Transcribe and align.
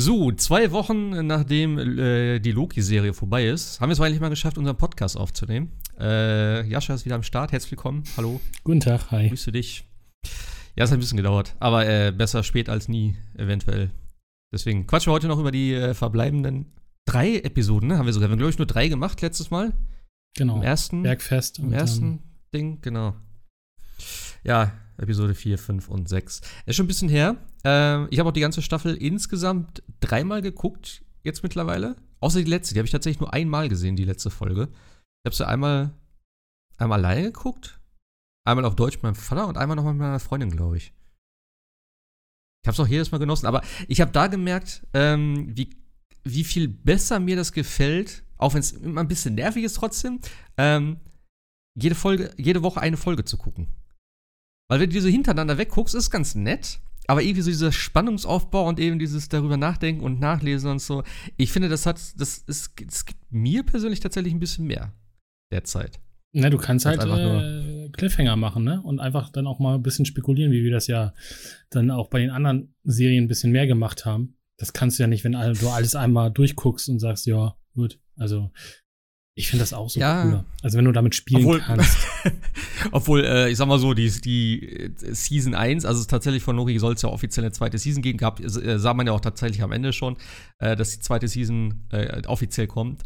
So, 0.00 0.32
zwei 0.32 0.72
Wochen 0.72 1.26
nachdem 1.26 1.76
äh, 1.76 2.38
die 2.38 2.52
Loki-Serie 2.52 3.12
vorbei 3.12 3.44
ist, 3.44 3.82
haben 3.82 3.90
wir 3.90 3.92
es 3.92 4.00
eigentlich 4.00 4.18
mal 4.18 4.30
geschafft, 4.30 4.56
unseren 4.56 4.78
Podcast 4.78 5.14
aufzunehmen. 5.14 5.72
Äh, 5.98 6.66
Jascha 6.66 6.94
ist 6.94 7.04
wieder 7.04 7.16
am 7.16 7.22
Start. 7.22 7.52
Herzlich 7.52 7.72
willkommen. 7.72 8.04
Hallo. 8.16 8.40
Guten 8.64 8.80
Tag, 8.80 9.10
hi. 9.10 9.28
Grüße 9.28 9.52
dich. 9.52 9.84
Ja, 10.74 10.84
es 10.84 10.90
hat 10.90 10.96
ein 10.96 11.00
bisschen 11.00 11.18
gedauert, 11.18 11.54
aber 11.60 11.86
äh, 11.86 12.12
besser 12.12 12.42
spät 12.44 12.70
als 12.70 12.88
nie, 12.88 13.14
eventuell. 13.36 13.90
Deswegen 14.54 14.86
quatschen 14.86 15.10
wir 15.10 15.14
heute 15.16 15.28
noch 15.28 15.38
über 15.38 15.50
die 15.50 15.74
äh, 15.74 15.92
verbleibenden 15.92 16.72
drei 17.04 17.36
Episoden, 17.36 17.90
ne? 17.90 17.98
Haben 17.98 18.06
wir 18.06 18.14
sogar, 18.14 18.30
wir 18.30 18.32
haben, 18.32 18.38
glaube 18.38 18.52
ich, 18.52 18.58
nur 18.58 18.66
drei 18.66 18.88
gemacht 18.88 19.20
letztes 19.20 19.50
Mal. 19.50 19.74
Genau. 20.34 20.56
Im 20.56 20.62
ersten. 20.62 21.02
Bergfest. 21.02 21.58
Im 21.58 21.74
ersten 21.74 22.22
Ding, 22.54 22.80
genau. 22.80 23.16
Ja, 24.44 24.72
Episode 24.96 25.34
4, 25.34 25.58
5 25.58 25.88
und 25.88 26.08
6. 26.08 26.40
Ist 26.64 26.76
schon 26.76 26.84
ein 26.84 26.88
bisschen 26.88 27.10
her. 27.10 27.36
Ähm, 27.64 28.08
ich 28.10 28.18
habe 28.18 28.28
auch 28.28 28.34
die 28.34 28.40
ganze 28.40 28.62
Staffel 28.62 28.96
insgesamt 28.96 29.82
dreimal 30.00 30.42
geguckt, 30.42 31.04
jetzt 31.22 31.42
mittlerweile. 31.42 31.96
Außer 32.20 32.38
die 32.38 32.50
letzte, 32.50 32.74
die 32.74 32.80
habe 32.80 32.86
ich 32.86 32.92
tatsächlich 32.92 33.20
nur 33.20 33.32
einmal 33.32 33.68
gesehen, 33.68 33.96
die 33.96 34.04
letzte 34.04 34.30
Folge. 34.30 34.68
Ich 35.22 35.26
habe 35.26 35.36
sie 35.36 35.46
einmal, 35.46 35.92
einmal 36.78 36.98
alleine 36.98 37.32
geguckt, 37.32 37.80
einmal 38.44 38.64
auf 38.64 38.76
Deutsch 38.76 38.96
mit 38.96 39.02
meinem 39.04 39.14
Vater 39.14 39.48
und 39.48 39.58
einmal 39.58 39.76
noch 39.76 39.84
mit 39.84 39.96
meiner 39.96 40.20
Freundin, 40.20 40.50
glaube 40.50 40.76
ich. 40.76 40.92
Ich 42.62 42.68
habe 42.68 42.74
es 42.74 42.80
auch 42.80 42.88
jedes 42.88 43.10
Mal 43.10 43.18
genossen, 43.18 43.46
aber 43.46 43.62
ich 43.88 44.00
habe 44.00 44.12
da 44.12 44.26
gemerkt, 44.26 44.86
ähm, 44.92 45.56
wie, 45.56 45.70
wie 46.24 46.44
viel 46.44 46.68
besser 46.68 47.18
mir 47.18 47.36
das 47.36 47.52
gefällt, 47.52 48.22
auch 48.36 48.52
wenn 48.52 48.60
es 48.60 48.72
immer 48.72 49.00
ein 49.00 49.08
bisschen 49.08 49.34
nervig 49.34 49.64
ist 49.64 49.76
trotzdem, 49.76 50.20
ähm, 50.58 51.00
jede 51.74 51.94
Folge, 51.94 52.34
jede 52.36 52.62
Woche 52.62 52.80
eine 52.80 52.96
Folge 52.96 53.24
zu 53.24 53.38
gucken. 53.38 53.68
Weil 54.68 54.80
wenn 54.80 54.90
du 54.90 54.94
diese 54.94 55.08
hintereinander 55.08 55.58
wegguckst, 55.58 55.94
ist 55.94 56.10
ganz 56.10 56.34
nett. 56.34 56.80
Aber 57.10 57.22
irgendwie 57.22 57.42
so 57.42 57.50
dieser 57.50 57.72
Spannungsaufbau 57.72 58.68
und 58.68 58.78
eben 58.78 59.00
dieses 59.00 59.28
darüber 59.28 59.56
nachdenken 59.56 60.04
und 60.04 60.20
nachlesen 60.20 60.70
und 60.70 60.78
so. 60.80 61.02
Ich 61.36 61.50
finde, 61.50 61.68
das 61.68 61.84
hat, 61.84 61.96
das 61.96 62.38
ist, 62.38 62.80
es 62.86 63.04
gibt 63.04 63.18
mir 63.30 63.64
persönlich 63.64 63.98
tatsächlich 63.98 64.32
ein 64.32 64.38
bisschen 64.38 64.64
mehr 64.64 64.92
derzeit. 65.50 65.98
Na, 66.32 66.50
du 66.50 66.56
kannst 66.56 66.86
halt 66.86 67.02
äh, 67.02 67.88
Cliffhanger 67.88 68.36
machen, 68.36 68.62
ne? 68.62 68.80
Und 68.82 69.00
einfach 69.00 69.28
dann 69.30 69.48
auch 69.48 69.58
mal 69.58 69.74
ein 69.74 69.82
bisschen 69.82 70.04
spekulieren, 70.04 70.52
wie 70.52 70.62
wir 70.62 70.70
das 70.70 70.86
ja 70.86 71.12
dann 71.70 71.90
auch 71.90 72.10
bei 72.10 72.20
den 72.20 72.30
anderen 72.30 72.76
Serien 72.84 73.24
ein 73.24 73.28
bisschen 73.28 73.50
mehr 73.50 73.66
gemacht 73.66 74.06
haben. 74.06 74.36
Das 74.56 74.72
kannst 74.72 75.00
du 75.00 75.02
ja 75.02 75.08
nicht, 75.08 75.24
wenn 75.24 75.32
du 75.32 75.68
alles 75.68 75.96
einmal 75.96 76.30
durchguckst 76.30 76.88
und 76.90 77.00
sagst, 77.00 77.26
ja, 77.26 77.56
gut. 77.74 77.98
Also 78.14 78.52
ich 79.34 79.48
finde 79.48 79.62
das 79.62 79.72
auch 79.72 79.88
so 79.88 80.00
ja. 80.00 80.22
cooler. 80.22 80.44
Also 80.62 80.76
wenn 80.76 80.84
du 80.84 80.92
damit 80.92 81.14
spielen 81.14 81.44
obwohl, 81.44 81.60
kannst. 81.60 81.98
obwohl, 82.92 83.24
äh, 83.24 83.50
ich 83.50 83.56
sag 83.56 83.68
mal 83.68 83.78
so, 83.78 83.94
die, 83.94 84.10
die 84.20 84.62
äh, 84.62 85.14
Season 85.14 85.54
1, 85.54 85.84
also 85.84 86.04
tatsächlich 86.04 86.42
von 86.42 86.56
Nori 86.56 86.78
soll 86.78 86.94
es 86.94 87.02
ja 87.02 87.08
offiziell 87.08 87.44
eine 87.44 87.52
zweite 87.52 87.78
Season 87.78 88.02
geben, 88.02 88.18
gab, 88.18 88.40
äh, 88.40 88.78
sah 88.78 88.92
man 88.92 89.06
ja 89.06 89.12
auch 89.12 89.20
tatsächlich 89.20 89.62
am 89.62 89.72
Ende 89.72 89.92
schon, 89.92 90.16
äh, 90.58 90.76
dass 90.76 90.90
die 90.90 91.00
zweite 91.00 91.28
Season 91.28 91.86
äh, 91.90 92.22
offiziell 92.26 92.66
kommt. 92.66 93.04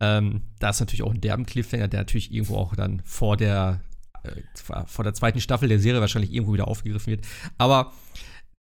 Ähm, 0.00 0.42
da 0.58 0.70
ist 0.70 0.80
natürlich 0.80 1.02
auch 1.02 1.12
ein 1.12 1.20
derben 1.20 1.46
Cliffhanger, 1.46 1.88
der 1.88 2.00
natürlich 2.00 2.32
irgendwo 2.32 2.56
auch 2.56 2.76
dann 2.76 3.02
vor 3.04 3.36
der, 3.36 3.80
äh, 4.24 4.84
vor 4.86 5.04
der 5.04 5.14
zweiten 5.14 5.40
Staffel 5.40 5.68
der 5.68 5.78
Serie 5.78 6.00
wahrscheinlich 6.00 6.32
irgendwo 6.32 6.52
wieder 6.52 6.68
aufgegriffen 6.68 7.12
wird. 7.12 7.26
Aber 7.56 7.92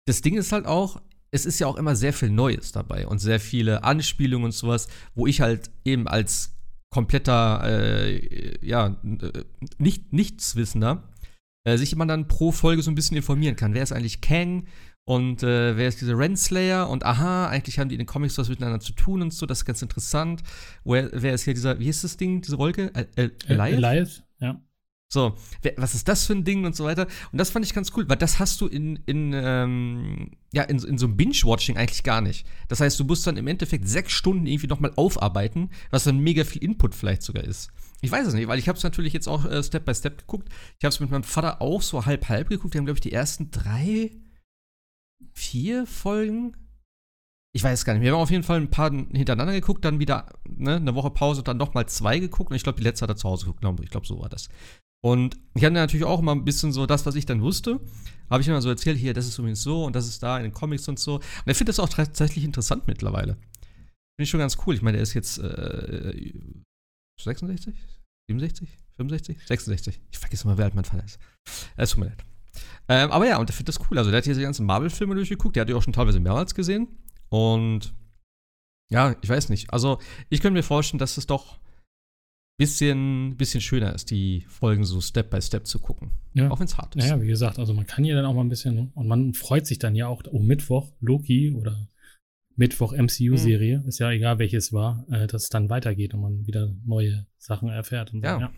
das 0.06 0.22
Ding 0.22 0.38
ist 0.38 0.52
halt 0.52 0.66
auch, 0.66 1.02
es 1.32 1.46
ist 1.46 1.60
ja 1.60 1.68
auch 1.68 1.78
immer 1.78 1.96
sehr 1.96 2.14
viel 2.14 2.30
Neues 2.30 2.72
dabei 2.72 3.08
und 3.08 3.20
sehr 3.20 3.40
viele 3.40 3.84
Anspielungen 3.84 4.46
und 4.46 4.52
sowas, 4.52 4.88
wo 5.14 5.28
ich 5.28 5.42
halt 5.42 5.72
eben 5.86 6.08
als 6.08 6.56
kompletter, 6.92 7.62
äh, 7.64 8.66
ja, 8.66 8.98
äh, 9.04 9.44
nicht, 9.78 10.14
Nichtswissender, 10.14 11.10
äh, 11.64 11.78
sich 11.78 11.94
immer 11.94 12.06
dann 12.06 12.28
pro 12.28 12.52
Folge 12.52 12.84
so 12.84 12.92
ein 12.92 12.96
bisschen 12.96 13.18
informieren 13.18 13.56
kann. 13.56 13.74
Wer 13.74 13.84
ist 13.84 13.92
eigentlich 13.92 14.22
Kang? 14.22 14.68
Und 15.04 15.42
äh, 15.42 15.76
wer 15.78 15.88
ist 15.88 16.00
dieser 16.00 16.18
Renslayer? 16.18 16.90
Und 16.90 17.06
aha, 17.06 17.48
eigentlich 17.48 17.80
haben 17.80 17.90
die 17.90 17.96
in 17.96 18.00
den 18.00 18.08
Comics 18.08 18.38
was 18.38 18.50
miteinander 18.50 18.80
zu 18.80 18.94
tun 18.94 19.22
und 19.22 19.34
so, 19.34 19.46
das 19.46 19.60
ist 19.60 19.66
ganz 19.66 19.82
interessant. 19.82 20.44
Wer, 20.84 21.10
wer 21.14 21.34
ist 21.34 21.44
hier 21.44 21.54
dieser, 21.54 21.80
wie 21.80 21.88
ist 21.88 22.04
das 22.04 22.18
Ding, 22.18 22.42
diese 22.42 22.58
Wolke? 22.58 22.92
Elias? 23.48 23.78
Elias, 23.78 24.24
ja. 24.40 24.62
So, 25.14 25.36
was 25.76 25.94
ist 25.94 26.08
das 26.08 26.26
für 26.26 26.32
ein 26.32 26.46
Ding 26.46 26.64
und 26.64 26.74
so 26.74 26.86
weiter. 26.86 27.06
Und 27.34 27.38
das 27.38 27.50
fand 27.50 27.66
ich 27.66 27.74
ganz 27.74 27.92
cool, 27.98 28.08
weil 28.08 28.16
das 28.16 28.40
hast 28.40 28.62
du 28.62 28.68
in, 28.68 28.96
in, 29.06 29.34
ähm, 29.36 30.32
ja, 30.54 30.64
in, 30.64 30.80
in 30.80 30.98
so 30.98 31.06
einem 31.06 31.18
Binge-Watching 31.18 31.76
eigentlich 31.76 32.04
gar 32.04 32.22
nicht. 32.22 32.48
Das 32.70 32.80
heißt, 32.80 32.98
du 32.98 33.04
musst 33.04 33.28
dann 33.28 33.36
im 33.36 33.48
Endeffekt 33.48 33.90
sechs 33.90 34.14
Stunden 34.14 34.48
irgendwie 34.48 34.68
nochmal 34.68 34.94
aufarbeiten, 34.96 35.70
was 35.90 36.06
dann 36.06 36.20
mega 36.20 36.46
viel 36.46 36.64
Input 36.64 36.96
vielleicht 36.96 37.24
sogar 37.24 37.44
ist. 37.44 37.72
Ich 38.00 38.10
weiß 38.10 38.26
es 38.26 38.34
nicht, 38.34 38.48
weil 38.48 38.58
ich 38.58 38.70
habe 38.70 38.78
es 38.78 38.86
natürlich 38.86 39.12
jetzt 39.12 39.28
auch 39.28 39.44
äh, 39.44 39.62
Step 39.62 39.84
by 39.84 39.94
Step 39.94 40.18
geguckt. 40.18 40.48
Ich 40.80 40.86
habe 40.86 40.94
es 40.94 41.02
mit 41.02 41.12
meinem 41.12 41.24
Vater 41.24 41.62
auch 41.62 41.82
so 41.82 42.06
halb-halb 42.06 42.48
geguckt. 42.48 42.74
Wir 42.74 42.80
haben, 42.80 42.86
glaube 42.86 42.98
ich, 42.98 43.02
die 43.02 43.12
ersten 43.12 43.52
drei, 43.52 44.12
vier 45.34 45.86
Folgen. 45.88 46.56
Ich 47.54 47.66
weiß 47.66 47.84
gar 47.84 47.94
nicht. 47.96 48.02
Wir 48.04 48.14
haben 48.14 48.22
auf 48.22 48.32
jeden 48.32 48.44
Fall 48.44 48.62
ein 48.62 48.70
paar 48.70 48.92
hintereinander 48.92 49.52
geguckt, 49.52 49.84
dann 49.84 50.00
wieder 50.00 50.32
ne, 50.48 50.78
eine 50.78 50.96
Woche 50.96 51.12
Pause 51.12 51.42
und 51.42 51.50
dann 51.50 51.58
nochmal 51.58 51.86
zwei 51.88 52.20
geguckt. 52.20 52.50
Und 52.50 52.56
ich 52.56 52.64
glaube, 52.64 52.78
die 52.78 52.84
letzte 52.86 53.04
hat 53.04 53.10
er 53.10 53.18
zu 53.18 53.28
Hause 53.28 53.48
geguckt. 53.48 53.82
Ich 53.84 53.90
glaube, 53.90 54.08
so 54.08 54.22
war 54.22 54.30
das. 54.30 54.48
Und 55.04 55.38
ich 55.56 55.64
hatte 55.64 55.74
natürlich 55.74 56.06
auch 56.06 56.20
immer 56.20 56.34
ein 56.34 56.46
bisschen 56.46 56.72
so 56.72 56.86
das, 56.86 57.06
was 57.06 57.16
ich 57.16 57.26
dann 57.26 57.42
wusste, 57.42 57.80
habe 58.30 58.42
ich 58.42 58.48
immer 58.48 58.62
so 58.62 58.70
erzählt, 58.70 58.98
hier, 58.98 59.14
das 59.14 59.28
ist 59.28 59.38
übrigens 59.40 59.64
so 59.64 59.84
und 59.84 59.96
das 59.96 60.08
ist 60.08 60.22
da 60.22 60.38
in 60.38 60.44
den 60.44 60.54
Comics 60.54 60.88
und 60.88 61.00
so. 61.00 61.16
Und 61.16 61.24
er 61.46 61.56
findet 61.56 61.70
das 61.70 61.80
auch 61.80 61.90
tatsächlich 61.90 62.46
interessant 62.46 62.88
mittlerweile. 62.88 63.34
Finde 63.34 64.26
ich 64.26 64.30
schon 64.30 64.40
ganz 64.40 64.58
cool. 64.66 64.76
Ich 64.76 64.82
meine, 64.82 64.98
er 64.98 65.04
ist 65.04 65.14
jetzt 65.14 65.40
äh, 65.40 66.34
66? 67.20 67.76
67? 68.30 68.78
65? 68.98 69.38
66. 69.48 70.00
Ich 70.12 70.20
vergesse 70.20 70.48
mal, 70.48 70.58
wer 70.58 70.66
alt 70.66 70.76
mein 70.76 70.86
Vater 70.86 71.04
ist. 71.04 71.20
Es 71.76 71.92
tut 71.92 72.00
mir 72.00 72.06
leid. 72.06 72.24
Ähm, 72.88 73.12
aber 73.12 73.28
ja, 73.28 73.38
und 73.38 73.50
er 73.50 73.54
findet 73.54 73.76
das 73.76 73.90
cool. 73.90 73.98
Also, 73.98 74.12
der 74.12 74.20
hat 74.20 74.26
hier 74.26 74.36
die 74.36 74.42
ganzen 74.42 74.66
Marvel-Filme 74.66 75.16
durchgeguckt. 75.16 75.56
Der 75.56 75.62
hat 75.62 75.70
die 75.70 75.74
auch 75.74 75.82
schon 75.82 75.94
teilweise 75.94 76.20
mehrmals 76.20 76.54
gesehen. 76.54 76.88
Und 77.30 77.94
ja, 78.90 79.16
ich 79.22 79.30
weiß 79.30 79.50
nicht. 79.50 79.74
Also, 79.74 80.00
ich 80.30 80.42
könnte 80.42 80.58
mir 80.58 80.64
vorstellen, 80.64 81.00
dass 81.00 81.18
es 81.18 81.26
doch 81.26 81.60
bisschen, 82.58 83.38
bisschen 83.38 83.62
schöner 83.62 83.94
ist, 83.94 84.12
die 84.12 84.46
Folgen 84.48 84.84
so 84.84 85.02
Step 85.02 85.30
by 85.30 85.42
Step 85.42 85.66
zu 85.66 85.80
gucken. 85.80 86.12
Ja. 86.34 86.50
Auch 86.50 86.60
wenn 86.60 86.68
es 86.68 86.78
hart 86.78 86.96
ist. 86.96 87.08
Ja, 87.08 87.22
wie 87.22 87.28
gesagt, 87.28 87.60
also 87.60 87.74
man 87.74 87.88
kann 87.88 88.06
ja 88.06 88.16
dann 88.16 88.26
auch 88.26 88.34
mal 88.34 88.44
ein 88.44 88.50
bisschen, 88.50 88.92
und 88.94 89.08
man 89.08 89.34
freut 89.34 89.66
sich 89.66 89.80
dann 89.80 89.96
ja 89.96 90.08
auch, 90.08 90.24
oh, 90.30 90.40
Mittwoch, 90.40 90.92
Loki 91.00 91.54
oder 91.54 91.90
Mittwoch 92.56 92.94
MCU-Serie, 92.94 93.80
mhm. 93.80 93.88
ist 93.88 94.00
ja 94.00 94.12
egal 94.12 94.38
welches 94.40 94.72
war, 94.74 95.06
äh, 95.10 95.28
dass 95.28 95.44
es 95.44 95.50
dann 95.50 95.70
weitergeht 95.70 96.14
und 96.14 96.22
man 96.22 96.46
wieder 96.46 96.74
neue 96.86 97.26
Sachen 97.38 97.70
erfährt. 97.70 98.14
Und 98.14 98.24
ja. 98.24 98.36
So, 98.36 98.42
ja. 98.42 98.52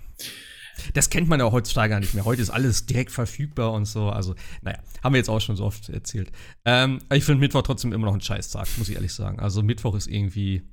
Das 0.93 1.09
kennt 1.09 1.27
man 1.27 1.39
ja 1.39 1.51
heutzutage 1.51 1.91
gar 1.91 1.99
nicht 1.99 2.13
mehr. 2.13 2.25
Heute 2.25 2.41
ist 2.41 2.49
alles 2.49 2.85
direkt 2.85 3.11
verfügbar 3.11 3.73
und 3.73 3.85
so. 3.85 4.09
Also, 4.09 4.35
naja, 4.61 4.79
haben 5.03 5.13
wir 5.13 5.19
jetzt 5.19 5.29
auch 5.29 5.39
schon 5.39 5.55
so 5.55 5.65
oft 5.65 5.89
erzählt. 5.89 6.31
Ähm, 6.65 6.99
ich 7.11 7.23
finde 7.23 7.39
Mittwoch 7.39 7.61
trotzdem 7.61 7.93
immer 7.93 8.07
noch 8.07 8.13
ein 8.13 8.21
Scheißtag, 8.21 8.67
muss 8.77 8.89
ich 8.89 8.95
ehrlich 8.95 9.13
sagen. 9.13 9.39
Also, 9.39 9.61
Mittwoch 9.63 9.95
ist 9.95 10.07
irgendwie. 10.07 10.63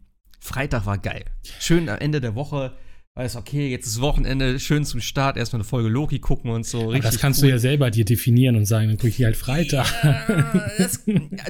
Freitag 0.40 0.86
war 0.86 0.96
geil. 0.96 1.24
Schön 1.58 1.90
am 1.90 1.98
Ende 1.98 2.22
der 2.22 2.34
Woche 2.34 2.72
weiß, 3.16 3.36
okay, 3.36 3.68
jetzt 3.68 3.86
ist 3.86 4.00
Wochenende, 4.00 4.60
schön 4.60 4.84
zum 4.84 5.00
Start, 5.00 5.36
erstmal 5.36 5.60
eine 5.60 5.68
Folge 5.68 5.88
Loki 5.88 6.20
gucken 6.20 6.50
und 6.50 6.64
so. 6.64 6.92
das 6.92 7.18
kannst 7.18 7.40
cool. 7.40 7.48
du 7.48 7.54
ja 7.54 7.58
selber 7.58 7.90
dir 7.90 8.04
definieren 8.04 8.54
und 8.56 8.66
sagen, 8.66 8.86
dann 8.86 8.96
gucke 8.96 9.08
ich 9.08 9.24
halt 9.24 9.36
Freitag. 9.36 9.86
Ja, 10.02 10.52
das, 10.78 11.02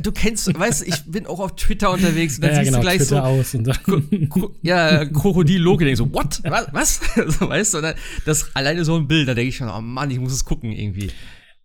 du 0.03 0.13
kennst, 0.13 0.59
weißt 0.59 0.81
du, 0.81 0.87
ich 0.87 1.05
bin 1.05 1.27
auch 1.27 1.39
auf 1.39 1.57
Twitter 1.57 1.93
unterwegs 1.93 2.37
und 2.37 2.45
dann 2.45 2.53
ja, 2.53 2.57
siehst 2.57 2.67
genau, 2.67 2.79
du 2.79 2.83
gleich 2.83 2.97
Twitter 2.99 3.17
so. 3.17 3.23
Aus 3.23 3.55
und 3.55 3.65
dann. 3.65 4.57
ja, 4.63 5.05
Krokodil 5.05 5.61
Loki, 5.61 5.85
denkst 5.85 5.99
so, 5.99 6.13
what? 6.13 6.41
Was? 6.45 6.69
was? 6.73 7.01
so, 7.39 7.49
weißt 7.49 7.75
du, 7.75 7.95
das 8.25 8.57
alleine 8.57 8.85
so 8.85 8.97
ein 8.97 9.07
Bild, 9.07 9.29
da 9.29 9.35
denke 9.35 9.51
ich 9.51 9.57
schon, 9.57 9.69
oh 9.69 9.81
Mann, 9.81 10.11
ich 10.11 10.19
muss 10.19 10.33
es 10.33 10.45
gucken 10.45 10.73
irgendwie. 10.73 11.11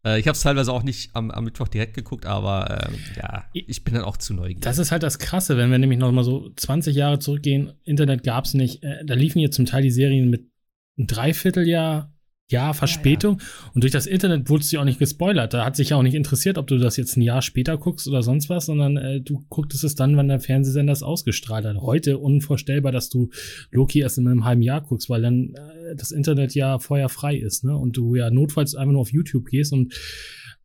Äh, 0.06 0.20
ich 0.20 0.28
habe 0.28 0.36
es 0.36 0.42
teilweise 0.42 0.72
auch 0.72 0.84
nicht 0.84 1.16
am, 1.16 1.32
am, 1.32 1.44
Mittwoch 1.44 1.68
direkt 1.68 1.96
geguckt, 1.96 2.26
aber 2.26 2.88
ähm, 2.88 2.96
ja, 3.18 3.46
ich 3.54 3.84
bin 3.84 3.96
dann 3.96 4.04
auch 4.04 4.18
zu 4.18 4.34
neugierig. 4.34 4.62
Das 4.62 4.78
ist 4.78 4.92
halt 4.92 5.04
das 5.04 5.20
Krasse, 5.20 5.58
wenn 5.58 5.72
wir 5.72 5.78
nämlich 5.78 6.00
noch 6.00 6.12
mal 6.12 6.24
so 6.24 6.50
20 6.56 6.96
Jahre 6.96 7.20
zurückgehen, 7.20 7.74
Internet 7.84 8.24
gab 8.24 8.46
es 8.46 8.54
nicht. 8.54 8.84
Äh, 8.84 9.04
da 9.06 9.16
liefen 9.16 9.40
hier 9.40 9.52
zum 9.52 9.66
Teil 9.66 9.82
die 9.82 9.92
Serien 9.92 10.30
mit 10.30 10.50
ein 10.98 11.08
Dreivierteljahr 11.08 12.15
Jahr 12.52 12.74
Verspätung. 12.76 13.40
Ja, 13.40 13.46
ja. 13.46 13.72
Und 13.74 13.84
durch 13.84 13.92
das 13.92 14.06
Internet 14.06 14.50
wurdest 14.50 14.72
du 14.72 14.80
auch 14.80 14.84
nicht 14.86 15.00
gespoilert. 15.00 15.54
Da 15.54 15.66
hat 15.66 15.76
sich 15.76 15.90
ja 15.90 15.98
auch 15.98 16.04
nicht 16.04 16.14
interessiert, 16.14 16.58
ob 16.58 16.68
du 16.68 16.78
das 16.78 16.96
jetzt 16.96 17.18
ein 17.18 17.22
Jahr 17.22 17.42
später 17.42 17.78
guckst 17.78 18.08
oder 18.08 18.22
sonst 18.22 18.50
was, 18.50 18.68
sondern 18.68 18.98
äh, 18.98 19.22
du 19.22 19.46
gucktest 19.50 19.84
es 19.84 19.96
dann, 19.96 20.16
wenn 20.16 20.28
der 20.28 20.40
Fernsehsender 20.40 20.94
es 20.94 21.02
ausgestrahlt 21.02 21.66
hat. 21.66 21.78
Heute 21.78 22.20
unvorstellbar, 22.20 22.92
dass 22.92 23.10
du 23.10 23.30
Loki 23.72 24.00
erst 24.00 24.20
in 24.20 24.28
einem 24.28 24.46
halben 24.46 24.62
Jahr 24.62 24.82
guckst, 24.82 25.10
weil 25.10 25.24
dann 25.24 25.54
äh, 25.56 25.96
das 25.96 26.12
Internet 26.12 26.54
ja 26.54 26.78
vorher 26.78 27.10
frei 27.10 27.36
ist, 27.36 27.64
ne? 27.64 27.76
Und 27.76 27.98
du 27.98 28.16
ja 28.16 28.30
notfalls 28.30 28.76
einfach 28.76 28.94
nur 28.94 29.02
auf 29.02 29.12
YouTube 29.12 29.46
gehst 29.46 29.74
und 29.74 29.94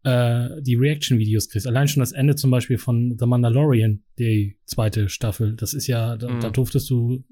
äh, 0.02 0.48
die 0.60 0.74
Reaction-Videos 0.74 1.48
kriegst. 1.48 1.66
Allein 1.66 1.88
schon 1.88 2.00
das 2.00 2.12
Ende 2.12 2.34
zum 2.34 2.50
Beispiel 2.50 2.76
von 2.76 3.16
The 3.18 3.26
Mandalorian, 3.26 4.02
die 4.18 4.58
zweite 4.66 5.08
Staffel. 5.08 5.56
Das 5.56 5.72
ist 5.72 5.86
ja, 5.86 6.16
da, 6.16 6.28
mhm. 6.28 6.40
da 6.40 6.50
durftest 6.50 6.90
du 6.90 7.24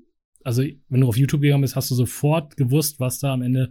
also 0.45 0.63
wenn 0.89 1.01
du 1.01 1.09
auf 1.09 1.19
YouTube 1.19 1.43
gegangen 1.43 1.61
bist, 1.61 1.77
hast 1.77 1.91
du 1.91 1.95
sofort 1.95 2.57
gewusst, 2.57 3.01
was 3.01 3.19
da 3.19 3.35
am 3.35 3.43
Ende 3.43 3.69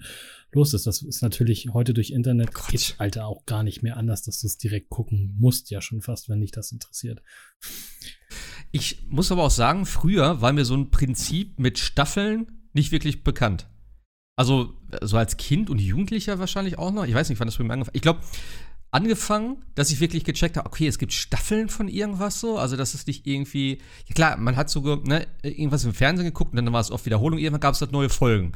los 0.51 0.73
ist. 0.73 0.87
Das 0.87 1.01
ist 1.01 1.21
natürlich 1.21 1.69
heute 1.73 1.93
durch 1.93 2.11
Internet 2.11 2.49
oh 2.55 2.61
geht, 2.69 2.95
Alter, 2.97 3.27
auch 3.27 3.45
gar 3.45 3.63
nicht 3.63 3.83
mehr 3.83 3.97
anders, 3.97 4.23
dass 4.23 4.41
du 4.41 4.47
es 4.47 4.57
direkt 4.57 4.89
gucken 4.89 5.35
musst, 5.37 5.69
ja 5.69 5.81
schon 5.81 6.01
fast, 6.01 6.29
wenn 6.29 6.41
dich 6.41 6.51
das 6.51 6.71
interessiert. 6.71 7.21
Ich 8.71 9.07
muss 9.09 9.31
aber 9.31 9.43
auch 9.43 9.51
sagen, 9.51 9.85
früher 9.85 10.41
war 10.41 10.53
mir 10.53 10.65
so 10.65 10.75
ein 10.75 10.91
Prinzip 10.91 11.59
mit 11.59 11.79
Staffeln 11.79 12.69
nicht 12.73 12.91
wirklich 12.91 13.23
bekannt. 13.23 13.67
Also, 14.35 14.73
so 15.01 15.17
als 15.17 15.37
Kind 15.37 15.69
und 15.69 15.79
Jugendlicher 15.79 16.37
wahrscheinlich 16.37 16.77
auch 16.77 16.91
noch. 16.91 17.05
Ich 17.05 17.13
weiß 17.13 17.29
nicht, 17.29 17.39
wann 17.39 17.47
das 17.47 17.57
bei 17.57 17.63
mir 17.63 17.73
angefangen 17.73 17.95
Ich 17.95 18.03
glaube, 18.03 18.21
angefangen, 18.91 19.65
dass 19.75 19.91
ich 19.91 19.99
wirklich 19.99 20.23
gecheckt 20.23 20.57
habe, 20.57 20.67
okay, 20.67 20.87
es 20.87 20.97
gibt 20.97 21.13
Staffeln 21.13 21.69
von 21.69 21.87
irgendwas 21.87 22.39
so, 22.39 22.57
also 22.57 22.77
dass 22.77 22.93
es 22.93 23.05
nicht 23.05 23.27
irgendwie, 23.27 23.79
ja 24.07 24.15
klar, 24.15 24.37
man 24.37 24.55
hat 24.55 24.69
so 24.69 24.95
ne, 24.95 25.27
irgendwas 25.43 25.83
im 25.83 25.93
Fernsehen 25.93 26.25
geguckt 26.25 26.51
und 26.51 26.57
dann 26.57 26.71
war 26.71 26.79
es 26.81 26.91
oft 26.91 27.05
Wiederholung, 27.05 27.39
irgendwann 27.39 27.61
gab 27.61 27.73
es 27.75 27.81
halt 27.81 27.91
neue 27.91 28.09
Folgen. 28.09 28.53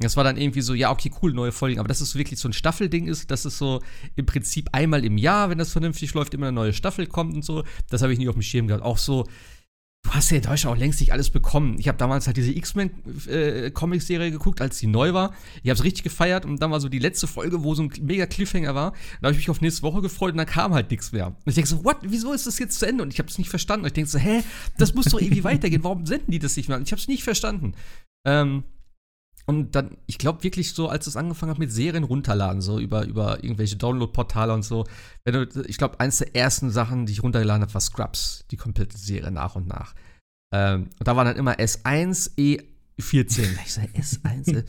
Das 0.00 0.16
war 0.16 0.22
dann 0.22 0.36
irgendwie 0.36 0.60
so, 0.60 0.74
ja, 0.74 0.92
okay, 0.92 1.10
cool, 1.22 1.32
neue 1.32 1.50
Folgen, 1.50 1.80
aber 1.80 1.88
dass 1.88 2.00
es 2.00 2.14
wirklich 2.14 2.38
so 2.38 2.48
ein 2.48 2.52
Staffelding 2.52 3.08
ist, 3.08 3.32
dass 3.32 3.44
es 3.44 3.58
so 3.58 3.82
im 4.14 4.26
Prinzip 4.26 4.68
einmal 4.72 5.04
im 5.04 5.18
Jahr, 5.18 5.50
wenn 5.50 5.58
das 5.58 5.72
vernünftig 5.72 6.14
läuft, 6.14 6.34
immer 6.34 6.46
eine 6.46 6.54
neue 6.54 6.72
Staffel 6.72 7.08
kommt 7.08 7.34
und 7.34 7.44
so, 7.44 7.64
das 7.90 8.02
habe 8.02 8.12
ich 8.12 8.18
nie 8.20 8.28
auf 8.28 8.36
dem 8.36 8.42
Schirm 8.42 8.68
gehabt. 8.68 8.84
Auch 8.84 8.98
so, 8.98 9.24
du 10.04 10.10
hast 10.10 10.30
ja 10.30 10.36
in 10.36 10.44
Deutschland 10.44 10.76
auch 10.76 10.78
längst 10.78 11.00
nicht 11.00 11.12
alles 11.12 11.30
bekommen. 11.30 11.80
Ich 11.80 11.88
habe 11.88 11.98
damals 11.98 12.28
halt 12.28 12.36
diese 12.36 12.52
X-Men-Comic-Serie 12.52 14.28
äh, 14.28 14.30
geguckt, 14.30 14.60
als 14.60 14.78
die 14.78 14.86
neu 14.86 15.14
war. 15.14 15.34
Ich 15.64 15.70
habe 15.70 15.78
es 15.78 15.82
richtig 15.82 16.04
gefeiert 16.04 16.44
und 16.44 16.62
dann 16.62 16.70
war 16.70 16.80
so 16.80 16.88
die 16.88 17.00
letzte 17.00 17.26
Folge, 17.26 17.64
wo 17.64 17.74
so 17.74 17.82
ein 17.82 17.92
mega 18.00 18.26
Cliffhanger 18.26 18.76
war. 18.76 18.92
Da 19.20 19.26
habe 19.26 19.32
ich 19.32 19.38
mich 19.38 19.50
auf 19.50 19.60
nächste 19.60 19.82
Woche 19.82 20.00
gefreut 20.00 20.30
und 20.30 20.38
dann 20.38 20.46
kam 20.46 20.74
halt 20.74 20.92
nichts 20.92 21.10
mehr. 21.10 21.26
Und 21.26 21.42
ich 21.46 21.56
denke 21.56 21.68
so, 21.68 21.84
what? 21.84 21.96
Wieso 22.02 22.32
ist 22.32 22.46
das 22.46 22.60
jetzt 22.60 22.78
zu 22.78 22.86
Ende? 22.86 23.02
Und 23.02 23.12
ich 23.12 23.18
habe 23.18 23.28
es 23.28 23.36
nicht 23.36 23.50
verstanden. 23.50 23.84
Und 23.84 23.88
ich 23.88 23.94
denke 23.94 24.10
so, 24.10 24.18
hä? 24.20 24.44
Das 24.78 24.94
muss 24.94 25.06
doch 25.06 25.20
irgendwie 25.20 25.42
weitergehen. 25.44 25.82
Warum 25.82 26.06
senden 26.06 26.30
die 26.30 26.38
das 26.38 26.56
nicht 26.56 26.68
mehr? 26.68 26.78
Und 26.78 26.84
ich 26.84 26.92
habe 26.92 27.00
es 27.00 27.08
nicht 27.08 27.24
verstanden. 27.24 27.74
Ähm, 28.24 28.62
und 29.48 29.74
dann, 29.74 29.96
ich 30.06 30.18
glaube 30.18 30.44
wirklich 30.44 30.74
so, 30.74 30.90
als 30.90 31.06
es 31.06 31.16
angefangen 31.16 31.50
hat 31.50 31.58
mit 31.58 31.72
Serien 31.72 32.04
runterladen, 32.04 32.60
so 32.60 32.78
über, 32.78 33.06
über 33.06 33.42
irgendwelche 33.42 33.76
Download-Portale 33.76 34.52
und 34.52 34.62
so, 34.62 34.84
wenn 35.24 35.32
du, 35.32 35.64
ich 35.66 35.78
glaube, 35.78 35.98
eins 36.00 36.18
der 36.18 36.36
ersten 36.36 36.70
Sachen, 36.70 37.06
die 37.06 37.14
ich 37.14 37.22
runtergeladen 37.22 37.62
habe, 37.62 37.72
war 37.72 37.80
Scrubs, 37.80 38.44
die 38.50 38.58
komplette 38.58 38.98
Serie 38.98 39.30
nach 39.30 39.56
und 39.56 39.66
nach. 39.66 39.94
Ähm, 40.54 40.90
und 40.98 41.08
da 41.08 41.16
waren 41.16 41.26
dann 41.26 41.36
immer 41.36 41.54
S1, 41.54 42.32
E14. 43.00 43.46
Ich 43.64 43.72
sage 43.74 43.88
S1, 43.96 44.64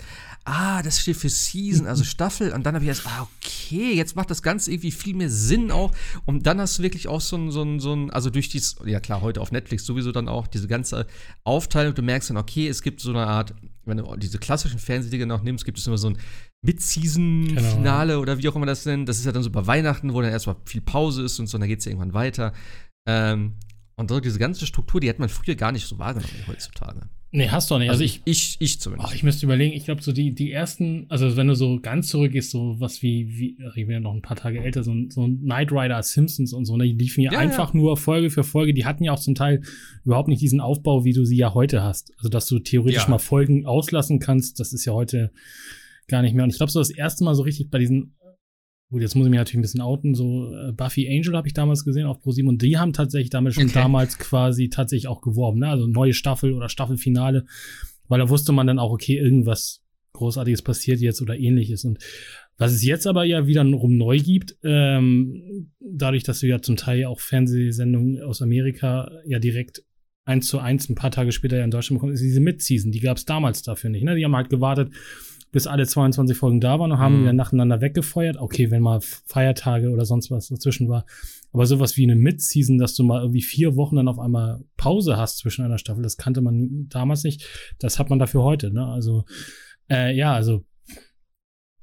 ah, 0.46 0.82
das 0.84 1.00
steht 1.00 1.18
für 1.18 1.30
Season, 1.30 1.88
also 1.88 2.04
Staffel. 2.04 2.54
Und 2.54 2.66
dann 2.66 2.76
habe 2.76 2.86
ich 2.86 2.90
erst, 2.90 3.06
ah, 3.08 3.28
okay, 3.38 3.94
jetzt 3.94 4.16
macht 4.16 4.30
das 4.30 4.42
Ganze 4.42 4.72
irgendwie 4.72 4.92
viel 4.92 5.16
mehr 5.16 5.30
Sinn 5.30 5.72
auch. 5.72 5.92
Und 6.26 6.46
dann 6.46 6.60
hast 6.60 6.80
du 6.80 6.84
wirklich 6.84 7.08
auch 7.08 7.22
so 7.22 7.38
ein, 7.38 7.52
so 7.52 7.64
ein, 7.64 7.80
so 7.80 7.94
ein 7.94 8.10
also 8.12 8.30
durch 8.30 8.50
dieses, 8.50 8.76
ja 8.86 9.00
klar, 9.00 9.22
heute 9.22 9.42
auf 9.42 9.52
Netflix 9.52 9.86
sowieso 9.86 10.12
dann 10.12 10.28
auch 10.28 10.48
diese 10.48 10.68
ganze 10.68 11.08
Aufteilung, 11.44 11.96
du 11.96 12.02
merkst 12.02 12.30
dann, 12.30 12.38
okay, 12.38 12.68
es 12.68 12.82
gibt 12.82 13.02
so 13.02 13.10
eine 13.10 13.26
Art 13.26 13.54
wenn 13.90 13.98
du 13.98 14.16
diese 14.16 14.40
klassischen 14.40 14.80
Fernsehdinger 14.80 15.26
noch 15.26 15.44
nimmst, 15.44 15.66
gibt 15.66 15.78
es 15.78 15.88
immer 15.88 15.98
so 15.98 16.10
ein 16.10 16.18
Mid-Season-Finale 16.62 18.14
genau. 18.14 18.22
oder 18.22 18.38
wie 18.38 18.48
auch 18.48 18.56
immer 18.56 18.66
das 18.66 18.86
nennt. 18.86 19.10
Das 19.10 19.18
ist 19.18 19.26
ja 19.26 19.32
dann 19.32 19.44
so 19.44 19.50
bei 19.50 19.66
Weihnachten, 19.68 20.14
wo 20.14 20.22
dann 20.22 20.32
erstmal 20.32 20.56
viel 20.66 20.82
Pause 20.82 21.24
ist 21.24 21.40
und 21.40 21.48
so, 21.48 21.58
und 21.58 21.62
dann 21.62 21.70
geht 21.70 21.80
es 21.80 21.86
ja 21.86 21.92
irgendwann 21.92 22.14
weiter. 22.14 22.54
Ähm, 23.08 23.56
und 23.96 24.10
so 24.10 24.20
diese 24.20 24.40
ganze 24.40 24.66
Struktur, 24.66 25.02
die 25.02 25.10
hat 25.10 25.20
man 25.20 25.28
früher 25.28 25.56
gar 25.56 25.72
nicht 25.72 25.88
so 25.88 25.98
wahrgenommen 25.98 26.34
wie 26.38 26.52
heutzutage. 26.52 27.10
Nee, 27.32 27.48
hast 27.50 27.70
du 27.70 27.76
auch 27.76 27.80
nicht. 27.80 27.90
Also, 27.90 28.04
also 28.04 28.04
ich, 28.04 28.22
ich, 28.26 28.58
ich 28.60 28.80
zumindest. 28.80 29.12
Oh, 29.12 29.16
ich 29.16 29.22
müsste 29.22 29.46
überlegen, 29.46 29.76
ich 29.76 29.86
glaube, 29.86 30.02
so 30.02 30.12
die, 30.12 30.34
die 30.34 30.52
ersten, 30.52 31.06
also 31.10 31.38
wenn 31.38 31.48
du 31.48 31.54
so 31.54 31.80
ganz 31.80 32.08
zurückgehst, 32.08 32.50
so 32.50 32.76
was 32.80 33.04
wie, 33.04 33.28
wie, 33.30 33.58
ich 33.76 33.86
bin 33.86 33.92
ja 33.92 34.00
noch 34.00 34.14
ein 34.14 34.24
paar 34.24 34.38
Tage 34.38 34.64
älter, 34.64 34.84
so, 34.84 34.96
so 35.10 35.28
Knight 35.28 35.72
Rider, 35.72 36.02
Simpsons 36.02 36.54
und 36.54 36.66
so, 36.66 36.76
ne, 36.76 36.86
die 36.86 36.94
liefen 36.94 37.22
ja, 37.22 37.34
ja 37.34 37.40
einfach 37.40 37.74
ja. 37.74 37.80
nur 37.80 37.98
Folge 37.98 38.32
für 38.32 38.44
Folge. 38.44 38.74
Die 38.74 38.86
hatten 38.86 39.04
ja 39.04 39.12
auch 39.12 39.20
zum 39.20 39.36
Teil 39.36 39.62
überhaupt 40.04 40.28
nicht 40.28 40.42
diesen 40.42 40.60
Aufbau, 40.60 41.06
wie 41.06 41.14
du 41.14 41.24
sie 41.24 41.38
ja 41.38 41.54
heute 41.54 41.84
hast. 41.84 42.12
Also, 42.18 42.30
dass 42.30 42.48
du 42.48 42.58
theoretisch 42.58 43.04
ja. 43.04 43.10
mal 43.10 43.20
Folgen 43.20 43.68
auslassen 43.68 44.20
kannst, 44.20 44.60
das 44.60 44.74
ist 44.74 44.86
ja 44.86 44.94
heute 44.94 45.32
gar 46.08 46.24
nicht 46.24 46.34
mehr. 46.34 46.44
Und 46.44 46.50
ich 46.50 46.58
glaube, 46.58 46.72
so 46.72 46.80
das 46.80 46.90
erste 46.90 47.24
Mal 47.24 47.36
so 47.36 47.44
richtig 47.44 47.70
bei 47.70 47.78
diesen 47.78 48.16
Gut, 48.92 49.02
jetzt 49.02 49.16
muss 49.16 49.28
ich 49.28 49.30
mich 49.30 49.38
natürlich 49.38 49.60
ein 49.60 49.62
bisschen 49.62 49.82
outen. 49.82 50.16
So 50.16 50.52
äh, 50.52 50.72
Buffy 50.72 51.08
Angel 51.08 51.38
habe 51.38 51.48
ich 51.48 51.54
damals 51.54 51.86
gesehen 51.86 52.08
auf 52.08 52.22
ProSieben 52.22 52.50
und 52.50 52.62
die 52.62 52.78
haben 52.78 52.92
tatsächlich 52.92 53.30
damit 53.30 53.54
schon 53.54 53.66
okay. 53.66 53.74
damals 53.74 54.18
quasi 54.18 54.70
tatsächlich 54.70 55.08
auch 55.08 55.22
geworben, 55.22 55.60
ne? 55.60 55.70
Also 55.70 55.86
neue 55.86 56.14
Staffel 56.14 56.54
oder 56.54 56.70
Staffelfinale, 56.70 57.46
weil 58.08 58.20
da 58.20 58.30
wusste 58.30 58.52
man 58.52 58.66
dann 58.66 58.80
auch, 58.80 58.92
okay, 58.92 59.18
irgendwas 59.18 59.84
Großartiges 60.14 60.64
passiert 60.64 61.02
jetzt 61.02 61.22
oder 61.22 61.38
ähnliches. 61.38 61.86
Und 61.86 62.00
was 62.58 62.72
es 62.74 62.84
jetzt 62.84 63.06
aber 63.06 63.26
ja 63.26 63.46
wieder 63.46 63.64
rum 63.64 63.96
neu 63.96 64.18
gibt, 64.18 64.58
ähm, 64.64 65.72
dadurch, 65.80 66.24
dass 66.24 66.40
du 66.40 66.48
ja 66.48 66.60
zum 66.60 66.76
Teil 66.76 67.06
auch 67.06 67.20
Fernsehsendungen 67.20 68.24
aus 68.24 68.42
Amerika 68.42 69.12
ja 69.26 69.38
direkt 69.38 69.84
eins 70.26 70.48
zu 70.48 70.60
eins 70.60 70.90
ein 70.90 70.96
paar 70.96 71.12
Tage 71.12 71.32
später 71.32 71.58
ja 71.58 71.64
in 71.64 71.72
Deutschland 71.72 72.00
bekommen, 72.00 72.14
ist 72.14 72.24
diese 72.24 72.40
Mid-Season. 72.40 72.92
Die 72.92 73.00
gab 73.00 73.18
es 73.18 73.26
damals 73.26 73.62
dafür 73.62 73.90
nicht. 73.90 74.04
Ne? 74.04 74.16
Die 74.16 74.26
haben 74.26 74.36
halt 74.36 74.50
gewartet, 74.50 74.92
bis 75.52 75.68
alle 75.68 75.86
22 75.86 76.38
Folgen 76.38 76.62
da 76.62 76.80
waren 76.80 76.92
und 76.92 77.00
haben 77.00 77.16
mhm. 77.16 77.20
die 77.20 77.26
dann 77.26 77.36
nacheinander 77.36 77.82
weggefeuert. 77.82 78.38
Okay, 78.38 78.72
wenn 78.72 78.82
mal 78.82 79.02
Feiertage 79.02 79.90
oder 79.90 80.06
sonst 80.06 80.30
was 80.32 80.48
dazwischen 80.48 80.90
war. 80.90 81.06
Aber 81.52 81.66
sowas 81.66 81.98
wie 81.98 82.04
eine 82.04 82.16
Mid-Season, 82.16 82.78
dass 82.78 82.96
du 82.96 83.04
mal 83.04 83.22
irgendwie 83.22 83.42
vier 83.42 83.76
Wochen 83.76 83.96
dann 83.96 84.08
auf 84.08 84.20
einmal 84.20 84.64
Pause 84.78 85.18
hast 85.18 85.40
zwischen 85.40 85.66
einer 85.66 85.80
Staffel, 85.80 86.04
das 86.04 86.18
kannte 86.18 86.42
man 86.42 86.88
damals 86.90 87.24
nicht. 87.24 87.46
Das 87.80 87.98
hat 87.98 88.10
man 88.10 88.20
dafür 88.20 88.44
heute, 88.44 88.72
ne? 88.72 88.86
Also, 88.86 89.26
äh, 89.90 90.16
ja, 90.16 90.34
also, 90.34 90.64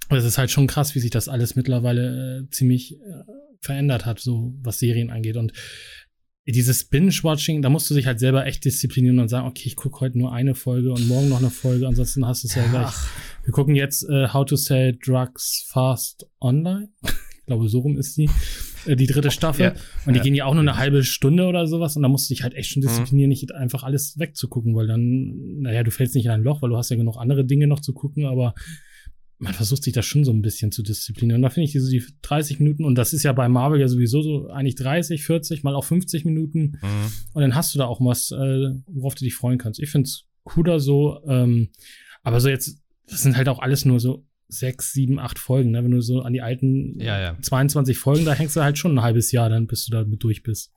es 0.09 0.25
ist 0.25 0.39
halt 0.39 0.53
schon 0.53 0.69
krass, 0.69 0.95
wie 0.95 1.01
sich 1.01 1.11
das 1.11 1.29
alles 1.29 1.57
mittlerweile 1.57 2.45
äh, 2.45 2.51
ziemlich 2.51 2.95
äh, 2.95 3.25
verändert 3.61 4.07
hat, 4.07 4.21
so 4.21 4.55
was 4.63 4.79
Serien 4.79 5.11
angeht. 5.11 5.37
Und 5.37 5.53
dieses 6.53 6.85
Binge-Watching, 6.85 7.61
da 7.61 7.69
musst 7.69 7.91
du 7.91 7.95
dich 7.95 8.07
halt 8.07 8.21
selber 8.21 8.47
echt 8.47 8.65
disziplinieren 8.65 9.19
und 9.19 9.29
sagen, 9.29 9.49
okay, 9.49 9.65
ich 9.67 9.77
gucke 9.77 10.01
heute 10.01 10.17
nur 10.17 10.33
eine 10.33 10.55
Folge 10.55 10.93
und 10.93 11.09
morgen 11.09 11.29
noch 11.29 11.39
eine 11.39 11.51
Folge, 11.51 11.89
ansonsten 11.89 12.25
hast 12.27 12.45
du 12.45 12.49
es 12.49 12.55
ja 12.55 12.67
gleich. 12.69 12.95
Wir 13.45 13.53
gucken 13.53 13.75
jetzt 13.75 14.09
äh, 14.09 14.29
How 14.29 14.45
to 14.45 14.57
Sell 14.57 14.97
Drugs 15.05 15.67
Fast 15.69 16.27
Online. 16.41 16.89
ich 17.03 17.47
glaube, 17.47 17.69
so 17.69 17.81
rum 17.81 17.99
ist 17.99 18.17
die. 18.17 18.31
Äh, 18.87 18.97
die 18.97 19.07
dritte 19.07 19.31
Staffel. 19.31 19.67
Ja, 19.67 19.75
und 20.07 20.15
die 20.15 20.19
ja. 20.19 20.23
gehen 20.23 20.35
ja 20.35 20.45
auch 20.47 20.55
nur 20.55 20.63
eine 20.63 20.77
halbe 20.77 21.03
Stunde 21.03 21.47
oder 21.47 21.67
sowas. 21.67 21.97
Und 21.97 22.03
da 22.03 22.09
musst 22.09 22.31
du 22.31 22.35
dich 22.35 22.43
halt 22.43 22.55
echt 22.55 22.71
schon 22.71 22.83
mhm. 22.83 22.89
disziplinieren, 22.89 23.29
mhm. 23.29 23.31
nicht 23.31 23.55
einfach 23.55 23.83
alles 23.83 24.19
wegzugucken, 24.19 24.75
weil 24.75 24.87
dann, 24.87 25.61
naja, 25.61 25.83
du 25.83 25.91
fällst 25.91 26.15
nicht 26.15 26.27
in 26.27 26.31
ein 26.31 26.43
Loch, 26.43 26.63
weil 26.63 26.71
du 26.71 26.77
hast 26.77 26.91
ja 26.91 26.97
genug 26.97 27.17
andere 27.17 27.45
Dinge 27.45 27.67
noch 27.67 27.81
zu 27.81 27.93
gucken, 27.93 28.27
aber 28.27 28.55
man 29.39 29.53
versucht 29.53 29.83
sich 29.83 29.93
das 29.93 30.07
schon 30.07 30.25
so 30.25 30.33
ein 30.33 30.43
bisschen 30.43 30.73
zu 30.73 30.83
disziplinieren. 30.83 31.39
Und 31.39 31.43
da 31.43 31.51
finde 31.51 31.67
ich 31.67 31.73
diese 31.73 31.91
die 31.91 32.03
30 32.23 32.59
Minuten, 32.59 32.85
und 32.85 32.95
das 32.95 33.13
ist 33.13 33.23
ja 33.23 33.33
bei 33.33 33.49
Marvel 33.49 33.81
ja 33.81 33.89
sowieso 33.89 34.23
so 34.23 34.49
eigentlich 34.49 34.77
30, 34.77 35.25
40, 35.25 35.63
mal 35.63 35.75
auch 35.75 35.85
50 35.85 36.25
Minuten. 36.25 36.79
Mhm. 36.81 37.13
Und 37.35 37.43
dann 37.43 37.55
hast 37.55 37.75
du 37.75 37.79
da 37.79 37.87
auch 37.87 38.01
was, 38.01 38.31
äh, 38.31 38.71
worauf 38.87 39.15
du 39.15 39.25
dich 39.25 39.35
freuen 39.35 39.59
kannst. 39.59 39.81
Ich 39.81 39.91
finde 39.91 40.07
es 40.07 40.25
cooler 40.45 40.81
so. 40.81 41.21
Ähm, 41.27 41.69
aber 42.23 42.41
so 42.41 42.49
jetzt, 42.49 42.79
das 43.07 43.23
sind 43.23 43.37
halt 43.37 43.49
auch 43.49 43.59
alles 43.59 43.85
nur 43.85 44.01
so 44.01 44.27
sechs, 44.49 44.93
sieben, 44.93 45.19
acht 45.19 45.39
Folgen. 45.39 45.73
Ne? 45.73 45.85
Wenn 45.85 45.91
du 45.91 46.01
so 46.01 46.23
an 46.23 46.33
die 46.33 46.41
alten 46.41 46.99
ja, 46.99 47.21
ja. 47.21 47.37
22 47.41 47.99
Folgen, 47.99 48.25
da 48.25 48.33
hängst 48.33 48.57
du 48.57 48.63
halt 48.63 48.79
schon 48.79 48.97
ein 48.97 49.03
halbes 49.03 49.33
Jahr, 49.33 49.49
dann 49.49 49.67
bis 49.67 49.85
du 49.85 49.93
damit 49.93 50.23
durch 50.23 50.43
bist. 50.43 50.73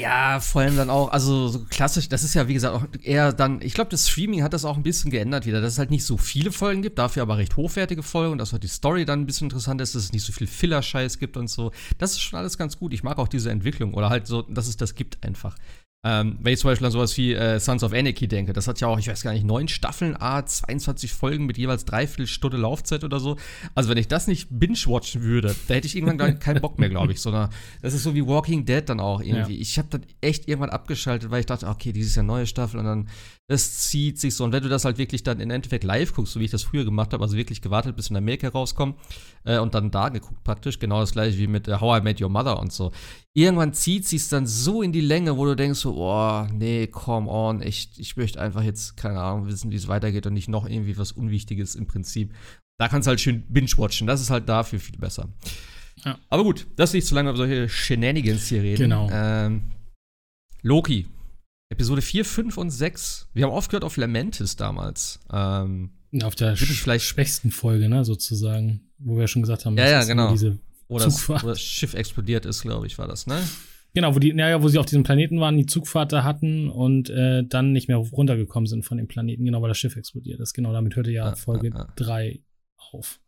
Ja, 0.00 0.40
vor 0.40 0.62
allem 0.62 0.76
dann 0.76 0.90
auch, 0.90 1.10
also 1.10 1.48
so 1.48 1.64
klassisch, 1.68 2.08
das 2.08 2.24
ist 2.24 2.34
ja 2.34 2.48
wie 2.48 2.54
gesagt 2.54 2.74
auch 2.74 2.86
eher 3.02 3.32
dann, 3.32 3.60
ich 3.62 3.74
glaube, 3.74 3.90
das 3.90 4.08
Streaming 4.08 4.42
hat 4.42 4.52
das 4.52 4.64
auch 4.64 4.76
ein 4.76 4.82
bisschen 4.82 5.10
geändert 5.10 5.46
wieder, 5.46 5.60
dass 5.60 5.74
es 5.74 5.78
halt 5.78 5.90
nicht 5.90 6.04
so 6.04 6.16
viele 6.16 6.52
Folgen 6.52 6.82
gibt, 6.82 6.98
dafür 6.98 7.22
aber 7.22 7.38
recht 7.38 7.56
hochwertige 7.56 8.02
Folgen 8.02 8.32
und 8.32 8.38
dass 8.38 8.52
halt 8.52 8.62
die 8.62 8.68
Story 8.68 9.04
dann 9.04 9.20
ein 9.20 9.26
bisschen 9.26 9.46
interessant 9.46 9.80
ist, 9.80 9.94
dass 9.94 10.04
es 10.04 10.12
nicht 10.12 10.24
so 10.24 10.32
viel 10.32 10.46
Filler-Scheiß 10.46 11.18
gibt 11.18 11.36
und 11.36 11.48
so. 11.48 11.70
Das 11.98 12.12
ist 12.12 12.20
schon 12.20 12.38
alles 12.38 12.58
ganz 12.58 12.78
gut. 12.78 12.92
Ich 12.92 13.02
mag 13.02 13.18
auch 13.18 13.28
diese 13.28 13.50
Entwicklung 13.50 13.94
oder 13.94 14.10
halt 14.10 14.26
so, 14.26 14.42
dass 14.42 14.66
es 14.66 14.76
das 14.76 14.94
gibt 14.94 15.22
einfach. 15.24 15.56
Ähm, 16.04 16.38
wenn 16.42 16.52
ich 16.52 16.60
zum 16.60 16.68
Beispiel 16.68 16.86
an 16.86 16.92
sowas 16.92 17.16
wie 17.16 17.32
äh, 17.32 17.58
Sons 17.58 17.82
of 17.82 17.94
Anarchy 17.94 18.28
denke, 18.28 18.52
das 18.52 18.68
hat 18.68 18.78
ja 18.80 18.88
auch, 18.88 18.98
ich 18.98 19.08
weiß 19.08 19.22
gar 19.22 19.32
nicht, 19.32 19.46
neun 19.46 19.68
Staffeln, 19.68 20.14
A, 20.20 20.44
22 20.44 21.12
Folgen 21.12 21.46
mit 21.46 21.56
jeweils 21.56 21.86
dreiviertel 21.86 22.26
Stunde 22.26 22.58
Laufzeit 22.58 23.04
oder 23.04 23.20
so. 23.20 23.36
Also 23.74 23.88
wenn 23.88 23.96
ich 23.96 24.08
das 24.08 24.26
nicht 24.26 24.48
binge-watchen 24.50 25.22
würde, 25.22 25.56
da 25.66 25.74
hätte 25.74 25.86
ich 25.86 25.96
irgendwann 25.96 26.38
keinen 26.38 26.60
Bock 26.60 26.78
mehr, 26.78 26.90
glaube 26.90 27.12
ich. 27.12 27.20
Sondern 27.22 27.48
das 27.80 27.94
ist 27.94 28.02
so 28.02 28.14
wie 28.14 28.26
Walking 28.26 28.66
Dead 28.66 28.86
dann 28.86 29.00
auch 29.00 29.22
irgendwie. 29.22 29.54
Ja. 29.54 29.60
Ich 29.60 29.78
habe 29.78 29.88
dann 29.90 30.04
echt 30.20 30.46
irgendwann 30.46 30.70
abgeschaltet, 30.70 31.30
weil 31.30 31.40
ich 31.40 31.46
dachte, 31.46 31.66
okay, 31.66 31.92
dieses 31.92 32.14
Jahr 32.14 32.24
neue 32.24 32.46
Staffel 32.46 32.80
und 32.80 32.84
dann 32.84 33.08
es 33.46 33.88
zieht 33.90 34.18
sich 34.18 34.34
so. 34.34 34.44
Und 34.44 34.52
wenn 34.52 34.62
du 34.62 34.70
das 34.70 34.86
halt 34.86 34.96
wirklich 34.96 35.22
dann 35.22 35.38
im 35.38 35.50
Endeffekt 35.50 35.84
live 35.84 36.14
guckst, 36.14 36.32
so 36.32 36.40
wie 36.40 36.44
ich 36.44 36.50
das 36.50 36.62
früher 36.62 36.84
gemacht 36.84 37.12
habe, 37.12 37.22
also 37.22 37.36
wirklich 37.36 37.60
gewartet, 37.60 37.94
bis 37.94 38.08
in 38.08 38.16
Amerika 38.16 38.48
rauskommt 38.48 38.96
äh, 39.44 39.58
und 39.58 39.74
dann 39.74 39.90
da 39.90 40.08
geguckt 40.08 40.42
praktisch, 40.44 40.78
genau 40.78 41.00
das 41.00 41.12
gleiche 41.12 41.36
wie 41.36 41.46
mit 41.46 41.68
äh, 41.68 41.78
How 41.78 42.00
I 42.00 42.02
Met 42.02 42.22
Your 42.22 42.30
Mother 42.30 42.58
und 42.58 42.72
so. 42.72 42.92
Irgendwann 43.34 43.74
zieht 43.74 44.08
sich 44.08 44.26
dann 44.28 44.46
so 44.46 44.80
in 44.80 44.92
die 44.92 45.02
Länge, 45.02 45.36
wo 45.36 45.44
du 45.44 45.54
denkst 45.56 45.80
so, 45.80 45.94
oh, 45.96 46.46
nee, 46.52 46.86
come 46.86 47.28
on, 47.28 47.60
echt, 47.60 47.98
ich 47.98 48.16
möchte 48.16 48.40
einfach 48.40 48.62
jetzt, 48.62 48.96
keine 48.96 49.20
Ahnung, 49.20 49.46
wissen, 49.46 49.70
wie 49.70 49.76
es 49.76 49.88
weitergeht 49.88 50.26
und 50.26 50.32
nicht 50.32 50.48
noch 50.48 50.66
irgendwie 50.66 50.96
was 50.96 51.12
Unwichtiges 51.12 51.74
im 51.74 51.86
Prinzip. 51.86 52.32
Da 52.78 52.88
kannst 52.88 53.06
du 53.06 53.10
halt 53.10 53.20
schön 53.20 53.42
binge-watchen. 53.48 54.06
Das 54.06 54.20
ist 54.20 54.30
halt 54.30 54.48
dafür 54.48 54.80
viel 54.80 54.98
besser. 54.98 55.28
Ja. 56.04 56.18
Aber 56.28 56.44
gut, 56.44 56.66
das 56.76 56.90
ist 56.90 56.94
nicht 56.94 57.06
zu 57.06 57.14
lange 57.14 57.28
über 57.30 57.36
solche 57.36 57.68
Shenanigans 57.68 58.48
hier 58.48 58.62
reden. 58.62 58.82
Genau. 58.82 59.08
Ähm, 59.12 59.70
Loki, 60.62 61.06
Episode 61.74 62.02
4, 62.02 62.24
5 62.24 62.56
und 62.56 62.70
6. 62.70 63.28
Wir 63.34 63.44
haben 63.44 63.52
aufgehört 63.52 63.82
auf 63.82 63.96
Lamentis 63.96 64.54
damals. 64.54 65.18
Ähm, 65.32 65.90
auf 66.22 66.36
der 66.36 66.56
vielleicht 66.56 67.04
schwächsten 67.04 67.50
Folge, 67.50 67.88
ne, 67.88 68.04
sozusagen. 68.04 68.92
Wo 68.98 69.18
wir 69.18 69.26
schon 69.26 69.42
gesagt 69.42 69.66
haben, 69.66 69.76
ja, 69.76 69.88
ja, 69.88 70.04
genau. 70.04 70.30
Diese 70.30 70.58
wo, 70.88 70.98
das, 70.98 71.28
wo 71.28 71.34
das 71.34 71.60
Schiff 71.60 71.94
explodiert 71.94 72.46
ist, 72.46 72.62
glaube 72.62 72.86
ich, 72.86 72.96
war 72.98 73.08
das, 73.08 73.26
ne? 73.26 73.42
Genau, 73.94 74.14
wo 74.14 74.20
die, 74.20 74.32
naja, 74.32 74.62
wo 74.62 74.68
sie 74.68 74.78
auf 74.78 74.86
diesem 74.86 75.02
Planeten 75.02 75.40
waren, 75.40 75.56
die 75.56 75.66
Zugfahrt 75.66 76.12
da 76.12 76.22
hatten 76.22 76.68
und 76.68 77.10
äh, 77.10 77.44
dann 77.44 77.72
nicht 77.72 77.88
mehr 77.88 77.96
runtergekommen 77.96 78.66
sind 78.68 78.84
von 78.84 78.98
dem 78.98 79.08
Planeten, 79.08 79.44
genau, 79.44 79.60
weil 79.60 79.68
das 79.68 79.78
Schiff 79.78 79.96
explodiert 79.96 80.38
ist. 80.40 80.54
Genau, 80.54 80.72
damit 80.72 80.94
hörte 80.94 81.10
ja 81.10 81.32
ah, 81.32 81.36
Folge 81.36 81.70
3 81.96 82.40
ah, 82.40 82.78
ah. 82.78 82.96
auf. 82.96 83.20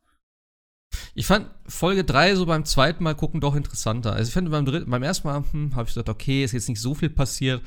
Ich 1.14 1.26
fand 1.26 1.48
Folge 1.66 2.04
3 2.04 2.36
so 2.36 2.46
beim 2.46 2.64
zweiten 2.64 3.02
Mal 3.02 3.14
gucken 3.14 3.40
doch 3.40 3.54
interessanter. 3.54 4.12
Also 4.12 4.28
ich 4.28 4.34
fand 4.34 4.50
beim 4.50 4.64
dritten, 4.64 4.90
beim 4.90 5.02
ersten 5.02 5.26
Mal 5.26 5.44
hm, 5.50 5.74
habe 5.74 5.88
ich 5.88 5.94
gesagt, 5.94 6.08
okay, 6.08 6.44
ist 6.44 6.52
jetzt 6.52 6.68
nicht 6.68 6.80
so 6.80 6.94
viel 6.94 7.10
passiert. 7.10 7.62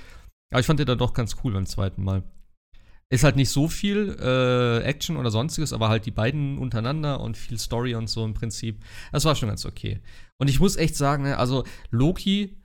Aber 0.52 0.60
ich 0.60 0.66
fand 0.66 0.80
den 0.80 0.88
dann 0.88 0.98
doch 0.98 1.14
ganz 1.14 1.36
cool 1.44 1.54
beim 1.54 1.66
zweiten 1.66 2.04
Mal. 2.04 2.24
Ist 3.12 3.24
halt 3.24 3.36
nicht 3.36 3.50
so 3.50 3.68
viel 3.68 4.18
äh, 4.20 4.84
Action 4.84 5.18
oder 5.18 5.32
sonstiges, 5.32 5.74
aber 5.74 5.90
halt 5.90 6.06
die 6.06 6.12
beiden 6.12 6.60
untereinander 6.60 7.22
und 7.22 7.38
viel 7.38 7.58
Story 7.58 7.96
und 7.96 8.08
so 8.08 8.24
im 8.24 8.36
Prinzip. 8.36 8.84
Das 9.12 9.26
war 9.26 9.36
schon 9.36 9.50
ganz 9.50 9.66
okay. 9.66 10.00
Und 10.38 10.48
ich 10.48 10.60
muss 10.60 10.76
echt 10.76 10.96
sagen, 10.96 11.24
ne, 11.24 11.38
also 11.38 11.64
Loki 11.90 12.58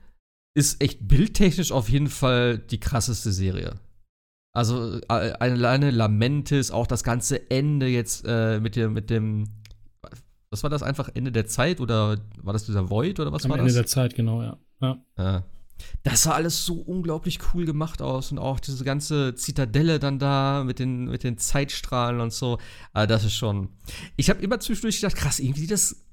ist 0.55 0.81
echt 0.81 1.07
bildtechnisch 1.07 1.71
auf 1.71 1.89
jeden 1.89 2.09
Fall 2.09 2.59
die 2.59 2.79
krasseste 2.79 3.31
Serie. 3.31 3.79
Also 4.55 4.99
äh, 4.99 5.07
alleine 5.09 5.91
Lamentis, 5.91 6.71
auch 6.71 6.87
das 6.87 7.03
ganze 7.03 7.49
Ende 7.49 7.87
jetzt 7.87 8.23
äh, 8.25 8.59
mit, 8.59 8.75
dem, 8.75 8.93
mit 8.93 9.09
dem, 9.09 9.45
was 10.49 10.63
war 10.63 10.69
das 10.69 10.81
einfach, 10.81 11.09
Ende 11.13 11.31
der 11.31 11.47
Zeit 11.47 11.81
oder 11.81 12.17
war 12.41 12.53
das 12.53 12.65
dieser 12.65 12.89
Void 12.89 13.19
oder 13.19 13.33
was 13.33 13.43
Am 13.43 13.51
war 13.51 13.57
Ende 13.57 13.67
das? 13.67 13.75
der 13.75 13.87
Zeit, 13.87 14.15
genau, 14.15 14.41
ja. 14.43 14.57
ja. 14.79 14.97
ja. 15.17 15.43
Das 16.03 16.23
sah 16.23 16.31
alles 16.31 16.65
so 16.65 16.75
unglaublich 16.75 17.39
cool 17.53 17.65
gemacht 17.65 18.01
aus 18.01 18.31
und 18.31 18.37
auch 18.37 18.59
diese 18.59 18.83
ganze 18.83 19.35
Zitadelle 19.35 19.99
dann 19.99 20.19
da 20.19 20.63
mit 20.63 20.79
den, 20.79 21.05
mit 21.05 21.23
den 21.23 21.37
Zeitstrahlen 21.37 22.21
und 22.21 22.33
so. 22.33 22.59
Also 22.93 23.07
das 23.07 23.23
ist 23.25 23.35
schon. 23.35 23.69
Ich 24.15 24.29
habe 24.29 24.41
immer 24.41 24.59
zwischendurch 24.59 25.01
gedacht, 25.01 25.15
krass, 25.15 25.39
irgendwie 25.39 25.67
das, 25.67 26.05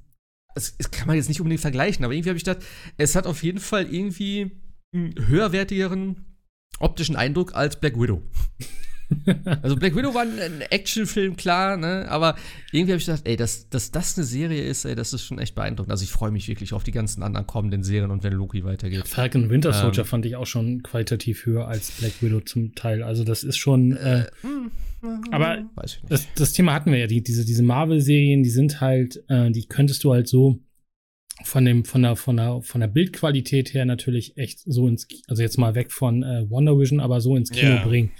das, 0.55 0.77
das 0.77 0.91
kann 0.91 1.07
man 1.07 1.17
jetzt 1.17 1.29
nicht 1.29 1.41
unbedingt 1.41 1.61
vergleichen, 1.61 2.05
aber 2.05 2.15
irgendwie 2.15 2.31
habe 2.31 2.39
ich 2.39 2.45
gedacht, 2.45 2.65
es 2.97 3.15
hat 3.15 3.27
auf 3.27 3.43
jeden 3.43 3.61
Fall 3.61 3.93
irgendwie 3.93 4.51
einen 4.95 5.15
höherwertigeren 5.27 6.25
optischen 6.79 7.17
Eindruck 7.17 7.55
als 7.55 7.79
Black 7.79 7.99
Widow. 7.99 8.23
also 9.63 9.77
Black 9.77 9.97
Widow 9.97 10.15
war 10.15 10.23
ein, 10.23 10.39
ein 10.39 10.61
Actionfilm, 10.63 11.37
klar, 11.37 11.77
ne? 11.77 12.07
Aber 12.09 12.37
irgendwie 12.73 12.93
habe 12.93 12.99
ich 13.01 13.07
gedacht, 13.07 13.23
ey, 13.25 13.37
dass, 13.37 13.69
dass 13.69 13.91
das 13.91 14.17
eine 14.17 14.25
Serie 14.27 14.63
ist, 14.63 14.85
ey, 14.85 14.95
das 14.95 15.13
ist 15.13 15.25
schon 15.25 15.39
echt 15.39 15.55
beeindruckend. 15.55 15.91
Also 15.91 16.05
ich 16.05 16.11
freue 16.11 16.31
mich 16.31 16.49
wirklich 16.49 16.73
auf 16.73 16.85
die 16.85 16.93
ganzen 16.93 17.23
anderen 17.23 17.47
kommenden 17.47 17.83
Serien 17.83 18.11
und 18.11 18.23
wenn 18.23 18.33
Loki 18.33 18.65
weitergeht. 18.65 19.07
Falcon 19.07 19.51
Winter 19.51 19.73
Soldier 19.73 20.03
ähm, 20.03 20.09
fand 20.09 20.27
ich 20.27 20.37
auch 20.37 20.47
schon 20.47 20.83
qualitativ 20.83 21.47
höher 21.47 21.69
als 21.69 21.91
Black 21.93 22.23
Widow 22.23 22.41
zum 22.41 22.75
Teil. 22.75 23.03
Also 23.03 23.25
das 23.25 23.45
ist 23.45 23.57
schon. 23.57 23.97
Äh, 23.97 24.27
aber 25.31 25.65
das, 26.09 26.29
das, 26.37 26.53
Thema 26.53 26.75
hatten 26.75 26.93
wir 26.93 26.99
ja, 26.99 27.07
die, 27.09 27.23
diese, 27.23 27.45
diese 27.45 27.65
Marvel-Serien, 27.65 28.45
die 28.45 28.51
sind 28.51 28.81
halt, 28.81 29.23
äh, 29.29 29.51
die 29.51 29.67
könntest 29.67 30.05
du 30.05 30.13
halt 30.13 30.29
so 30.29 30.61
von 31.45 31.65
dem 31.65 31.85
von 31.85 32.03
der 32.03 32.17
von 32.17 32.37
der 32.37 32.63
von 32.63 32.81
der 32.81 32.89
Bildqualität 32.89 33.75
her 33.75 33.85
natürlich 33.85 34.37
echt 34.37 34.61
so 34.65 34.87
ins 34.87 35.09
also 35.29 35.43
jetzt 35.43 35.59
mal 35.59 35.75
weg 35.75 35.91
von 35.91 36.23
äh, 36.23 36.49
Wonder 36.49 36.79
Vision 36.79 37.01
aber 37.01 37.21
so 37.21 37.37
ins 37.37 37.51
Kino 37.51 37.73
yeah. 37.73 37.85
bringen 37.85 38.13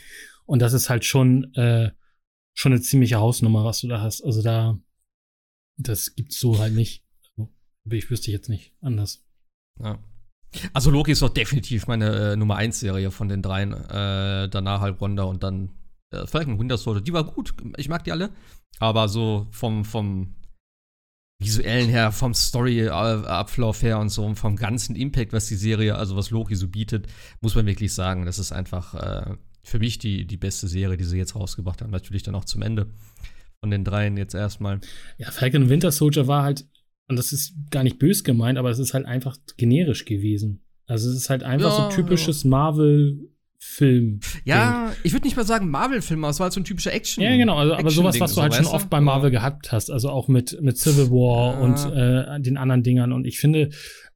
und 0.47 0.61
das 0.61 0.73
ist 0.73 0.91
halt 0.91 1.05
schon, 1.05 1.53
äh, 1.55 1.91
schon 2.55 2.73
eine 2.73 2.81
ziemliche 2.81 3.17
Hausnummer, 3.17 3.65
was 3.65 3.81
du 3.81 3.89
da 3.89 4.01
hast. 4.01 4.23
Also 4.23 4.43
da, 4.43 4.79
das 5.77 6.15
gibt's 6.15 6.39
so 6.39 6.59
halt 6.59 6.75
nicht. 6.75 7.05
Also, 7.37 7.51
ich 7.91 8.11
wüsste 8.11 8.31
jetzt 8.31 8.49
nicht 8.49 8.73
anders. 8.81 9.25
Ja. 9.81 9.99
Also 10.75 10.91
Loki 10.91 11.13
ist 11.13 11.23
doch 11.23 11.31
definitiv 11.31 11.87
meine 11.87 12.33
äh, 12.33 12.37
Nummer 12.37 12.57
1 12.57 12.79
Serie 12.79 13.11
von 13.11 13.29
den 13.29 13.43
dreien. 13.43 13.73
Äh, 13.73 14.49
danach 14.49 14.81
halt 14.81 15.01
Wonder 15.01 15.27
und 15.27 15.43
dann 15.43 15.71
äh, 16.11 16.27
Falcon 16.27 16.59
Winter 16.59 16.77
Soldier. 16.77 17.03
Die 17.03 17.13
war 17.13 17.25
gut. 17.25 17.55
Ich 17.79 17.89
mag 17.89 18.05
die 18.05 18.13
alle. 18.13 18.31
Aber 18.79 19.09
so 19.09 19.47
vom, 19.51 19.85
vom 19.85 20.35
visuellen 21.43 21.89
her, 21.89 22.13
vom 22.13 22.35
Story-Ablauf 22.35 23.83
her 23.83 23.99
und 23.99 24.11
so, 24.11 24.33
vom 24.35 24.57
ganzen 24.57 24.95
Impact, 24.95 25.33
was 25.33 25.47
die 25.47 25.57
Serie, 25.57 25.97
also 25.97 26.17
was 26.17 26.31
Loki 26.31 26.55
so 26.55 26.69
bietet, 26.69 27.09
muss 27.41 27.55
man 27.55 27.67
wirklich 27.67 27.93
sagen, 27.93 28.27
das 28.27 28.39
ist 28.39 28.53
einfach 28.53 28.95
äh, 28.95 29.37
für 29.63 29.79
mich 29.79 29.99
die, 29.99 30.27
die 30.27 30.37
beste 30.37 30.69
Serie, 30.69 30.97
die 30.97 31.05
sie 31.05 31.19
jetzt 31.19 31.37
rausgebracht 31.37 31.83
haben. 31.83 31.91
Natürlich 31.91 32.23
dann 32.23 32.35
auch 32.35 32.45
zum 32.45 32.63
Ende 32.63 32.91
von 33.61 33.71
den 33.71 33.85
dreien 33.85 34.17
jetzt 34.17 34.35
erstmal. 34.35 34.81
Ja, 35.19 35.31
Falcon 35.31 35.69
Winter 35.69 35.93
Soldier 35.93 36.27
war 36.27 36.43
halt, 36.43 36.67
und 37.09 37.17
das 37.17 37.33
ist 37.33 37.55
gar 37.71 37.85
nicht 37.85 37.99
bös 37.99 38.25
gemeint, 38.25 38.59
aber 38.59 38.71
es 38.71 38.79
ist 38.79 38.95
halt 38.95 39.07
einfach 39.07 39.37
generisch 39.57 40.05
gewesen. 40.05 40.65
Also 40.87 41.11
es 41.11 41.17
ist 41.17 41.31
halt 41.31 41.43
einfach 41.45 41.79
ja, 41.79 41.91
so 41.91 41.97
typisches 41.97 42.43
ja. 42.43 42.51
Marvel 42.51 43.33
Film. 43.65 44.19
Ja, 44.45 44.93
ich 45.05 45.13
würde 45.13 45.25
nicht 45.25 45.37
mal 45.37 45.47
sagen 45.47 45.71
Marvel-Film, 45.71 46.25
aber 46.25 46.33
es 46.33 46.41
war 46.41 46.47
halt 46.47 46.53
so 46.53 46.59
ein 46.61 46.65
typischer 46.65 46.93
Action. 46.93 47.23
Ja, 47.23 47.37
genau, 47.37 47.57
also, 47.57 47.75
aber 47.75 47.91
sowas, 47.91 48.19
was 48.19 48.35
du 48.35 48.43
halt 48.43 48.57
schon 48.57 48.67
oft 48.67 48.91
bei 48.91 49.01
Marvel 49.01 49.31
gehabt 49.31 49.71
hast, 49.71 49.89
also 49.89 50.11
auch 50.11 50.27
mit, 50.27 50.61
mit 50.61 50.79
Civil 50.79 51.11
War 51.11 51.53
ja. 51.53 51.61
und 51.61 51.97
äh, 51.97 52.41
den 52.41 52.57
anderen 52.57 52.83
Dingern. 52.83 53.13
Und 53.13 53.25
ich 53.25 53.39
finde, 53.39 53.71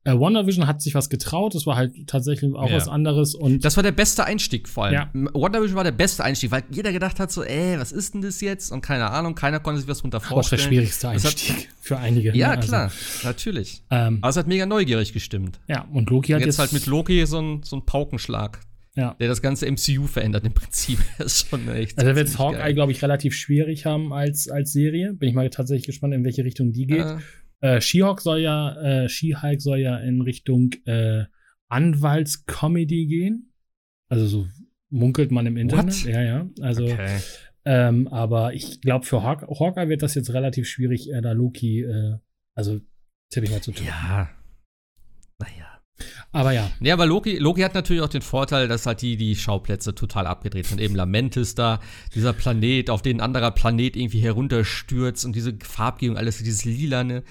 äh, 0.06 0.18
WandaVision 0.18 0.68
hat 0.68 0.80
sich 0.80 0.94
was 0.94 1.10
getraut, 1.10 1.54
das 1.54 1.66
war 1.66 1.75
halt 1.75 2.06
tatsächlich 2.06 2.54
auch 2.54 2.70
ja. 2.70 2.76
was 2.76 2.86
anderes. 2.86 3.34
Und 3.34 3.64
das 3.64 3.76
war 3.76 3.82
der 3.82 3.92
beste 3.92 4.25
Einstieg 4.25 4.68
vor 4.68 4.84
allem. 4.84 4.94
Ja. 4.94 5.10
WandaVision 5.12 5.76
war 5.76 5.84
der 5.84 5.90
beste 5.90 6.22
Einstieg, 6.22 6.52
weil 6.52 6.62
jeder 6.70 6.92
gedacht 6.92 7.18
hat 7.18 7.32
so, 7.32 7.42
ey, 7.42 7.78
was 7.78 7.90
ist 7.90 8.14
denn 8.14 8.22
das 8.22 8.40
jetzt? 8.40 8.70
Und 8.70 8.82
keine 8.82 9.10
Ahnung, 9.10 9.34
keiner 9.34 9.58
konnte 9.58 9.80
sich 9.80 9.88
was 9.88 9.98
drunter 9.98 10.20
vorstellen. 10.20 10.60
Das 10.60 10.66
war 10.66 10.70
der 10.70 10.76
schwierigste 10.76 11.08
Einstieg 11.08 11.56
hat, 11.56 11.66
für 11.80 11.98
einige. 11.98 12.36
Ja, 12.36 12.54
ne? 12.54 12.60
klar, 12.60 12.84
also, 12.84 13.26
natürlich. 13.26 13.82
Ähm, 13.90 14.18
Aber 14.20 14.30
es 14.30 14.36
hat 14.36 14.46
mega 14.46 14.64
neugierig 14.64 15.12
gestimmt. 15.12 15.58
Ja, 15.66 15.86
und 15.92 16.08
Loki 16.08 16.32
hat 16.32 16.36
und 16.36 16.46
jetzt, 16.46 16.54
jetzt 16.54 16.58
halt 16.60 16.72
mit 16.72 16.86
Loki 16.86 17.26
so 17.26 17.40
ein, 17.40 17.62
so 17.64 17.76
ein 17.76 17.84
Paukenschlag. 17.84 18.60
Ja. 18.94 19.14
Der 19.20 19.28
das 19.28 19.42
ganze 19.42 19.70
MCU 19.70 20.06
verändert 20.06 20.46
im 20.46 20.54
Prinzip. 20.54 20.98
das 21.18 21.26
ist 21.26 21.48
schon 21.48 21.68
echt. 21.68 21.98
Also, 21.98 22.14
wird 22.14 22.38
Hawkeye, 22.38 22.72
glaube 22.72 22.92
ich, 22.92 23.02
relativ 23.02 23.34
schwierig 23.34 23.84
haben 23.84 24.12
als, 24.12 24.48
als 24.48 24.72
Serie. 24.72 25.12
Bin 25.12 25.28
ich 25.28 25.34
mal 25.34 25.50
tatsächlich 25.50 25.86
gespannt, 25.86 26.14
in 26.14 26.25
welche 26.25 26.44
Richtung 26.44 26.72
die 26.72 26.86
geht. 26.86 27.04
Äh, 27.04 27.16
äh, 27.60 27.80
She-Hulk 27.80 28.20
soll 28.20 28.40
ja, 28.40 28.75
äh, 28.80 29.08
She-Hulk 29.08 29.60
soll 29.60 29.78
ja 29.78 29.96
in 29.98 30.20
Richtung 30.20 30.72
äh, 30.84 31.25
Anwaltscomedy 31.68 33.06
gehen. 33.06 33.52
Also 34.08 34.26
so 34.26 34.46
munkelt 34.90 35.30
man 35.30 35.46
im 35.46 35.56
Internet. 35.56 36.04
What? 36.04 36.12
Ja, 36.12 36.22
ja. 36.22 36.50
Also, 36.60 36.84
okay. 36.84 37.18
ähm, 37.64 38.08
aber 38.08 38.54
ich 38.54 38.80
glaube, 38.80 39.04
für 39.04 39.22
Haw 39.22 39.46
Hawkeye 39.58 39.88
wird 39.88 40.02
das 40.02 40.14
jetzt 40.14 40.32
relativ 40.32 40.68
schwierig, 40.68 41.10
äh, 41.10 41.20
da 41.20 41.32
Loki, 41.32 41.82
äh, 41.82 42.18
also 42.54 42.80
tippe 43.30 43.46
ich 43.46 43.52
mal 43.52 43.60
zu 43.60 43.72
tun. 43.72 43.86
Ja. 43.86 44.30
Aber 46.33 46.52
ja. 46.52 46.71
Ja, 46.80 46.95
aber 46.95 47.06
Loki, 47.06 47.38
Loki 47.38 47.62
hat 47.62 47.75
natürlich 47.75 48.02
auch 48.02 48.09
den 48.09 48.23
Vorteil, 48.23 48.68
dass 48.68 48.87
halt 48.87 49.00
die, 49.02 49.16
die 49.16 49.37
Schauplätze 49.37 49.95
total 49.95 50.26
abgedreht 50.26 50.66
sind. 50.66 50.80
Eben 50.80 50.95
Lamentis 50.95 51.54
da, 51.54 51.80
dieser 52.14 52.33
Planet, 52.33 52.90
auf 52.90 53.02
den 53.02 53.18
ein 53.18 53.25
anderer 53.25 53.50
Planet 53.52 53.97
irgendwie 53.97 54.21
herunterstürzt 54.21 55.25
und 55.25 55.35
diese 55.35 55.56
Farbgebung, 55.62 56.18
alles 56.18 56.38
dieses 56.38 56.64
Lilane. 56.64 57.23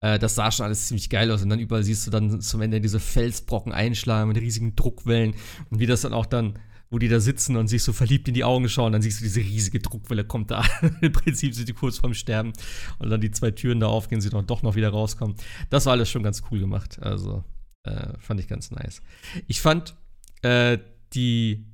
Äh, 0.00 0.18
das 0.18 0.34
sah 0.34 0.50
schon 0.50 0.66
alles 0.66 0.88
ziemlich 0.88 1.10
geil 1.10 1.30
aus. 1.30 1.42
Und 1.42 1.48
dann 1.48 1.58
überall 1.58 1.82
siehst 1.82 2.06
du 2.06 2.10
dann 2.10 2.40
zum 2.40 2.60
Ende 2.60 2.80
diese 2.80 3.00
Felsbrocken 3.00 3.72
einschlagen 3.72 4.28
mit 4.28 4.38
riesigen 4.38 4.76
Druckwellen. 4.76 5.34
Und 5.70 5.80
wie 5.80 5.86
das 5.86 6.02
dann 6.02 6.12
auch 6.12 6.26
dann, 6.26 6.58
wo 6.90 6.98
die 6.98 7.08
da 7.08 7.20
sitzen 7.20 7.56
und 7.56 7.68
sich 7.68 7.82
so 7.82 7.92
verliebt 7.92 8.28
in 8.28 8.34
die 8.34 8.44
Augen 8.44 8.68
schauen, 8.68 8.92
dann 8.92 9.02
siehst 9.02 9.20
du 9.20 9.24
diese 9.24 9.40
riesige 9.40 9.80
Druckwelle 9.80 10.24
kommt 10.24 10.50
da. 10.50 10.62
Im 11.00 11.12
Prinzip 11.12 11.54
sind 11.54 11.68
die 11.68 11.72
kurz 11.72 11.98
vorm 11.98 12.14
Sterben. 12.14 12.52
Und 12.98 13.08
dann 13.10 13.20
die 13.20 13.30
zwei 13.30 13.50
Türen 13.50 13.80
da 13.80 13.86
aufgehen, 13.86 14.20
sie 14.20 14.30
dann 14.30 14.46
doch 14.46 14.62
noch 14.62 14.74
wieder 14.74 14.90
rauskommen. 14.90 15.36
Das 15.70 15.86
war 15.86 15.92
alles 15.92 16.10
schon 16.10 16.22
ganz 16.22 16.42
cool 16.50 16.60
gemacht. 16.60 16.98
Also, 17.00 17.42
äh, 17.84 18.18
fand 18.18 18.40
ich 18.40 18.48
ganz 18.48 18.70
nice. 18.70 19.02
Ich 19.46 19.60
fand 19.60 19.94
äh, 20.42 20.78
die, 21.12 21.66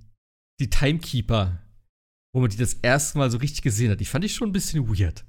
die 0.60 0.70
Timekeeper, 0.70 1.62
wo 2.34 2.40
man 2.40 2.50
die 2.50 2.56
das 2.56 2.74
erste 2.74 3.18
Mal 3.18 3.30
so 3.30 3.38
richtig 3.38 3.62
gesehen 3.62 3.90
hat, 3.90 4.00
die 4.00 4.04
fand 4.04 4.24
ich 4.24 4.34
schon 4.34 4.50
ein 4.50 4.52
bisschen 4.52 4.88
weird. 4.88 5.24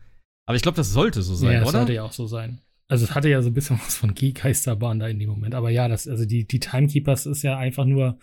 Aber 0.47 0.55
ich 0.55 0.61
glaube, 0.61 0.75
das 0.75 0.91
sollte 0.91 1.21
so 1.21 1.35
sein, 1.35 1.53
ja, 1.53 1.59
das 1.59 1.69
oder? 1.69 1.71
Das 1.71 1.79
sollte 1.81 1.93
ja 1.93 2.03
auch 2.03 2.11
so 2.11 2.27
sein. 2.27 2.61
Also 2.89 3.05
es 3.05 3.15
hatte 3.15 3.29
ja 3.29 3.41
so 3.41 3.50
ein 3.50 3.53
bisschen 3.53 3.79
was 3.85 3.95
von 3.95 4.13
Geisterbahn 4.13 5.00
da 5.00 5.07
in 5.07 5.19
dem 5.19 5.29
Moment. 5.29 5.55
Aber 5.55 5.69
ja, 5.69 5.88
das, 5.88 6.07
also 6.07 6.25
die, 6.25 6.45
die 6.45 6.59
Timekeepers 6.59 7.25
ist 7.25 7.43
ja 7.43 7.57
einfach 7.57 7.85
nur. 7.85 8.19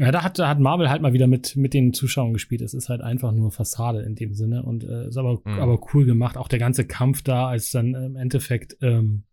Ja, 0.00 0.12
da 0.12 0.22
hat, 0.22 0.38
da 0.38 0.48
hat 0.48 0.60
Marvel 0.60 0.90
halt 0.90 1.02
mal 1.02 1.12
wieder 1.12 1.26
mit, 1.26 1.56
mit 1.56 1.74
den 1.74 1.92
Zuschauern 1.92 2.32
gespielt. 2.32 2.60
Es 2.60 2.72
ist 2.72 2.88
halt 2.88 3.00
einfach 3.00 3.32
nur 3.32 3.50
Fassade 3.50 4.02
in 4.02 4.14
dem 4.14 4.32
Sinne 4.32 4.62
und 4.62 4.84
äh, 4.84 5.08
ist 5.08 5.16
aber, 5.16 5.40
mhm. 5.44 5.58
aber 5.58 5.80
cool 5.92 6.06
gemacht. 6.06 6.36
Auch 6.36 6.46
der 6.46 6.60
ganze 6.60 6.86
Kampf 6.86 7.22
da, 7.22 7.48
als 7.48 7.72
dann 7.72 7.94
im 7.94 8.14
Endeffekt 8.14 8.76
ähm, 8.80 9.24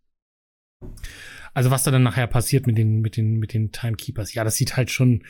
also 1.55 1.71
was 1.71 1.83
da 1.83 1.91
dann 1.91 2.03
nachher 2.03 2.27
passiert 2.27 2.67
mit 2.67 2.77
den, 2.77 2.99
mit 2.99 3.17
den, 3.17 3.37
mit 3.37 3.53
den 3.53 3.71
Timekeepers, 3.71 4.33
ja, 4.33 4.43
das 4.43 4.55
sieht 4.55 4.77
halt 4.77 4.91
schon 4.91 5.23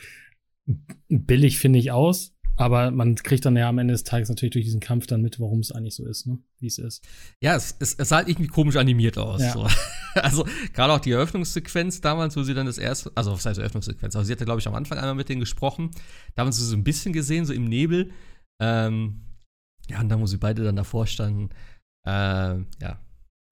billig, 1.08 1.60
finde 1.60 1.80
ich, 1.80 1.92
aus. 1.92 2.34
Aber 2.58 2.90
man 2.90 3.16
kriegt 3.16 3.46
dann 3.46 3.58
ja 3.58 3.68
am 3.68 3.78
Ende 3.80 3.92
des 3.92 4.06
Tages 4.06 4.30
natürlich 4.30 4.54
durch 4.54 4.64
diesen 4.64 4.80
Kampf 4.80 5.08
dann 5.08 5.22
mit, 5.22 5.42
warum 5.42 5.60
es 5.60 5.74
eigentlich 5.74 5.94
so 5.94 6.06
ist, 6.06 6.26
ne? 6.26 6.40
Wie 6.60 6.68
es 6.68 6.78
ist. 6.78 7.06
Ja, 7.42 7.54
es, 7.56 7.76
es, 7.80 7.96
es 7.96 8.10
sah 8.10 8.18
halt 8.18 8.30
irgendwie 8.30 8.48
komisch 8.48 8.78
animiert 8.78 9.18
aus. 9.18 9.42
Ja. 9.42 9.54
So. 9.54 9.68
Also, 10.16 10.48
gerade 10.72 10.94
auch 10.94 11.02
die 11.02 11.12
Eröffnungssequenz 11.12 12.00
damals, 12.00 12.38
wo 12.38 12.44
sie 12.44 12.54
dann 12.54 12.68
das 12.68 12.78
erste, 12.78 13.12
also 13.16 13.34
was 13.34 13.46
heißt 13.46 13.60
Eröffnungssequenz? 13.60 14.16
Aber 14.16 14.24
sie 14.24 14.32
hatte, 14.32 14.46
glaube 14.46 14.62
ich, 14.62 14.68
am 14.70 14.74
Anfang 14.74 14.98
einmal 14.98 15.16
mit 15.16 15.28
denen 15.28 15.42
gesprochen. 15.42 15.92
Da 16.36 16.44
haben 16.44 16.54
sie 16.54 16.64
so 16.64 16.74
ein 16.74 16.86
bisschen 16.86 17.12
gesehen, 17.12 17.46
so 17.46 17.52
im 17.52 17.66
Nebel. 17.66 18.12
Ähm, 18.62 19.26
ja, 19.90 20.00
und 20.00 20.08
dann, 20.08 20.22
wo 20.22 20.26
sie 20.26 20.38
beide 20.38 20.64
dann 20.64 20.78
davor 20.78 21.06
standen, 21.06 21.50
äh, 22.08 22.12
ja, 22.82 23.05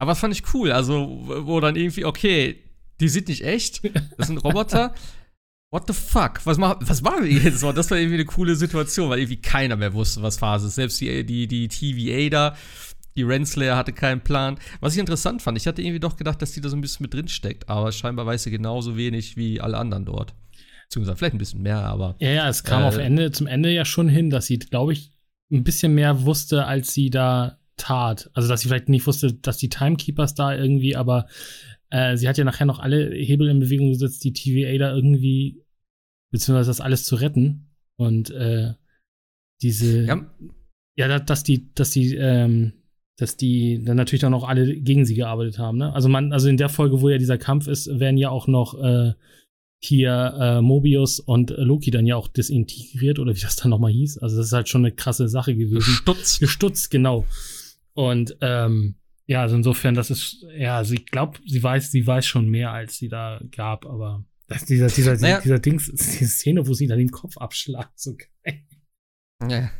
aber 0.03 0.11
das 0.11 0.19
fand 0.19 0.33
ich 0.33 0.53
cool. 0.53 0.71
Also, 0.71 1.23
wo 1.25 1.59
dann 1.59 1.75
irgendwie, 1.75 2.05
okay, 2.05 2.57
die 2.99 3.09
sind 3.09 3.27
nicht 3.27 3.43
echt. 3.43 3.81
Das 4.17 4.27
sind 4.27 4.37
Roboter. 4.37 4.93
What 5.71 5.87
the 5.87 5.93
fuck? 5.93 6.45
Was, 6.45 6.59
mach, 6.59 6.75
was 6.81 7.01
machen 7.01 7.23
wir 7.23 7.31
jetzt? 7.31 7.63
Das 7.63 7.89
war 7.89 7.97
irgendwie 7.97 8.17
eine 8.17 8.25
coole 8.25 8.55
Situation, 8.55 9.09
weil 9.09 9.17
irgendwie 9.17 9.41
keiner 9.41 9.75
mehr 9.75 9.93
wusste, 9.93 10.21
was 10.21 10.37
Phase 10.37 10.67
ist. 10.67 10.75
Selbst 10.75 11.01
die, 11.01 11.25
die, 11.25 11.47
die 11.47 11.67
TVA 11.67 12.29
da, 12.29 12.55
die 13.15 13.23
Renslayer 13.23 13.75
hatte 13.75 13.91
keinen 13.91 14.21
Plan. 14.21 14.59
Was 14.81 14.93
ich 14.93 14.99
interessant 14.99 15.41
fand, 15.41 15.57
ich 15.57 15.65
hatte 15.65 15.81
irgendwie 15.81 15.99
doch 15.99 16.15
gedacht, 16.15 16.41
dass 16.43 16.51
die 16.51 16.61
da 16.61 16.69
so 16.69 16.75
ein 16.75 16.81
bisschen 16.81 17.05
mit 17.05 17.15
drin 17.15 17.27
steckt, 17.27 17.69
aber 17.69 17.91
scheinbar 17.91 18.27
weiß 18.27 18.43
sie 18.43 18.51
genauso 18.51 18.97
wenig 18.97 19.35
wie 19.35 19.61
alle 19.61 19.77
anderen 19.77 20.05
dort. 20.05 20.35
Beziehungsweise 20.83 21.17
vielleicht 21.17 21.33
ein 21.33 21.39
bisschen 21.39 21.63
mehr, 21.63 21.83
aber. 21.83 22.17
Ja, 22.19 22.29
ja, 22.29 22.49
es 22.49 22.63
kam 22.63 22.83
äh, 22.83 22.85
auf 22.85 22.97
Ende, 22.97 23.31
zum 23.31 23.47
Ende 23.47 23.71
ja 23.71 23.83
schon 23.83 24.09
hin, 24.09 24.29
dass 24.29 24.45
sie, 24.45 24.59
glaube 24.59 24.93
ich, 24.93 25.11
ein 25.51 25.63
bisschen 25.63 25.95
mehr 25.95 26.23
wusste, 26.23 26.65
als 26.65 26.93
sie 26.93 27.09
da 27.09 27.57
tat. 27.77 28.29
Also, 28.33 28.47
dass 28.47 28.61
sie 28.61 28.67
vielleicht 28.67 28.89
nicht 28.89 29.07
wusste, 29.07 29.33
dass 29.33 29.57
die 29.57 29.69
Timekeepers 29.69 30.35
da 30.35 30.55
irgendwie, 30.55 30.95
aber 30.95 31.27
äh, 31.89 32.17
sie 32.17 32.27
hat 32.27 32.37
ja 32.37 32.43
nachher 32.43 32.65
noch 32.65 32.79
alle 32.79 33.11
Hebel 33.13 33.49
in 33.49 33.59
Bewegung 33.59 33.89
gesetzt, 33.89 34.23
die 34.23 34.33
TVA 34.33 34.77
da 34.77 34.95
irgendwie, 34.95 35.63
beziehungsweise 36.31 36.69
das 36.69 36.81
alles 36.81 37.05
zu 37.05 37.15
retten. 37.15 37.69
Und 37.97 38.31
äh, 38.31 38.73
diese, 39.61 40.05
ja, 40.05 40.25
ja 40.95 41.19
dass 41.19 41.43
die, 41.43 41.73
dass 41.75 41.91
die, 41.91 42.15
ähm, 42.15 42.73
dass 43.17 43.37
die 43.37 43.83
dann 43.83 43.97
natürlich 43.97 44.21
dann 44.21 44.33
auch 44.33 44.47
alle 44.47 44.75
gegen 44.75 45.05
sie 45.05 45.15
gearbeitet 45.15 45.59
haben. 45.59 45.77
Ne? 45.77 45.93
Also 45.93 46.09
man, 46.09 46.33
also 46.33 46.49
in 46.49 46.57
der 46.57 46.69
Folge, 46.69 47.01
wo 47.01 47.09
ja 47.09 47.19
dieser 47.19 47.37
Kampf 47.37 47.67
ist, 47.67 47.99
werden 47.99 48.17
ja 48.17 48.29
auch 48.29 48.47
noch 48.47 48.73
äh, 48.81 49.13
hier 49.83 50.33
äh, 50.39 50.61
Mobius 50.61 51.19
und 51.19 51.53
Loki 51.57 51.91
dann 51.91 52.05
ja 52.07 52.15
auch 52.15 52.27
desintegriert 52.27 53.19
oder 53.19 53.35
wie 53.35 53.41
das 53.41 53.57
dann 53.57 53.69
nochmal 53.69 53.91
hieß. 53.91 54.17
Also 54.17 54.37
das 54.37 54.47
ist 54.47 54.53
halt 54.53 54.69
schon 54.69 54.85
eine 54.85 54.95
krasse 54.95 55.27
Sache 55.27 55.55
gewesen. 55.55 55.77
Gestutzt. 55.77 56.39
Gestutzt, 56.39 56.89
genau. 56.89 57.25
Und 57.93 58.37
ähm, 58.41 58.95
ja, 59.25 59.41
also 59.41 59.55
insofern, 59.55 59.95
das 59.95 60.09
ist, 60.09 60.45
ja, 60.57 60.77
also 60.77 60.93
ich 60.93 61.05
glaube, 61.05 61.39
sie 61.45 61.61
weiß, 61.61 61.91
sie 61.91 62.05
weiß 62.05 62.25
schon 62.25 62.49
mehr, 62.49 62.71
als 62.71 62.97
sie 62.97 63.07
da 63.07 63.39
gab, 63.51 63.85
aber 63.85 64.25
das, 64.47 64.65
dieser, 64.65 64.87
dieser, 64.87 65.15
naja. 65.17 65.39
dieser 65.41 65.59
Dings, 65.59 65.85
diese 65.91 66.27
Szene, 66.27 66.67
wo 66.67 66.73
sie 66.73 66.87
dann 66.87 66.97
den 66.97 67.11
Kopf 67.11 67.37
abschlagt, 67.37 67.99
so 67.99 68.15
geil. 68.15 68.63
Ja. 69.49 69.71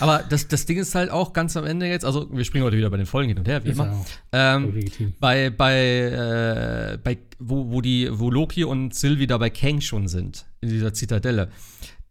Aber 0.00 0.24
das, 0.28 0.48
das 0.48 0.66
Ding 0.66 0.78
ist 0.78 0.94
halt 0.94 1.10
auch 1.10 1.32
ganz 1.32 1.56
am 1.56 1.64
Ende 1.64 1.86
jetzt, 1.86 2.04
also 2.04 2.28
wir 2.32 2.44
springen 2.44 2.64
heute 2.64 2.76
wieder 2.76 2.90
bei 2.90 2.96
den 2.96 3.06
Folgen 3.06 3.28
hin 3.28 3.38
und 3.38 3.48
her, 3.48 3.64
wie 3.64 3.70
ist 3.70 3.78
immer. 3.78 4.04
Ähm, 4.32 4.84
bei, 5.20 5.50
bei, 5.50 5.76
äh, 5.76 6.98
bei 7.02 7.18
wo, 7.38 7.70
wo 7.70 7.80
die, 7.80 8.08
wo 8.12 8.30
Loki 8.30 8.64
und 8.64 8.94
Sylvie 8.94 9.26
da 9.26 9.38
bei 9.38 9.50
Kang 9.50 9.80
schon 9.80 10.08
sind, 10.08 10.46
in 10.60 10.68
dieser 10.68 10.92
Zitadelle. 10.92 11.50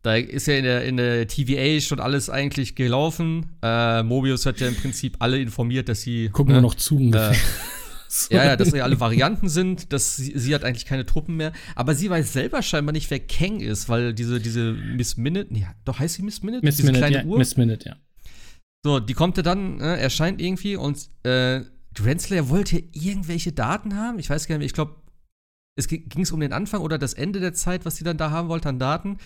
Da 0.08 0.16
ist 0.16 0.48
ja 0.48 0.54
in 0.54 0.64
der, 0.64 0.86
in 0.86 0.96
der 0.96 1.28
TVA 1.28 1.82
schon 1.82 2.00
alles 2.00 2.30
eigentlich 2.30 2.76
gelaufen. 2.76 3.58
Äh, 3.62 4.04
Mobius 4.04 4.46
hat 4.46 4.62
ja 4.62 4.70
im 4.70 4.76
Prinzip 4.76 5.18
alle 5.20 5.38
informiert, 5.38 5.90
dass 5.90 6.00
sie. 6.00 6.30
Gucken 6.30 6.54
ne, 6.54 6.60
wir 6.60 6.62
noch 6.62 6.76
zu 6.76 6.96
ungefähr. 6.96 7.32
Äh, 7.32 7.36
so. 8.08 8.34
Ja, 8.34 8.46
ja, 8.46 8.56
dass 8.56 8.72
ja 8.72 8.86
alle 8.86 9.02
Varianten 9.02 9.50
sind, 9.50 9.92
dass 9.92 10.16
sie, 10.16 10.32
sie, 10.34 10.56
hat 10.56 10.64
eigentlich 10.64 10.86
keine 10.86 11.06
Truppen 11.06 11.36
mehr. 11.36 11.52
Aber 11.76 11.94
sie 11.94 12.10
weiß 12.10 12.32
selber 12.32 12.62
scheinbar 12.62 12.94
nicht, 12.94 13.12
wer 13.12 13.20
Kang 13.20 13.60
ist, 13.60 13.90
weil 13.90 14.14
diese, 14.14 14.40
diese 14.40 14.72
Miss 14.72 15.18
Minute, 15.18 15.54
nee, 15.54 15.68
doch 15.84 16.00
heißt 16.00 16.16
sie 16.16 16.22
Miss 16.22 16.42
Minute? 16.42 16.66
Miss 16.66 16.78
diese 16.78 16.90
Minute, 16.90 17.12
ja, 17.12 17.26
Uhr? 17.26 17.38
Miss 17.38 17.58
Minute, 17.58 17.90
ja. 17.90 17.96
So, 18.86 19.02
die 19.02 19.14
kommt 19.14 19.36
ja 19.36 19.44
dann, 19.44 19.82
äh, 19.82 19.98
erscheint 19.98 20.42
irgendwie 20.42 20.78
und 20.78 21.10
äh, 21.24 21.64
Renslayer 22.00 22.48
wollte 22.48 22.82
irgendwelche 22.94 23.52
Daten 23.52 23.98
haben. 23.98 24.20
Ich 24.20 24.30
weiß 24.30 24.48
gar 24.48 24.58
nicht, 24.58 24.68
ich 24.68 24.74
glaube, 24.74 24.96
es 25.76 25.90
ging 25.90 26.22
es 26.22 26.32
um 26.32 26.40
den 26.40 26.54
Anfang 26.54 26.80
oder 26.80 26.98
das 26.98 27.14
Ende 27.14 27.42
der 27.42 27.54
Zeit, 27.54 27.84
was 27.84 27.98
sie 27.98 28.06
dann 28.06 28.18
da 28.18 28.32
haben 28.32 28.48
wollte 28.48 28.70
an 28.70 28.80
Daten. 28.80 29.18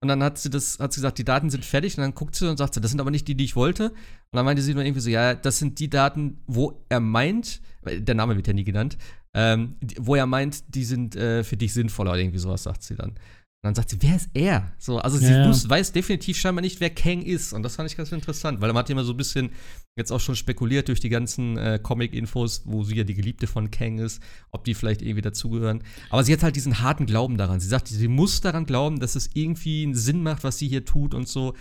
Und 0.00 0.08
dann 0.08 0.22
hat 0.22 0.38
sie 0.38 0.48
das, 0.48 0.78
hat 0.78 0.92
sie 0.92 0.98
gesagt, 0.98 1.18
die 1.18 1.24
Daten 1.24 1.50
sind 1.50 1.64
fertig. 1.64 1.96
Und 1.96 2.02
dann 2.02 2.14
guckt 2.14 2.36
sie 2.36 2.48
und 2.48 2.56
sagt 2.56 2.74
sie, 2.74 2.80
das 2.80 2.90
sind 2.90 3.00
aber 3.00 3.10
nicht 3.10 3.26
die, 3.26 3.34
die 3.34 3.44
ich 3.44 3.56
wollte. 3.56 3.90
Und 3.90 3.96
dann 4.32 4.44
meinte 4.44 4.62
sie 4.62 4.74
nur 4.74 4.84
irgendwie 4.84 5.00
so, 5.00 5.10
ja, 5.10 5.34
das 5.34 5.58
sind 5.58 5.78
die 5.80 5.90
Daten, 5.90 6.40
wo 6.46 6.84
er 6.88 7.00
meint, 7.00 7.60
der 7.84 8.14
Name 8.14 8.36
wird 8.36 8.46
ja 8.46 8.52
nie 8.52 8.64
genannt, 8.64 8.96
ähm, 9.34 9.76
wo 9.98 10.14
er 10.14 10.26
meint, 10.26 10.74
die 10.74 10.84
sind 10.84 11.16
äh, 11.16 11.42
für 11.42 11.56
dich 11.56 11.74
sinnvoller 11.74 12.12
oder 12.12 12.20
irgendwie 12.20 12.38
sowas, 12.38 12.62
sagt 12.62 12.82
sie 12.82 12.94
dann. 12.94 13.18
Und 13.60 13.70
dann 13.70 13.74
sagt 13.74 13.90
sie, 13.90 14.00
wer 14.00 14.14
ist 14.14 14.30
er? 14.34 14.72
So, 14.78 14.98
also 14.98 15.18
sie 15.18 15.32
ja. 15.32 15.44
muss, 15.44 15.68
weiß 15.68 15.90
definitiv 15.90 16.36
scheinbar 16.36 16.62
nicht, 16.62 16.78
wer 16.78 16.90
Kang 16.90 17.22
ist. 17.22 17.52
Und 17.52 17.64
das 17.64 17.74
fand 17.74 17.90
ich 17.90 17.96
ganz 17.96 18.12
interessant, 18.12 18.60
weil 18.60 18.68
man 18.68 18.78
hat 18.78 18.90
immer 18.90 19.02
so 19.02 19.12
ein 19.12 19.16
bisschen 19.16 19.50
jetzt 19.96 20.12
auch 20.12 20.20
schon 20.20 20.36
spekuliert 20.36 20.86
durch 20.86 21.00
die 21.00 21.08
ganzen 21.08 21.56
äh, 21.58 21.80
Comic-Infos, 21.82 22.62
wo 22.66 22.84
sie 22.84 22.94
ja 22.94 23.02
die 23.02 23.14
Geliebte 23.14 23.48
von 23.48 23.72
Kang 23.72 23.98
ist, 23.98 24.22
ob 24.52 24.64
die 24.64 24.74
vielleicht 24.74 25.02
irgendwie 25.02 25.22
dazugehören. 25.22 25.82
Aber 26.08 26.22
sie 26.22 26.32
hat 26.32 26.44
halt 26.44 26.54
diesen 26.54 26.80
harten 26.82 27.04
Glauben 27.04 27.36
daran. 27.36 27.58
Sie 27.58 27.66
sagt, 27.66 27.88
sie 27.88 28.06
muss 28.06 28.40
daran 28.40 28.64
glauben, 28.64 29.00
dass 29.00 29.16
es 29.16 29.30
irgendwie 29.34 29.82
einen 29.82 29.96
Sinn 29.96 30.22
macht, 30.22 30.44
was 30.44 30.58
sie 30.58 30.68
hier 30.68 30.84
tut 30.84 31.12
und 31.12 31.26
so. 31.26 31.54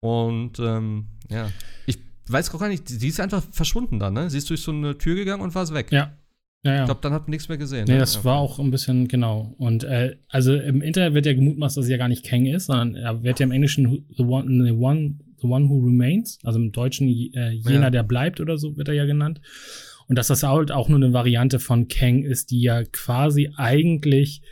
Und 0.00 0.60
ähm, 0.60 1.06
ja, 1.28 1.50
ich 1.84 1.98
weiß 2.28 2.54
auch 2.54 2.60
gar 2.60 2.68
nicht, 2.68 2.88
sie 2.88 3.08
ist 3.08 3.18
einfach 3.18 3.42
verschwunden 3.50 3.98
dann, 3.98 4.14
ne? 4.14 4.30
Sie 4.30 4.38
ist 4.38 4.48
durch 4.50 4.62
so 4.62 4.70
eine 4.70 4.96
Tür 4.98 5.16
gegangen 5.16 5.42
und 5.42 5.52
war 5.56 5.64
es 5.64 5.74
weg. 5.74 5.90
Ja, 5.90 6.16
ja, 6.62 6.74
ja. 6.74 6.80
Ich 6.80 6.84
glaube, 6.86 7.00
dann 7.00 7.12
hat 7.12 7.22
man 7.22 7.30
nichts 7.30 7.48
mehr 7.48 7.56
gesehen. 7.56 7.86
Nee, 7.86 7.94
ne? 7.94 7.98
das 8.00 8.16
ja. 8.16 8.24
war 8.24 8.38
auch 8.38 8.58
ein 8.58 8.70
bisschen, 8.70 9.08
genau. 9.08 9.54
Und 9.58 9.84
äh, 9.84 10.16
also 10.28 10.54
im 10.54 10.82
Internet 10.82 11.14
wird 11.14 11.26
ja 11.26 11.32
gemutmaßt, 11.32 11.76
dass 11.76 11.86
sie 11.86 11.92
ja 11.92 11.96
gar 11.96 12.08
nicht 12.08 12.24
Kang 12.24 12.44
ist, 12.44 12.66
sondern 12.66 12.96
er 12.96 13.22
wird 13.22 13.40
ja 13.40 13.44
im 13.44 13.52
Englischen 13.52 14.04
the 14.16 14.22
one, 14.22 14.66
the 14.66 14.72
one, 14.72 15.18
the 15.40 15.46
one 15.46 15.68
who 15.70 15.78
remains, 15.78 16.38
also 16.44 16.58
im 16.58 16.70
Deutschen 16.70 17.08
äh, 17.08 17.50
jener, 17.50 17.90
der 17.90 18.02
bleibt 18.02 18.40
oder 18.40 18.58
so 18.58 18.76
wird 18.76 18.88
er 18.88 18.94
ja 18.94 19.06
genannt. 19.06 19.40
Und 20.06 20.16
dass 20.16 20.26
das 20.26 20.42
halt 20.42 20.70
auch 20.70 20.88
nur 20.88 20.98
eine 20.98 21.12
Variante 21.12 21.60
von 21.60 21.88
Kang 21.88 22.24
ist, 22.24 22.50
die 22.50 22.60
ja 22.60 22.82
quasi 22.84 23.52
eigentlich 23.56 24.42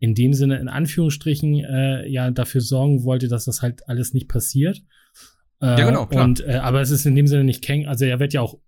in 0.00 0.14
dem 0.14 0.32
Sinne 0.32 0.56
in 0.58 0.68
Anführungsstrichen 0.68 1.64
äh, 1.64 2.08
ja 2.08 2.30
dafür 2.30 2.60
sorgen 2.60 3.04
wollte, 3.04 3.28
dass 3.28 3.44
das 3.44 3.62
halt 3.62 3.88
alles 3.88 4.14
nicht 4.14 4.28
passiert. 4.28 4.82
Äh, 5.60 5.78
ja, 5.78 5.86
genau, 5.86 6.06
klar. 6.06 6.24
Und, 6.24 6.40
äh, 6.44 6.54
aber 6.56 6.80
es 6.80 6.90
ist 6.90 7.06
in 7.06 7.14
dem 7.14 7.28
Sinne 7.28 7.44
nicht 7.44 7.64
Kang, 7.64 7.86
also 7.86 8.04
er 8.04 8.18
wird 8.18 8.32
ja 8.32 8.40
auch 8.40 8.58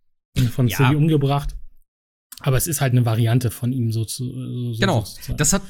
von 0.52 0.68
ja. 0.68 0.90
umgebracht. 0.90 1.56
Aber 2.40 2.56
es 2.56 2.66
ist 2.66 2.80
halt 2.80 2.92
eine 2.92 3.04
Variante 3.04 3.50
von 3.50 3.72
ihm 3.72 3.90
so 3.90 4.04
zu. 4.04 4.24
So 4.72 4.78
genau. 4.78 5.04
Das 5.36 5.52
hat, 5.52 5.62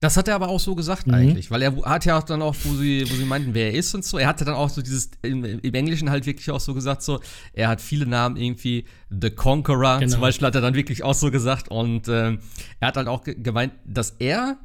das 0.00 0.16
hat 0.16 0.28
er 0.28 0.34
aber 0.34 0.48
auch 0.48 0.60
so 0.60 0.74
gesagt 0.74 1.06
mhm. 1.06 1.14
eigentlich, 1.14 1.50
weil 1.50 1.62
er 1.62 1.74
hat 1.84 2.04
ja 2.04 2.18
auch 2.18 2.22
dann 2.22 2.42
auch, 2.42 2.54
wo 2.64 2.74
sie, 2.74 3.10
wo 3.10 3.14
sie 3.14 3.24
meinten, 3.24 3.54
wer 3.54 3.72
er 3.72 3.74
ist 3.74 3.94
und 3.94 4.04
so, 4.04 4.18
er 4.18 4.28
hatte 4.28 4.44
dann 4.44 4.54
auch 4.54 4.68
so 4.68 4.82
dieses, 4.82 5.10
im, 5.22 5.44
im 5.44 5.74
Englischen 5.74 6.10
halt 6.10 6.26
wirklich 6.26 6.50
auch 6.50 6.60
so 6.60 6.74
gesagt, 6.74 7.02
so, 7.02 7.20
er 7.54 7.68
hat 7.68 7.80
viele 7.80 8.06
Namen 8.06 8.36
irgendwie, 8.36 8.84
The 9.08 9.30
Conqueror 9.30 10.00
genau. 10.00 10.12
zum 10.12 10.20
Beispiel 10.20 10.46
hat 10.46 10.54
er 10.54 10.60
dann 10.60 10.74
wirklich 10.74 11.02
auch 11.02 11.14
so 11.14 11.30
gesagt 11.30 11.70
und 11.70 12.08
ähm, 12.08 12.40
er 12.78 12.88
hat 12.88 12.96
halt 12.98 13.08
auch 13.08 13.24
gemeint, 13.24 13.72
dass 13.86 14.10
er, 14.18 14.58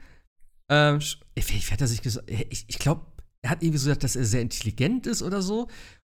äh, 0.67 0.99
wie 1.35 1.59
hat 1.71 1.81
er 1.81 1.87
sich 1.87 2.01
gesagt, 2.01 2.29
ich, 2.29 2.65
ich 2.67 2.79
glaube, 2.79 3.05
er 3.41 3.51
hat 3.51 3.63
irgendwie 3.63 3.79
so 3.79 3.85
gesagt, 3.85 4.03
dass 4.03 4.17
er 4.17 4.25
sehr 4.25 4.41
intelligent 4.41 5.07
ist 5.07 5.21
oder 5.21 5.41
so 5.41 5.69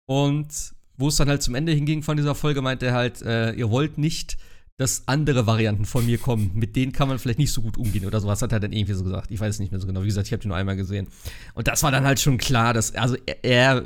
und 0.06 0.74
wo 0.96 1.08
es 1.08 1.16
dann 1.16 1.28
halt 1.28 1.42
zum 1.42 1.54
Ende 1.54 1.72
hinging 1.72 2.02
von 2.02 2.16
dieser 2.16 2.34
Folge, 2.34 2.62
meinte 2.62 2.86
er 2.86 2.94
halt, 2.94 3.22
äh, 3.22 3.52
ihr 3.52 3.70
wollt 3.70 3.96
nicht 3.96 4.38
dass 4.76 5.04
andere 5.06 5.46
Varianten 5.46 5.84
von 5.84 6.04
mir 6.04 6.18
kommen. 6.18 6.50
Mit 6.54 6.74
denen 6.74 6.92
kann 6.92 7.08
man 7.08 7.18
vielleicht 7.18 7.38
nicht 7.38 7.52
so 7.52 7.62
gut 7.62 7.76
umgehen 7.76 8.06
oder 8.06 8.20
sowas, 8.20 8.42
hat 8.42 8.52
er 8.52 8.60
dann 8.60 8.72
irgendwie 8.72 8.94
so 8.94 9.04
gesagt. 9.04 9.30
Ich 9.30 9.38
weiß 9.38 9.54
es 9.54 9.60
nicht 9.60 9.70
mehr 9.70 9.80
so 9.80 9.86
genau. 9.86 10.02
Wie 10.02 10.06
gesagt, 10.06 10.26
ich 10.26 10.32
habe 10.32 10.42
den 10.42 10.48
nur 10.48 10.56
einmal 10.56 10.76
gesehen. 10.76 11.06
Und 11.54 11.68
das 11.68 11.82
war 11.82 11.92
dann 11.92 12.04
halt 12.04 12.18
schon 12.18 12.38
klar, 12.38 12.74
dass, 12.74 12.94
also 12.94 13.16
er, 13.26 13.44
er 13.44 13.84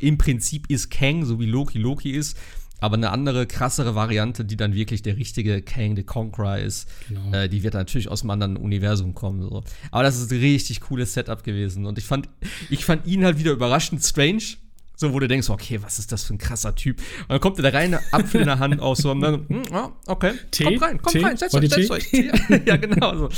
im 0.00 0.16
Prinzip 0.16 0.70
ist 0.70 0.90
Kang, 0.90 1.24
so 1.24 1.38
wie 1.38 1.46
Loki 1.46 1.78
Loki 1.78 2.12
ist, 2.12 2.38
aber 2.80 2.96
eine 2.96 3.10
andere, 3.10 3.46
krassere 3.46 3.94
Variante, 3.94 4.44
die 4.44 4.56
dann 4.56 4.74
wirklich 4.74 5.02
der 5.02 5.16
richtige 5.16 5.62
Kang 5.62 5.94
the 5.94 6.02
Conqueror 6.02 6.56
ist, 6.56 6.88
genau. 7.08 7.32
äh, 7.32 7.48
die 7.48 7.62
wird 7.62 7.74
natürlich 7.74 8.08
aus 8.08 8.22
einem 8.22 8.30
anderen 8.30 8.56
Universum 8.56 9.14
kommen. 9.14 9.42
So. 9.42 9.62
Aber 9.90 10.02
das 10.02 10.18
ist 10.18 10.32
ein 10.32 10.40
richtig 10.40 10.80
cooles 10.80 11.12
Setup 11.12 11.44
gewesen. 11.44 11.86
Und 11.86 11.98
ich 11.98 12.04
fand, 12.04 12.28
ich 12.70 12.84
fand 12.84 13.06
ihn 13.06 13.24
halt 13.24 13.38
wieder 13.38 13.52
überraschend 13.52 14.02
strange, 14.02 14.42
so, 15.02 15.12
wo 15.12 15.20
du 15.20 15.28
denkst, 15.28 15.50
okay, 15.50 15.78
was 15.82 15.98
ist 15.98 16.10
das 16.12 16.24
für 16.24 16.34
ein 16.34 16.38
krasser 16.38 16.74
Typ? 16.74 16.98
Und 17.22 17.30
dann 17.30 17.40
kommt 17.40 17.58
er 17.58 17.70
da 17.70 17.76
rein, 17.76 17.96
Apfel 18.10 18.40
in 18.40 18.46
der 18.46 18.58
Hand 18.58 18.80
aus, 18.80 18.98
so, 18.98 19.10
und 19.10 19.20
dann, 19.20 19.46
hm, 19.48 19.62
ja, 19.70 19.92
okay, 20.06 20.32
Tee? 20.50 20.64
kommt 20.64 20.82
rein, 20.82 21.02
kommt 21.02 21.12
Tee? 21.12 21.24
rein, 21.24 21.36
setzt 21.36 21.54
euch, 21.54 21.68
setzt 21.68 21.90
euch. 21.90 22.12
ja, 22.66 22.76
genau 22.76 23.16
so. 23.16 23.28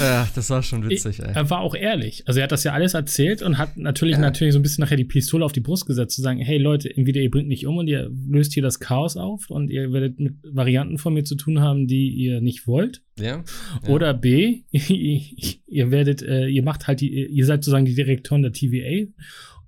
Ja, 0.00 0.28
das 0.34 0.50
war 0.50 0.62
schon 0.62 0.88
witzig, 0.88 1.20
ey. 1.20 1.32
Er 1.34 1.48
war 1.50 1.60
auch 1.60 1.74
ehrlich. 1.74 2.24
Also, 2.26 2.40
er 2.40 2.44
hat 2.44 2.52
das 2.52 2.64
ja 2.64 2.72
alles 2.72 2.94
erzählt 2.94 3.42
und 3.42 3.58
hat 3.58 3.76
natürlich, 3.76 4.14
ja. 4.14 4.20
natürlich 4.20 4.54
so 4.54 4.58
ein 4.58 4.62
bisschen 4.62 4.82
nachher 4.82 4.96
die 4.96 5.04
Pistole 5.04 5.44
auf 5.44 5.52
die 5.52 5.60
Brust 5.60 5.86
gesetzt, 5.86 6.16
zu 6.16 6.22
sagen, 6.22 6.40
hey 6.40 6.58
Leute, 6.58 6.94
entweder 6.94 7.20
ihr 7.20 7.30
bringt 7.30 7.48
mich 7.48 7.66
um 7.66 7.76
und 7.76 7.86
ihr 7.86 8.10
löst 8.28 8.54
hier 8.54 8.62
das 8.62 8.80
Chaos 8.80 9.16
auf 9.16 9.50
und 9.50 9.70
ihr 9.70 9.92
werdet 9.92 10.18
mit 10.18 10.34
Varianten 10.42 10.98
von 10.98 11.14
mir 11.14 11.24
zu 11.24 11.36
tun 11.36 11.60
haben, 11.60 11.86
die 11.86 12.08
ihr 12.08 12.40
nicht 12.40 12.66
wollt. 12.66 13.02
Ja. 13.18 13.44
ja. 13.82 13.88
Oder 13.88 14.14
B, 14.14 14.62
ihr 14.70 15.90
werdet, 15.90 16.22
äh, 16.22 16.46
ihr 16.48 16.62
macht 16.62 16.86
halt 16.86 17.00
die, 17.00 17.26
ihr 17.26 17.46
seid 17.46 17.62
sozusagen 17.62 17.84
die 17.84 17.94
Direktoren 17.94 18.42
der 18.42 18.52
TVA 18.52 19.06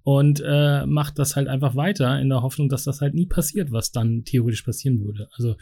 und 0.09 0.43
äh, 0.43 0.87
macht 0.87 1.19
das 1.19 1.37
halt 1.37 1.49
einfach 1.49 1.77
weiter 1.77 2.19
in 2.19 2.31
der 2.31 2.41
Hoffnung, 2.41 2.71
dass 2.71 2.85
das 2.85 3.03
halt 3.03 3.13
nie 3.13 3.27
passiert, 3.27 3.73
was 3.73 3.93
dann 3.93 4.25
theoretisch 4.25 4.63
passieren 4.63 5.05
würde. 5.05 5.29
Also 5.37 5.57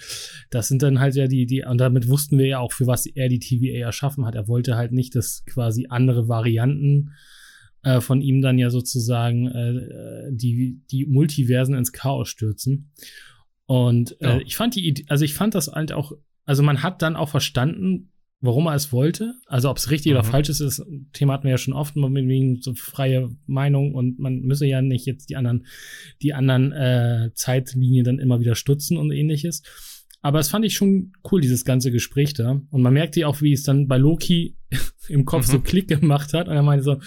das 0.50 0.68
sind 0.68 0.82
dann 0.82 1.00
halt 1.00 1.16
ja 1.16 1.26
die, 1.26 1.46
die, 1.46 1.64
und 1.64 1.78
damit 1.78 2.06
wussten 2.06 2.38
wir 2.38 2.46
ja 2.46 2.60
auch, 2.60 2.70
für 2.70 2.86
was 2.86 3.06
er 3.06 3.28
die 3.28 3.40
TVA 3.40 3.86
erschaffen 3.86 4.24
hat. 4.24 4.36
Er 4.36 4.46
wollte 4.46 4.76
halt 4.76 4.92
nicht, 4.92 5.16
dass 5.16 5.44
quasi 5.46 5.88
andere 5.88 6.28
Varianten 6.28 7.10
äh, 7.82 8.00
von 8.00 8.20
ihm 8.20 8.40
dann 8.40 8.56
ja 8.56 8.70
sozusagen 8.70 9.48
äh, 9.48 10.30
die, 10.30 10.80
die 10.92 11.06
Multiversen 11.06 11.74
ins 11.74 11.90
Chaos 11.90 12.28
stürzen. 12.28 12.92
Und 13.64 14.16
äh, 14.20 14.28
ja. 14.28 14.38
ich 14.38 14.54
fand 14.54 14.76
die 14.76 14.86
Idee, 14.86 15.06
also 15.08 15.24
ich 15.24 15.34
fand 15.34 15.56
das 15.56 15.72
halt 15.72 15.90
auch, 15.90 16.12
also 16.44 16.62
man 16.62 16.84
hat 16.84 17.02
dann 17.02 17.16
auch 17.16 17.30
verstanden, 17.30 18.12
warum 18.46 18.66
er 18.66 18.74
es 18.74 18.92
wollte. 18.92 19.34
Also 19.46 19.70
ob 19.70 19.76
es 19.76 19.90
richtig 19.90 20.12
mhm. 20.12 20.18
oder 20.18 20.24
falsch 20.24 20.48
ist, 20.48 20.60
das 20.60 20.82
Thema 21.12 21.34
hatten 21.34 21.44
wir 21.44 21.52
ja 21.52 21.58
schon 21.58 21.74
oft, 21.74 21.96
wegen 21.96 22.60
so 22.62 22.74
freie 22.74 23.30
Meinung 23.46 23.94
und 23.94 24.18
man 24.18 24.40
müsse 24.40 24.66
ja 24.66 24.80
nicht 24.82 25.06
jetzt 25.06 25.28
die 25.28 25.36
anderen, 25.36 25.66
die 26.22 26.32
anderen 26.34 26.72
äh, 26.72 27.30
Zeitlinien 27.34 28.04
dann 28.04 28.18
immer 28.18 28.40
wieder 28.40 28.54
stutzen 28.54 28.96
und 28.96 29.10
ähnliches. 29.10 29.62
Aber 30.26 30.40
es 30.40 30.48
fand 30.48 30.64
ich 30.64 30.74
schon 30.74 31.12
cool, 31.30 31.40
dieses 31.40 31.64
ganze 31.64 31.92
Gespräch 31.92 32.34
da. 32.34 32.60
Und 32.70 32.82
man 32.82 32.92
merkte 32.92 33.20
ja 33.20 33.28
auch, 33.28 33.42
wie 33.42 33.52
es 33.52 33.62
dann 33.62 33.86
bei 33.86 33.96
Loki 33.96 34.56
im 35.08 35.24
Kopf 35.24 35.46
mhm. 35.46 35.52
so 35.52 35.60
Klick 35.60 35.86
gemacht 35.86 36.32
hat. 36.32 36.48
Und 36.48 36.54
er 36.54 36.64
meinte 36.64 36.84
so, 36.84 37.00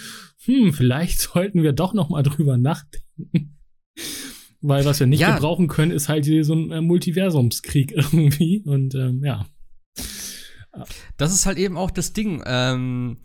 hm, 0.44 0.72
vielleicht 0.72 1.20
sollten 1.32 1.62
wir 1.62 1.72
doch 1.72 1.92
noch 1.92 2.08
mal 2.08 2.22
drüber 2.22 2.56
nachdenken. 2.56 3.58
Weil 4.62 4.84
was 4.84 5.00
wir 5.00 5.06
nicht 5.06 5.20
ja. 5.20 5.34
gebrauchen 5.34 5.68
können, 5.68 5.90
ist 5.90 6.08
halt 6.08 6.26
hier 6.26 6.44
so 6.44 6.54
ein 6.54 6.70
äh, 6.70 6.80
Multiversumskrieg 6.80 7.92
irgendwie. 7.92 8.62
Und 8.64 8.94
ähm, 8.94 9.22
ja. 9.24 9.46
Das 11.16 11.32
ist 11.32 11.46
halt 11.46 11.58
eben 11.58 11.76
auch 11.76 11.90
das 11.90 12.12
Ding, 12.12 12.42
ähm, 12.46 13.18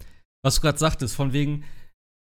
was 0.44 0.56
du 0.56 0.62
gerade 0.62 0.78
sagtest, 0.78 1.16
von 1.16 1.34
wegen, 1.34 1.64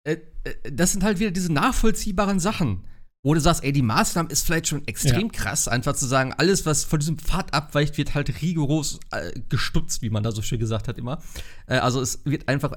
äh, 0.04 0.18
äh, 0.44 0.72
das 0.72 0.92
sind 0.92 1.04
halt 1.04 1.20
wieder 1.20 1.32
diese 1.32 1.52
nachvollziehbaren 1.52 2.40
Sachen, 2.40 2.86
wo 3.24 3.34
du 3.34 3.42
sagst, 3.42 3.64
ey, 3.64 3.72
die 3.72 3.82
Maßnahme 3.82 4.30
ist 4.30 4.46
vielleicht 4.46 4.68
schon 4.68 4.88
extrem 4.88 5.28
ja. 5.28 5.34
krass, 5.34 5.68
einfach 5.68 5.96
zu 5.96 6.06
sagen, 6.06 6.32
alles, 6.34 6.66
was 6.68 6.84
von 6.84 7.00
diesem 7.00 7.18
Pfad 7.18 7.54
abweicht, 7.56 7.98
wird 7.98 8.14
halt 8.14 8.42
rigoros 8.42 9.00
äh, 9.12 9.32
gestutzt, 9.50 10.04
wie 10.04 10.12
man 10.12 10.22
da 10.22 10.32
so 10.32 10.44
schön 10.44 10.60
gesagt 10.60 10.88
hat 10.88 11.00
immer. 11.00 11.22
Äh, 11.66 11.78
also 11.78 12.02
es 12.02 12.22
wird 12.26 12.48
einfach 12.48 12.74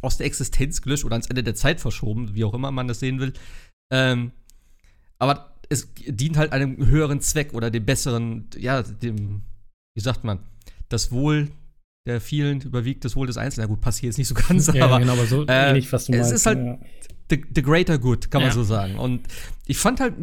aus 0.00 0.16
der 0.16 0.26
Existenz 0.26 0.80
gelöscht 0.80 1.04
oder 1.04 1.14
ans 1.14 1.26
Ende 1.26 1.42
der 1.42 1.54
Zeit 1.54 1.80
verschoben, 1.80 2.34
wie 2.34 2.44
auch 2.44 2.54
immer 2.54 2.70
man 2.70 2.88
das 2.88 3.00
sehen 3.00 3.20
will. 3.20 3.34
Ähm, 3.92 4.32
aber 5.18 5.54
es 5.68 5.88
dient 5.94 6.38
halt 6.38 6.52
einem 6.52 6.78
höheren 6.78 7.20
Zweck 7.20 7.52
oder 7.52 7.70
dem 7.70 7.84
besseren, 7.84 8.48
ja, 8.56 8.82
dem, 8.82 9.42
wie 9.94 10.02
sagt 10.02 10.24
man, 10.24 10.40
das 10.88 11.12
Wohl 11.12 11.50
der 12.06 12.20
vielen 12.20 12.60
überwiegt 12.62 13.04
das 13.04 13.14
Wohl 13.16 13.26
des 13.26 13.36
Einzelnen. 13.36 13.64
Ja, 13.68 13.74
gut, 13.74 13.80
passt 13.80 13.98
hier 14.00 14.08
jetzt 14.08 14.18
nicht 14.18 14.28
so 14.28 14.34
ganz, 14.34 14.66
Ja, 14.72 14.84
aber 14.86 15.00
genau, 15.00 15.12
aber 15.12 15.26
so 15.26 15.46
äh, 15.46 15.68
ähnlich, 15.70 15.92
was 15.92 16.06
du 16.06 16.12
es 16.12 16.18
meinst. 16.18 16.32
ist 16.32 16.46
halt- 16.46 16.58
ja. 16.58 16.78
the, 17.30 17.42
the 17.54 17.62
greater 17.62 17.98
good, 17.98 18.30
kann 18.30 18.40
man 18.42 18.50
Ja. 18.50 18.54
so 18.54 18.64
sagen. 18.64 18.96
Und 18.98 19.20
ich 19.66 19.76
fand 19.78 20.00
halt, 20.00 20.14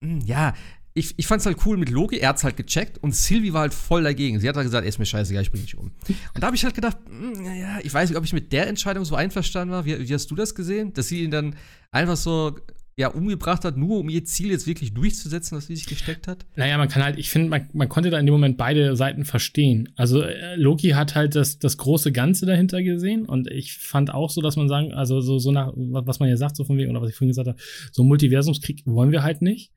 mh, 0.00 0.24
ja, 0.26 0.54
ich, 0.96 1.12
ich 1.18 1.26
fand's 1.26 1.44
halt 1.44 1.56
cool 1.66 1.76
mit 1.76 1.90
Loki, 1.90 2.18
er 2.18 2.28
hat's 2.28 2.44
halt 2.44 2.56
gecheckt 2.56 2.98
und 2.98 3.16
Sylvie 3.16 3.52
war 3.52 3.62
halt 3.62 3.74
voll 3.74 4.04
dagegen. 4.04 4.38
Sie 4.38 4.48
hat 4.48 4.54
halt 4.54 4.64
gesagt, 4.66 4.84
ey, 4.84 4.88
ist 4.88 5.00
mir 5.00 5.06
scheißegal, 5.06 5.42
ich 5.42 5.50
bring 5.50 5.62
dich 5.62 5.76
um. 5.76 5.86
Und 5.86 6.40
da 6.40 6.46
habe 6.46 6.54
ich 6.54 6.62
halt 6.64 6.76
gedacht, 6.76 6.98
mh, 7.10 7.40
naja, 7.42 7.78
ich 7.82 7.92
weiß 7.92 8.08
nicht, 8.10 8.16
ob 8.16 8.24
ich 8.24 8.32
mit 8.32 8.52
der 8.52 8.68
Entscheidung 8.68 9.04
so 9.04 9.16
einverstanden 9.16 9.72
war. 9.74 9.84
Wie, 9.84 10.08
wie 10.08 10.14
hast 10.14 10.30
du 10.30 10.36
das 10.36 10.54
gesehen? 10.54 10.92
Dass 10.92 11.08
sie 11.08 11.24
ihn 11.24 11.32
dann 11.32 11.56
einfach 11.90 12.16
so, 12.16 12.56
ja, 12.96 13.08
umgebracht 13.08 13.64
hat, 13.64 13.76
nur 13.76 13.98
um 13.98 14.08
ihr 14.08 14.24
Ziel 14.24 14.50
jetzt 14.50 14.66
wirklich 14.66 14.94
durchzusetzen, 14.94 15.56
was 15.58 15.66
sie 15.66 15.74
sich 15.74 15.86
gesteckt 15.86 16.28
hat? 16.28 16.46
Naja, 16.54 16.78
man 16.78 16.88
kann 16.88 17.02
halt, 17.02 17.18
ich 17.18 17.28
finde, 17.28 17.48
man, 17.48 17.68
man 17.72 17.88
konnte 17.88 18.10
da 18.10 18.18
in 18.18 18.26
dem 18.26 18.32
Moment 18.32 18.56
beide 18.56 18.94
Seiten 18.94 19.24
verstehen. 19.24 19.92
Also 19.96 20.22
äh, 20.22 20.54
Loki 20.56 20.90
hat 20.90 21.14
halt 21.16 21.34
das, 21.34 21.58
das 21.58 21.76
große 21.76 22.12
Ganze 22.12 22.46
dahinter 22.46 22.82
gesehen 22.82 23.26
und 23.26 23.50
ich 23.50 23.78
fand 23.78 24.14
auch 24.14 24.30
so, 24.30 24.40
dass 24.40 24.56
man 24.56 24.68
sagen, 24.68 24.92
also 24.92 25.20
so, 25.20 25.38
so 25.38 25.50
nach, 25.50 25.72
was 25.74 26.20
man 26.20 26.28
ja 26.28 26.36
sagt, 26.36 26.56
so 26.56 26.64
von 26.64 26.78
wegen, 26.78 26.90
oder 26.90 27.02
was 27.02 27.10
ich 27.10 27.16
vorhin 27.16 27.30
gesagt 27.30 27.48
habe, 27.48 27.58
so 27.90 28.02
einen 28.02 28.08
Multiversumskrieg 28.08 28.82
wollen 28.86 29.10
wir 29.10 29.22
halt 29.24 29.42
nicht. 29.42 29.72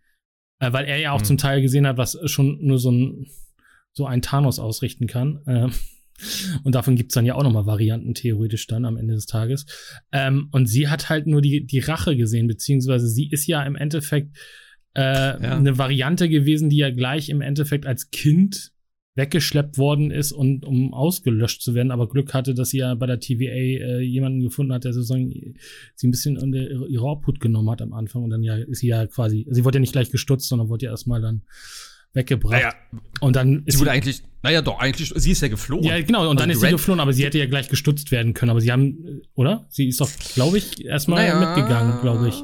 Äh, 0.60 0.74
weil 0.74 0.86
er 0.86 0.98
ja 0.98 1.12
auch 1.12 1.20
Hm. 1.20 1.26
zum 1.26 1.38
Teil 1.38 1.62
gesehen 1.62 1.88
hat, 1.88 1.98
was 1.98 2.18
schon 2.26 2.60
nur 2.62 2.80
so 2.80 2.92
ein, 2.92 3.28
so 3.94 4.06
ein 4.06 4.22
Thanos 4.22 4.60
ausrichten 4.60 5.08
kann. 5.08 5.42
Ähm, 5.48 5.72
und 6.64 6.76
davon 6.76 6.96
gibt's 6.96 7.14
dann 7.14 7.26
ja 7.26 7.36
auch 7.36 7.44
noch 7.44 7.54
mal 7.54 7.66
Varianten 7.66 8.14
theoretisch 8.14 8.68
dann 8.68 8.86
am 8.86 8.98
Ende 8.98 9.14
des 9.14 9.26
Tages. 9.26 9.66
Ähm, 10.12 10.50
und 10.52 10.68
sie 10.68 10.88
hat 10.88 11.10
halt 11.10 11.28
nur 11.28 11.42
die, 11.42 11.66
die 11.66 11.80
Rache 11.80 12.16
gesehen, 12.16 12.48
beziehungsweise 12.48 13.08
sie 13.08 13.30
ist 13.30 13.48
ja 13.48 13.64
im 13.64 13.76
Endeffekt 13.76 14.38
äh, 14.94 15.02
eine 15.02 15.78
Variante 15.78 16.28
gewesen, 16.28 16.70
die 16.70 16.78
ja 16.78 16.90
gleich 16.90 17.30
im 17.30 17.42
Endeffekt 17.42 17.86
als 17.86 18.10
Kind 18.10 18.72
weggeschleppt 19.18 19.80
worden 19.80 20.12
ist 20.12 20.32
und 20.32 20.64
um 20.64 20.94
ausgelöscht 20.94 21.64
zu 21.64 21.74
werden, 21.74 21.92
aber 21.92 22.08
Glück 22.08 22.36
hatte, 22.36 22.54
dass 22.54 22.70
sie 22.70 22.78
ja 22.78 22.94
bei 22.94 23.08
der 23.08 23.20
TVA 23.20 23.52
äh, 23.52 24.00
jemanden 24.02 24.42
gefunden 24.42 24.72
hat, 24.72 24.84
der 24.84 24.94
sozusagen 24.94 25.56
sie 25.96 26.08
ein 26.08 26.12
bisschen 26.12 26.38
unter 26.38 26.60
ihre 26.60 27.04
Obhut 27.04 27.40
genommen 27.40 27.70
hat 27.72 27.82
am 27.82 27.94
Anfang. 27.94 28.24
Und 28.24 28.30
dann 28.30 28.44
ja 28.44 28.56
ist 28.56 28.80
sie 28.80 28.88
ja 28.88 29.08
quasi, 29.08 29.48
sie 29.50 29.66
wurde 29.66 29.78
ja 29.78 29.82
nicht 29.82 29.92
gleich 29.92 30.12
gestutzt, 30.12 30.48
sondern 30.48 30.70
wurde 30.70 30.86
ja 30.86 30.92
erstmal 30.92 31.20
dann 31.20 31.42
weggebracht. 32.14 32.76
und 33.20 33.36
dann 33.36 33.64
ist 33.66 33.76
sie 33.76 33.80
wurde 33.82 33.92
eigentlich, 33.92 34.24
naja, 34.44 34.62
doch, 34.62 34.80
eigentlich, 34.80 35.12
sie 35.16 35.32
ist 35.32 35.42
ja 35.42 35.48
geflohen. 35.50 35.84
ja, 35.84 36.00
genau, 36.02 36.30
und 36.30 36.40
dann 36.40 36.50
Also 36.50 36.62
ist 36.64 36.66
sie 36.70 36.72
geflohen, 36.76 37.00
aber 37.00 37.14
sie 37.14 37.24
hätte 37.26 37.38
ja 37.38 37.46
gleich 37.48 37.70
gestutzt 37.70 38.12
werden 38.12 38.34
können. 38.34 38.50
Aber 38.50 38.62
sie 38.62 38.72
haben, 38.72 39.06
äh, 39.06 39.22
oder? 39.36 39.66
Sie 39.70 39.88
ist 39.88 40.00
doch, 40.02 40.10
glaube 40.36 40.58
ich, 40.58 40.86
erstmal 40.86 41.28
Naja. 41.28 41.40
mitgegangen, 41.56 42.00
glaube 42.02 42.30
ich. 42.30 42.44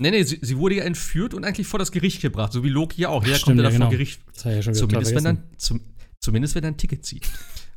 Nee, 0.00 0.10
nee, 0.10 0.22
sie, 0.22 0.38
sie 0.42 0.56
wurde 0.58 0.76
ja 0.76 0.84
entführt 0.84 1.34
und 1.34 1.44
eigentlich 1.44 1.66
vor 1.66 1.78
das 1.78 1.90
Gericht 1.92 2.20
gebracht, 2.22 2.52
so 2.52 2.62
wie 2.62 2.68
Loki 2.68 3.02
ja 3.02 3.08
auch. 3.08 3.24
Der 3.24 3.34
Ach, 3.36 3.42
kommt 3.42 3.58
stimmt, 3.58 3.58
ja 3.60 3.64
ja, 3.64 3.70
vor 3.70 3.78
genau. 3.78 3.90
Gericht. 3.90 4.20
Das 4.34 4.44
ja 4.44 4.62
schon 4.62 4.74
Zumindest 4.74 5.14
wenn, 5.14 5.24
dann, 5.24 5.42
zum, 5.56 5.80
zumindest 6.20 6.54
wenn 6.54 6.64
er 6.64 6.70
ein 6.70 6.76
Ticket 6.76 7.04
zieht. 7.04 7.26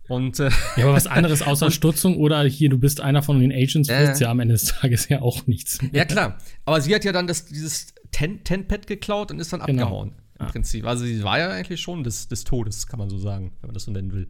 Und 0.07 0.39
äh, 0.39 0.49
Ja, 0.75 0.83
aber 0.85 0.93
was 0.93 1.07
anderes 1.07 1.41
außer 1.47 1.71
Stutzung 1.71 2.17
oder 2.17 2.43
hier, 2.43 2.69
du 2.69 2.77
bist 2.77 2.99
einer 3.01 3.23
von 3.23 3.39
den 3.39 3.51
Agents, 3.51 3.87
Äh. 3.89 4.07
wird's 4.07 4.19
ja 4.19 4.29
am 4.29 4.39
Ende 4.39 4.53
des 4.53 4.65
Tages 4.65 5.07
ja 5.09 5.21
auch 5.21 5.47
nichts. 5.47 5.81
mehr. 5.81 5.91
ja, 5.93 6.05
klar. 6.05 6.37
Aber 6.65 6.81
sie 6.81 6.93
hat 6.93 7.05
ja 7.05 7.11
dann 7.11 7.27
das, 7.27 7.45
dieses 7.45 7.93
Ten- 8.11 8.43
Ten-Pad 8.43 8.87
geklaut 8.87 9.31
und 9.31 9.39
ist 9.39 9.53
dann 9.53 9.61
Genau. 9.65 9.83
abgehauen. 9.83 10.09
Im 10.39 10.45
Ja. 10.45 10.51
Prinzip. 10.51 10.85
Also 10.85 11.05
sie 11.05 11.23
war 11.23 11.39
ja 11.39 11.49
eigentlich 11.49 11.81
schon 11.81 12.03
des, 12.03 12.27
des 12.27 12.43
Todes, 12.43 12.87
kann 12.87 12.99
man 12.99 13.09
so 13.09 13.17
sagen, 13.17 13.51
wenn 13.61 13.67
man 13.69 13.73
das 13.73 13.83
so 13.83 13.91
nennen 13.91 14.11
will. 14.13 14.27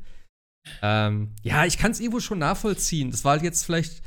Ähm, 0.81 1.31
ja, 1.41 1.65
ich 1.65 1.77
kann 1.77 1.91
es 1.91 1.99
irgendwo 1.99 2.19
schon 2.19 2.39
nachvollziehen. 2.39 3.09
Das 3.11 3.23
war 3.25 3.31
halt 3.33 3.43
jetzt 3.43 3.65
vielleicht 3.65 4.01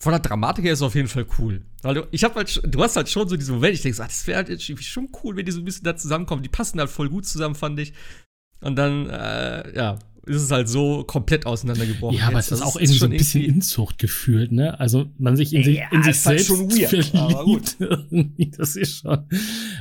von 0.00 0.12
der 0.12 0.20
Dramatik 0.20 0.64
her 0.64 0.72
ist 0.74 0.78
es 0.78 0.82
auf 0.84 0.94
jeden 0.94 1.08
Fall 1.08 1.26
cool. 1.38 1.64
Weil 1.82 1.94
du, 1.94 2.08
ich 2.12 2.22
hab 2.22 2.36
halt, 2.36 2.60
du 2.64 2.82
hast 2.82 2.94
halt 2.94 3.08
schon 3.08 3.28
so 3.28 3.36
diesen 3.36 3.56
Moment, 3.56 3.74
ich 3.74 3.82
denke, 3.82 4.00
ah, 4.00 4.06
das 4.06 4.24
wäre 4.28 4.44
halt 4.44 4.62
schon 4.62 5.08
cool, 5.24 5.34
wenn 5.34 5.44
die 5.44 5.50
so 5.50 5.60
ein 5.60 5.64
bisschen 5.64 5.82
da 5.84 5.96
zusammenkommen. 5.96 6.42
Die 6.44 6.48
passen 6.48 6.78
halt 6.78 6.90
voll 6.90 7.08
gut 7.08 7.26
zusammen, 7.26 7.56
fand 7.56 7.80
ich. 7.80 7.92
Und 8.60 8.76
dann, 8.76 9.08
äh, 9.10 9.74
ja, 9.76 9.98
ist 10.28 10.42
es 10.42 10.50
halt 10.50 10.68
so 10.68 11.04
komplett 11.04 11.46
auseinandergebrochen. 11.46 12.16
Ja, 12.18 12.26
aber 12.28 12.36
jetzt. 12.36 12.52
es 12.52 12.60
ist 12.60 12.64
auch 12.66 12.76
irgendwie 12.76 12.98
so 12.98 13.04
ein 13.06 13.10
bisschen 13.12 13.42
Inzucht 13.44 13.98
gefühlt, 13.98 14.52
ne? 14.52 14.78
Also 14.78 15.06
man 15.18 15.36
sich 15.36 15.52
in, 15.54 15.64
sich, 15.64 15.78
Ja, 15.78 15.84
in 15.90 16.02
sich 16.02 16.24
halt 16.24 16.38
selbst 16.40 16.46
schon 16.46 16.70
weird, 16.70 17.06
verliebt. 17.06 17.76
Das 18.58 18.76
ist 18.76 18.98
schon. 19.00 19.24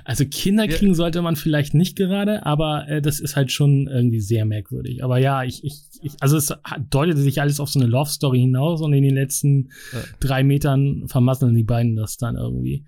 Also 0.06 0.26
Kinder 0.26 0.66
Ja. 0.66 0.76
kriegen 0.76 0.96
sollte 0.96 1.22
man 1.22 1.36
vielleicht 1.36 1.74
nicht 1.74 1.96
gerade, 1.96 2.46
aber 2.46 2.88
äh, 2.88 3.02
das 3.02 3.20
ist 3.20 3.36
halt 3.36 3.52
schon 3.52 3.88
irgendwie 3.88 4.20
sehr 4.22 4.46
merkwürdig. 4.46 5.04
Aber 5.04 5.18
ja, 5.20 5.44
ich, 5.44 5.64
ich, 5.64 5.82
ich 6.02 6.14
also 6.20 6.38
es 6.38 6.54
deutete 6.90 7.20
sich 7.20 7.42
alles 7.42 7.60
auf 7.60 7.70
so 7.70 7.80
eine 7.80 7.88
Love 7.90 8.10
Story 8.10 8.40
hinaus 8.40 8.82
und 8.82 8.94
in 8.94 9.04
den 9.04 9.16
letzten 9.16 9.70
Ja. 9.94 10.00
drei 10.20 10.44
Metern 10.44 11.04
vermasseln 11.08 11.56
die 11.56 11.64
beiden 11.64 11.96
das 11.96 12.18
dann 12.18 12.36
irgendwie. 12.36 12.86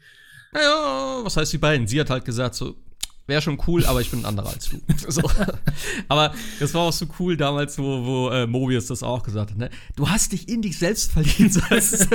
Naja, 0.54 1.20
was 1.24 1.38
heißt 1.38 1.54
die 1.54 1.58
beiden? 1.60 1.86
Sie 1.88 2.00
hat 2.00 2.10
halt 2.10 2.26
gesagt, 2.26 2.56
so, 2.56 2.76
wäre 3.30 3.42
schon 3.42 3.60
cool, 3.68 3.86
aber 3.86 4.02
ich 4.02 4.12
bin 4.12 4.22
ein 4.22 4.26
anderer 4.26 4.50
als 4.50 4.70
du. 4.70 4.78
so. 5.08 5.22
Aber 6.08 6.34
das 6.60 6.74
war 6.74 6.82
auch 6.82 6.94
so 6.94 7.06
cool 7.20 7.38
damals, 7.38 7.78
wo, 7.78 8.06
wo 8.06 8.30
äh, 8.30 8.48
Mobius 8.48 8.88
das 8.88 9.04
auch 9.04 9.24
gesagt 9.24 9.52
hat, 9.52 9.58
ne? 9.58 9.70
Du 9.96 10.10
hast 10.10 10.32
dich 10.32 10.50
in 10.50 10.62
dich 10.62 10.78
selbst 10.78 11.12
verliebt. 11.12 11.60
Das, 11.70 12.08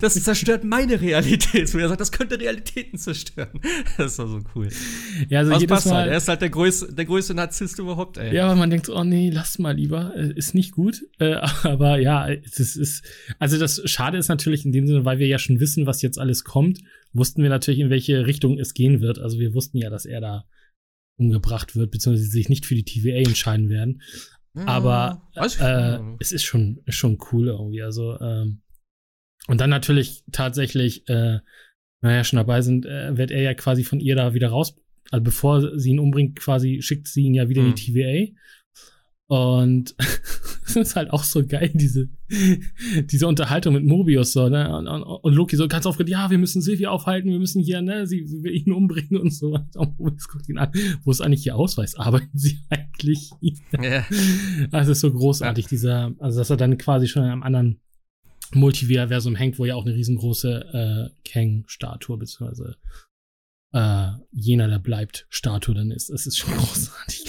das 0.00 0.22
zerstört 0.22 0.64
meine 0.64 1.00
Realität. 1.00 1.68
So, 1.68 1.78
er 1.78 1.88
sagt, 1.88 2.00
das 2.00 2.12
könnte 2.12 2.38
Realitäten 2.38 2.98
zerstören. 2.98 3.60
Das 3.96 4.18
war 4.18 4.26
so 4.26 4.40
cool. 4.54 4.68
Ja, 5.28 5.40
also 5.40 5.52
jedes 5.52 5.68
passt 5.68 5.86
halt. 5.86 5.94
Mal. 5.94 6.08
Er 6.08 6.16
ist 6.16 6.28
halt 6.28 6.40
der 6.40 6.50
größte, 6.50 6.92
der 6.92 7.04
größte 7.04 7.34
Narzisst 7.34 7.78
überhaupt, 7.78 8.18
ey. 8.18 8.34
Ja, 8.34 8.46
aber 8.46 8.56
man 8.56 8.70
denkt, 8.70 8.86
so, 8.86 8.96
oh 8.96 9.04
nee, 9.04 9.30
lass 9.32 9.58
mal 9.58 9.74
lieber, 9.74 10.12
äh, 10.16 10.32
ist 10.34 10.54
nicht 10.54 10.72
gut. 10.72 11.02
Äh, 11.18 11.34
aber 11.62 11.98
ja, 11.98 12.26
ist, 12.26 12.76
ist, 12.76 13.04
also 13.38 13.58
das 13.58 13.80
Schade 13.84 14.18
ist 14.18 14.28
natürlich 14.28 14.64
in 14.64 14.72
dem 14.72 14.86
Sinne, 14.86 15.04
weil 15.04 15.18
wir 15.18 15.26
ja 15.26 15.38
schon 15.38 15.60
wissen, 15.60 15.86
was 15.86 16.02
jetzt 16.02 16.18
alles 16.18 16.44
kommt, 16.44 16.80
wussten 17.12 17.42
wir 17.42 17.50
natürlich, 17.50 17.80
in 17.80 17.90
welche 17.90 18.26
Richtung 18.26 18.58
es 18.58 18.74
gehen 18.74 19.00
wird. 19.00 19.18
Also 19.18 19.38
wir 19.38 19.54
wussten 19.54 19.78
ja, 19.78 19.90
dass 19.90 20.04
er 20.04 20.20
da 20.20 20.44
umgebracht 21.18 21.76
wird, 21.76 21.90
beziehungsweise 21.90 22.28
sich 22.28 22.48
nicht 22.48 22.66
für 22.66 22.74
die 22.74 22.84
TVA 22.84 23.28
entscheiden 23.28 23.68
werden. 23.68 24.02
Ja, 24.54 24.66
Aber 24.66 25.22
äh, 25.36 25.98
es 26.18 26.32
ist 26.32 26.44
schon, 26.44 26.82
schon 26.88 27.18
cool 27.30 27.48
irgendwie. 27.48 27.82
Also, 27.82 28.18
ähm, 28.20 28.62
und 29.48 29.60
dann 29.60 29.70
natürlich 29.70 30.24
tatsächlich, 30.32 31.08
äh, 31.08 31.40
naja, 32.00 32.24
schon 32.24 32.38
dabei 32.38 32.62
sind, 32.62 32.86
äh, 32.86 33.16
wird 33.16 33.30
er 33.30 33.42
ja 33.42 33.54
quasi 33.54 33.84
von 33.84 34.00
ihr 34.00 34.16
da 34.16 34.34
wieder 34.34 34.48
raus. 34.48 34.76
Also 35.10 35.22
bevor 35.22 35.78
sie 35.78 35.90
ihn 35.90 36.00
umbringt, 36.00 36.38
quasi 36.38 36.80
schickt 36.82 37.06
sie 37.06 37.22
ihn 37.22 37.34
ja 37.34 37.48
wieder 37.48 37.62
in 37.62 37.74
die 37.74 37.92
TVA. 37.92 38.32
Und 39.28 39.96
es 40.66 40.76
ist 40.76 40.96
halt 40.96 41.10
auch 41.10 41.24
so 41.24 41.44
geil, 41.44 41.70
diese, 41.74 42.08
diese 43.10 43.26
Unterhaltung 43.26 43.74
mit 43.74 43.84
Mobius, 43.84 44.32
so, 44.32 44.48
ne? 44.48 44.76
Und, 44.76 44.86
und, 44.86 45.02
und 45.02 45.34
Loki 45.34 45.56
so 45.56 45.66
ganz 45.66 45.84
aufgeregt, 45.84 46.10
ja, 46.10 46.30
wir 46.30 46.38
müssen 46.38 46.62
Sylvie 46.62 46.86
aufhalten, 46.86 47.30
wir 47.30 47.38
müssen 47.38 47.60
hier, 47.60 47.82
ne, 47.82 48.06
sie, 48.06 48.24
sie 48.26 48.44
will 48.44 48.54
ihn 48.54 48.72
umbringen 48.72 49.20
und 49.20 49.32
so. 49.32 49.58
Und 49.74 49.98
Mobius 49.98 50.28
guckt 50.28 50.48
ihn 50.48 50.58
an, 50.58 50.70
wo 51.02 51.10
ist 51.10 51.20
eigentlich 51.20 51.44
ihr 51.44 51.56
Ausweis? 51.56 51.96
Arbeiten 51.96 52.38
sie 52.38 52.60
eigentlich 52.70 53.30
hier? 53.40 53.56
Ja. 53.72 54.06
Also 54.70 54.92
es 54.92 54.98
ist 54.98 55.02
so 55.02 55.12
großartig, 55.12 55.66
dieser, 55.66 56.14
also 56.18 56.38
dass 56.38 56.50
er 56.50 56.56
dann 56.56 56.78
quasi 56.78 57.08
schon 57.08 57.24
in 57.24 57.30
einem 57.30 57.42
anderen 57.42 57.80
Multiversum 58.52 59.34
hängt, 59.34 59.58
wo 59.58 59.64
ja 59.64 59.74
auch 59.74 59.84
eine 59.84 59.94
riesengroße 59.94 61.10
äh, 61.12 61.28
Kang-Statue, 61.28 62.16
beziehungsweise 62.16 62.76
äh, 63.72 64.10
jener, 64.30 64.68
der 64.68 64.78
bleibt, 64.78 65.26
Statue 65.30 65.74
dann 65.74 65.90
ist. 65.90 66.10
Es 66.10 66.26
ist 66.26 66.38
schon 66.38 66.54
großartig. 66.56 67.24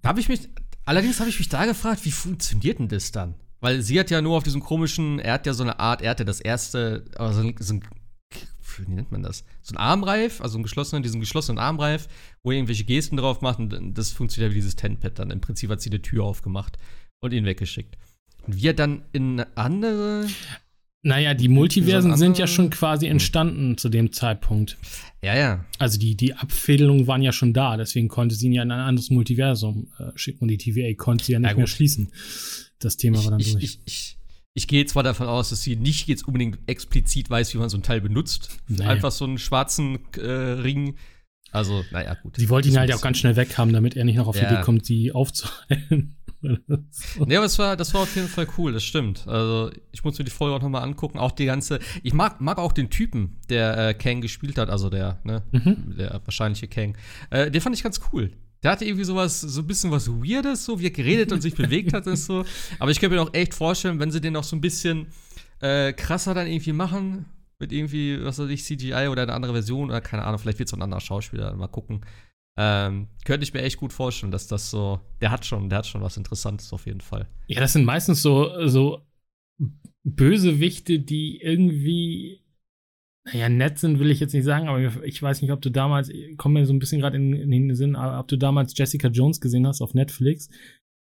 Da 0.00 0.10
habe 0.10 0.20
ich 0.20 0.28
mich, 0.28 0.48
allerdings 0.84 1.20
habe 1.20 1.30
ich 1.30 1.38
mich 1.38 1.48
da 1.48 1.64
gefragt, 1.64 2.04
wie 2.04 2.12
funktioniert 2.12 2.78
denn 2.78 2.88
das 2.88 3.12
dann? 3.12 3.34
Weil 3.60 3.82
sie 3.82 3.98
hat 3.98 4.10
ja 4.10 4.20
nur 4.20 4.36
auf 4.36 4.42
diesem 4.42 4.60
komischen, 4.60 5.18
er 5.18 5.34
hat 5.34 5.46
ja 5.46 5.54
so 5.54 5.62
eine 5.62 5.78
Art, 5.78 6.02
er 6.02 6.10
hatte 6.10 6.24
das 6.24 6.40
erste, 6.40 7.04
aber 7.16 7.32
so 7.32 7.40
ein, 7.40 7.82
wie 8.78 8.90
nennt 8.90 9.12
man 9.12 9.22
das? 9.22 9.44
So 9.60 9.74
ein 9.74 9.78
Armreif, 9.78 10.40
also 10.40 10.58
ein 10.58 10.62
geschlossenen, 10.62 11.02
diesen 11.02 11.20
geschlossenen 11.20 11.58
Armreif, 11.58 12.08
wo 12.42 12.50
er 12.50 12.56
irgendwelche 12.56 12.84
Gesten 12.84 13.16
drauf 13.16 13.40
macht 13.40 13.58
und 13.60 13.94
das 13.94 14.10
funktioniert 14.10 14.50
ja 14.50 14.54
wie 14.54 14.60
dieses 14.60 14.76
Tenpad 14.76 15.18
dann. 15.18 15.30
Im 15.30 15.40
Prinzip 15.40 15.70
hat 15.70 15.80
sie 15.80 15.90
die 15.90 16.02
Tür 16.02 16.24
aufgemacht 16.24 16.76
und 17.20 17.32
ihn 17.32 17.44
weggeschickt. 17.44 17.96
Und 18.44 18.56
wir 18.56 18.74
dann 18.74 19.04
in 19.12 19.40
eine 19.40 19.56
andere. 19.56 20.26
Naja, 21.04 21.34
die 21.34 21.48
Multiversen 21.48 22.10
So 22.10 22.14
ein 22.14 22.18
sind 22.18 22.38
ja 22.38 22.46
schon 22.46 22.70
quasi 22.70 23.06
entstanden 23.06 23.76
zu 23.76 23.88
dem 23.88 24.12
Zeitpunkt. 24.12 24.78
Ja, 25.20 25.36
ja. 25.36 25.64
Also 25.78 25.98
die, 25.98 26.16
die 26.16 26.34
Abfädelungen 26.34 27.08
waren 27.08 27.22
ja 27.22 27.32
schon 27.32 27.52
da, 27.52 27.76
deswegen 27.76 28.06
konnte 28.08 28.36
sie 28.36 28.46
ihn 28.46 28.52
ja 28.52 28.62
in 28.62 28.70
ein 28.70 28.78
anderes 28.80 29.10
Multiversum 29.10 29.88
äh, 29.98 30.16
schicken 30.16 30.42
und 30.42 30.48
die 30.48 30.58
TVA 30.58 30.94
konnte 30.94 31.24
sie 31.24 31.32
ja 31.32 31.40
nicht 31.40 31.50
Ja, 31.50 31.56
mehr 31.56 31.66
schließen. 31.66 32.12
Das 32.78 32.96
Thema 32.96 33.22
war 33.24 33.32
dann 33.32 33.40
ich, 33.40 33.52
durch. 33.52 33.64
ich, 33.64 33.80
ich, 33.84 34.18
ich 34.54 34.68
gehe 34.68 34.86
zwar 34.86 35.02
davon 35.02 35.26
aus, 35.26 35.50
dass 35.50 35.62
sie 35.62 35.74
nicht 35.74 36.06
jetzt 36.06 36.26
unbedingt 36.26 36.58
explizit 36.66 37.28
weiß, 37.30 37.52
wie 37.54 37.58
man 37.58 37.68
so 37.68 37.78
ein 37.78 37.82
Teil 37.82 38.00
benutzt. 38.00 38.50
Nee. 38.68 38.84
Einfach 38.84 39.10
so 39.10 39.24
einen 39.24 39.38
schwarzen 39.38 39.98
äh, 40.16 40.20
Ring. 40.30 40.96
Also, 41.50 41.84
naja, 41.90 42.14
gut. 42.14 42.36
Sie 42.36 42.48
wollte 42.48 42.68
ihn 42.68 42.78
halt 42.78 42.92
auch 42.94 43.00
ganz 43.02 43.18
schnell 43.18 43.34
weghaben, 43.36 43.72
damit 43.74 43.96
er 43.96 44.04
nicht 44.04 44.16
noch 44.16 44.28
auf 44.28 44.36
die 44.36 44.42
Ja. 44.42 44.52
Idee 44.52 44.62
kommt, 44.62 44.86
sie 44.86 45.12
aufzuhalten. 45.12 46.16
Nee, 47.26 47.36
aber 47.36 47.46
es 47.46 47.58
war, 47.58 47.76
das 47.76 47.94
war 47.94 48.02
auf 48.02 48.14
jeden 48.16 48.28
Fall 48.28 48.46
cool, 48.58 48.72
das 48.72 48.82
stimmt. 48.84 49.26
Also, 49.26 49.70
ich 49.92 50.02
muss 50.04 50.18
mir 50.18 50.24
die 50.24 50.30
Folge 50.30 50.56
auch 50.56 50.62
nochmal 50.62 50.82
angucken. 50.82 51.18
Auch 51.18 51.32
die 51.32 51.44
ganze. 51.46 51.78
Ich 52.02 52.12
mag, 52.14 52.40
mag 52.40 52.58
auch 52.58 52.72
den 52.72 52.90
Typen, 52.90 53.36
der 53.48 53.88
äh, 53.88 53.94
Kang 53.94 54.20
gespielt 54.20 54.58
hat, 54.58 54.68
also 54.70 54.90
der, 54.90 55.20
ne, 55.24 55.42
Mhm. 55.52 55.96
der 55.96 56.20
wahrscheinliche 56.24 56.68
Kang. 56.68 56.96
Äh, 57.30 57.50
den 57.50 57.60
fand 57.60 57.76
ich 57.76 57.82
ganz 57.82 58.00
cool. 58.12 58.32
Der 58.62 58.70
hatte 58.72 58.84
irgendwie 58.84 59.04
sowas, 59.04 59.40
so 59.40 59.60
ein 59.60 59.66
bisschen 59.66 59.90
was 59.90 60.08
Weirdes, 60.08 60.64
so 60.64 60.78
wie 60.78 60.86
er 60.86 60.90
geredet 60.90 61.32
und 61.32 61.40
sich 61.40 61.54
bewegt 61.54 61.92
hat 61.92 62.06
und 62.06 62.16
so. 62.16 62.44
Aber 62.78 62.90
ich 62.92 63.00
könnte 63.00 63.16
mir 63.16 63.22
auch 63.22 63.34
echt 63.34 63.54
vorstellen, 63.54 63.98
wenn 63.98 64.10
sie 64.12 64.20
den 64.20 64.34
noch 64.34 64.44
so 64.44 64.54
ein 64.54 64.60
bisschen 64.60 65.08
äh, 65.60 65.92
krasser 65.92 66.32
dann 66.34 66.46
irgendwie 66.46 66.72
machen 66.72 67.24
mit 67.58 67.72
irgendwie, 67.72 68.22
was 68.24 68.38
weiß 68.38 68.48
ich, 68.50 68.64
CGI 68.64 69.08
oder 69.08 69.22
eine 69.22 69.32
andere 69.34 69.52
Version 69.52 69.88
oder 69.90 70.00
keine 70.00 70.24
Ahnung, 70.24 70.38
vielleicht 70.38 70.58
wird 70.58 70.68
es 70.68 70.72
ein 70.74 70.82
anderer 70.82 71.00
Schauspieler, 71.00 71.54
mal 71.54 71.68
gucken. 71.68 72.02
Ähm, 72.58 73.08
könnte 73.24 73.44
ich 73.44 73.54
mir 73.54 73.62
echt 73.62 73.78
gut 73.78 73.92
vorstellen, 73.92 74.32
dass 74.32 74.46
das 74.46 74.70
so, 74.70 75.00
der 75.20 75.30
hat 75.30 75.46
schon, 75.46 75.70
der 75.70 75.78
hat 75.78 75.86
schon 75.86 76.02
was 76.02 76.16
Interessantes 76.16 76.72
auf 76.72 76.86
jeden 76.86 77.00
Fall. 77.00 77.26
Ja, 77.46 77.60
das 77.60 77.72
sind 77.72 77.84
meistens 77.84 78.20
so, 78.20 78.68
so 78.68 79.00
Bösewichte, 80.04 80.98
die 80.98 81.40
irgendwie 81.40 82.42
naja, 83.24 83.48
nett 83.48 83.78
sind, 83.78 84.00
will 84.00 84.10
ich 84.10 84.20
jetzt 84.20 84.34
nicht 84.34 84.44
sagen, 84.44 84.68
aber 84.68 84.80
ich 85.04 85.22
weiß 85.22 85.42
nicht, 85.42 85.52
ob 85.52 85.62
du 85.62 85.70
damals, 85.70 86.10
komm 86.36 86.54
mir 86.54 86.66
so 86.66 86.72
ein 86.72 86.80
bisschen 86.80 87.00
gerade 87.00 87.16
in, 87.16 87.32
in, 87.32 87.50
den 87.50 87.74
Sinn, 87.74 87.94
ob 87.94 88.26
du 88.26 88.36
damals 88.36 88.76
Jessica 88.76 89.08
Jones 89.08 89.40
gesehen 89.40 89.66
hast 89.66 89.80
auf 89.80 89.94
Netflix. 89.94 90.48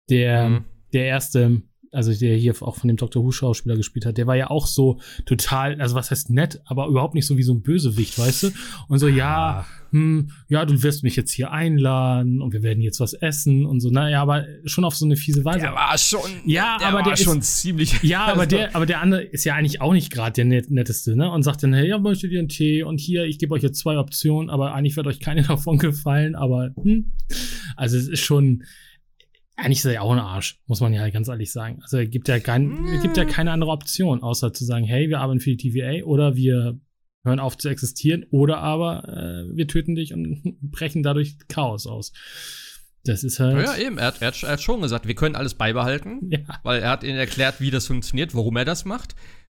Der, 0.09 0.49
mhm. 0.49 0.65
der 0.93 1.05
erste 1.05 1.61
also 1.91 2.13
der 2.13 2.35
hier 2.35 2.53
auch 2.61 2.75
von 2.75 2.87
dem 2.87 2.97
Dr. 2.97 3.23
Who 3.23 3.31
Schauspieler 3.31 3.75
gespielt 3.75 4.05
hat, 4.05 4.17
der 4.17 4.27
war 4.27 4.35
ja 4.35 4.49
auch 4.49 4.67
so 4.67 4.99
total, 5.25 5.79
also 5.81 5.95
was 5.95 6.11
heißt 6.11 6.29
nett, 6.29 6.61
aber 6.65 6.87
überhaupt 6.87 7.13
nicht 7.13 7.25
so 7.25 7.37
wie 7.37 7.43
so 7.43 7.53
ein 7.53 7.61
Bösewicht, 7.61 8.17
weißt 8.17 8.43
du? 8.43 8.51
Und 8.87 8.99
so, 8.99 9.07
ja, 9.07 9.65
ah. 9.65 9.65
hm, 9.91 10.31
ja, 10.47 10.65
du 10.65 10.81
wirst 10.83 11.03
mich 11.03 11.15
jetzt 11.15 11.31
hier 11.31 11.51
einladen 11.51 12.41
und 12.41 12.53
wir 12.53 12.63
werden 12.63 12.81
jetzt 12.81 12.99
was 12.99 13.13
essen 13.13 13.65
und 13.65 13.79
so, 13.79 13.89
naja, 13.89 14.21
aber 14.21 14.45
schon 14.65 14.83
auf 14.83 14.95
so 14.95 15.05
eine 15.05 15.15
fiese 15.15 15.45
Weise. 15.45 15.59
Der 15.59 15.73
war 15.73 15.97
schon, 15.97 16.29
ja, 16.45 16.77
der 16.79 16.87
aber 16.87 17.03
der 17.03 17.15
schon 17.15 17.39
ist, 17.39 17.61
ziemlich. 17.61 18.01
Ja, 18.03 18.25
aber 18.25 18.45
der, 18.45 18.73
aber 18.75 18.85
der 18.85 19.01
andere 19.01 19.23
ist 19.23 19.43
ja 19.43 19.55
eigentlich 19.55 19.81
auch 19.81 19.93
nicht 19.93 20.11
gerade 20.11 20.33
der 20.33 20.45
net, 20.45 20.69
netteste, 20.69 21.15
ne? 21.15 21.31
Und 21.31 21.43
sagt 21.43 21.63
dann, 21.63 21.73
hey, 21.73 21.87
ja, 21.87 21.97
möchtet 21.97 22.31
ihr 22.31 22.39
einen 22.39 22.49
Tee 22.49 22.83
und 22.83 22.99
hier, 22.99 23.25
ich 23.25 23.39
gebe 23.39 23.53
euch 23.53 23.63
jetzt 23.63 23.79
zwei 23.79 23.97
Optionen, 23.97 24.49
aber 24.49 24.73
eigentlich 24.73 24.95
wird 24.97 25.07
euch 25.07 25.19
keine 25.19 25.41
davon 25.47 25.77
gefallen, 25.77 26.35
aber 26.35 26.71
hm. 26.75 27.11
Also 27.75 27.97
es 27.97 28.07
ist 28.07 28.21
schon, 28.21 28.63
eigentlich 29.57 29.79
ist 29.79 29.85
er 29.85 29.93
ja 29.93 30.01
auch 30.01 30.11
ein 30.11 30.19
Arsch, 30.19 30.61
muss 30.67 30.81
man 30.81 30.93
ja 30.93 31.09
ganz 31.09 31.27
ehrlich 31.27 31.51
sagen. 31.51 31.79
Also 31.81 31.97
er 31.97 32.05
gibt 32.05 32.27
ja, 32.27 32.39
kein, 32.39 32.85
er 32.87 33.01
gibt 33.01 33.17
ja 33.17 33.25
keine 33.25 33.51
andere 33.51 33.71
Option, 33.71 34.21
außer 34.21 34.53
zu 34.53 34.63
sagen, 34.63 34.85
hey, 34.85 35.09
wir 35.09 35.19
arbeiten 35.19 35.39
für 35.39 35.55
die 35.55 35.71
TVA 35.71 36.05
oder 36.05 36.35
wir 36.35 36.79
hören 37.25 37.39
auf 37.39 37.57
zu 37.57 37.67
existieren 37.67 38.25
oder 38.31 38.59
aber 38.59 39.07
äh, 39.09 39.55
wir 39.55 39.67
töten 39.67 39.95
dich 39.95 40.13
und 40.13 40.57
brechen 40.61 41.03
dadurch 41.03 41.37
Chaos 41.49 41.87
aus. 41.87 42.13
Das 43.03 43.23
ist 43.23 43.39
halt. 43.39 43.65
Ja, 43.65 43.75
eben. 43.77 43.97
Er 43.97 44.07
hat, 44.07 44.21
er, 44.21 44.27
hat, 44.27 44.43
er 44.43 44.51
hat 44.51 44.61
schon 44.61 44.81
gesagt, 44.81 45.07
wir 45.07 45.15
können 45.15 45.35
alles 45.35 45.55
beibehalten, 45.55 46.19
ja. 46.29 46.39
weil 46.63 46.81
er 46.81 46.91
hat 46.91 47.03
ihnen 47.03 47.17
erklärt, 47.17 47.59
wie 47.59 47.71
das 47.71 47.87
funktioniert, 47.87 48.35
warum 48.35 48.55
er 48.57 48.65
das 48.65 48.85
macht. 48.85 49.13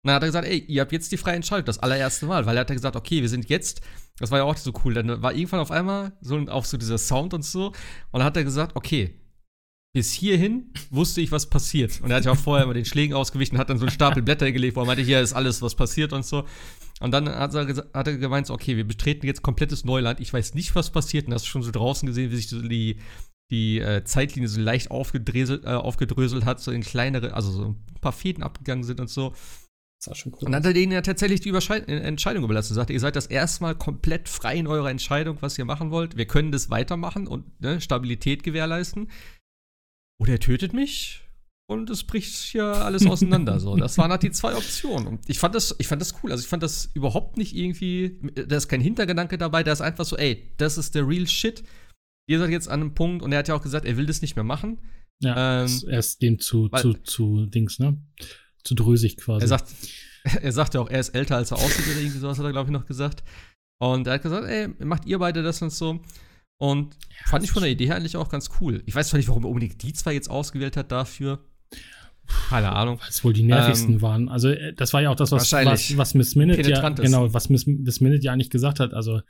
Und 0.05 0.09
dann 0.09 0.15
hat 0.15 0.23
er 0.23 0.29
gesagt, 0.29 0.47
ey, 0.47 0.59
ihr 0.59 0.81
habt 0.81 0.93
jetzt 0.93 1.11
die 1.11 1.17
freie 1.17 1.35
Entscheidung, 1.35 1.65
das 1.65 1.81
allererste 1.81 2.27
Mal, 2.27 2.47
weil 2.47 2.57
er 2.57 2.61
hat 2.61 2.69
gesagt, 2.69 2.95
okay, 2.95 3.21
wir 3.21 3.29
sind 3.29 3.49
jetzt, 3.49 3.81
das 4.21 4.31
war 4.31 4.39
ja 4.39 4.45
auch 4.45 4.57
so 4.57 4.73
cool, 4.85 4.95
dann 4.95 5.23
war 5.23 5.35
irgendwann 5.35 5.59
auf 5.59 5.73
einmal 5.73 6.13
so 6.21 6.39
auf 6.39 6.67
so 6.67 6.77
dieser 6.77 6.99
Sound 6.99 7.35
und 7.35 7.45
so, 7.45 7.69
und 7.69 7.75
dann 8.13 8.23
hat 8.23 8.37
er 8.37 8.45
gesagt, 8.45 8.77
okay, 8.77 9.19
bis 9.95 10.13
hierhin 10.13 10.73
wusste 10.91 11.21
ich, 11.21 11.33
was 11.33 11.47
passiert. 11.47 12.01
Und 12.03 12.11
er 12.11 12.19
hat 12.19 12.25
ja 12.25 12.33
auch 12.33 12.37
vorher 12.37 12.65
immer 12.65 12.75
den 12.75 12.85
Schlägen 12.85 13.15
ausgewichen, 13.15 13.59
hat 13.59 13.71
dann 13.71 13.79
so 13.79 13.87
einen 13.87 13.93
Stapel 13.93 14.23
Blätter 14.23 14.53
gelegt, 14.53 14.77
wo 14.77 14.83
er 14.83 14.87
meinte, 14.87 15.03
hier 15.03 15.21
ist 15.21 15.33
alles, 15.33 15.63
was 15.63 15.75
passiert 15.75 16.13
und 16.13 16.25
so. 16.25 16.45
Und 17.01 17.13
dann 17.13 17.29
hat 17.29 17.55
er, 17.55 17.67
hat 17.95 18.07
er 18.07 18.19
gemeint, 18.19 18.51
okay, 18.51 18.77
wir 18.77 18.87
betreten 18.87 19.27
jetzt 19.27 19.43
komplettes 19.43 19.85
Neuland. 19.85 20.21
Ich 20.21 20.33
weiß 20.33 20.55
nicht, 20.55 20.75
was 20.75 20.91
passiert. 20.91 21.27
Und 21.27 21.35
hast 21.35 21.45
du 21.45 21.49
schon 21.49 21.63
so 21.63 21.71
draußen 21.71 22.07
gesehen, 22.07 22.31
wie 22.31 22.37
sich 22.37 22.49
so 22.49 22.61
die, 22.61 22.99
die 23.51 23.79
äh, 23.79 24.05
Zeitlinie 24.05 24.49
so 24.49 24.61
leicht 24.61 24.91
aufgedröselt, 24.91 25.65
äh, 25.65 25.69
aufgedröselt 25.69 26.45
hat, 26.45 26.61
so 26.61 26.71
in 26.71 26.83
kleinere, 26.83 27.35
also 27.35 27.51
so 27.51 27.65
ein 27.65 28.01
paar 28.01 28.13
Fäden 28.13 28.43
abgegangen 28.43 28.85
sind 28.85 29.01
und 29.01 29.09
so. 29.09 29.33
Das 30.01 30.09
war 30.09 30.15
schon 30.15 30.33
cool. 30.33 30.45
Und 30.47 30.53
dann 30.53 30.63
hat 30.63 30.67
er 30.67 30.75
denen 30.75 30.93
ja 30.93 31.03
tatsächlich 31.03 31.41
die 31.41 31.49
Überscheid 31.49 31.89
äh, 31.89 31.99
Entscheidung 32.01 32.45
überlassen. 32.45 32.73
Er 32.73 32.77
sagte, 32.77 32.93
ihr 32.93 33.01
seid 33.01 33.17
das 33.17 33.27
erste 33.27 33.63
Mal 33.63 33.75
komplett 33.75 34.29
frei 34.29 34.57
in 34.57 34.67
eurer 34.67 34.91
Entscheidung, 34.91 35.39
was 35.41 35.59
ihr 35.59 35.65
machen 35.65 35.91
wollt. 35.91 36.17
Wir 36.17 36.27
können 36.27 36.53
das 36.53 36.71
weitermachen 36.71 37.27
und 37.27 37.61
ne, 37.61 37.81
Stabilität 37.81 38.43
gewährleisten. 38.43 39.09
Oder 40.21 40.33
er 40.33 40.41
tötet 40.41 40.73
mich 40.73 41.23
und 41.71 41.91
es 41.91 42.03
bricht 42.05 42.35
hier 42.35 42.65
alles 42.65 43.07
auseinander. 43.07 43.61
so, 43.61 43.77
das 43.77 43.99
waren 43.99 44.11
halt 44.11 44.23
die 44.23 44.31
zwei 44.31 44.57
Optionen. 44.57 45.07
Und 45.07 45.29
ich 45.29 45.39
fand 45.39 45.55
das, 45.55 45.77
ich 45.79 45.87
fand 45.87 46.01
das 46.01 46.15
cool. 46.23 46.33
Also 46.33 46.43
ich 46.43 46.49
fand 46.49 46.63
das 46.63 46.91
überhaupt 46.95 47.37
nicht 47.37 47.55
irgendwie, 47.55 48.19
da 48.35 48.57
ist 48.57 48.69
kein 48.69 48.81
Hintergedanke 48.81 49.39
dabei, 49.39 49.63
da 49.63 49.73
ist 49.73 49.81
einfach 49.81 50.05
so, 50.05 50.17
ey, 50.17 50.51
das 50.57 50.79
ist 50.79 50.95
der 50.95 51.07
real 51.07 51.29
shit. 51.29 51.63
Ihr 52.29 52.39
seid 52.39 52.51
jetzt 52.51 52.69
an 52.69 52.81
einem 52.81 52.95
Punkt 52.95 53.23
und 53.23 53.33
er 53.33 53.39
hat 53.39 53.49
ja 53.49 53.55
auch 53.55 53.63
gesagt, 53.63 53.87
er 53.87 53.97
will 53.97 54.07
das 54.07 54.23
nicht 54.23 54.35
mehr 54.35 54.45
machen. 54.45 54.79
Ja, 55.21 55.65
ähm, 55.65 55.83
er 55.89 55.99
ist 55.99 56.23
dem 56.23 56.39
zu, 56.39 56.69
weil, 56.71 56.83
zu, 56.83 56.93
zu 56.95 57.47
Dings, 57.47 57.79
ne? 57.79 58.01
Zu 58.65 58.75
drösig 58.75 59.17
quasi. 59.17 59.45
Er 59.45 59.49
sagt, 59.49 59.75
er 60.43 60.53
sagte 60.53 60.81
auch, 60.81 60.89
er 60.89 61.01
ist 61.01 61.11
älter 61.11 61.37
als 61.37 61.51
er 61.51 61.59
aussieht 61.59 61.87
oder 61.87 62.01
irgendwie 62.01 62.19
sowas 62.19 62.39
hat 62.39 62.45
er, 62.45 62.53
glaube 62.53 62.71
ich, 62.71 62.73
noch 62.73 62.87
gesagt. 62.87 63.25
Und 63.81 64.07
er 64.07 64.15
hat 64.15 64.23
gesagt, 64.23 64.47
ey, 64.47 64.69
macht 64.85 65.07
ihr 65.07 65.19
beide 65.19 65.43
das 65.43 65.61
und 65.63 65.71
so. 65.71 66.01
Und 66.59 66.95
ja, 66.95 67.27
fand 67.27 67.45
ich 67.45 67.53
von 67.53 67.63
der 67.63 67.71
Idee 67.71 67.87
her 67.87 67.97
eigentlich 67.97 68.17
auch 68.17 68.29
ganz 68.29 68.51
cool. 68.61 68.83
Ich 68.87 68.95
weiß 68.95 69.09
zwar 69.09 69.19
nicht, 69.19 69.29
warum 69.29 69.45
er 69.45 69.49
unbedingt 69.49 69.83
die 69.83 69.93
zwei 69.93 70.13
jetzt 70.13 70.29
ausgewählt 70.29 70.77
hat 70.77 70.91
dafür. 70.91 71.45
Keine 72.49 72.73
Ahnung. 72.73 72.99
Weil 73.01 73.09
es 73.09 73.25
wohl 73.25 73.33
die 73.33 73.43
nervigsten 73.43 73.95
ähm, 73.95 74.03
waren. 74.03 74.29
Also, 74.29 74.51
äh, 74.51 74.75
das 74.75 74.93
war 74.93 75.01
ja 75.01 75.11
auch 75.11 75.17
das, 75.17 75.33
was, 75.33 75.51
was, 75.51 75.97
was 75.97 76.15
Miss 76.15 76.35
Minute 76.35 76.69
ja, 76.69 76.89
genau, 76.91 77.33
was 77.33 77.49
Miss, 77.49 77.67
Miss 77.67 78.01
Minute 78.01 78.23
ja 78.23 78.33
eigentlich 78.33 78.51
gesagt 78.51 78.81
hat. 78.81 78.93
Also, 78.93 79.21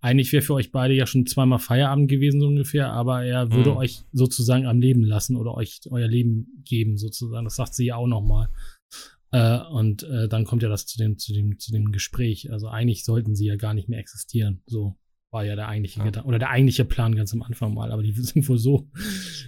eigentlich 0.00 0.32
wäre 0.32 0.42
für 0.42 0.54
euch 0.54 0.72
beide 0.72 0.94
ja 0.94 1.06
schon 1.06 1.26
zweimal 1.26 1.60
Feierabend 1.60 2.10
gewesen, 2.10 2.40
so 2.40 2.48
ungefähr, 2.48 2.92
aber 2.92 3.24
er 3.24 3.52
würde 3.52 3.70
mhm. 3.70 3.76
euch 3.76 4.02
sozusagen 4.12 4.66
am 4.66 4.80
Leben 4.80 5.04
lassen 5.04 5.36
oder 5.36 5.54
euch 5.54 5.80
euer 5.90 6.08
Leben 6.08 6.62
geben, 6.64 6.98
sozusagen. 6.98 7.44
Das 7.44 7.56
sagt 7.56 7.74
sie 7.74 7.86
ja 7.86 7.96
auch 7.96 8.08
nochmal. 8.08 8.48
Äh, 9.30 9.60
und 9.70 10.02
äh, 10.02 10.28
dann 10.28 10.44
kommt 10.44 10.62
ja 10.62 10.68
das 10.68 10.86
zu 10.86 10.98
dem, 10.98 11.16
zu 11.18 11.32
dem, 11.32 11.58
zu 11.58 11.70
dem 11.70 11.92
Gespräch. 11.92 12.50
Also, 12.50 12.68
eigentlich 12.68 13.04
sollten 13.04 13.36
sie 13.36 13.46
ja 13.46 13.56
gar 13.56 13.74
nicht 13.74 13.88
mehr 13.88 14.00
existieren. 14.00 14.62
So 14.66 14.96
war 15.30 15.44
ja 15.44 15.56
der 15.56 15.68
eigentliche 15.68 16.00
ja. 16.00 16.24
oder 16.24 16.38
der 16.38 16.50
eigentliche 16.50 16.84
Plan 16.84 17.14
ganz 17.14 17.32
am 17.32 17.42
Anfang 17.42 17.74
mal, 17.74 17.92
aber 17.92 18.02
die 18.02 18.12
sind 18.16 18.48
wohl 18.48 18.58
so, 18.58 18.88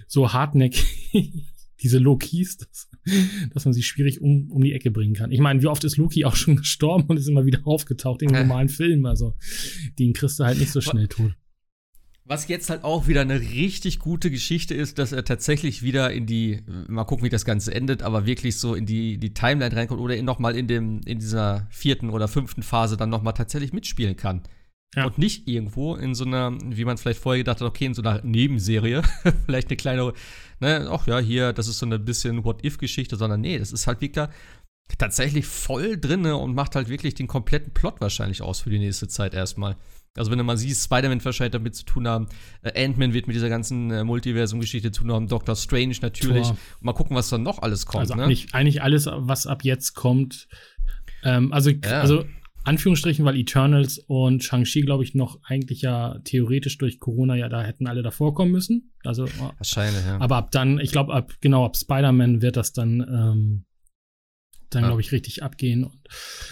so 0.07 0.33
hartnäckig, 0.33 0.85
diese 1.81 1.97
Lokis, 1.97 2.57
dass, 2.57 2.89
dass 3.53 3.65
man 3.65 3.73
sie 3.73 3.83
schwierig 3.83 4.21
um, 4.21 4.51
um 4.51 4.63
die 4.63 4.73
Ecke 4.73 4.91
bringen 4.91 5.15
kann. 5.15 5.31
Ich 5.31 5.39
meine, 5.39 5.61
wie 5.61 5.67
oft 5.67 5.83
ist 5.83 5.97
Loki 5.97 6.25
auch 6.25 6.35
schon 6.35 6.55
gestorben 6.57 7.05
und 7.07 7.17
ist 7.17 7.27
immer 7.27 7.45
wieder 7.45 7.61
aufgetaucht 7.65 8.21
in 8.21 8.31
normalen 8.31 8.69
Filmen, 8.69 9.05
also 9.05 9.33
den 9.97 10.13
kriegst 10.13 10.39
du 10.39 10.43
halt 10.43 10.59
nicht 10.59 10.71
so 10.71 10.81
schnell 10.81 11.07
tot. 11.07 11.33
Was 12.23 12.47
jetzt 12.47 12.69
halt 12.69 12.85
auch 12.85 13.07
wieder 13.07 13.21
eine 13.21 13.41
richtig 13.41 13.99
gute 13.99 14.29
Geschichte 14.29 14.73
ist, 14.73 14.99
dass 14.99 15.11
er 15.11 15.25
tatsächlich 15.25 15.81
wieder 15.81 16.13
in 16.13 16.27
die, 16.27 16.61
mal 16.87 17.03
gucken, 17.03 17.25
wie 17.25 17.29
das 17.29 17.43
Ganze 17.43 17.73
endet, 17.73 18.03
aber 18.03 18.25
wirklich 18.25 18.57
so 18.57 18.75
in 18.75 18.85
die, 18.85 19.17
die 19.17 19.33
Timeline 19.33 19.75
reinkommt 19.75 19.99
oder 19.99 20.21
nochmal 20.21 20.55
in 20.55 20.67
dem, 20.67 21.01
in 21.05 21.19
dieser 21.19 21.67
vierten 21.71 22.09
oder 22.09 22.27
fünften 22.27 22.61
Phase 22.61 22.95
dann 22.95 23.09
nochmal 23.09 23.33
tatsächlich 23.33 23.73
mitspielen 23.73 24.15
kann. 24.15 24.43
Ja. 24.95 25.05
Und 25.05 25.17
nicht 25.17 25.47
irgendwo 25.47 25.95
in 25.95 26.15
so 26.15 26.25
einer, 26.25 26.57
wie 26.63 26.83
man 26.83 26.97
vielleicht 26.97 27.21
vorher 27.21 27.39
gedacht 27.39 27.61
hat, 27.61 27.67
okay, 27.67 27.85
in 27.85 27.93
so 27.93 28.01
einer 28.01 28.21
Nebenserie, 28.23 29.01
vielleicht 29.45 29.69
eine 29.69 29.77
kleine, 29.77 30.13
ne, 30.59 30.89
ach 30.91 31.07
ja, 31.07 31.19
hier, 31.19 31.53
das 31.53 31.69
ist 31.69 31.79
so 31.79 31.85
eine 31.85 31.97
bisschen 31.97 32.43
What-If-Geschichte, 32.43 33.15
sondern 33.15 33.39
nee, 33.39 33.57
das 33.57 33.71
ist 33.71 33.87
halt 33.87 34.01
wirklich 34.01 34.27
tatsächlich 34.97 35.45
voll 35.45 35.97
drinne 35.97 36.35
und 36.35 36.53
macht 36.53 36.75
halt 36.75 36.89
wirklich 36.89 37.15
den 37.15 37.27
kompletten 37.27 37.73
Plot 37.73 38.01
wahrscheinlich 38.01 38.41
aus 38.41 38.59
für 38.59 38.69
die 38.69 38.79
nächste 38.79 39.07
Zeit 39.07 39.33
erstmal. 39.33 39.77
Also 40.17 40.29
wenn 40.29 40.37
du 40.37 40.43
mal 40.43 40.57
siehst, 40.57 40.83
Spider-Man 40.83 41.23
wahrscheinlich 41.23 41.53
damit 41.53 41.73
zu 41.73 41.85
tun 41.85 42.05
haben, 42.05 42.27
äh, 42.63 42.83
Ant-Man 42.83 43.13
wird 43.13 43.27
mit 43.27 43.35
dieser 43.35 43.47
ganzen 43.47 43.91
äh, 43.91 44.03
Multiversum-Geschichte 44.03 44.91
zu 44.91 45.03
tun 45.03 45.13
haben, 45.13 45.27
Doctor 45.27 45.55
Strange 45.55 45.95
natürlich. 46.01 46.51
Mal 46.81 46.91
gucken, 46.91 47.15
was 47.15 47.29
dann 47.29 47.43
noch 47.43 47.59
alles 47.59 47.85
kommt. 47.85 48.01
Also 48.01 48.15
ne? 48.15 48.23
eigentlich, 48.23 48.53
eigentlich 48.53 48.81
alles, 48.81 49.07
was 49.09 49.47
ab 49.47 49.63
jetzt 49.63 49.93
kommt. 49.93 50.49
Ähm, 51.23 51.53
also, 51.53 51.69
ja. 51.69 52.01
also 52.01 52.25
Anführungsstrichen, 52.63 53.25
weil 53.25 53.37
Eternals 53.37 53.97
und 53.97 54.43
Shang-Chi, 54.43 54.81
glaube 54.81 55.03
ich, 55.03 55.15
noch 55.15 55.39
eigentlich 55.43 55.81
ja 55.81 56.19
theoretisch 56.23 56.77
durch 56.77 56.99
Corona 56.99 57.35
ja 57.35 57.49
da 57.49 57.63
hätten 57.63 57.87
alle 57.87 58.03
davor 58.03 58.35
kommen 58.35 58.51
müssen. 58.51 58.93
Also, 59.03 59.25
Wahrscheinlich, 59.57 60.05
ja. 60.05 60.19
Aber 60.19 60.37
ab 60.37 60.51
dann, 60.51 60.79
ich 60.79 60.91
glaube, 60.91 61.13
ab, 61.13 61.33
genau, 61.41 61.65
ab 61.65 61.75
Spider-Man 61.75 62.41
wird 62.41 62.57
das 62.57 62.71
dann, 62.73 62.99
ähm, 63.01 63.65
dann, 64.69 64.83
ja. 64.83 64.89
glaube 64.89 65.01
ich, 65.01 65.11
richtig 65.11 65.41
abgehen. 65.41 65.83
Und 65.83 65.99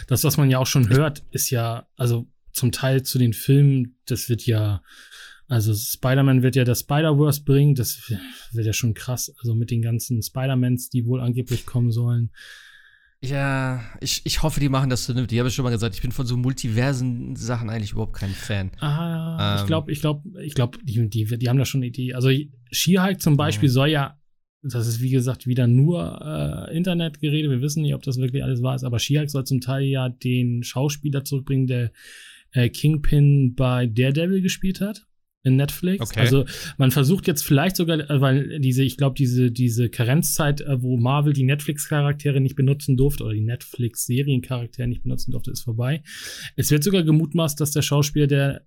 das, 0.08 0.24
was 0.24 0.38
man 0.38 0.50
ja 0.50 0.58
auch 0.58 0.68
schon 0.68 0.90
hört, 0.90 1.24
ist 1.32 1.52
ja, 1.52 1.88
also 1.96 2.28
zum 2.54 2.72
Teil 2.72 3.04
zu 3.04 3.20
den 3.20 3.34
Filmen, 3.34 3.98
das 4.06 4.30
wird 4.30 4.46
ja, 4.46 4.82
also 5.48 5.74
Spider-Man 5.74 6.42
wird 6.42 6.56
ja 6.56 6.64
das 6.64 6.82
Spider-Verse 6.82 7.44
bringen, 7.44 7.76
das 7.76 8.12
wird 8.52 8.66
ja 8.66 8.74
schon 8.74 8.96
krass. 8.96 9.34
Also 9.40 9.54
mit 9.54 9.70
den 9.70 9.82
ganzen 9.82 10.24
Spider-Mans, 10.24 10.90
die 10.90 11.06
wohl 11.06 11.22
angeblich 11.22 11.66
kommen 11.66 11.92
sollen. 11.92 12.32
Ja, 13.22 13.84
ich, 14.00 14.22
ich 14.24 14.42
hoffe, 14.44 14.62
die 14.62 14.70
machen 14.70 14.90
das 14.90 15.06
vernünftig. 15.06 15.36
Ich 15.36 15.40
habe 15.40 15.52
schon 15.52 15.64
mal 15.64 15.72
gesagt, 15.72 15.94
ich 15.94 16.02
bin 16.02 16.12
von 16.12 16.26
so 16.26 16.38
multiversen 16.38 17.36
Sachen 17.36 17.70
eigentlich 17.70 17.92
überhaupt 17.92 18.14
kein 18.14 18.30
Fan. 18.30 18.72
Ah, 18.80 19.56
ähm, 19.56 19.62
ich 19.62 19.68
glaube, 19.68 19.92
ich 19.92 20.00
glaube, 20.00 20.42
ich 20.42 20.54
glaube, 20.54 20.78
die, 20.84 21.10
die, 21.10 21.26
die 21.26 21.50
haben 21.50 21.58
da 21.58 21.66
schon 21.66 21.80
eine 21.80 21.88
Idee. 21.88 22.14
Also 22.14 22.30
She-Hulk 22.72 23.22
zum 23.22 23.36
Beispiel 23.36 23.68
ja. 23.68 23.74
soll 23.74 23.90
ja, 23.90 24.18
das 24.62 24.88
ist 24.88 25.02
wie 25.02 25.10
gesagt 25.10 25.48
wieder 25.48 25.68
nur 25.68 26.68
äh, 26.70 26.76
Internetgerede. 26.76 27.50
Wir 27.50 27.62
wissen 27.62 27.82
nicht, 27.82 27.94
ob 27.94 28.04
das 28.04 28.18
wirklich 28.18 28.44
alles 28.44 28.62
wahr 28.64 28.76
ist, 28.76 28.86
aber 28.86 29.00
She-Hulk 29.00 29.30
soll 29.30 29.44
zum 29.44 29.60
Teil 29.60 29.84
ja 29.84 30.08
den 30.08 30.64
Schauspieler 30.64 31.26
zurückbringen, 31.26 31.68
der 31.68 31.92
äh, 32.52 32.70
Kingpin 32.70 33.54
bei 33.54 33.86
Daredevil 33.86 34.42
gespielt 34.42 34.80
hat 34.80 35.09
in 35.44 35.56
Netflix. 35.56 36.10
Okay. 36.10 36.20
Also 36.20 36.46
man 36.78 36.92
versucht 36.92 37.28
jetzt 37.28 37.46
vielleicht 37.46 37.76
sogar, 37.76 38.00
äh, 38.00 38.22
weil 38.22 38.60
diese, 38.60 38.84
ich 38.84 38.98
glaube, 38.98 39.16
diese, 39.18 39.52
diese 39.52 39.90
Karenzzeit, 39.90 40.62
äh, 40.62 40.82
wo 40.82 40.98
Marvel 40.98 41.34
die 41.34 41.44
Netflix-Charaktere 41.44 42.42
nicht 42.42 42.56
benutzen 42.56 42.98
durfte 42.98 43.24
oder 43.24 43.34
die 43.34 43.42
Netflix-Seriencharaktere 43.42 44.88
nicht 44.88 45.04
benutzen 45.04 45.32
durfte, 45.32 45.52
ist 45.52 45.62
vorbei. 45.62 46.04
Es 46.56 46.72
wird 46.72 46.84
sogar 46.84 47.04
gemutmaßt, 47.04 47.60
dass 47.60 47.72
der 47.72 47.82
Schauspieler, 47.82 48.28
der 48.28 48.66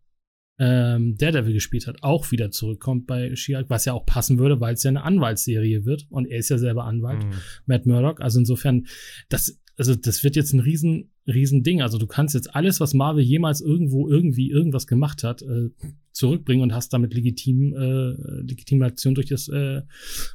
ähm, 0.58 1.16
Daredevil 1.16 1.54
gespielt 1.54 1.86
hat, 1.86 2.02
auch 2.02 2.30
wieder 2.30 2.50
zurückkommt 2.50 3.06
bei 3.06 3.34
she 3.34 3.54
was 3.68 3.84
ja 3.84 3.94
auch 3.94 4.06
passen 4.06 4.38
würde, 4.38 4.60
weil 4.60 4.74
es 4.74 4.82
ja 4.82 4.90
eine 4.90 5.02
Anwaltsserie 5.02 5.84
wird 5.84 6.06
und 6.10 6.26
er 6.26 6.38
ist 6.38 6.50
ja 6.50 6.58
selber 6.58 6.84
Anwalt, 6.84 7.24
mhm. 7.24 7.32
Matt 7.66 7.86
Murdock. 7.86 8.20
Also 8.20 8.38
insofern, 8.38 8.86
das 9.28 9.60
also 9.82 9.96
das 9.96 10.22
wird 10.22 10.36
jetzt 10.36 10.52
ein 10.52 10.60
riesen, 10.60 11.10
riesen 11.26 11.64
Ding. 11.64 11.82
Also 11.82 11.98
du 11.98 12.06
kannst 12.06 12.36
jetzt 12.36 12.54
alles, 12.54 12.78
was 12.78 12.94
Marvel 12.94 13.24
jemals 13.24 13.60
irgendwo 13.60 14.08
irgendwie 14.08 14.48
irgendwas 14.48 14.86
gemacht 14.86 15.24
hat, 15.24 15.42
äh, 15.42 15.70
zurückbringen 16.12 16.62
und 16.62 16.72
hast 16.72 16.92
damit 16.92 17.14
legitim, 17.14 17.74
äh, 17.74 18.42
Legitimation 18.42 19.16
durch 19.16 19.26
das 19.26 19.48
äh, 19.48 19.82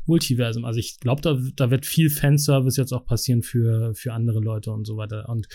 Multiversum. 0.05 0.65
Also 0.65 0.79
ich 0.81 0.99
glaube, 0.99 1.21
da, 1.21 1.39
da 1.55 1.71
wird 1.71 1.85
viel 1.85 2.09
Fanservice 2.09 2.75
jetzt 2.75 2.91
auch 2.91 3.05
passieren 3.05 3.41
für, 3.41 3.95
für 3.95 4.11
andere 4.11 4.41
Leute 4.41 4.71
und 4.71 4.85
so 4.85 4.97
weiter. 4.97 5.29
Und 5.29 5.47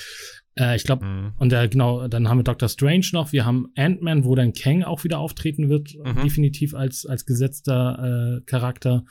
äh, 0.59 0.75
ich 0.75 0.85
glaube, 0.85 1.05
mhm. 1.05 1.33
und 1.37 1.53
äh, 1.53 1.69
genau, 1.69 2.09
dann 2.09 2.31
haben 2.31 2.39
wir 2.39 2.45
Doctor 2.45 2.71
Strange 2.71 3.09
noch, 3.13 3.33
wir 3.33 3.45
haben 3.45 3.73
Ant-Man, 3.75 4.25
wo 4.25 4.35
dann 4.35 4.55
Kang 4.55 4.85
auch 4.85 5.05
wieder 5.05 5.19
auftreten 5.19 5.69
wird, 5.69 5.95
mhm. 6.03 6.23
definitiv 6.23 6.75
als, 6.75 7.05
als 7.05 7.27
gesetzter 7.27 8.39
äh, 8.39 8.45
Charakter. 8.47 9.05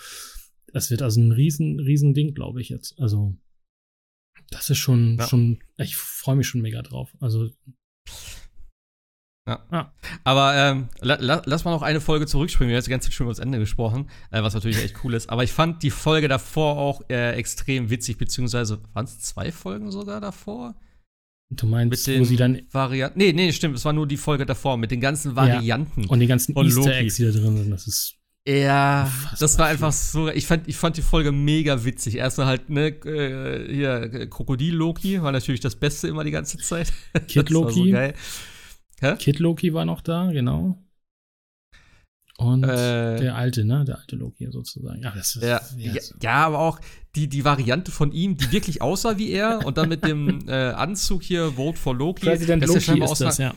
Das 0.73 0.89
wird 0.89 1.03
also 1.03 1.21
ein 1.21 1.31
riesen, 1.31 1.79
riesen 1.79 2.15
Ding, 2.15 2.33
glaube 2.33 2.61
ich 2.61 2.69
jetzt. 2.69 2.99
Also 2.99 3.35
das 4.51 4.69
ist 4.69 4.77
schon, 4.77 5.17
ja. 5.17 5.27
schon, 5.27 5.59
ich 5.77 5.95
freue 5.95 6.35
mich 6.35 6.47
schon 6.47 6.61
mega 6.61 6.81
drauf. 6.81 7.15
Also. 7.19 7.49
Ja. 9.47 9.65
ja. 9.71 9.93
Aber 10.23 10.55
ähm, 10.55 10.89
la, 10.99 11.15
la, 11.19 11.41
lass 11.45 11.63
mal 11.63 11.71
noch 11.71 11.81
eine 11.81 11.99
Folge 11.99 12.27
zurückspringen. 12.27 12.69
Wir 12.69 12.75
haben 12.75 12.79
jetzt 12.79 12.85
die 12.87 12.91
ganze 12.91 13.09
Zeit 13.09 13.15
schon 13.15 13.25
über 13.25 13.31
das 13.31 13.39
Ende 13.39 13.57
gesprochen, 13.57 14.09
äh, 14.29 14.43
was 14.43 14.53
natürlich 14.53 14.77
echt 14.77 15.03
cool 15.03 15.15
ist. 15.15 15.29
Aber 15.29 15.43
ich 15.43 15.51
fand 15.51 15.81
die 15.81 15.89
Folge 15.89 16.27
davor 16.27 16.77
auch 16.77 17.01
äh, 17.09 17.31
extrem 17.31 17.89
witzig, 17.89 18.17
beziehungsweise 18.17 18.83
waren 18.93 19.05
es 19.05 19.19
zwei 19.19 19.51
Folgen 19.51 19.89
sogar 19.89 20.21
davor? 20.21 20.75
Du 21.49 21.65
meinst, 21.65 22.07
mit 22.07 22.15
den 22.15 22.21
wo 22.21 22.25
sie 22.25 22.37
dann. 22.37 22.61
Varianten. 22.71 23.17
Nee, 23.17 23.33
nee, 23.33 23.51
stimmt. 23.51 23.75
Es 23.75 23.83
war 23.83 23.93
nur 23.93 24.07
die 24.07 24.17
Folge 24.17 24.45
davor 24.45 24.77
mit 24.77 24.91
den 24.91 25.01
ganzen 25.01 25.35
Varianten. 25.35 26.03
Ja. 26.03 26.09
Und 26.09 26.19
die 26.19 26.27
ganzen 26.27 26.55
Easter 26.55 26.95
Eggs, 26.95 27.15
die 27.15 27.25
da 27.25 27.31
drin 27.31 27.57
sind. 27.57 27.71
Das 27.71 27.87
ist 27.87 28.20
ja, 28.47 29.03
Unfassbar 29.03 29.37
das 29.39 29.59
war 29.59 29.67
einfach 29.67 29.91
so. 29.91 30.29
Ich 30.29 30.47
fand, 30.47 30.67
ich 30.67 30.75
fand 30.75 30.97
die 30.97 31.03
Folge 31.03 31.31
mega 31.31 31.83
witzig. 31.83 32.15
Erstmal 32.15 32.47
halt, 32.47 32.69
ne, 32.69 32.87
äh, 32.87 33.73
hier, 33.73 34.29
Krokodil-Loki 34.29 35.21
war 35.21 35.31
natürlich 35.31 35.61
das 35.61 35.75
Beste 35.75 36.07
immer 36.07 36.23
die 36.23 36.31
ganze 36.31 36.57
Zeit. 36.57 36.91
Kid 37.27 37.49
Loki. 37.49 37.95
So 39.01 39.15
Kid 39.15 39.39
Loki 39.39 39.73
war 39.73 39.85
noch 39.85 40.01
da, 40.01 40.31
genau. 40.31 40.77
Und 42.37 42.63
äh, 42.63 43.17
der 43.17 43.35
alte, 43.35 43.63
ne? 43.63 43.85
Der 43.85 43.99
alte 43.99 44.15
Loki 44.15 44.49
sozusagen. 44.49 45.03
Ja, 45.03 45.11
das 45.15 45.35
ist, 45.35 45.43
ja, 45.43 45.61
ja, 45.77 45.93
ja, 46.21 46.45
aber 46.47 46.57
auch 46.57 46.79
die, 47.15 47.27
die 47.27 47.45
Variante 47.45 47.91
von 47.91 48.11
ihm, 48.11 48.35
die 48.35 48.51
wirklich 48.51 48.81
aussah 48.81 49.19
wie 49.19 49.29
er 49.29 49.63
und 49.63 49.77
dann 49.77 49.89
mit 49.89 50.03
dem 50.03 50.39
äh, 50.47 50.71
Anzug 50.71 51.21
hier 51.21 51.51
Vote 51.51 51.77
for 51.77 51.95
Loki. 51.95 52.25
President 52.25 52.65
Loki 52.65 53.03
ist 53.03 53.21
das, 53.21 53.37
ja. 53.37 53.53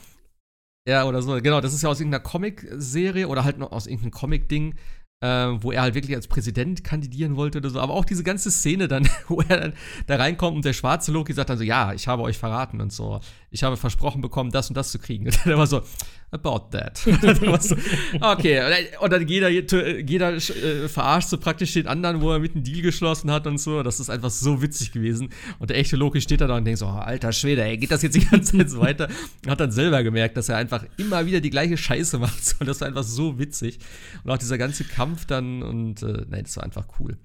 Ja, 0.87 1.05
oder 1.05 1.21
so. 1.21 1.33
Genau, 1.41 1.61
das 1.61 1.73
ist 1.73 1.81
ja 1.81 1.89
aus 1.89 1.99
irgendeiner 1.99 2.23
Comic-Serie 2.23 3.27
oder 3.27 3.43
halt 3.43 3.57
noch 3.57 3.71
aus 3.71 3.87
irgendeinem 3.87 4.11
Comic-Ding, 4.11 4.75
äh, 5.21 5.27
wo 5.27 5.71
er 5.71 5.81
halt 5.81 5.95
wirklich 5.95 6.15
als 6.15 6.27
Präsident 6.27 6.83
kandidieren 6.83 7.35
wollte 7.35 7.57
oder 7.57 7.71
so. 7.71 7.79
Aber 7.79 7.93
auch 7.93 8.05
diese 8.05 8.23
ganze 8.23 8.51
Szene 8.51 8.87
dann, 8.87 9.09
wo 9.27 9.41
er 9.41 9.59
dann 9.59 9.73
da 10.05 10.17
reinkommt 10.17 10.55
und 10.55 10.65
der 10.65 10.73
schwarze 10.73 11.11
Loki 11.11 11.33
sagt 11.33 11.49
dann 11.49 11.57
so, 11.57 11.63
ja, 11.63 11.93
ich 11.93 12.07
habe 12.07 12.21
euch 12.21 12.37
verraten 12.37 12.81
und 12.81 12.93
so. 12.93 13.19
Ich 13.49 13.63
habe 13.63 13.77
versprochen 13.77 14.21
bekommen, 14.21 14.51
das 14.51 14.69
und 14.69 14.77
das 14.77 14.91
zu 14.91 14.99
kriegen. 14.99 15.25
Und 15.25 15.39
dann 15.45 15.57
war 15.57 15.67
so, 15.67 15.81
about 16.35 16.69
that. 16.71 17.01
okay, 18.21 18.91
und 18.99 19.11
dann 19.11 19.27
jeder, 19.27 19.49
jeder 19.49 20.33
äh, 20.33 20.87
verarscht 20.87 21.29
so 21.29 21.37
praktisch 21.37 21.73
den 21.73 21.87
anderen, 21.87 22.21
wo 22.21 22.31
er 22.31 22.39
mit 22.39 22.53
einem 22.53 22.63
Deal 22.63 22.81
geschlossen 22.81 23.31
hat 23.31 23.47
und 23.47 23.57
so. 23.57 23.81
Das 23.81 23.99
ist 23.99 24.09
einfach 24.09 24.29
so 24.29 24.61
witzig 24.61 24.91
gewesen. 24.91 25.29
Und 25.59 25.69
der 25.69 25.77
echte 25.77 25.95
Loki 25.95 26.21
steht 26.21 26.41
da 26.41 26.55
und 26.55 26.65
denkt 26.65 26.79
so, 26.79 26.85
oh, 26.85 26.89
alter 26.89 27.31
Schwede, 27.31 27.63
ey, 27.63 27.77
geht 27.77 27.91
das 27.91 28.01
jetzt 28.01 28.15
die 28.15 28.25
ganze 28.25 28.57
Zeit 28.57 28.69
so 28.69 28.79
weiter? 28.79 29.07
Und 29.43 29.51
hat 29.51 29.59
dann 29.59 29.71
selber 29.71 30.03
gemerkt, 30.03 30.37
dass 30.37 30.49
er 30.49 30.57
einfach 30.57 30.85
immer 30.97 31.25
wieder 31.25 31.41
die 31.41 31.49
gleiche 31.49 31.77
Scheiße 31.77 32.19
macht. 32.19 32.55
Und 32.59 32.67
das 32.67 32.81
war 32.81 32.87
einfach 32.87 33.03
so 33.03 33.39
witzig. 33.39 33.79
Und 34.23 34.31
auch 34.31 34.37
dieser 34.37 34.57
ganze 34.57 34.83
Kampf 34.83 35.25
dann 35.25 35.63
und, 35.63 36.01
äh, 36.03 36.25
nein, 36.29 36.43
das 36.43 36.57
war 36.57 36.63
einfach 36.63 36.87
cool. 36.99 37.17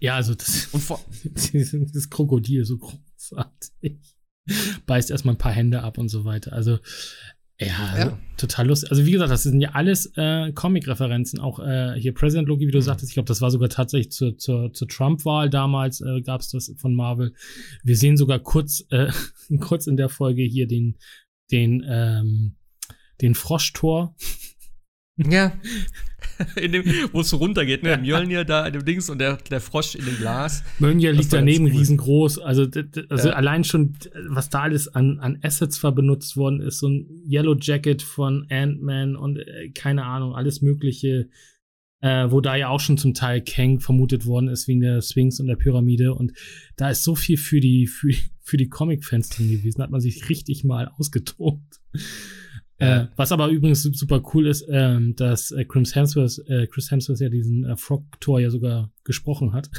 Ja, 0.00 0.16
also 0.16 0.34
das, 0.34 0.66
und 0.66 0.80
vor 0.80 1.04
das 1.22 2.10
Krokodil 2.10 2.64
so 2.64 2.78
großartig. 2.78 3.98
Beißt 4.86 5.10
erstmal 5.10 5.34
ein 5.34 5.38
paar 5.38 5.52
Hände 5.52 5.82
ab 5.82 5.98
und 5.98 6.08
so 6.08 6.24
weiter. 6.24 6.52
Also, 6.52 6.78
ja, 7.60 7.98
ja. 7.98 8.18
total 8.36 8.66
lustig. 8.66 8.90
Also 8.90 9.06
wie 9.06 9.12
gesagt, 9.12 9.30
das 9.30 9.44
sind 9.44 9.60
ja 9.60 9.70
alles 9.70 10.10
äh, 10.16 10.52
Comic-Referenzen. 10.52 11.38
Auch 11.38 11.60
äh, 11.60 11.94
hier 11.98 12.12
President 12.12 12.48
Loki, 12.48 12.66
wie 12.66 12.72
du 12.72 12.78
mhm. 12.78 12.82
sagtest, 12.82 13.10
ich 13.10 13.14
glaube, 13.14 13.28
das 13.28 13.40
war 13.40 13.50
sogar 13.50 13.68
tatsächlich 13.68 14.10
zur, 14.10 14.36
zur, 14.38 14.72
zur 14.72 14.88
Trump-Wahl 14.88 15.50
damals, 15.50 16.00
äh, 16.00 16.20
gab 16.22 16.40
es 16.40 16.50
das 16.50 16.72
von 16.76 16.94
Marvel. 16.94 17.32
Wir 17.84 17.96
sehen 17.96 18.16
sogar 18.16 18.40
kurz, 18.40 18.84
äh, 18.90 19.10
kurz 19.60 19.86
in 19.86 19.96
der 19.96 20.08
Folge 20.08 20.42
hier 20.42 20.66
den, 20.66 20.98
den, 21.52 21.84
ähm, 21.88 22.56
den 23.20 23.34
Froschtor. 23.34 24.16
Ja. 25.16 25.52
in 26.56 26.72
dem, 26.72 26.84
wo 27.12 27.20
es 27.20 27.30
so 27.30 27.36
runtergeht, 27.36 27.82
ne? 27.82 27.96
Mjölnir 27.98 28.44
da 28.44 28.66
in 28.66 28.72
dem 28.72 28.84
Dings 28.84 29.08
und 29.08 29.18
der, 29.18 29.36
der 29.36 29.60
Frosch 29.60 29.94
in 29.94 30.04
dem 30.04 30.16
Glas. 30.16 30.64
Mjölnir 30.78 31.12
liegt 31.12 31.32
daneben 31.32 31.66
cool. 31.66 31.72
riesengroß. 31.72 32.38
Also, 32.40 32.66
also 33.08 33.28
ja. 33.28 33.34
allein 33.34 33.64
schon, 33.64 33.94
was 34.28 34.50
da 34.50 34.62
alles 34.62 34.88
an, 34.88 35.20
an 35.20 35.38
Assets 35.42 35.80
benutzt 35.80 36.36
worden 36.36 36.60
ist, 36.60 36.78
so 36.78 36.88
ein 36.88 37.22
Yellow 37.28 37.56
Jacket 37.60 38.02
von 38.02 38.46
Ant-Man 38.50 39.14
und 39.16 39.38
äh, 39.38 39.70
keine 39.70 40.04
Ahnung, 40.04 40.34
alles 40.34 40.62
Mögliche. 40.62 41.28
Äh, 42.00 42.30
wo 42.30 42.42
da 42.42 42.54
ja 42.54 42.68
auch 42.68 42.80
schon 42.80 42.98
zum 42.98 43.14
Teil 43.14 43.40
Kang 43.40 43.80
vermutet 43.80 44.26
worden 44.26 44.48
ist, 44.48 44.68
wegen 44.68 44.80
der 44.80 45.00
Sphinx 45.00 45.40
und 45.40 45.46
der 45.46 45.56
Pyramide. 45.56 46.12
Und 46.12 46.32
da 46.76 46.90
ist 46.90 47.02
so 47.02 47.14
viel 47.14 47.38
für 47.38 47.60
die, 47.60 47.86
für, 47.86 48.12
für 48.42 48.58
die 48.58 48.68
Comic-Fans 48.68 49.30
drin 49.30 49.50
gewesen. 49.50 49.78
Da 49.78 49.84
hat 49.84 49.90
man 49.90 50.02
sich 50.02 50.28
richtig 50.28 50.64
mal 50.64 50.90
ausgetobt. 50.98 51.80
Äh, 52.78 53.06
was 53.14 53.30
aber 53.30 53.48
übrigens 53.48 53.82
super 53.82 54.20
cool 54.34 54.48
ist, 54.48 54.66
ähm, 54.68 55.14
dass 55.14 55.52
äh, 55.52 55.64
Chris 55.64 55.94
Hemsworth, 55.94 56.40
äh, 56.48 56.66
Chris 56.66 56.90
Hemsworth 56.90 57.20
ja 57.20 57.28
diesen 57.28 57.64
äh, 57.64 57.76
Frog-Tor 57.76 58.40
ja 58.40 58.50
sogar 58.50 58.90
gesprochen 59.04 59.52
hat. 59.52 59.70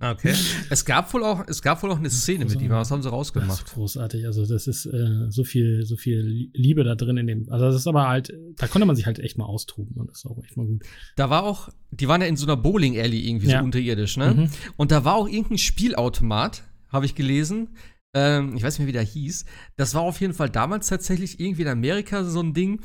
okay. 0.00 0.34
Es 0.70 0.86
gab 0.86 1.12
wohl 1.12 1.24
auch, 1.24 1.44
es 1.46 1.60
gab 1.60 1.82
wohl 1.82 1.90
auch 1.90 1.98
eine 1.98 2.08
Szene 2.08 2.46
mit 2.46 2.60
ihm, 2.60 2.70
was 2.70 2.90
haben 2.90 3.02
sie 3.02 3.10
rausgemacht? 3.10 3.50
Das 3.50 3.58
ist 3.58 3.74
großartig. 3.74 4.24
Also 4.24 4.46
das 4.46 4.66
ist 4.66 4.86
äh, 4.86 5.26
so 5.28 5.44
viel, 5.44 5.84
so 5.84 5.96
viel 5.96 6.50
Liebe 6.54 6.84
da 6.84 6.94
drin 6.94 7.18
in 7.18 7.26
dem. 7.26 7.48
Also 7.50 7.66
das 7.66 7.74
ist 7.74 7.86
aber 7.86 8.08
halt, 8.08 8.32
da 8.56 8.66
konnte 8.66 8.86
man 8.86 8.96
sich 8.96 9.04
halt 9.04 9.18
echt 9.18 9.36
mal 9.36 9.44
austoben 9.44 9.94
und 9.96 10.08
das 10.08 10.18
ist 10.18 10.26
auch 10.26 10.42
echt 10.42 10.56
mal 10.56 10.64
gut. 10.64 10.84
Da 11.16 11.28
war 11.28 11.42
auch, 11.42 11.68
die 11.90 12.08
waren 12.08 12.22
ja 12.22 12.28
in 12.28 12.36
so 12.36 12.46
einer 12.46 12.56
Bowling 12.56 12.98
Alley 12.98 13.28
irgendwie 13.28 13.48
ja. 13.48 13.58
so 13.58 13.64
unterirdisch, 13.64 14.16
ne? 14.16 14.34
Mhm. 14.34 14.50
Und 14.78 14.90
da 14.90 15.04
war 15.04 15.16
auch 15.16 15.28
irgendein 15.28 15.58
Spielautomat, 15.58 16.62
habe 16.88 17.04
ich 17.04 17.14
gelesen 17.14 17.68
ähm, 18.14 18.56
ich 18.56 18.62
weiß 18.62 18.74
nicht 18.74 18.80
mehr, 18.80 18.88
wie 18.88 18.92
der 18.92 19.02
hieß. 19.02 19.44
Das 19.76 19.94
war 19.94 20.02
auf 20.02 20.20
jeden 20.20 20.34
Fall 20.34 20.50
damals 20.50 20.88
tatsächlich 20.88 21.40
irgendwie 21.40 21.62
in 21.62 21.68
Amerika 21.68 22.24
so 22.24 22.40
ein 22.40 22.54
Ding, 22.54 22.80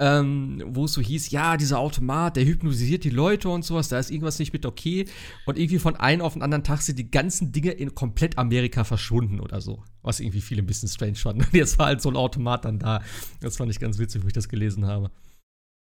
ähm, 0.00 0.62
wo 0.66 0.84
es 0.84 0.92
so 0.92 1.00
hieß, 1.00 1.30
ja, 1.30 1.56
dieser 1.56 1.80
Automat, 1.80 2.36
der 2.36 2.44
hypnotisiert 2.44 3.02
die 3.02 3.10
Leute 3.10 3.48
und 3.48 3.64
sowas, 3.64 3.88
da 3.88 3.98
ist 3.98 4.10
irgendwas 4.10 4.38
nicht 4.38 4.52
mit 4.52 4.64
okay. 4.64 5.06
Und 5.46 5.58
irgendwie 5.58 5.80
von 5.80 5.96
einem 5.96 6.22
auf 6.22 6.34
den 6.34 6.42
anderen 6.42 6.62
Tag 6.62 6.82
sind 6.82 6.98
die 6.98 7.10
ganzen 7.10 7.50
Dinge 7.50 7.72
in 7.72 7.94
komplett 7.94 8.38
Amerika 8.38 8.84
verschwunden 8.84 9.40
oder 9.40 9.60
so. 9.60 9.82
Was 10.02 10.20
irgendwie 10.20 10.40
viele 10.40 10.62
ein 10.62 10.66
bisschen 10.66 10.88
strange 10.88 11.16
fanden. 11.16 11.46
Jetzt 11.52 11.78
war 11.78 11.86
halt 11.86 12.00
so 12.00 12.10
ein 12.10 12.16
Automat 12.16 12.64
dann 12.64 12.78
da. 12.78 13.02
Das 13.40 13.56
fand 13.56 13.70
ich 13.70 13.80
ganz 13.80 13.98
witzig, 13.98 14.22
wo 14.22 14.28
ich 14.28 14.32
das 14.32 14.48
gelesen 14.48 14.86
habe. 14.86 15.10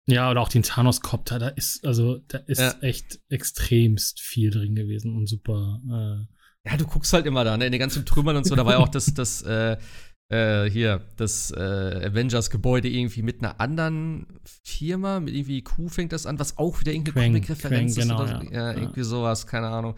Ja, 0.07 0.29
oder 0.29 0.41
auch 0.41 0.49
den 0.49 0.63
Thanos-Copter, 0.63 1.39
da 1.39 1.47
ist, 1.47 1.83
also, 1.83 2.19
da 2.27 2.37
ist 2.37 2.59
ja. 2.59 2.75
echt 2.81 3.19
extremst 3.27 4.21
viel 4.21 4.51
drin 4.51 4.75
gewesen 4.75 5.15
und 5.15 5.25
super, 5.25 5.81
äh, 5.89 6.34
ja, 6.65 6.77
du 6.77 6.85
guckst 6.85 7.13
halt 7.13 7.25
immer 7.25 7.43
da, 7.43 7.57
ne, 7.57 7.65
in 7.67 7.71
den 7.71 7.79
ganzen 7.79 8.05
Trümmern 8.05 8.37
und 8.37 8.45
so. 8.45 8.55
Da 8.55 8.65
war 8.65 8.73
ja 8.73 8.79
auch 8.79 8.89
das, 8.89 9.13
das, 9.13 9.41
äh, 9.43 9.77
äh, 10.29 10.69
hier, 10.69 11.01
das 11.17 11.51
äh, 11.51 12.09
Avengers-Gebäude 12.09 12.87
irgendwie 12.87 13.21
mit 13.21 13.43
einer 13.43 13.59
anderen 13.59 14.25
Firma, 14.63 15.19
mit 15.19 15.35
irgendwie 15.35 15.61
Q 15.61 15.89
fängt 15.89 16.11
das 16.11 16.25
an, 16.25 16.39
was 16.39 16.57
auch 16.57 16.79
wieder 16.79 16.91
irgendeine 16.91 17.27
Comic-Referenz 17.27 17.91
ist 17.91 18.03
genau, 18.03 18.23
oder 18.23 18.43
ja. 18.45 18.51
ja, 18.51 18.73
irgendwie 18.73 19.03
sowas, 19.03 19.45
keine 19.45 19.67
Ahnung. 19.67 19.95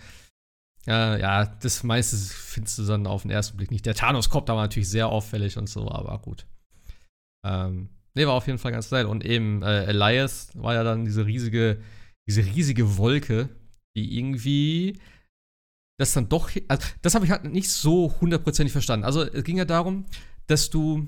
Ja, 0.85 1.17
ja, 1.17 1.45
das 1.45 1.83
meiste 1.83 2.17
findest 2.17 2.79
du 2.79 2.83
dann 2.83 3.07
auf 3.07 3.21
den 3.21 3.31
ersten 3.31 3.57
Blick 3.57 3.71
nicht. 3.71 3.85
Der 3.85 3.95
Thanos-Copter 3.95 4.55
war 4.55 4.63
natürlich 4.63 4.89
sehr 4.89 5.07
auffällig 5.07 5.57
und 5.57 5.69
so, 5.69 5.89
aber 5.89 6.19
gut. 6.19 6.45
Ähm, 7.45 7.89
nee, 8.13 8.25
war 8.25 8.33
auf 8.33 8.47
jeden 8.47 8.59
Fall 8.59 8.71
ganz 8.71 8.89
geil. 8.89 9.05
Und 9.05 9.25
eben 9.25 9.61
äh, 9.63 9.85
Elias 9.85 10.49
war 10.55 10.73
ja 10.73 10.83
dann 10.83 11.05
diese 11.05 11.25
riesige, 11.25 11.81
diese 12.27 12.45
riesige 12.45 12.97
Wolke, 12.97 13.49
die 13.95 14.17
irgendwie 14.17 14.99
das 15.97 16.13
dann 16.13 16.29
doch, 16.29 16.51
also 16.67 16.87
das 17.01 17.15
habe 17.15 17.25
ich 17.25 17.31
halt 17.31 17.45
nicht 17.45 17.69
so 17.69 18.13
hundertprozentig 18.21 18.71
verstanden. 18.71 19.05
Also 19.05 19.21
es 19.23 19.43
ging 19.43 19.57
ja 19.57 19.65
darum, 19.65 20.05
dass 20.47 20.69
du, 20.69 21.07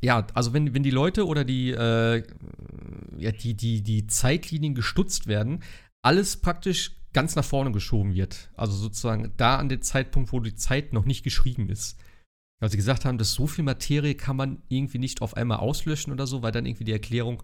ja, 0.00 0.26
also 0.34 0.52
wenn, 0.52 0.74
wenn 0.74 0.82
die 0.82 0.90
Leute 0.90 1.26
oder 1.26 1.44
die, 1.44 1.70
äh, 1.70 2.22
ja, 3.18 3.32
die, 3.32 3.54
die, 3.54 3.82
die 3.82 4.06
Zeitlinien 4.06 4.74
gestutzt 4.74 5.26
werden, 5.26 5.62
alles 6.02 6.38
praktisch 6.38 6.96
ganz 7.12 7.36
nach 7.36 7.44
vorne 7.44 7.72
geschoben 7.72 8.14
wird. 8.14 8.50
Also 8.54 8.74
sozusagen 8.74 9.32
da 9.36 9.56
an 9.56 9.68
den 9.68 9.82
Zeitpunkt, 9.82 10.32
wo 10.32 10.40
die 10.40 10.54
Zeit 10.54 10.92
noch 10.92 11.04
nicht 11.04 11.22
geschrieben 11.22 11.68
ist. 11.68 11.98
Weil 12.60 12.70
sie 12.70 12.76
gesagt 12.76 13.04
haben, 13.04 13.18
dass 13.18 13.32
so 13.32 13.46
viel 13.46 13.64
Materie 13.64 14.14
kann 14.14 14.36
man 14.36 14.62
irgendwie 14.68 14.98
nicht 14.98 15.22
auf 15.22 15.34
einmal 15.36 15.58
auslöschen 15.58 16.12
oder 16.12 16.26
so, 16.26 16.42
weil 16.42 16.52
dann 16.52 16.66
irgendwie 16.66 16.84
die 16.84 16.92
Erklärung 16.92 17.42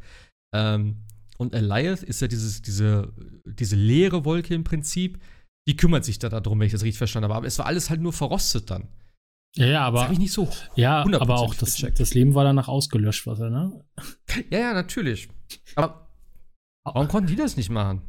ähm, 0.55 1.05
und 1.39 1.55
Elias 1.55 2.03
ist 2.03 2.21
ja 2.21 2.29
dieses, 2.29 2.63
diese, 2.63 3.13
diese 3.45 3.77
leere 3.77 4.25
Wolke 4.25 4.55
im 4.55 4.65
Prinzip, 4.65 5.19
die 5.67 5.77
kümmert 5.77 6.05
sich 6.05 6.19
da 6.19 6.29
darum, 6.29 6.59
wenn 6.61 6.67
ich 6.67 6.73
das 6.73 6.83
richtig 6.83 6.99
verstanden 6.99 7.25
habe. 7.25 7.35
Aber 7.35 7.47
es 7.47 7.59
war 7.59 7.67
alles 7.67 7.91
halt 7.91 8.01
nur 8.01 8.13
verrostet 8.13 8.71
dann. 8.71 8.89
Ja, 9.57 9.67
ja, 9.67 9.81
aber. 9.83 10.03
Das 10.03 10.13
ich 10.13 10.19
nicht 10.19 10.33
so. 10.33 10.49
Ja, 10.75 11.05
aber 11.05 11.39
auch 11.39 11.55
das, 11.55 11.85
das 11.97 12.15
Leben 12.15 12.35
war 12.35 12.45
danach 12.45 12.69
ausgelöscht, 12.69 13.27
was 13.27 13.41
er, 13.41 13.51
ne? 13.51 13.85
Ja, 14.51 14.59
ja, 14.59 14.75
natürlich. 14.75 15.29
Aber 15.75 16.09
warum 16.85 17.09
konnten 17.09 17.29
die 17.29 17.37
das 17.37 17.57
nicht 17.57 17.71
machen? 17.71 18.03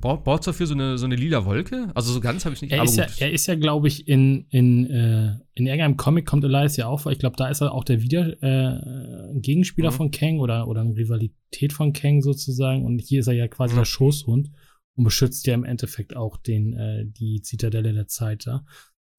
Braucht 0.00 0.40
es 0.40 0.46
dafür 0.46 0.66
so 0.66 0.74
eine, 0.74 0.98
so 0.98 1.06
eine 1.06 1.14
lila 1.14 1.44
Wolke? 1.44 1.90
Also 1.94 2.12
so 2.12 2.20
ganz 2.20 2.44
habe 2.44 2.54
ich 2.54 2.62
nicht. 2.62 2.72
Er 2.72 2.82
ist, 2.82 2.96
ja, 2.96 3.06
er 3.18 3.30
ist 3.30 3.46
ja, 3.46 3.54
glaube 3.54 3.86
ich, 3.86 4.08
in, 4.08 4.46
in, 4.50 4.90
äh, 4.90 5.36
in 5.54 5.66
irgendeinem 5.66 5.96
Comic 5.96 6.26
kommt 6.26 6.42
Elias 6.42 6.76
ja 6.76 6.88
auf, 6.88 7.06
weil 7.06 7.12
ich 7.12 7.20
glaube, 7.20 7.36
da 7.36 7.48
ist 7.48 7.60
er 7.60 7.72
auch 7.72 7.84
der 7.84 8.02
Wieder 8.02 8.42
äh, 8.42 9.38
Gegenspieler 9.38 9.92
mhm. 9.92 9.94
von 9.94 10.10
Kang 10.10 10.40
oder, 10.40 10.66
oder 10.66 10.80
eine 10.80 10.96
Rivalität 10.96 11.72
von 11.72 11.92
Kang 11.92 12.20
sozusagen. 12.20 12.84
Und 12.84 13.00
hier 13.00 13.20
ist 13.20 13.28
er 13.28 13.34
ja 13.34 13.46
quasi 13.46 13.74
mhm. 13.74 13.78
der 13.78 13.84
Schoßhund 13.84 14.50
und 14.96 15.04
beschützt 15.04 15.46
ja 15.46 15.54
im 15.54 15.64
Endeffekt 15.64 16.16
auch 16.16 16.36
den, 16.36 16.72
äh, 16.72 17.04
die 17.06 17.42
Zitadelle 17.42 17.92
der 17.92 18.08
Zeit 18.08 18.46
da. 18.46 18.64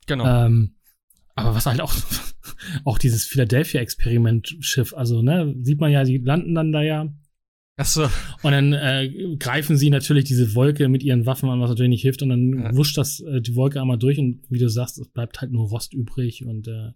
Genau. 0.06 0.26
Ähm, 0.26 0.76
aber 1.36 1.56
was 1.56 1.66
halt 1.66 1.82
auch, 1.82 1.94
auch 2.84 2.98
dieses 2.98 3.26
Philadelphia-Experiment-Schiff, 3.26 4.94
also, 4.94 5.22
ne, 5.22 5.56
sieht 5.62 5.80
man 5.80 5.92
ja, 5.92 6.04
die 6.04 6.18
landen 6.18 6.56
dann 6.56 6.72
da 6.72 6.82
ja 6.82 7.08
Ach 7.80 7.86
so. 7.86 8.10
Und 8.42 8.52
dann 8.52 8.74
äh, 8.74 9.36
greifen 9.38 9.78
sie 9.78 9.92
natürlich 9.92 10.24
diese 10.24 10.56
Wolke 10.56 10.90
mit 10.90 11.04
ihren 11.04 11.28
Waffen 11.28 11.48
an, 11.50 11.62
was 11.62 11.70
natürlich 11.70 11.92
nicht 11.92 12.02
hilft. 12.02 12.24
Und 12.24 12.30
dann 12.30 12.54
ja. 12.60 12.76
wuscht 12.76 12.98
das 12.98 13.20
äh, 13.20 13.40
die 13.40 13.56
Wolke 13.56 13.80
einmal 13.80 14.00
durch 14.00 14.18
und 14.18 14.42
wie 14.50 14.58
du 14.58 14.68
sagst, 14.68 14.98
es 14.98 15.08
bleibt 15.10 15.42
halt 15.42 15.52
nur 15.52 15.70
Rost 15.70 15.94
übrig. 15.94 16.44
Und 16.44 16.68
äh, 16.68 16.94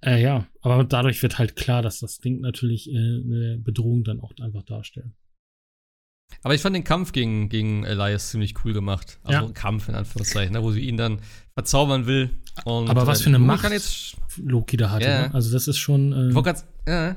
äh, 0.00 0.22
ja, 0.22 0.48
aber 0.62 0.84
dadurch 0.84 1.22
wird 1.22 1.38
halt 1.38 1.56
klar, 1.56 1.82
dass 1.82 2.00
das 2.00 2.18
Ding 2.18 2.40
natürlich 2.40 2.90
äh, 2.90 2.96
eine 2.96 3.58
Bedrohung 3.62 4.02
dann 4.02 4.20
auch 4.20 4.32
einfach 4.40 4.62
darstellt. 4.62 5.12
Aber 6.42 6.54
ich 6.54 6.60
fand 6.60 6.74
den 6.74 6.84
Kampf 6.84 7.12
gegen, 7.12 7.48
gegen 7.48 7.84
Elias 7.84 8.30
ziemlich 8.30 8.54
cool 8.64 8.72
gemacht. 8.72 9.18
Also 9.24 9.46
ja. 9.46 9.52
Kampf 9.52 9.88
in 9.88 9.94
Anführungszeichen, 9.94 10.52
ne, 10.52 10.62
wo 10.62 10.72
sie 10.72 10.80
ihn 10.80 10.96
dann 10.96 11.20
verzaubern 11.54 12.06
will. 12.06 12.30
Und, 12.64 12.88
aber 12.88 13.06
was 13.06 13.20
äh, 13.20 13.24
für 13.24 13.28
eine 13.30 13.38
Macht 13.38 13.70
jetzt, 13.70 14.16
Loki 14.36 14.76
da 14.76 14.90
hatte. 14.90 15.06
Ja. 15.06 15.28
Ne? 15.28 15.34
Also 15.34 15.52
das 15.52 15.68
ist 15.68 15.78
schon. 15.78 16.12
Äh, 16.12 16.28
ich 16.28 16.44
grad, 16.44 16.64
ja, 16.86 17.16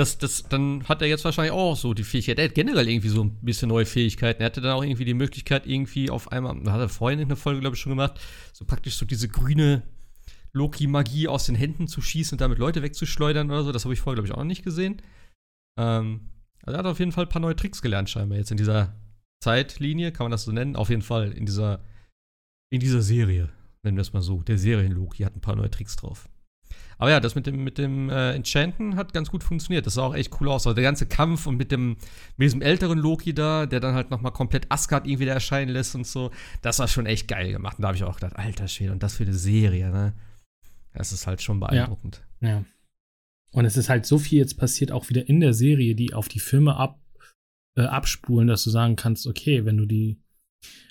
das, 0.00 0.16
das, 0.16 0.44
dann 0.48 0.88
hat 0.88 1.02
er 1.02 1.08
jetzt 1.08 1.26
wahrscheinlich 1.26 1.52
auch 1.52 1.76
so 1.76 1.92
die 1.92 2.04
Fähigkeit. 2.04 2.38
Er 2.38 2.46
hat 2.46 2.54
generell 2.54 2.88
irgendwie 2.88 3.10
so 3.10 3.22
ein 3.22 3.36
bisschen 3.42 3.68
neue 3.68 3.84
Fähigkeiten. 3.84 4.40
Er 4.40 4.46
hatte 4.46 4.62
dann 4.62 4.72
auch 4.72 4.82
irgendwie 4.82 5.04
die 5.04 5.12
Möglichkeit, 5.12 5.66
irgendwie 5.66 6.08
auf 6.08 6.32
einmal, 6.32 6.58
da 6.64 6.72
hat 6.72 6.80
er 6.80 6.88
vorhin 6.88 7.18
in 7.18 7.28
der 7.28 7.36
Folge, 7.36 7.60
glaube 7.60 7.76
ich, 7.76 7.82
schon 7.82 7.90
gemacht, 7.90 8.18
so 8.54 8.64
praktisch 8.64 8.94
so 8.94 9.04
diese 9.04 9.28
grüne 9.28 9.82
Loki-Magie 10.54 11.28
aus 11.28 11.44
den 11.44 11.54
Händen 11.54 11.86
zu 11.86 12.00
schießen 12.00 12.36
und 12.36 12.40
damit 12.40 12.58
Leute 12.58 12.82
wegzuschleudern 12.82 13.50
oder 13.50 13.62
so. 13.62 13.72
Das 13.72 13.84
habe 13.84 13.92
ich 13.92 14.00
vorher, 14.00 14.14
glaube 14.14 14.26
ich, 14.26 14.32
auch 14.32 14.38
noch 14.38 14.44
nicht 14.44 14.64
gesehen. 14.64 15.02
Ähm, 15.78 16.30
also 16.62 16.76
er 16.76 16.78
hat 16.78 16.86
auf 16.86 16.98
jeden 16.98 17.12
Fall 17.12 17.24
ein 17.24 17.30
paar 17.30 17.42
neue 17.42 17.56
Tricks 17.56 17.82
gelernt, 17.82 18.10
scheinbar 18.10 18.38
jetzt 18.38 18.50
in 18.50 18.56
dieser 18.56 18.94
Zeitlinie, 19.42 20.12
kann 20.12 20.24
man 20.24 20.32
das 20.32 20.44
so 20.44 20.52
nennen. 20.52 20.76
Auf 20.76 20.90
jeden 20.90 21.02
Fall 21.02 21.32
in 21.32 21.46
dieser, 21.46 21.80
in 22.70 22.80
dieser 22.80 23.02
Serie, 23.02 23.48
nennen 23.82 23.96
wir 23.96 24.02
es 24.02 24.12
mal 24.12 24.22
so. 24.22 24.42
Der 24.42 24.58
Serien-Loki 24.58 25.24
hat 25.24 25.34
ein 25.34 25.40
paar 25.40 25.56
neue 25.56 25.70
Tricks 25.70 25.96
drauf. 25.96 26.28
Aber 26.98 27.10
ja, 27.10 27.18
das 27.18 27.34
mit 27.34 27.46
dem, 27.46 27.64
mit 27.64 27.78
dem 27.78 28.10
äh, 28.10 28.34
Enchanten 28.34 28.94
hat 28.94 29.14
ganz 29.14 29.30
gut 29.30 29.42
funktioniert. 29.42 29.86
Das 29.86 29.94
sah 29.94 30.02
auch 30.02 30.14
echt 30.14 30.38
cool 30.38 30.50
aus. 30.50 30.66
Also 30.66 30.74
der 30.74 30.84
ganze 30.84 31.06
Kampf 31.06 31.46
und 31.46 31.56
mit 31.56 31.72
dem 31.72 31.96
mit 32.36 32.44
diesem 32.44 32.60
älteren 32.60 32.98
Loki 32.98 33.32
da, 33.32 33.64
der 33.64 33.80
dann 33.80 33.94
halt 33.94 34.10
nochmal 34.10 34.32
komplett 34.32 34.70
Asgard 34.70 35.06
irgendwie 35.06 35.24
da 35.24 35.32
erscheinen 35.32 35.70
lässt 35.70 35.94
und 35.94 36.06
so, 36.06 36.30
das 36.60 36.78
war 36.78 36.88
schon 36.88 37.06
echt 37.06 37.26
geil 37.26 37.52
gemacht. 37.52 37.78
Und 37.78 37.82
da 37.82 37.88
habe 37.88 37.96
ich 37.96 38.04
auch 38.04 38.16
gedacht, 38.16 38.36
alter 38.36 38.68
Schwede, 38.68 38.92
und 38.92 39.02
das 39.02 39.14
für 39.14 39.22
eine 39.22 39.32
Serie, 39.32 39.90
ne? 39.90 40.12
Das 40.92 41.12
ist 41.12 41.26
halt 41.26 41.40
schon 41.40 41.58
beeindruckend. 41.58 42.22
Ja. 42.40 42.48
ja. 42.48 42.64
Und 43.52 43.64
es 43.64 43.76
ist 43.76 43.88
halt 43.88 44.06
so 44.06 44.18
viel 44.18 44.38
jetzt 44.38 44.56
passiert, 44.56 44.92
auch 44.92 45.08
wieder 45.08 45.28
in 45.28 45.40
der 45.40 45.54
Serie, 45.54 45.94
die 45.94 46.14
auf 46.14 46.28
die 46.28 46.38
Filme 46.38 46.76
ab, 46.76 47.00
äh, 47.76 47.82
abspulen, 47.82 48.48
dass 48.48 48.64
du 48.64 48.70
sagen 48.70 48.96
kannst, 48.96 49.26
okay, 49.26 49.64
wenn 49.64 49.76
du 49.76 49.86
die 49.86 50.20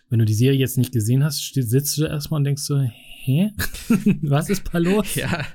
wenn 0.09 0.19
du 0.19 0.25
die 0.25 0.33
Serie 0.33 0.59
jetzt 0.59 0.77
nicht 0.77 0.91
gesehen 0.91 1.23
hast, 1.23 1.53
sitzt 1.53 1.97
du 1.97 2.05
erstmal 2.05 2.39
und 2.39 2.43
denkst 2.43 2.63
so, 2.63 2.79
hä? 2.79 3.51
Was 4.23 4.49
ist 4.49 4.63
da 4.71 4.79
los? 4.79 5.13
Ja, 5.13 5.45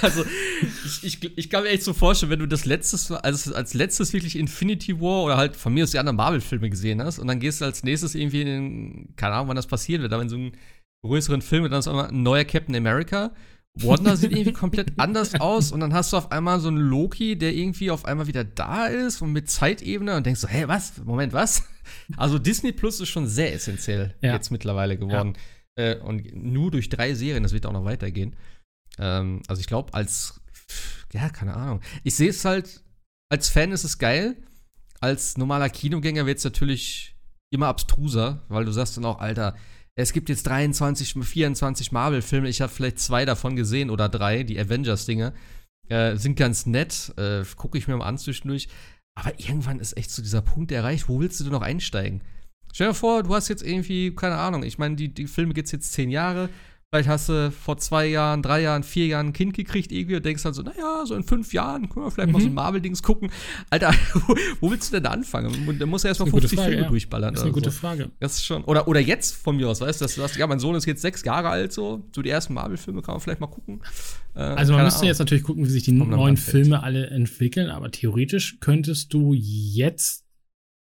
also 0.00 0.24
ich, 0.84 1.04
ich, 1.04 1.38
ich 1.38 1.50
kann 1.50 1.64
mir 1.64 1.70
echt 1.70 1.82
so 1.82 1.92
vorstellen, 1.92 2.30
wenn 2.30 2.38
du 2.38 2.46
das 2.46 2.66
letztes, 2.66 3.10
also 3.10 3.54
als 3.54 3.74
letztes 3.74 4.12
wirklich 4.12 4.38
Infinity 4.38 5.00
War 5.00 5.24
oder 5.24 5.36
halt 5.36 5.56
von 5.56 5.74
mir 5.74 5.82
aus 5.82 5.90
die 5.90 5.98
anderen 5.98 6.16
Marvel-Filme 6.16 6.70
gesehen 6.70 7.02
hast 7.02 7.18
und 7.18 7.26
dann 7.26 7.40
gehst 7.40 7.60
du 7.60 7.64
als 7.64 7.82
nächstes 7.82 8.14
irgendwie 8.14 8.42
in 8.42 9.08
keine 9.16 9.34
Ahnung, 9.34 9.48
wann 9.48 9.56
das 9.56 9.66
passieren 9.66 10.02
wird, 10.02 10.12
aber 10.12 10.22
in 10.22 10.28
so 10.28 10.36
einen 10.36 10.52
größeren 11.04 11.42
Film, 11.42 11.64
dann 11.64 11.80
ist 11.80 11.88
auch 11.88 12.08
ein 12.08 12.22
neuer 12.22 12.44
Captain 12.44 12.76
America 12.76 13.34
Wanda 13.82 14.16
sieht 14.16 14.32
irgendwie 14.32 14.52
komplett 14.52 14.92
anders 14.98 15.34
aus 15.34 15.70
und 15.70 15.80
dann 15.80 15.92
hast 15.92 16.12
du 16.12 16.16
auf 16.16 16.32
einmal 16.32 16.60
so 16.60 16.68
einen 16.68 16.78
Loki, 16.78 17.36
der 17.36 17.54
irgendwie 17.54 17.90
auf 17.90 18.04
einmal 18.04 18.26
wieder 18.26 18.44
da 18.44 18.86
ist 18.86 19.20
und 19.20 19.32
mit 19.32 19.50
Zeitebene 19.50 20.16
und 20.16 20.24
denkst 20.24 20.40
so, 20.40 20.48
hä, 20.48 20.64
was? 20.66 21.04
Moment, 21.04 21.32
was? 21.32 21.64
Also 22.16 22.38
Disney 22.38 22.72
Plus 22.72 23.00
ist 23.00 23.10
schon 23.10 23.26
sehr 23.26 23.52
essentiell 23.54 24.14
ja. 24.20 24.32
jetzt 24.32 24.50
mittlerweile 24.50 24.96
geworden. 24.96 25.34
Ja. 25.78 25.92
Äh, 25.92 25.98
und 25.98 26.34
nur 26.34 26.70
durch 26.70 26.88
drei 26.88 27.14
Serien, 27.14 27.42
das 27.42 27.52
wird 27.52 27.66
auch 27.66 27.72
noch 27.72 27.84
weitergehen. 27.84 28.34
Ähm, 28.98 29.42
also 29.46 29.60
ich 29.60 29.66
glaube, 29.66 29.94
als, 29.94 30.40
ja, 31.12 31.28
keine 31.28 31.54
Ahnung. 31.54 31.80
Ich 32.02 32.16
sehe 32.16 32.30
es 32.30 32.44
halt, 32.44 32.82
als 33.30 33.48
Fan 33.48 33.72
ist 33.72 33.84
es 33.84 33.98
geil. 33.98 34.36
Als 35.00 35.36
normaler 35.36 35.68
Kinogänger 35.68 36.26
wird 36.26 36.38
es 36.38 36.44
natürlich 36.44 37.14
immer 37.50 37.68
abstruser, 37.68 38.44
weil 38.48 38.64
du 38.64 38.72
sagst 38.72 38.96
dann 38.96 39.04
auch, 39.04 39.18
Alter, 39.18 39.54
es 39.96 40.12
gibt 40.12 40.28
jetzt 40.28 40.46
23, 40.46 41.14
24 41.24 41.90
Marvel-Filme, 41.90 42.48
ich 42.48 42.60
habe 42.60 42.70
vielleicht 42.70 43.00
zwei 43.00 43.24
davon 43.24 43.56
gesehen 43.56 43.90
oder 43.90 44.08
drei, 44.08 44.42
die 44.42 44.58
Avengers-Dinge. 44.60 45.32
Äh, 45.88 46.16
sind 46.16 46.36
ganz 46.36 46.66
nett, 46.66 47.14
äh, 47.16 47.44
gucke 47.56 47.78
ich 47.78 47.88
mir 47.88 47.96
mal 47.96 48.06
an 48.06 48.18
zwischendurch. 48.18 48.68
Aber 49.14 49.38
irgendwann 49.40 49.80
ist 49.80 49.96
echt 49.96 50.10
so 50.10 50.20
dieser 50.20 50.42
Punkt 50.42 50.70
erreicht, 50.70 51.08
wo 51.08 51.20
willst 51.20 51.40
du 51.40 51.44
denn 51.44 51.52
noch 51.54 51.62
einsteigen? 51.62 52.22
Stell 52.74 52.88
dir 52.88 52.94
vor, 52.94 53.22
du 53.22 53.34
hast 53.34 53.48
jetzt 53.48 53.62
irgendwie, 53.62 54.14
keine 54.14 54.36
Ahnung, 54.36 54.62
ich 54.62 54.76
meine, 54.76 54.96
die, 54.96 55.08
die 55.08 55.26
Filme 55.26 55.54
gibt 55.54 55.66
es 55.66 55.72
jetzt 55.72 55.92
zehn 55.92 56.10
Jahre, 56.10 56.50
Vielleicht 56.92 57.08
hast 57.08 57.28
du 57.28 57.50
vor 57.50 57.78
zwei 57.78 58.06
Jahren, 58.06 58.42
drei 58.42 58.62
Jahren, 58.62 58.84
vier 58.84 59.06
Jahren 59.06 59.28
ein 59.28 59.32
Kind 59.32 59.54
gekriegt 59.54 59.90
irgendwie 59.90 60.16
und 60.16 60.24
denkst 60.24 60.44
dann 60.44 60.54
so, 60.54 60.62
naja, 60.62 61.04
so 61.04 61.16
in 61.16 61.24
fünf 61.24 61.52
Jahren 61.52 61.88
können 61.88 62.06
wir 62.06 62.10
vielleicht 62.12 62.28
mhm. 62.28 62.32
mal 62.32 62.40
so 62.40 62.46
ein 62.46 62.50
mhm. 62.50 62.54
Marvel-Dings 62.54 63.02
gucken. 63.02 63.30
Alter, 63.70 63.92
wo, 64.14 64.36
wo, 64.60 64.70
willst 64.70 64.92
du 64.92 64.96
denn 64.96 65.02
da 65.02 65.10
anfangen? 65.10 65.78
Da 65.80 65.84
musst 65.84 66.04
du 66.04 66.08
erstmal 66.08 66.30
50 66.30 66.56
Frage, 66.56 66.68
Filme 66.70 66.82
ja. 66.84 66.88
durchballern. 66.88 67.34
Das 67.34 67.40
ist 67.40 67.44
eine 67.44 67.52
gute 67.52 67.72
so. 67.72 67.80
Frage. 67.80 68.12
Das 68.20 68.34
ist 68.34 68.46
schon, 68.46 68.62
oder, 68.64 68.86
oder 68.86 69.00
jetzt 69.00 69.34
von 69.34 69.56
mir 69.56 69.68
aus, 69.68 69.80
weißt 69.80 70.00
du, 70.00 70.04
dass 70.04 70.14
du 70.14 70.20
sagst, 70.20 70.36
ja, 70.36 70.46
mein 70.46 70.60
Sohn 70.60 70.76
ist 70.76 70.86
jetzt 70.86 71.02
sechs 71.02 71.24
Jahre 71.24 71.48
alt, 71.48 71.72
so, 71.72 72.08
so 72.14 72.22
die 72.22 72.30
ersten 72.30 72.54
Marvel-Filme 72.54 73.02
kann 73.02 73.14
man 73.14 73.20
vielleicht 73.20 73.40
mal 73.40 73.48
gucken. 73.48 73.82
Äh, 74.36 74.40
also 74.40 74.72
man 74.72 74.84
müsste 74.84 75.00
Ahnung. 75.00 75.08
jetzt 75.08 75.18
natürlich 75.18 75.44
gucken, 75.44 75.64
wie 75.64 75.70
sich 75.70 75.82
die 75.82 75.92
neuen 75.92 76.36
Filme 76.36 76.84
alle 76.84 77.08
entwickeln, 77.08 77.68
aber 77.68 77.90
theoretisch 77.90 78.58
könntest 78.60 79.12
du 79.12 79.34
jetzt 79.34 80.24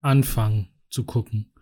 anfangen 0.02 0.68
zu 0.90 1.04
gucken. 1.04 1.52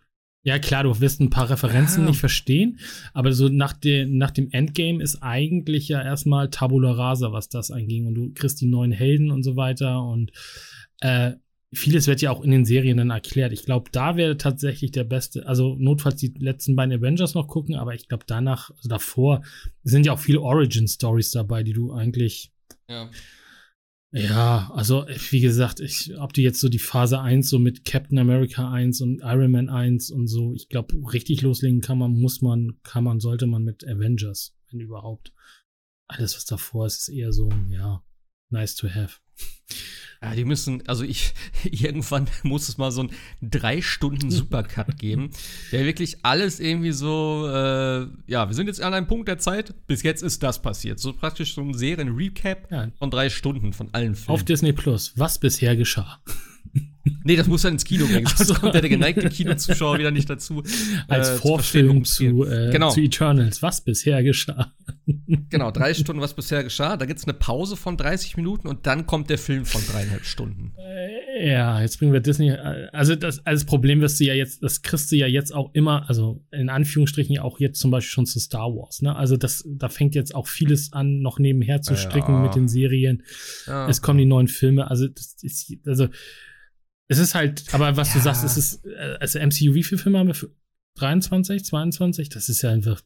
Ja, 0.44 0.58
klar, 0.58 0.84
du 0.84 1.00
wirst 1.00 1.20
ein 1.20 1.30
paar 1.30 1.48
Referenzen 1.48 2.02
ja. 2.04 2.10
nicht 2.10 2.20
verstehen, 2.20 2.78
aber 3.14 3.32
so 3.32 3.48
nach, 3.48 3.72
de, 3.72 4.04
nach 4.04 4.30
dem 4.30 4.50
Endgame 4.50 5.02
ist 5.02 5.22
eigentlich 5.22 5.88
ja 5.88 6.02
erstmal 6.02 6.50
Tabula 6.50 6.92
Rasa, 6.92 7.32
was 7.32 7.48
das 7.48 7.70
anging. 7.70 8.06
Und 8.06 8.14
du 8.14 8.30
kriegst 8.34 8.60
die 8.60 8.66
neuen 8.66 8.92
Helden 8.92 9.30
und 9.30 9.42
so 9.42 9.56
weiter. 9.56 10.02
Und 10.02 10.32
äh, 11.00 11.32
vieles 11.72 12.06
wird 12.06 12.20
ja 12.20 12.30
auch 12.30 12.42
in 12.42 12.50
den 12.50 12.66
Serien 12.66 12.98
dann 12.98 13.08
erklärt. 13.08 13.52
Ich 13.52 13.64
glaube, 13.64 13.90
da 13.90 14.16
wäre 14.16 14.36
tatsächlich 14.36 14.92
der 14.92 15.04
beste, 15.04 15.48
also 15.48 15.76
notfalls 15.78 16.16
die 16.16 16.34
letzten 16.38 16.76
beiden 16.76 16.92
Avengers 16.92 17.32
noch 17.32 17.48
gucken, 17.48 17.76
aber 17.76 17.94
ich 17.94 18.06
glaube, 18.06 18.24
danach, 18.26 18.70
also 18.70 18.90
davor, 18.90 19.42
sind 19.82 20.04
ja 20.04 20.12
auch 20.12 20.18
viele 20.18 20.42
Origin-Stories 20.42 21.30
dabei, 21.30 21.62
die 21.62 21.72
du 21.72 21.92
eigentlich. 21.92 22.52
Ja 22.86 23.08
ja, 24.16 24.70
also 24.72 25.06
wie 25.30 25.40
gesagt, 25.40 25.80
ich, 25.80 26.16
ob 26.18 26.32
du 26.32 26.40
jetzt 26.40 26.60
so 26.60 26.68
die 26.68 26.78
Phase 26.78 27.20
1 27.20 27.48
so 27.48 27.58
mit 27.58 27.84
Captain 27.84 28.18
America 28.18 28.70
1 28.70 29.00
und 29.00 29.20
Iron 29.22 29.50
Man 29.50 29.68
1 29.68 30.12
und 30.12 30.28
so, 30.28 30.54
ich 30.54 30.68
glaube, 30.68 30.94
richtig 31.12 31.42
loslegen 31.42 31.80
kann 31.80 31.98
man, 31.98 32.12
muss 32.12 32.40
man, 32.40 32.78
kann 32.84 33.02
man, 33.02 33.18
sollte 33.18 33.46
man 33.46 33.64
mit 33.64 33.84
Avengers, 33.84 34.56
wenn 34.70 34.78
überhaupt. 34.78 35.32
Alles, 36.06 36.36
was 36.36 36.44
davor 36.44 36.86
ist, 36.86 37.00
ist 37.00 37.08
eher 37.08 37.32
so, 37.32 37.50
ja, 37.68 38.04
nice 38.50 38.76
to 38.76 38.88
have. 38.88 39.18
Ja, 40.24 40.34
die 40.34 40.46
müssen, 40.46 40.82
also 40.88 41.04
ich, 41.04 41.34
irgendwann 41.64 42.28
muss 42.42 42.68
es 42.68 42.78
mal 42.78 42.90
so 42.90 43.02
einen 43.02 43.10
drei 43.42 43.82
Stunden 43.82 44.30
Supercut 44.30 44.96
geben, 44.98 45.30
der 45.70 45.84
wirklich 45.84 46.24
alles 46.24 46.60
irgendwie 46.60 46.92
so, 46.92 47.46
äh, 47.46 48.06
ja, 48.26 48.48
wir 48.48 48.54
sind 48.54 48.68
jetzt 48.68 48.80
an 48.80 48.94
einem 48.94 49.06
Punkt 49.06 49.28
der 49.28 49.38
Zeit, 49.38 49.74
bis 49.86 50.02
jetzt 50.02 50.22
ist 50.22 50.42
das 50.42 50.62
passiert. 50.62 50.98
So 50.98 51.12
praktisch 51.12 51.54
so 51.54 51.60
ein 51.60 51.74
Serien-Recap 51.74 52.70
ja. 52.70 52.88
von 52.98 53.10
drei 53.10 53.28
Stunden 53.28 53.74
von 53.74 53.92
allen 53.92 54.14
Filmen. 54.14 54.34
Auf 54.34 54.44
Disney 54.44 54.72
Plus, 54.72 55.12
was 55.16 55.38
bisher 55.38 55.76
geschah. 55.76 56.20
Nee, 57.24 57.36
das 57.36 57.46
muss 57.46 57.62
dann 57.62 57.74
ins 57.74 57.84
Kino 57.84 58.06
bringen. 58.06 58.26
Sonst 58.36 58.60
kommt 58.60 58.74
der 58.74 58.88
geneigte 58.88 59.28
Kinozuschauer 59.28 59.98
wieder 59.98 60.10
nicht 60.10 60.28
dazu. 60.30 60.62
Als 61.08 61.28
äh, 61.28 61.36
Vorfilm 61.36 62.04
zu, 62.04 62.44
äh, 62.44 62.70
genau. 62.70 62.90
zu 62.90 63.00
Eternals, 63.00 63.62
was 63.62 63.82
bisher 63.82 64.22
geschah. 64.22 64.72
Genau, 65.50 65.70
drei 65.70 65.94
Stunden, 65.94 66.20
was 66.20 66.34
bisher 66.34 66.64
geschah. 66.64 66.96
Da 66.96 67.06
gibt 67.06 67.18
es 67.18 67.24
eine 67.24 67.34
Pause 67.34 67.76
von 67.76 67.96
30 67.96 68.36
Minuten 68.36 68.66
und 68.68 68.86
dann 68.86 69.06
kommt 69.06 69.30
der 69.30 69.38
Film 69.38 69.64
von 69.64 69.82
dreieinhalb 69.86 70.24
Stunden. 70.24 70.72
Äh, 70.78 71.52
ja, 71.52 71.80
jetzt 71.80 71.98
bringen 71.98 72.12
wir 72.12 72.20
Disney. 72.20 72.50
Äh, 72.50 72.88
also 72.92 73.14
das, 73.14 73.44
also 73.46 73.62
das 73.62 73.64
Problem 73.64 74.00
wirst 74.00 74.18
du 74.18 74.24
ja 74.24 74.34
jetzt, 74.34 74.62
das 74.62 74.82
kriegst 74.82 75.12
du 75.12 75.16
ja 75.16 75.26
jetzt 75.26 75.54
auch 75.54 75.70
immer, 75.74 76.08
also 76.08 76.42
in 76.50 76.68
Anführungsstrichen 76.68 77.34
ja 77.34 77.42
auch 77.42 77.60
jetzt 77.60 77.80
zum 77.80 77.90
Beispiel 77.90 78.10
schon 78.10 78.26
zu 78.26 78.40
Star 78.40 78.74
Wars. 78.74 79.02
Ne? 79.02 79.14
Also 79.14 79.36
das, 79.36 79.64
da 79.66 79.88
fängt 79.88 80.14
jetzt 80.14 80.34
auch 80.34 80.48
vieles 80.48 80.92
an, 80.92 81.20
noch 81.20 81.38
nebenher 81.38 81.82
zu 81.82 81.96
stricken 81.96 82.34
ja. 82.34 82.40
mit 82.40 82.54
den 82.54 82.68
Serien. 82.68 83.22
Ja. 83.66 83.88
Es 83.88 84.02
kommen 84.02 84.18
die 84.18 84.26
neuen 84.26 84.48
Filme. 84.48 84.90
Also 84.90 85.06
das 85.08 85.36
ist, 85.42 85.72
also 85.86 86.08
es 87.08 87.18
ist 87.18 87.34
halt, 87.34 87.72
aber 87.72 87.96
was 87.96 88.08
ja. 88.08 88.14
du 88.14 88.20
sagst, 88.20 88.44
es 88.44 88.56
ist, 88.56 88.86
äh, 88.86 89.16
also 89.20 89.38
MCU, 89.38 89.74
wie 89.74 89.82
viele 89.82 90.00
Filme 90.00 90.18
haben 90.18 90.28
wir? 90.28 90.36
23, 90.96 91.64
22? 91.64 92.28
Das 92.28 92.48
ist 92.48 92.62
ja 92.62 92.70
einfach, 92.70 93.00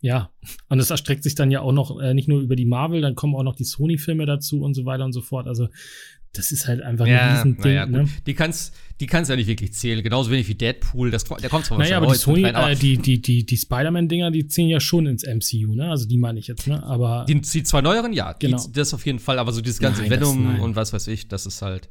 ja, 0.00 0.30
und 0.68 0.78
das 0.78 0.90
erstreckt 0.90 1.24
sich 1.24 1.34
dann 1.34 1.50
ja 1.50 1.60
auch 1.60 1.72
noch 1.72 2.00
äh, 2.00 2.14
nicht 2.14 2.28
nur 2.28 2.40
über 2.40 2.56
die 2.56 2.64
Marvel, 2.64 3.00
dann 3.00 3.16
kommen 3.16 3.34
auch 3.34 3.42
noch 3.42 3.56
die 3.56 3.64
Sony-Filme 3.64 4.24
dazu 4.24 4.62
und 4.62 4.74
so 4.74 4.84
weiter 4.86 5.04
und 5.04 5.12
so 5.12 5.20
fort. 5.20 5.46
Also 5.46 5.68
das 6.32 6.52
ist 6.52 6.68
halt 6.68 6.80
einfach 6.80 7.06
ja, 7.06 7.30
ein 7.30 7.36
Riesending. 7.36 7.72
Ja, 7.72 7.86
ne? 7.86 8.08
Die 8.24 8.34
kannst, 8.34 8.72
die 9.00 9.06
kannst 9.06 9.30
ja 9.30 9.36
nicht 9.36 9.48
wirklich 9.48 9.72
zählen. 9.72 10.00
Genauso 10.00 10.30
wenig 10.30 10.46
wie 10.46 10.54
Deadpool. 10.54 11.10
Das, 11.10 11.24
der 11.24 11.50
kommt 11.50 11.64
zwar 11.64 11.78
Naja, 11.78 11.96
aber 11.96 12.06
die 12.06 12.14
Sony, 12.14 12.44
rein, 12.44 12.54
aber 12.54 12.70
äh, 12.70 12.76
die, 12.76 12.98
die, 12.98 13.20
die, 13.20 13.44
die 13.44 13.56
Spider-Man-Dinger, 13.56 14.30
die 14.30 14.46
ziehen 14.46 14.68
ja 14.68 14.78
schon 14.78 15.06
ins 15.06 15.24
MCU, 15.24 15.74
ne? 15.74 15.90
Also 15.90 16.06
die 16.06 16.18
meine 16.18 16.38
ich 16.38 16.46
jetzt, 16.46 16.68
ne? 16.68 16.84
Aber. 16.84 17.26
Die, 17.28 17.40
die 17.40 17.62
zwei 17.64 17.80
neueren, 17.80 18.12
ja. 18.12 18.32
Genau. 18.34 18.64
Die, 18.64 18.72
das 18.72 18.94
auf 18.94 19.04
jeden 19.06 19.18
Fall. 19.18 19.40
Aber 19.40 19.52
so 19.52 19.60
dieses 19.60 19.80
ganze 19.80 20.02
Nein, 20.02 20.10
Venom 20.10 20.44
nein. 20.44 20.60
und 20.60 20.76
was 20.76 20.92
weiß 20.92 21.08
ich, 21.08 21.26
das 21.26 21.46
ist 21.46 21.62
halt. 21.62 21.88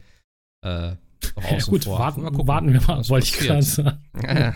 Äh, 0.61 0.95
ja, 1.41 1.59
gut, 1.65 1.83
vor. 1.85 1.99
warten, 1.99 2.21
Mal 2.21 2.31
gucken, 2.31 2.47
warten 2.47 2.73
wir 2.73 2.81
mal, 2.81 3.07
wollte 3.09 3.27
ich 3.27 3.33
gerade 3.33 3.61
sagen. 3.61 4.03
Ja, 4.23 4.39
ja. 4.39 4.55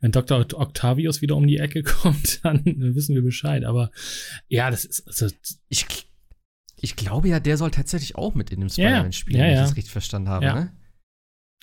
Wenn 0.00 0.12
Dr. 0.12 0.40
Octavius 0.54 1.22
wieder 1.22 1.36
um 1.36 1.46
die 1.46 1.58
Ecke 1.58 1.82
kommt, 1.84 2.44
dann 2.44 2.62
wissen 2.64 3.14
wir 3.14 3.22
Bescheid. 3.22 3.64
Aber 3.64 3.90
ja, 4.48 4.70
das 4.70 4.84
ist, 4.84 5.06
also, 5.06 5.28
Ich, 5.68 5.86
ich 6.76 6.96
glaube 6.96 7.28
ja, 7.28 7.40
der 7.40 7.56
soll 7.56 7.70
tatsächlich 7.70 8.16
auch 8.16 8.34
mit 8.34 8.50
in 8.50 8.60
dem. 8.60 8.68
Spider-Man 8.68 9.12
spielen, 9.12 9.40
Ja, 9.40 9.46
wenn 9.46 9.52
ich 9.54 9.60
das 9.60 9.76
richtig 9.76 9.92
verstanden 9.92 10.28
habe. 10.28 10.44
Ja. 10.44 10.54
Ne? 10.54 10.72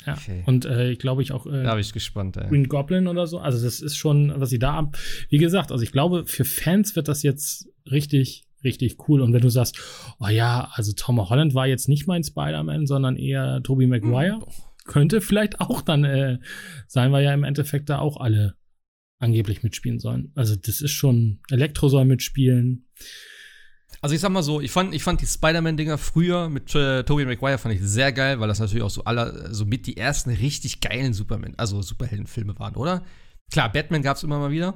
ja. 0.06 0.14
Okay. 0.14 0.44
Und 0.46 0.66
äh, 0.66 0.92
ich 0.92 1.00
glaube 1.00 1.22
ich 1.22 1.32
auch 1.32 1.46
äh, 1.46 1.64
Da 1.64 1.72
bin 1.72 1.82
ich 1.82 1.94
gespannt, 1.94 2.38
ey. 2.38 2.48
Green 2.48 2.68
Goblin 2.68 3.08
oder 3.08 3.28
so. 3.28 3.40
Also 3.40 3.64
das 3.64 3.82
ist 3.82 3.98
schon, 3.98 4.34
was 4.40 4.50
sie 4.50 4.60
da 4.60 4.76
ab. 4.76 4.98
Wie 5.30 5.38
gesagt, 5.38 5.72
also 5.72 5.84
ich 5.84 5.92
glaube, 5.92 6.26
für 6.26 6.46
Fans 6.46 6.96
wird 6.96 7.08
das 7.08 7.24
jetzt 7.24 7.68
richtig, 7.90 8.45
richtig 8.66 8.98
cool. 9.08 9.22
Und 9.22 9.32
wenn 9.32 9.42
du 9.42 9.50
sagst, 9.50 9.80
oh 10.20 10.28
ja, 10.28 10.70
also 10.74 10.92
Tom 10.94 11.18
Holland 11.30 11.54
war 11.54 11.68
jetzt 11.68 11.88
nicht 11.88 12.08
mein 12.08 12.24
Spider-Man, 12.24 12.86
sondern 12.86 13.16
eher 13.16 13.62
Tobey 13.64 13.88
Maguire, 13.88 14.42
Hm. 14.42 14.44
könnte 14.86 15.22
vielleicht 15.22 15.62
auch 15.62 15.82
dann 15.82 16.04
äh, 16.04 16.40
sein, 16.88 17.12
weil 17.12 17.24
ja 17.24 17.34
im 17.34 17.44
Endeffekt 17.44 17.90
da 17.90 18.00
auch 18.00 18.18
alle 18.20 18.56
angeblich 19.20 19.64
mitspielen 19.64 20.00
sollen. 20.00 20.32
Also 20.36 20.56
das 20.56 20.82
ist 20.82 20.92
schon, 20.92 21.40
Elektro 21.50 21.88
soll 21.88 22.06
mitspielen. 22.06 22.88
Also 24.02 24.14
ich 24.14 24.22
sag 24.22 24.30
mal 24.30 24.44
so, 24.44 24.62
ich 24.62 24.72
fand, 24.72 24.94
ich 24.94 25.02
fand 25.04 25.22
die 25.22 25.26
Spider-Man-Dinger 25.26 25.98
früher 25.98 26.50
mit 26.50 26.76
äh, 26.76 27.04
Tobey 27.04 27.26
Maguire 27.26 27.58
fand 27.58 27.74
ich 27.74 27.82
sehr 27.82 28.12
geil, 28.12 28.40
weil 28.40 28.48
das 28.48 28.60
natürlich 28.60 28.84
auch 28.84 28.90
so 28.90 29.04
aller, 29.06 29.54
so 29.54 29.66
mit 29.66 29.88
die 29.88 29.98
ersten 29.98 30.30
richtig 30.30 30.82
geilen 30.82 31.14
Superman, 31.14 31.54
also 31.58 31.82
Superheldenfilme 31.82 32.60
waren, 32.60 32.76
oder? 32.76 33.04
Klar, 33.52 33.72
Batman 33.72 34.02
gab's 34.04 34.24
immer 34.24 34.38
mal 34.38 34.52
wieder. 34.52 34.76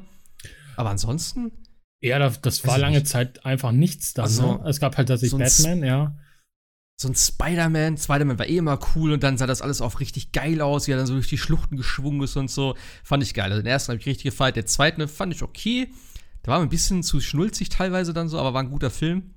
Aber 0.78 0.90
ansonsten, 0.90 1.52
Ja, 2.02 2.18
das, 2.20 2.42
das 2.42 2.66
war 2.66 2.78
lange 2.78 3.00
nicht. 3.00 3.08
Zeit 3.08 3.46
einfach 3.46 3.72
nichts 3.72 4.14
da. 4.14 4.24
Also, 4.24 4.58
ne? 4.58 4.70
Es 4.70 4.80
gab 4.80 4.98
halt 4.98 5.10
tatsächlich 5.10 5.32
so 5.32 5.38
Batman, 5.38 5.84
ja. 5.84 6.18
so 7.02 7.10
ein 7.10 7.16
Spider-Man, 7.16 7.98
Spider-Man 7.98 8.40
war 8.40 8.48
eh 8.48 8.58
immer 8.58 8.80
cool 8.96 9.12
und 9.12 9.24
dann 9.24 9.38
sah 9.38 9.48
das 9.48 9.62
alles 9.62 9.82
auch 9.82 10.00
richtig 10.00 10.32
geil 10.32 10.62
aus, 10.62 10.88
wie 10.88 10.92
er 10.92 10.98
dann 10.98 11.08
so 11.08 11.14
durch 11.14 11.28
die 11.30 11.38
Schluchten 11.38 11.76
geschwungen 11.78 12.22
ist 12.24 12.36
und 12.38 12.50
so. 12.50 12.76
Fand 13.04 13.24
ich 13.24 13.34
geil. 13.34 13.52
Also 13.52 13.62
den 13.62 13.68
ersten 13.68 13.92
habe 13.92 14.00
ich 14.00 14.06
richtig 14.06 14.24
gefeiert, 14.24 14.56
der 14.56 14.66
zweite 14.66 15.08
fand 15.08 15.34
ich 15.34 15.42
okay. 15.44 15.90
Der 16.46 16.54
war 16.54 16.62
ein 16.62 16.70
bisschen 16.70 17.04
zu 17.04 17.20
schnulzig 17.20 17.68
teilweise 17.68 18.14
dann 18.14 18.30
so, 18.30 18.40
aber 18.40 18.54
war 18.54 18.64
ein 18.64 18.70
guter 18.72 18.90
Film. 18.92 19.34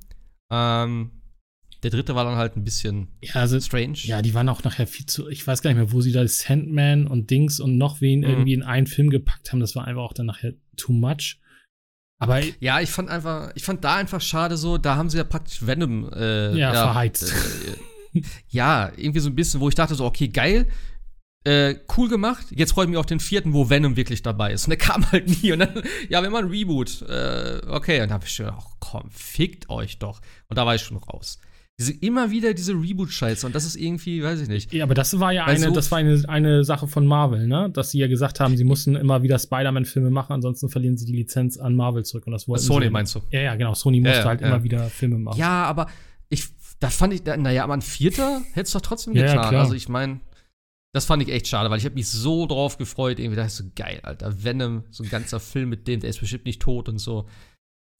Ähm, 0.51 1.11
der 1.83 1.91
dritte 1.91 2.15
war 2.15 2.25
dann 2.25 2.37
halt 2.37 2.57
ein 2.57 2.63
bisschen 2.63 3.09
Ja, 3.23 3.35
also 3.35 3.59
strange. 3.61 3.99
Ja, 4.05 4.23
die 4.23 4.35
waren 4.35 4.49
auch 4.49 4.63
nachher 4.63 4.87
viel 4.87 5.07
zu, 5.07 5.29
ich 5.29 5.45
weiß 5.45 5.63
gar 5.63 5.71
nicht 5.71 5.79
mehr, 5.79 5.91
wo 5.91 6.01
sie 6.01 6.13
da 6.13 6.27
Sandman 6.29 7.09
und 7.09 7.31
Dings 7.31 7.59
und 7.59 7.77
noch 7.77 8.01
wen 8.01 8.21
Mhm. 8.21 8.25
irgendwie 8.27 8.53
in 8.55 8.63
einen 8.63 8.87
Film 8.87 9.11
gepackt 9.11 9.51
haben. 9.51 9.59
Das 9.59 9.75
war 9.75 9.85
einfach 9.85 10.03
auch 10.03 10.13
dann 10.13 10.27
nachher 10.27 10.53
too 10.77 10.93
much. 10.93 11.41
Aber 12.23 12.41
Ja, 12.61 12.81
ich 12.81 12.91
fand 12.91 13.11
einfach, 13.11 13.51
ich 13.55 13.65
fand 13.65 13.85
da 13.85 13.97
einfach 13.97 14.21
schade 14.21 14.57
so, 14.57 14.79
da 14.79 14.97
haben 14.97 15.11
sie 15.11 15.19
ja 15.19 15.25
praktisch 15.25 15.67
Venom 15.67 16.11
äh, 16.13 16.57
Ja, 16.57 16.73
verheizt. 16.73 17.33
Äh, 18.15 18.21
ja, 18.49 18.93
irgendwie 18.97 19.21
so 19.21 19.29
ein 19.29 19.35
bisschen, 19.35 19.61
wo 19.61 19.69
ich 19.69 19.75
dachte 19.75 19.95
so, 19.95 20.05
okay, 20.05 20.29
geil, 20.29 20.69
äh, 21.45 21.75
cool 21.97 22.09
gemacht. 22.09 22.47
Jetzt 22.51 22.73
freue 22.73 22.85
ich 22.85 22.91
mich 22.91 22.99
auf 22.99 23.07
den 23.07 23.21
vierten, 23.21 23.53
wo 23.53 23.69
Venom 23.69 23.97
wirklich 23.97 24.23
dabei 24.23 24.53
ist. 24.53 24.65
Und 24.65 24.71
der 24.71 24.79
kam 24.87 25.11
halt 25.11 25.29
nie. 25.29 25.53
Und 25.53 25.61
dann, 25.61 25.83
ja, 26.09 26.23
wenn 26.23 26.33
man 26.33 26.49
Reboot, 26.49 27.03
äh, 27.03 27.61
okay, 27.69 27.97
und 27.97 28.09
dann 28.09 28.13
habe 28.13 28.25
ich 28.25 28.33
schon, 28.33 28.51
ach 28.51 28.67
komm, 28.79 29.11
fickt 29.11 29.69
euch 29.69 29.99
doch. 29.99 30.21
Und 30.49 30.59
da 30.59 30.67
war 30.67 30.75
ich 30.75 30.83
schon 30.83 30.99
raus. 30.99 31.39
Diese, 31.81 31.93
immer 31.95 32.31
wieder 32.31 32.55
diese 32.55 32.75
Reboot-Scheiße. 32.75 33.47
Und 33.47 33.55
das 33.55 33.65
ist 33.65 33.77
irgendwie, 33.77 34.23
weiß 34.23 34.41
ich 34.41 34.49
nicht. 34.49 34.73
ja, 34.73 34.85
aber 34.85 34.95
das 34.95 35.19
war 35.19 35.33
ja 35.33 35.47
Weil 35.47 35.57
eine, 35.57 35.69
so- 35.69 35.75
das 35.75 35.91
war 35.91 35.99
eine, 35.99 36.23
eine 36.29 36.65
Sache 36.65 36.87
von 36.87 37.07
Marvel, 37.07 37.47
ne? 37.49 37.71
Dass 37.71 37.91
sie 37.91 37.99
ja 37.99 38.07
gesagt 38.09 38.41
haben, 38.41 38.57
sie 38.57 38.65
mussten 38.65 38.95
immer 38.95 39.23
wieder 39.23 39.39
Spider-Man-Filme 39.39 40.11
machen, 40.11 40.33
ansonsten 40.35 40.69
verlieren 40.69 40.97
sie 40.97 41.07
die 41.07 41.15
Lizenz 41.17 41.57
an 41.59 41.75
Marvel 41.75 42.05
zurück. 42.05 42.27
Und 42.27 42.33
das 42.33 42.47
wollten 42.47 42.63
Sony 42.65 42.87
sie. 42.87 42.91
meinst 42.91 43.15
du? 43.15 43.21
Ja, 43.31 43.41
ja, 43.41 43.55
genau. 43.57 43.75
Sony 43.75 43.99
Ja, 43.99 44.03
musste 44.05 44.19
ja, 44.21 44.25
halt 44.27 44.41
ja. 44.43 44.49
immer 44.49 44.63
wieder 44.63 44.85
Filme 44.91 45.19
machen. 45.19 45.39
Ja, 45.39 45.65
aber 45.65 45.89
ich, 46.29 46.47
da 46.79 46.91
fand 46.91 47.15
ich, 47.15 47.25
naja, 47.25 47.65
aber 47.65 47.75
ein 47.75 47.83
Vierter 47.83 48.43
hätte 48.53 48.67
es 48.67 48.73
doch 48.73 48.81
trotzdem 48.83 49.15
Ja, 49.15 49.25
ja, 49.25 49.33
getan. 49.35 49.49
klar. 49.49 49.63
also 49.63 49.75
ich 49.75 49.89
meine, 49.89 50.21
das 50.95 51.07
fand 51.07 51.23
ich 51.23 51.31
echt 51.31 51.49
schade, 51.49 51.71
weil 51.71 51.79
ich 51.79 51.87
habe 51.87 51.95
mich 51.95 52.07
so 52.09 52.47
drauf 52.47 52.77
gefreut. 52.77 53.19
Irgendwie 53.19 53.37
dachte 53.37 53.49
ich 53.49 53.55
so, 53.55 53.65
geil, 53.75 54.01
Alter. 54.03 54.45
Venom, 54.45 54.85
so 54.91 55.03
ein 55.03 55.09
ganzer 55.11 55.41
Film 55.41 55.71
mit 55.71 55.89
dem, 55.89 56.01
der 56.01 56.11
ist 56.11 56.21
bestimmt 56.21 56.45
nicht 56.45 56.61
tot 56.61 56.89
und 56.91 56.99
so. 56.99 57.27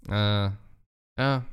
Äh, 0.09 0.13
ja, 0.13 1.47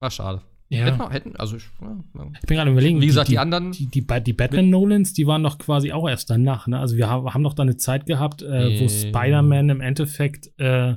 war 0.00 0.10
schade. 0.10 0.42
Ja. 0.72 0.86
Hätten, 0.86 1.10
hätten, 1.10 1.36
also 1.36 1.56
ich, 1.56 1.64
ja. 1.82 2.26
Ich 2.40 2.46
bin 2.46 2.56
gerade 2.56 2.70
überlegen, 2.70 3.02
wie 3.02 3.06
gesagt, 3.06 3.28
die, 3.28 3.32
die, 3.32 3.38
anderen, 3.38 3.72
die, 3.72 3.86
die, 3.86 4.06
die 4.24 4.32
Batman-Nolans, 4.32 5.12
die 5.12 5.26
waren 5.26 5.42
doch 5.42 5.58
quasi 5.58 5.92
auch 5.92 6.08
erst 6.08 6.30
danach, 6.30 6.66
ne? 6.66 6.78
Also 6.78 6.96
wir 6.96 7.10
haben, 7.10 7.42
doch 7.42 7.52
da 7.52 7.62
eine 7.62 7.76
Zeit 7.76 8.06
gehabt, 8.06 8.40
äh, 8.40 8.80
wo. 8.80 8.88
Spider-Man 8.88 9.68
im 9.68 9.80
Endeffekt 9.82 10.50
äh, 10.58 10.94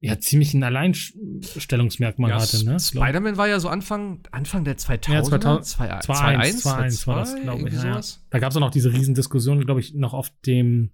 ja 0.00 0.18
ziemlich 0.20 0.54
ein 0.54 0.62
Alleinstellungsmerkmal 0.62 2.30
ja, 2.30 2.40
hatte, 2.40 2.64
ne? 2.64 2.78
Spider-Man 2.78 3.36
war 3.36 3.48
ja 3.48 3.58
so 3.58 3.68
Anfang, 3.68 4.20
Anfang 4.30 4.62
der 4.62 4.78
2000er, 4.78 5.12
Ja, 5.12 5.22
2000 5.24 5.66
2, 5.66 5.88
2-1, 5.88 6.62
2-1 6.62 7.06
war 7.06 7.18
das, 7.18 7.32
2, 7.32 7.40
glaube 7.40 7.68
ich. 7.68 7.74
Ja, 7.74 7.84
ja. 7.86 8.00
Da 8.30 8.38
gab 8.38 8.52
es 8.52 8.56
auch 8.56 8.60
noch 8.60 8.70
diese 8.70 8.92
Riesendiskussion, 8.92 9.64
glaube 9.64 9.80
ich, 9.80 9.94
noch 9.94 10.14
auf 10.14 10.30
dem 10.46 10.92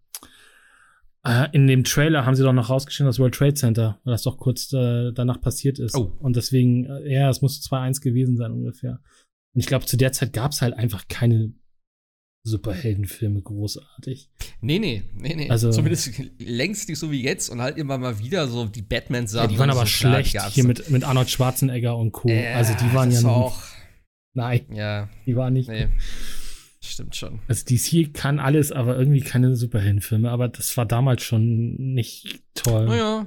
in 1.52 1.66
dem 1.66 1.84
Trailer 1.84 2.24
haben 2.24 2.34
sie 2.34 2.42
doch 2.42 2.52
noch 2.52 2.70
rausgestellt, 2.70 3.08
das 3.08 3.18
World 3.18 3.34
Trade 3.34 3.54
Center, 3.54 4.00
weil 4.04 4.12
das 4.12 4.22
doch 4.22 4.38
kurz 4.38 4.72
äh, 4.72 5.12
danach 5.12 5.40
passiert 5.40 5.78
ist. 5.78 5.94
Oh. 5.96 6.12
Und 6.20 6.36
deswegen, 6.36 6.84
äh, 6.86 7.12
ja, 7.12 7.28
es 7.30 7.42
musste 7.42 7.66
2-1 7.68 8.00
gewesen 8.00 8.36
sein 8.36 8.52
ungefähr. 8.52 9.00
Und 9.54 9.60
ich 9.60 9.66
glaube, 9.66 9.86
zu 9.86 9.96
der 9.96 10.12
Zeit 10.12 10.32
gab 10.32 10.52
es 10.52 10.62
halt 10.62 10.74
einfach 10.74 11.08
keine 11.08 11.52
Superheldenfilme 12.44 13.42
großartig. 13.42 14.30
Nee, 14.60 14.78
nee, 14.78 15.02
nee, 15.14 15.34
nee. 15.34 15.50
Also- 15.50 15.70
Zumindest 15.70 16.12
längst 16.38 16.88
nicht 16.88 16.98
so 16.98 17.10
wie 17.10 17.22
jetzt 17.22 17.48
und 17.50 17.60
halt 17.60 17.76
immer 17.76 17.98
mal 17.98 18.18
wieder 18.18 18.46
so 18.48 18.64
die 18.66 18.82
Batman-Sachen. 18.82 19.50
Ja, 19.50 19.52
die 19.54 19.58
waren 19.58 19.70
aber 19.70 19.80
so, 19.80 19.86
schlecht 19.86 20.40
hier 20.52 20.64
mit, 20.64 20.88
mit 20.90 21.04
Arnold 21.04 21.28
Schwarzenegger 21.30 21.96
und 21.96 22.12
Co. 22.12 22.28
Ja, 22.28 22.54
also 22.54 22.72
die 22.74 22.94
waren 22.94 23.10
ja 23.10 23.20
auch. 23.28 23.62
nein, 24.34 24.62
Ja, 24.72 25.08
die 25.26 25.36
waren 25.36 25.52
nicht. 25.52 25.68
nee. 25.68 25.88
Stimmt 26.88 27.14
schon. 27.16 27.40
Also 27.48 27.64
DC 27.66 28.12
kann 28.14 28.38
alles, 28.40 28.72
aber 28.72 28.96
irgendwie 28.98 29.20
keine 29.20 29.54
Superheldenfilme. 29.56 30.30
Aber 30.30 30.48
das 30.48 30.76
war 30.76 30.86
damals 30.86 31.22
schon 31.22 31.74
nicht 31.76 32.40
toll. 32.54 32.86
Naja. 32.86 33.26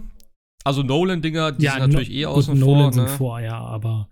Also 0.64 0.84
Nolan-Dinger, 0.84 1.54
die 1.54 1.66
ja, 1.66 1.74
sind 1.74 1.82
natürlich 1.92 2.10
no- 2.10 2.16
eh 2.16 2.24
gut, 2.24 2.34
außen 2.34 2.60
Nolan 2.60 2.84
vor. 2.84 2.94
sind 2.94 3.04
Ne? 3.04 3.10
vor, 3.10 3.40
ja, 3.40 3.58
aber 3.60 4.10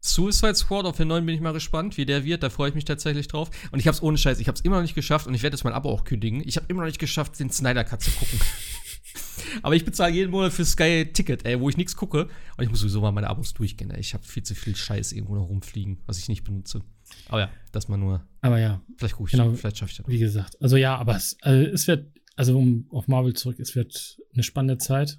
Suicide 0.00 0.54
Squad, 0.54 0.86
auf 0.86 0.96
den 0.96 1.08
neuen 1.08 1.26
bin 1.26 1.34
ich 1.34 1.40
mal 1.40 1.52
gespannt, 1.52 1.96
wie 1.96 2.06
der 2.06 2.24
wird. 2.24 2.42
Da 2.42 2.50
freue 2.50 2.68
ich 2.70 2.74
mich 2.74 2.84
tatsächlich 2.84 3.28
drauf. 3.28 3.50
Und 3.72 3.78
ich 3.78 3.86
habe 3.86 3.94
es 3.94 4.02
ohne 4.02 4.16
Scheiß, 4.16 4.38
ich 4.40 4.48
habe 4.48 4.56
es 4.56 4.62
immer 4.64 4.76
noch 4.76 4.82
nicht 4.82 4.94
geschafft 4.94 5.26
und 5.26 5.34
ich 5.34 5.42
werde 5.42 5.56
jetzt 5.56 5.64
mein 5.64 5.72
Abo 5.74 5.90
auch 5.90 6.04
kündigen. 6.04 6.42
Ich 6.46 6.56
habe 6.56 6.66
immer 6.68 6.80
noch 6.82 6.86
nicht 6.86 6.98
geschafft, 7.00 7.38
den 7.38 7.50
Snyder 7.50 7.84
Cut 7.84 8.02
zu 8.02 8.10
gucken. 8.12 8.38
Aber 9.62 9.74
ich 9.74 9.84
bezahle 9.84 10.12
jeden 10.12 10.30
Monat 10.30 10.52
für 10.52 10.64
Sky 10.64 11.06
Ticket, 11.12 11.44
ey, 11.46 11.58
wo 11.60 11.68
ich 11.68 11.76
nichts 11.76 11.96
gucke. 11.96 12.28
Und 12.56 12.64
ich 12.64 12.70
muss 12.70 12.80
sowieso 12.80 13.00
mal 13.00 13.12
meine 13.12 13.28
Abos 13.28 13.54
durchgehen. 13.54 13.90
Ey. 13.90 14.00
Ich 14.00 14.14
habe 14.14 14.24
viel 14.24 14.42
zu 14.42 14.54
viel 14.54 14.76
Scheiß 14.76 15.12
irgendwo 15.12 15.34
noch 15.36 15.48
rumfliegen, 15.48 15.98
was 16.06 16.18
ich 16.18 16.28
nicht 16.28 16.44
benutze. 16.44 16.82
Aber 17.28 17.40
ja, 17.40 17.50
das 17.72 17.88
mal 17.88 17.96
nur. 17.96 18.26
aber 18.40 18.58
ja, 18.58 18.80
Vielleicht 18.96 19.14
gucke 19.16 19.28
ich, 19.28 19.32
Genau. 19.32 19.52
vielleicht 19.54 19.78
schaffe 19.78 19.90
ich 19.92 19.96
das. 19.98 20.08
wie 20.08 20.18
gesagt. 20.18 20.56
Also 20.60 20.76
ja, 20.76 20.96
aber 20.96 21.16
es, 21.16 21.36
also 21.42 21.70
es 21.70 21.86
wird, 21.86 22.12
also 22.36 22.58
um 22.58 22.86
auf 22.90 23.08
Marvel 23.08 23.34
zurück, 23.34 23.58
es 23.60 23.74
wird 23.76 24.18
eine 24.34 24.42
spannende 24.42 24.78
Zeit. 24.78 25.18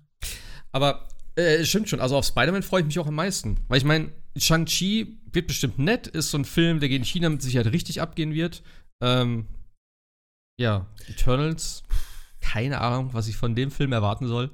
Aber 0.72 1.08
äh, 1.36 1.64
stimmt 1.64 1.90
schon. 1.90 2.00
Also 2.00 2.18
auf 2.18 2.26
Spider-Man 2.26 2.64
freue 2.64 2.82
ich 2.82 2.86
mich 2.88 3.00
auch 3.00 3.08
am 3.08 3.16
meisten. 3.16 3.58
Weil 3.68 3.78
ich 3.78 3.84
meine, 3.86 4.12
Shang-Chi 4.38 5.20
wird 5.32 5.48
bestimmt 5.48 5.80
nett. 5.80 6.08
Ist 6.08 6.32
so 6.32 6.38
ein 6.38 6.46
Film, 6.46 6.80
der 6.80 6.90
in 6.90 7.04
China 7.04 7.30
mit 7.30 7.42
Sicherheit 7.42 7.72
richtig 7.72 8.02
abgehen 8.02 8.34
wird. 8.34 8.62
Ähm, 9.02 9.48
ja, 10.60 10.88
Eternals. 11.08 11.84
Keine 12.42 12.80
Ahnung, 12.82 13.14
was 13.14 13.28
ich 13.28 13.36
von 13.36 13.56
dem 13.56 13.72
Film 13.72 13.92
erwarten 13.94 14.28
soll. 14.28 14.52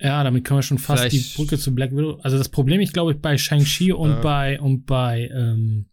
Ja, 0.00 0.22
damit 0.24 0.44
können 0.44 0.58
wir 0.58 0.62
schon 0.62 0.78
fast 0.78 1.02
Vielleicht- 1.04 1.32
die 1.32 1.36
Brücke 1.36 1.58
zu 1.58 1.74
Black 1.74 1.92
Widow. 1.92 2.18
Also 2.22 2.36
das 2.38 2.48
Problem, 2.48 2.80
ich 2.80 2.92
glaube, 2.92 3.14
bei 3.14 3.38
Shang-Chi 3.38 3.92
und 3.92 4.10
Ja. 4.10 4.20
bei 4.20 4.60
und 4.60 4.84
bei 4.86 5.28
ähm, 5.32 5.86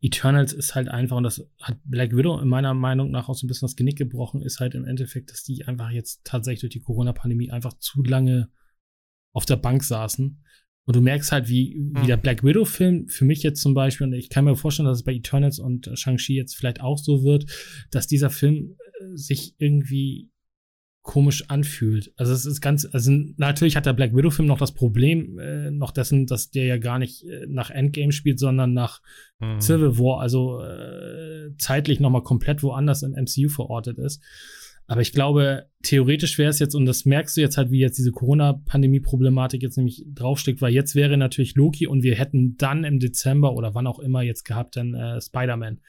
Eternals 0.00 0.52
ist 0.52 0.74
halt 0.74 0.88
einfach, 0.88 1.16
und 1.16 1.24
das 1.24 1.46
hat 1.60 1.78
Black 1.84 2.16
Widow 2.16 2.38
in 2.40 2.48
meiner 2.48 2.74
Meinung 2.74 3.10
nach 3.10 3.28
auch 3.28 3.34
so 3.34 3.46
ein 3.46 3.48
bisschen 3.48 3.66
das 3.66 3.76
Genick 3.76 3.96
gebrochen, 3.96 4.42
ist 4.42 4.60
halt 4.60 4.74
im 4.74 4.84
Endeffekt, 4.84 5.30
dass 5.30 5.42
die 5.42 5.64
einfach 5.64 5.90
jetzt 5.90 6.22
tatsächlich 6.24 6.60
durch 6.60 6.72
die 6.72 6.80
Corona-Pandemie 6.80 7.50
einfach 7.50 7.74
zu 7.78 8.02
lange 8.02 8.50
auf 9.32 9.46
der 9.46 9.56
Bank 9.56 9.82
saßen. 9.84 10.40
Und 10.86 10.96
du 10.96 11.00
merkst 11.00 11.32
halt, 11.32 11.48
wie, 11.48 11.76
wie 11.94 12.00
Hm. 12.00 12.06
der 12.06 12.16
Black 12.18 12.44
Widow-Film 12.44 13.08
für 13.08 13.24
mich 13.24 13.42
jetzt 13.42 13.62
zum 13.62 13.72
Beispiel, 13.74 14.06
und 14.06 14.12
ich 14.12 14.28
kann 14.28 14.44
mir 14.44 14.54
vorstellen, 14.54 14.86
dass 14.86 14.98
es 14.98 15.04
bei 15.04 15.14
Eternals 15.14 15.58
und 15.58 15.90
Shang-Chi 15.94 16.34
jetzt 16.34 16.54
vielleicht 16.56 16.80
auch 16.80 16.98
so 16.98 17.24
wird, 17.24 17.46
dass 17.90 18.06
dieser 18.06 18.28
Film 18.28 18.76
äh, 19.00 19.16
sich 19.16 19.54
irgendwie 19.58 20.30
komisch 21.04 21.48
anfühlt. 21.48 22.12
Also 22.16 22.32
es 22.32 22.46
ist 22.46 22.60
ganz, 22.60 22.88
also 22.90 23.12
natürlich 23.36 23.76
hat 23.76 23.86
der 23.86 23.92
Black 23.92 24.16
Widow-Film 24.16 24.48
noch 24.48 24.58
das 24.58 24.72
Problem 24.72 25.38
äh, 25.38 25.70
noch 25.70 25.92
dessen, 25.92 26.26
dass 26.26 26.50
der 26.50 26.64
ja 26.64 26.78
gar 26.78 26.98
nicht 26.98 27.24
äh, 27.24 27.46
nach 27.46 27.70
Endgame 27.70 28.10
spielt, 28.10 28.40
sondern 28.40 28.72
nach 28.72 29.00
Mhm. 29.44 29.60
Civil 29.60 29.98
War, 29.98 30.20
also 30.20 30.62
äh, 30.62 31.56
zeitlich 31.58 32.00
noch 32.00 32.10
mal 32.10 32.22
komplett 32.22 32.62
woanders 32.62 33.02
im 33.02 33.12
MCU 33.12 33.48
verortet 33.48 33.98
ist. 33.98 34.22
Aber 34.86 35.00
ich 35.00 35.12
glaube, 35.12 35.66
theoretisch 35.82 36.36
wäre 36.36 36.50
es 36.50 36.58
jetzt, 36.58 36.74
und 36.74 36.84
das 36.84 37.06
merkst 37.06 37.36
du 37.36 37.40
jetzt 37.40 37.56
halt, 37.56 37.70
wie 37.70 37.80
jetzt 37.80 37.96
diese 37.96 38.12
Corona-Pandemie-Problematik 38.12 39.62
jetzt 39.62 39.78
nämlich 39.78 40.04
draufsteckt, 40.14 40.60
weil 40.60 40.74
jetzt 40.74 40.94
wäre 40.94 41.16
natürlich 41.16 41.54
Loki 41.54 41.86
und 41.86 42.02
wir 42.02 42.16
hätten 42.16 42.56
dann 42.58 42.84
im 42.84 42.98
Dezember 42.98 43.54
oder 43.54 43.74
wann 43.74 43.86
auch 43.86 43.98
immer 43.98 44.20
jetzt 44.20 44.44
gehabt, 44.44 44.76
dann 44.76 44.92
äh, 44.92 45.22
Spider-Man. 45.22 45.80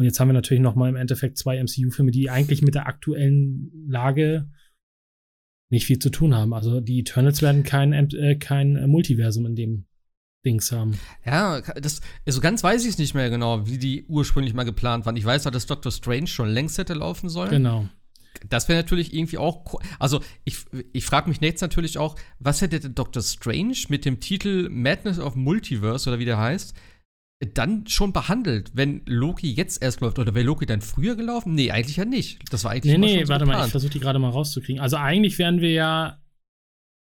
Und 0.00 0.06
jetzt 0.06 0.18
haben 0.18 0.28
wir 0.28 0.32
natürlich 0.32 0.62
noch 0.62 0.76
mal 0.76 0.88
im 0.88 0.96
Endeffekt 0.96 1.36
zwei 1.36 1.62
MCU-Filme, 1.62 2.10
die 2.10 2.30
eigentlich 2.30 2.62
mit 2.62 2.74
der 2.74 2.86
aktuellen 2.86 3.70
Lage 3.86 4.48
nicht 5.68 5.84
viel 5.84 5.98
zu 5.98 6.08
tun 6.08 6.34
haben. 6.34 6.54
Also 6.54 6.80
die 6.80 7.00
Eternals 7.00 7.42
werden 7.42 7.64
kein, 7.64 7.92
äh, 7.92 8.36
kein 8.36 8.88
Multiversum 8.88 9.44
in 9.44 9.56
dem 9.56 9.84
Dings 10.42 10.72
haben. 10.72 10.98
Ja, 11.26 11.60
das, 11.60 12.00
also 12.26 12.40
ganz 12.40 12.64
weiß 12.64 12.84
ich 12.84 12.92
es 12.92 12.98
nicht 12.98 13.12
mehr 13.12 13.28
genau, 13.28 13.66
wie 13.66 13.76
die 13.76 14.06
ursprünglich 14.08 14.54
mal 14.54 14.64
geplant 14.64 15.04
waren. 15.04 15.16
Ich 15.16 15.24
weiß 15.26 15.46
auch, 15.46 15.50
dass 15.50 15.66
Doctor 15.66 15.92
Strange 15.92 16.28
schon 16.28 16.48
längst 16.48 16.78
hätte 16.78 16.94
laufen 16.94 17.28
sollen. 17.28 17.50
Genau. 17.50 17.86
Das 18.48 18.70
wäre 18.70 18.78
natürlich 18.78 19.12
irgendwie 19.12 19.36
auch. 19.36 19.82
Also, 19.98 20.22
ich, 20.44 20.64
ich 20.94 21.04
frage 21.04 21.28
mich 21.28 21.42
jetzt 21.42 21.60
natürlich 21.60 21.98
auch, 21.98 22.16
was 22.38 22.62
hätte 22.62 22.88
Doctor 22.88 23.22
Strange 23.22 23.76
mit 23.90 24.06
dem 24.06 24.18
Titel 24.18 24.70
Madness 24.70 25.18
of 25.18 25.36
Multiverse 25.36 26.08
oder 26.08 26.18
wie 26.18 26.24
der 26.24 26.38
heißt, 26.38 26.74
dann 27.40 27.86
schon 27.86 28.12
behandelt, 28.12 28.72
wenn 28.74 29.02
Loki 29.06 29.52
jetzt 29.52 29.82
erst 29.82 30.00
läuft? 30.00 30.18
Oder 30.18 30.34
wäre 30.34 30.44
Loki 30.44 30.66
dann 30.66 30.82
früher 30.82 31.16
gelaufen? 31.16 31.54
Nee, 31.54 31.70
eigentlich 31.70 31.96
ja 31.96 32.04
nicht. 32.04 32.40
Das 32.52 32.64
war 32.64 32.72
eigentlich 32.72 32.92
Nee, 32.92 32.98
nee, 32.98 33.24
so 33.24 33.30
warte 33.30 33.44
geplant. 33.44 33.60
mal, 33.60 33.66
ich 33.66 33.70
versuche 33.70 33.92
die 33.92 34.00
gerade 34.00 34.18
mal 34.18 34.30
rauszukriegen. 34.30 34.80
Also, 34.80 34.96
eigentlich 34.96 35.38
wären 35.38 35.60
wir 35.60 35.72
ja 35.72 36.22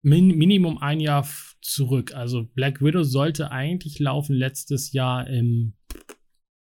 min 0.03 0.27
Minimum 0.27 0.77
ein 0.77 0.99
Jahr 0.99 1.27
zurück. 1.61 2.13
Also, 2.13 2.43
Black 2.53 2.81
Widow 2.81 3.03
sollte 3.03 3.51
eigentlich 3.51 3.97
laufen 3.99 4.35
letztes 4.35 4.91
Jahr 4.93 5.27
im 5.27 5.73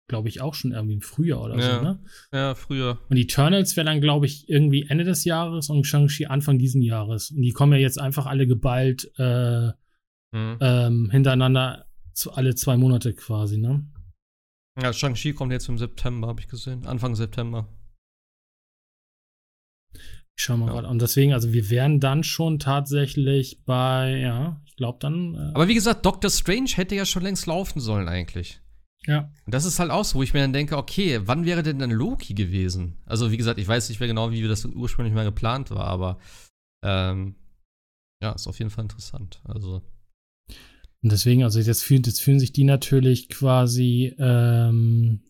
glaube 0.08 0.28
ich, 0.28 0.42
auch 0.42 0.52
schon 0.52 0.72
irgendwie 0.72 0.92
im 0.92 1.00
Frühjahr 1.00 1.42
oder 1.42 1.56
ja. 1.56 1.76
so, 1.76 1.82
ne? 1.82 1.98
Ja, 2.34 2.54
früher. 2.54 2.98
Und 3.08 3.16
die 3.16 3.22
Eternals 3.22 3.78
wäre 3.78 3.86
dann, 3.86 4.02
glaube 4.02 4.26
ich, 4.26 4.46
irgendwie 4.46 4.84
Ende 4.86 5.04
des 5.04 5.24
Jahres 5.24 5.70
und 5.70 5.86
Shang-Chi 5.86 6.26
Anfang 6.26 6.58
diesen 6.58 6.82
Jahres. 6.82 7.30
Und 7.30 7.40
die 7.40 7.52
kommen 7.52 7.72
ja 7.72 7.78
jetzt 7.78 7.98
einfach 7.98 8.26
alle 8.26 8.46
geballt 8.46 9.10
äh, 9.16 9.68
mhm. 10.32 10.58
ähm, 10.60 11.08
hintereinander 11.10 11.86
zu, 12.14 12.32
alle 12.32 12.54
zwei 12.54 12.76
Monate 12.76 13.14
quasi, 13.14 13.58
ne? 13.58 13.86
Ja, 14.80 14.92
Shang-Chi 14.92 15.34
kommt 15.34 15.52
jetzt 15.52 15.68
im 15.68 15.78
September, 15.78 16.28
habe 16.28 16.40
ich 16.40 16.48
gesehen. 16.48 16.86
Anfang 16.86 17.14
September. 17.14 17.68
Ich 20.36 20.44
schau 20.44 20.56
mal 20.56 20.66
ja. 20.66 20.72
gerade. 20.72 20.88
Und 20.88 21.02
deswegen, 21.02 21.34
also 21.34 21.52
wir 21.52 21.68
wären 21.68 22.00
dann 22.00 22.24
schon 22.24 22.58
tatsächlich 22.58 23.64
bei, 23.64 24.16
ja, 24.16 24.62
ich 24.66 24.76
glaube 24.76 24.98
dann. 25.00 25.34
Äh 25.34 25.54
Aber 25.54 25.68
wie 25.68 25.74
gesagt, 25.74 26.06
Doctor 26.06 26.30
Strange 26.30 26.70
hätte 26.74 26.94
ja 26.94 27.04
schon 27.04 27.22
längst 27.22 27.46
laufen 27.46 27.80
sollen 27.80 28.08
eigentlich. 28.08 28.60
Ja. 29.06 29.30
Und 29.44 29.54
das 29.54 29.64
ist 29.64 29.78
halt 29.78 29.90
auch 29.90 30.04
so, 30.04 30.18
wo 30.18 30.22
ich 30.22 30.32
mir 30.32 30.40
dann 30.40 30.52
denke, 30.52 30.76
okay, 30.76 31.20
wann 31.24 31.44
wäre 31.44 31.62
denn 31.62 31.78
dann 31.78 31.90
Loki 31.90 32.34
gewesen? 32.34 33.02
Also, 33.04 33.30
wie 33.30 33.36
gesagt, 33.36 33.58
ich 33.58 33.68
weiß 33.68 33.88
nicht 33.88 33.98
mehr 33.98 34.08
genau, 34.08 34.30
wie 34.30 34.42
das 34.42 34.64
ursprünglich 34.64 35.14
mal 35.14 35.24
geplant 35.24 35.70
war, 35.70 35.84
aber 35.84 36.18
ähm, 36.84 37.34
ja, 38.22 38.32
ist 38.32 38.46
auf 38.46 38.58
jeden 38.58 38.70
Fall 38.70 38.84
interessant. 38.84 39.42
Also. 39.44 39.82
Und 41.02 41.12
deswegen, 41.12 41.42
also 41.42 41.58
jetzt 41.58 41.82
fühlen, 41.82 42.02
jetzt 42.04 42.20
fühlen 42.20 42.38
sich 42.38 42.52
die 42.52 42.64
natürlich 42.64 43.28
quasi 43.28 44.14
ähm, 44.18 45.20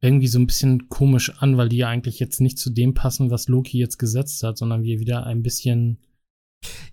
irgendwie 0.00 0.28
so 0.28 0.38
ein 0.38 0.46
bisschen 0.46 0.88
komisch 0.88 1.32
an, 1.40 1.56
weil 1.56 1.68
die 1.68 1.78
ja 1.78 1.88
eigentlich 1.88 2.18
jetzt 2.18 2.40
nicht 2.40 2.58
zu 2.58 2.70
dem 2.70 2.94
passen, 2.94 3.30
was 3.30 3.48
Loki 3.48 3.78
jetzt 3.78 3.98
gesetzt 3.98 4.42
hat, 4.42 4.58
sondern 4.58 4.82
wir 4.82 4.98
wieder 4.98 5.26
ein 5.26 5.42
bisschen 5.42 5.98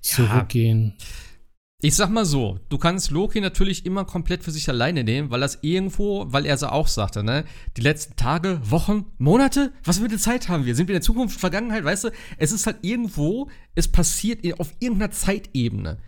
zurückgehen. 0.02 0.96
Ja 0.98 1.06
ich 1.80 1.96
sag 1.96 2.10
mal 2.10 2.26
so, 2.26 2.60
du 2.70 2.80
kannst 2.80 3.12
Loki 3.12 3.40
natürlich 3.40 3.86
immer 3.86 4.04
komplett 4.04 4.44
für 4.44 4.50
sich 4.50 4.68
alleine 4.68 5.04
nehmen, 5.04 5.30
weil 5.30 5.42
das 5.42 5.60
irgendwo, 5.62 6.26
weil 6.28 6.48
er 6.48 6.56
es 6.56 6.64
auch 6.64 6.88
sagte, 6.88 7.24
ne, 7.24 7.46
die 7.76 7.82
letzten 7.82 8.16
Tage, 8.16 8.60
Wochen, 8.64 9.06
Monate, 9.20 9.72
was 9.84 10.00
für 10.00 10.06
eine 10.06 10.18
Zeit 10.18 10.50
haben 10.50 10.66
wir? 10.66 10.74
Sind 10.74 10.88
wir 10.88 10.96
in 10.96 11.02
der 11.02 11.06
Zukunft, 11.06 11.40
Vergangenheit, 11.40 11.84
weißt 11.84 12.06
du? 12.06 12.10
Es 12.38 12.52
ist 12.52 12.66
halt 12.66 12.78
irgendwo, 12.82 13.50
es 13.76 13.88
passiert 13.88 14.44
auf 14.60 14.74
irgendeiner 14.80 15.12
Zeitebene. 15.12 16.00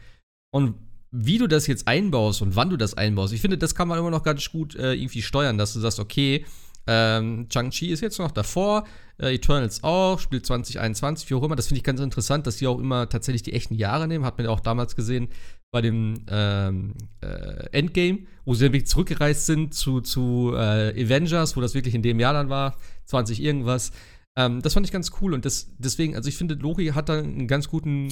Und 0.51 0.73
wie 1.11 1.37
du 1.37 1.47
das 1.47 1.67
jetzt 1.67 1.87
einbaust 1.87 2.41
und 2.41 2.55
wann 2.55 2.69
du 2.69 2.77
das 2.77 2.93
einbaust, 2.93 3.33
ich 3.33 3.41
finde, 3.41 3.57
das 3.57 3.75
kann 3.75 3.87
man 3.87 3.97
immer 3.97 4.11
noch 4.11 4.23
ganz 4.23 4.49
gut 4.51 4.75
äh, 4.75 4.93
irgendwie 4.93 5.21
steuern, 5.21 5.57
dass 5.57 5.73
du 5.73 5.79
sagst, 5.79 5.99
okay, 5.99 6.45
ähm, 6.87 7.47
Chang-Chi 7.49 7.89
ist 7.89 8.01
jetzt 8.01 8.17
noch 8.19 8.31
davor, 8.31 8.85
äh, 9.19 9.35
Eternals 9.35 9.83
auch, 9.83 10.19
spielt 10.19 10.45
2021, 10.45 11.29
wie 11.29 11.35
auch 11.35 11.43
immer. 11.43 11.55
Das 11.55 11.67
finde 11.67 11.77
ich 11.77 11.83
ganz 11.83 11.99
interessant, 11.99 12.47
dass 12.47 12.57
sie 12.57 12.67
auch 12.67 12.79
immer 12.79 13.09
tatsächlich 13.09 13.43
die 13.43 13.53
echten 13.53 13.75
Jahre 13.75 14.07
nehmen. 14.07 14.25
Hat 14.25 14.37
man 14.37 14.45
ja 14.45 14.51
auch 14.51 14.59
damals 14.59 14.95
gesehen 14.95 15.29
bei 15.71 15.81
dem 15.81 16.25
ähm, 16.29 16.95
äh, 17.21 17.67
Endgame, 17.71 18.19
wo 18.45 18.55
sie 18.55 18.65
dann 18.65 18.73
wirklich 18.73 18.87
zurückgereist 18.87 19.45
sind 19.45 19.73
zu, 19.73 20.01
zu 20.01 20.53
äh, 20.55 21.03
Avengers, 21.03 21.55
wo 21.55 21.61
das 21.61 21.75
wirklich 21.75 21.93
in 21.93 22.01
dem 22.01 22.19
Jahr 22.19 22.33
dann 22.33 22.49
war, 22.49 22.75
20 23.05 23.41
irgendwas. 23.41 23.91
Ähm, 24.35 24.61
das 24.61 24.73
fand 24.73 24.85
ich 24.85 24.91
ganz 24.91 25.11
cool 25.21 25.33
und 25.33 25.45
das, 25.45 25.71
deswegen, 25.77 26.15
also 26.15 26.27
ich 26.27 26.37
finde, 26.37 26.55
Loki 26.55 26.87
hat 26.87 27.09
da 27.09 27.19
einen 27.19 27.47
ganz 27.47 27.67
guten 27.67 28.09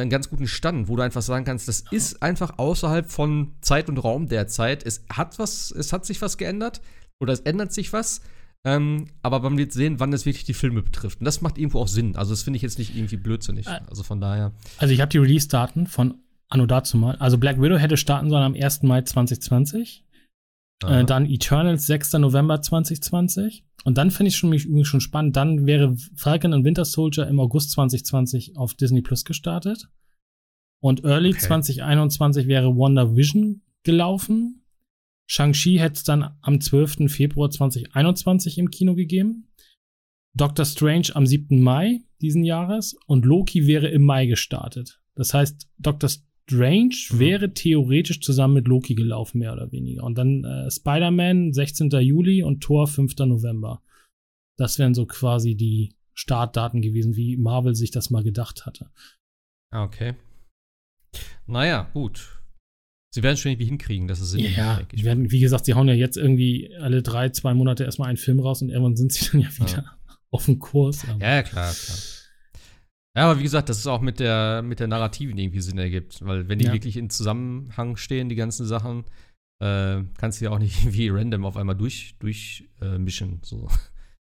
einen 0.00 0.10
ganz 0.10 0.30
guten 0.30 0.46
Stand, 0.46 0.88
wo 0.88 0.96
du 0.96 1.02
einfach 1.02 1.22
sagen 1.22 1.44
kannst, 1.44 1.68
das 1.68 1.84
ist 1.90 2.22
einfach 2.22 2.58
außerhalb 2.58 3.10
von 3.10 3.54
Zeit 3.60 3.88
und 3.88 3.98
Raum 3.98 4.28
derzeit. 4.28 4.84
Es 4.84 5.04
hat 5.10 5.38
was, 5.38 5.70
es 5.70 5.92
hat 5.92 6.04
sich 6.04 6.22
was 6.22 6.38
geändert 6.38 6.80
oder 7.18 7.32
es 7.32 7.40
ändert 7.40 7.72
sich 7.72 7.92
was. 7.92 8.20
Ähm, 8.64 9.06
aber 9.22 9.38
man 9.40 9.56
wird 9.56 9.72
sehen, 9.72 10.00
wann 10.00 10.12
es 10.12 10.26
wirklich 10.26 10.44
die 10.44 10.54
Filme 10.54 10.82
betrifft. 10.82 11.20
Und 11.20 11.24
das 11.24 11.40
macht 11.40 11.56
irgendwo 11.56 11.80
auch 11.80 11.88
Sinn. 11.88 12.16
Also, 12.16 12.32
das 12.32 12.42
finde 12.42 12.56
ich 12.56 12.62
jetzt 12.62 12.78
nicht 12.78 12.96
irgendwie 12.96 13.16
blödsinnig. 13.16 13.68
Äh, 13.68 13.80
also 13.88 14.02
von 14.02 14.20
daher. 14.20 14.52
Also, 14.78 14.92
ich 14.92 15.00
habe 15.00 15.08
die 15.08 15.18
Release-Daten 15.18 15.86
von 15.86 16.14
Anno 16.48 16.66
dazu 16.66 16.96
mal. 16.96 17.14
Also, 17.16 17.38
Black 17.38 17.60
Widow 17.62 17.76
hätte 17.76 17.96
starten 17.96 18.28
sollen 18.28 18.42
am 18.42 18.54
1. 18.54 18.82
Mai 18.82 19.02
2020. 19.02 20.04
Äh, 20.84 21.04
dann 21.04 21.26
Eternals 21.26 21.86
6. 21.86 22.14
November 22.14 22.60
2020. 22.60 23.64
Und 23.84 23.98
dann 23.98 24.10
finde 24.10 24.28
ich 24.28 24.36
schon, 24.36 24.50
mich 24.50 24.88
schon 24.88 25.00
spannend. 25.00 25.36
Dann 25.36 25.66
wäre 25.66 25.96
Falcon 26.16 26.52
und 26.52 26.64
Winter 26.64 26.84
Soldier 26.84 27.28
im 27.28 27.40
August 27.40 27.70
2020 27.72 28.56
auf 28.56 28.74
Disney 28.74 29.00
Plus 29.00 29.24
gestartet. 29.24 29.88
Und 30.82 31.04
Early 31.04 31.30
okay. 31.30 31.38
2021 31.38 32.46
wäre 32.46 32.76
Wonder 32.76 33.16
Vision 33.16 33.62
gelaufen. 33.84 34.64
Shang-Chi 35.28 35.78
hätte 35.78 35.94
es 35.94 36.04
dann 36.04 36.36
am 36.42 36.60
12. 36.60 37.10
Februar 37.10 37.50
2021 37.50 38.58
im 38.58 38.70
Kino 38.70 38.94
gegeben. 38.94 39.52
Doctor 40.34 40.64
Strange 40.64 41.08
am 41.14 41.26
7. 41.26 41.60
Mai 41.60 42.02
diesen 42.20 42.44
Jahres 42.44 42.96
und 43.06 43.24
Loki 43.24 43.66
wäre 43.66 43.88
im 43.88 44.04
Mai 44.04 44.26
gestartet. 44.26 45.00
Das 45.14 45.32
heißt, 45.32 45.68
Doctor 45.78 46.10
Strange 46.48 46.94
mhm. 47.10 47.18
wäre 47.18 47.54
theoretisch 47.54 48.20
zusammen 48.20 48.54
mit 48.54 48.68
Loki 48.68 48.94
gelaufen, 48.94 49.38
mehr 49.38 49.52
oder 49.52 49.72
weniger. 49.72 50.04
Und 50.04 50.16
dann 50.16 50.44
äh, 50.44 50.70
Spider-Man 50.70 51.52
16. 51.52 51.90
Juli 51.90 52.42
und 52.42 52.60
Thor 52.60 52.86
5. 52.86 53.16
November. 53.18 53.82
Das 54.56 54.78
wären 54.78 54.94
so 54.94 55.06
quasi 55.06 55.56
die 55.56 55.94
Startdaten 56.14 56.80
gewesen, 56.80 57.16
wie 57.16 57.36
Marvel 57.36 57.74
sich 57.74 57.90
das 57.90 58.10
mal 58.10 58.22
gedacht 58.22 58.64
hatte. 58.64 58.90
Ah, 59.70 59.84
okay. 59.84 60.14
Naja, 61.46 61.90
gut. 61.92 62.40
Sie 63.12 63.22
werden 63.22 63.34
es 63.34 63.40
schon 63.40 63.52
irgendwie 63.52 63.66
hinkriegen, 63.66 64.08
dass 64.08 64.20
es 64.20 64.30
Sinn 64.30 64.44
Ja, 64.56 64.82
die 64.82 65.04
werden, 65.04 65.30
wie 65.30 65.40
gesagt, 65.40 65.64
sie 65.64 65.74
hauen 65.74 65.88
ja 65.88 65.94
jetzt 65.94 66.16
irgendwie 66.16 66.74
alle 66.76 67.02
drei, 67.02 67.30
zwei 67.30 67.54
Monate 67.54 67.84
erstmal 67.84 68.08
einen 68.08 68.18
Film 68.18 68.40
raus 68.40 68.62
und 68.62 68.70
irgendwann 68.70 68.96
sind 68.96 69.12
sie 69.12 69.30
dann 69.30 69.40
ja 69.40 69.48
wieder 69.56 69.84
ja. 69.84 69.98
auf 70.30 70.44
dem 70.44 70.58
Kurs. 70.58 71.02
Ja, 71.02 71.16
ja, 71.18 71.42
klar, 71.42 71.72
klar. 71.72 71.98
Ja, 73.16 73.24
aber 73.24 73.38
wie 73.38 73.44
gesagt, 73.44 73.70
dass 73.70 73.78
es 73.78 73.86
auch 73.86 74.02
mit 74.02 74.20
der, 74.20 74.62
mit 74.62 74.78
der 74.78 74.88
Narrativen 74.88 75.38
irgendwie 75.38 75.62
Sinn 75.62 75.78
ergibt. 75.78 76.24
Weil 76.24 76.48
wenn 76.48 76.58
die 76.58 76.66
ja. 76.66 76.72
wirklich 76.72 76.98
in 76.98 77.08
Zusammenhang 77.08 77.96
stehen, 77.96 78.28
die 78.28 78.34
ganzen 78.34 78.66
Sachen, 78.66 79.04
äh, 79.58 80.02
kannst 80.18 80.40
du 80.40 80.44
ja 80.44 80.50
auch 80.50 80.58
nicht 80.58 80.78
irgendwie 80.82 81.08
random 81.08 81.46
auf 81.46 81.56
einmal 81.56 81.76
durch, 81.76 82.14
durchmischen. 82.18 83.34
Äh, 83.34 83.38
so. 83.42 83.68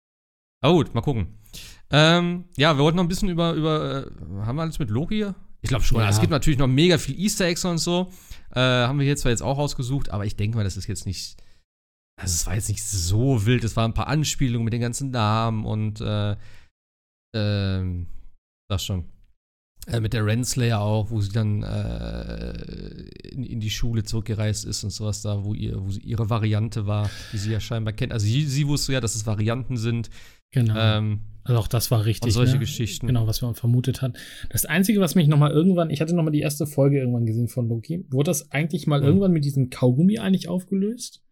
Aber 0.64 0.74
gut, 0.74 0.94
mal 0.94 1.00
gucken. 1.00 1.26
Ähm, 1.90 2.44
ja, 2.56 2.76
wir 2.76 2.84
wollten 2.84 2.96
noch 2.96 3.04
ein 3.04 3.08
bisschen 3.08 3.28
über, 3.28 3.52
über 3.54 4.06
äh, 4.06 4.10
haben 4.46 4.56
wir 4.56 4.62
alles 4.62 4.78
mit 4.78 4.90
Loki? 4.90 5.26
Ich 5.60 5.68
glaube 5.68 5.84
schon. 5.84 5.98
Ja. 5.98 6.08
Es 6.08 6.20
gibt 6.20 6.30
natürlich 6.30 6.58
noch 6.58 6.68
mega 6.68 6.96
viel 6.96 7.18
Easter 7.18 7.46
Eggs 7.46 7.64
und 7.64 7.78
so. 7.78 8.12
Äh, 8.54 8.60
haben 8.60 8.98
wir 8.98 9.06
hier 9.06 9.16
zwar 9.16 9.30
jetzt 9.30 9.42
auch 9.42 9.58
ausgesucht, 9.58 10.10
aber 10.10 10.24
ich 10.24 10.36
denke 10.36 10.56
mal, 10.56 10.64
das 10.64 10.76
ist 10.76 10.86
jetzt 10.86 11.04
nicht. 11.04 11.36
Also, 12.20 12.34
es 12.34 12.46
war 12.46 12.54
jetzt 12.54 12.68
nicht 12.68 12.82
so 12.82 13.44
wild. 13.44 13.64
Es 13.64 13.76
waren 13.76 13.90
ein 13.90 13.94
paar 13.94 14.06
Anspielungen 14.06 14.64
mit 14.64 14.72
den 14.72 14.80
ganzen 14.80 15.10
Namen 15.10 15.64
und, 15.64 16.00
äh, 16.00 16.36
ähm, 17.34 18.06
das 18.68 18.84
schon. 18.84 19.04
Äh, 19.86 20.00
mit 20.00 20.14
der 20.14 20.24
Renslayer 20.24 20.80
auch, 20.80 21.10
wo 21.10 21.20
sie 21.20 21.30
dann 21.30 21.62
äh, 21.62 22.52
in, 23.28 23.44
in, 23.44 23.60
die 23.60 23.70
Schule 23.70 24.02
zurückgereist 24.02 24.64
ist 24.64 24.82
und 24.82 24.90
sowas 24.90 25.20
da, 25.20 25.44
wo, 25.44 25.52
ihr, 25.52 25.78
wo 25.78 25.90
sie 25.90 26.00
ihre 26.00 26.30
Variante 26.30 26.86
war, 26.86 27.10
die 27.32 27.38
sie 27.38 27.52
ja 27.52 27.60
scheinbar 27.60 27.92
kennt. 27.92 28.12
Also 28.12 28.24
sie, 28.24 28.46
sie 28.46 28.66
wusste 28.66 28.94
ja, 28.94 29.00
dass 29.00 29.14
es 29.14 29.26
Varianten 29.26 29.76
sind. 29.76 30.08
Genau. 30.52 30.74
Ähm, 30.74 31.20
also 31.42 31.60
auch 31.60 31.68
das 31.68 31.90
war 31.90 32.06
richtig. 32.06 32.28
Und 32.28 32.30
solche 32.30 32.54
ne? 32.54 32.60
Geschichten. 32.60 33.06
Genau, 33.06 33.26
was 33.26 33.42
man 33.42 33.54
vermutet 33.54 34.00
hat. 34.00 34.16
Das 34.48 34.64
Einzige, 34.64 35.00
was 35.00 35.14
mich 35.14 35.28
noch 35.28 35.36
mal 35.36 35.50
irgendwann, 35.50 35.90
ich 35.90 36.00
hatte 36.00 36.14
noch 36.14 36.22
mal 36.22 36.30
die 36.30 36.40
erste 36.40 36.66
Folge 36.66 36.98
irgendwann 36.98 37.26
gesehen 37.26 37.48
von 37.48 37.68
Loki, 37.68 38.06
wurde 38.08 38.30
das 38.30 38.50
eigentlich 38.52 38.86
mal 38.86 39.00
mhm. 39.00 39.06
irgendwann 39.06 39.32
mit 39.32 39.44
diesem 39.44 39.68
Kaugummi 39.68 40.18
eigentlich 40.18 40.48
aufgelöst? 40.48 41.22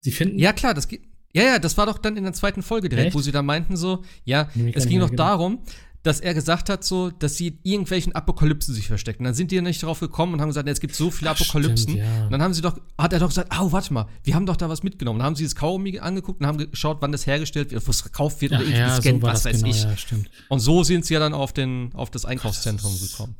Sie 0.00 0.12
finden. 0.12 0.38
Ja, 0.38 0.54
klar, 0.54 0.72
das 0.72 0.88
geht. 0.88 1.02
Ja, 1.34 1.42
ja, 1.42 1.58
das 1.58 1.76
war 1.76 1.84
doch 1.84 1.98
dann 1.98 2.16
in 2.16 2.24
der 2.24 2.32
zweiten 2.32 2.62
Folge 2.62 2.88
direkt, 2.88 3.08
Echt? 3.08 3.16
wo 3.16 3.20
sie 3.20 3.32
da 3.32 3.42
meinten 3.42 3.76
so, 3.76 4.02
ja, 4.24 4.48
es 4.72 4.88
ging 4.88 5.00
doch 5.00 5.10
darum, 5.10 5.58
dass 6.06 6.20
er 6.20 6.34
gesagt 6.34 6.68
hat, 6.68 6.84
so, 6.84 7.10
dass 7.10 7.36
sie 7.36 7.48
in 7.48 7.58
irgendwelchen 7.62 8.14
Apokalypsen 8.14 8.74
sich 8.74 8.86
verstecken. 8.86 9.24
Dann 9.24 9.34
sind 9.34 9.50
die 9.50 9.56
ja 9.56 9.62
nicht 9.62 9.82
drauf 9.82 10.00
gekommen 10.00 10.34
und 10.34 10.40
haben 10.40 10.48
gesagt, 10.48 10.68
es 10.68 10.80
gibt 10.80 10.94
so 10.94 11.10
viele 11.10 11.30
Ach, 11.30 11.40
Apokalypsen. 11.40 11.90
stimmt, 11.94 11.98
ja. 11.98 12.24
Und 12.26 12.32
dann 12.32 12.42
haben 12.42 12.54
sie 12.54 12.62
doch, 12.62 12.78
hat 12.96 13.12
er 13.12 13.18
doch 13.18 13.28
gesagt, 13.28 13.52
oh, 13.58 13.72
warte 13.72 13.92
mal, 13.92 14.06
wir 14.22 14.34
haben 14.34 14.46
doch 14.46 14.56
da 14.56 14.68
was 14.68 14.82
mitgenommen. 14.82 15.18
Dann 15.18 15.26
haben 15.26 15.36
sie 15.36 15.44
das 15.44 15.54
Kaugummi 15.56 15.98
angeguckt 15.98 16.40
und 16.40 16.46
haben 16.46 16.58
geschaut, 16.70 16.98
wann 17.00 17.12
das 17.12 17.26
hergestellt 17.26 17.70
wird, 17.72 17.86
wo 17.86 17.90
es 17.90 18.00
verkauft 18.00 18.40
wird 18.40 18.52
Ach 18.52 18.58
oder 18.58 18.66
irgendwie 18.66 18.80
ja, 18.80 18.96
gescannt, 18.96 19.20
so 19.20 19.26
was 19.26 19.42
das 19.42 19.52
weiß 19.52 19.62
genau, 19.62 19.74
ich. 19.74 19.82
ja, 19.82 19.96
stimmt. 19.96 20.30
Und 20.48 20.60
so 20.60 20.84
sind 20.84 21.04
sie 21.04 21.14
ja 21.14 21.20
dann 21.20 21.34
auf, 21.34 21.52
den, 21.52 21.90
auf 21.94 22.10
das 22.10 22.24
Einkaufszentrum 22.24 22.92
das 22.92 23.02
ist- 23.02 23.10
gekommen. 23.12 23.34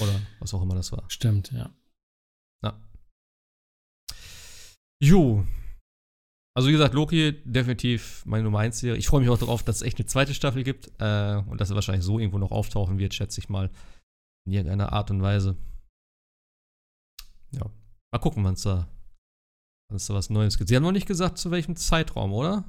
Oder 0.00 0.12
was 0.40 0.52
auch 0.54 0.62
immer 0.62 0.74
das 0.74 0.90
war. 0.92 1.04
Stimmt, 1.08 1.52
ja. 1.52 1.70
Ja. 2.64 2.78
Jo. 5.00 5.44
Also 6.56 6.68
wie 6.68 6.72
gesagt, 6.72 6.94
Loki 6.94 7.42
definitiv 7.44 8.24
meine 8.26 8.44
Nummer 8.44 8.60
1 8.60 8.78
Serie. 8.78 8.98
Ich 8.98 9.08
freue 9.08 9.20
mich 9.20 9.28
auch 9.28 9.38
darauf, 9.38 9.64
dass 9.64 9.76
es 9.76 9.82
echt 9.82 9.98
eine 9.98 10.06
zweite 10.06 10.34
Staffel 10.34 10.62
gibt 10.62 10.86
äh, 11.00 11.42
und 11.46 11.60
dass 11.60 11.70
er 11.70 11.74
wahrscheinlich 11.74 12.04
so 12.04 12.20
irgendwo 12.20 12.38
noch 12.38 12.52
auftauchen 12.52 12.98
wird, 12.98 13.12
schätze 13.12 13.40
ich 13.40 13.48
mal. 13.48 13.70
In 14.46 14.52
irgendeiner 14.52 14.92
Art 14.92 15.10
und 15.10 15.20
Weise. 15.20 15.56
Ja. 17.50 17.70
Mal 18.12 18.18
gucken, 18.20 18.44
wann 18.44 18.54
es 18.54 18.62
da, 18.62 18.86
da 19.90 20.14
was 20.14 20.30
Neues 20.30 20.56
gibt. 20.56 20.68
Sie 20.68 20.76
haben 20.76 20.82
noch 20.84 20.92
nicht 20.92 21.08
gesagt, 21.08 21.38
zu 21.38 21.50
welchem 21.50 21.74
Zeitraum, 21.74 22.32
oder? 22.32 22.64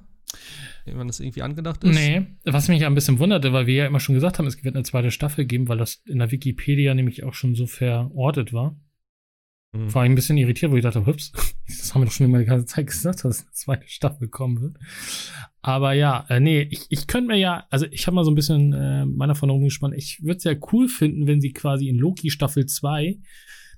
Wann 0.85 1.07
das 1.07 1.19
irgendwie 1.19 1.43
angedacht 1.43 1.83
ist? 1.83 1.95
Nee, 1.95 2.25
was 2.43 2.67
mich 2.67 2.81
ja 2.81 2.87
ein 2.87 2.95
bisschen 2.95 3.19
wunderte, 3.19 3.53
weil 3.53 3.67
wir 3.67 3.75
ja 3.75 3.85
immer 3.85 3.99
schon 3.99 4.15
gesagt 4.15 4.39
haben, 4.39 4.47
es 4.47 4.63
wird 4.63 4.75
eine 4.75 4.83
zweite 4.83 5.11
Staffel 5.11 5.45
geben, 5.45 5.67
weil 5.67 5.77
das 5.77 6.01
in 6.05 6.19
der 6.19 6.31
Wikipedia 6.31 6.93
nämlich 6.93 7.23
auch 7.23 7.33
schon 7.33 7.55
so 7.55 7.67
verortet 7.67 8.53
war. 8.53 8.75
Mhm. 9.75 9.93
War 9.93 10.05
ich 10.05 10.11
ein 10.11 10.15
bisschen 10.15 10.37
irritiert, 10.37 10.71
wo 10.71 10.77
ich 10.77 10.83
dachte, 10.83 11.05
hups, 11.05 11.31
das 11.67 11.93
haben 11.93 12.01
wir 12.01 12.05
doch 12.05 12.13
schon 12.13 12.27
immer 12.27 12.39
die 12.39 12.45
ganze 12.45 12.65
Zeit 12.65 12.87
gesagt, 12.87 13.25
dass 13.25 13.41
eine 13.41 13.51
zweite 13.51 13.87
Staffel 13.87 14.27
kommen 14.29 14.61
wird. 14.61 14.77
Aber 15.61 15.93
ja, 15.93 16.25
äh, 16.29 16.39
nee, 16.39 16.61
ich, 16.69 16.85
ich 16.89 17.07
könnte 17.07 17.27
mir 17.27 17.37
ja, 17.37 17.65
also 17.69 17.85
ich 17.91 18.07
habe 18.07 18.15
mal 18.15 18.23
so 18.23 18.31
ein 18.31 18.35
bisschen 18.35 18.73
äh, 18.73 19.05
meiner 19.05 19.35
Verhandlung 19.35 19.63
gespannt, 19.63 19.95
ich 19.97 20.23
würde 20.23 20.37
es 20.37 20.43
ja 20.43 20.53
cool 20.71 20.87
finden, 20.87 21.27
wenn 21.27 21.41
sie 21.41 21.51
quasi 21.51 21.89
in 21.89 21.97
Loki 21.97 22.29
Staffel 22.29 22.65
2, 22.65 23.17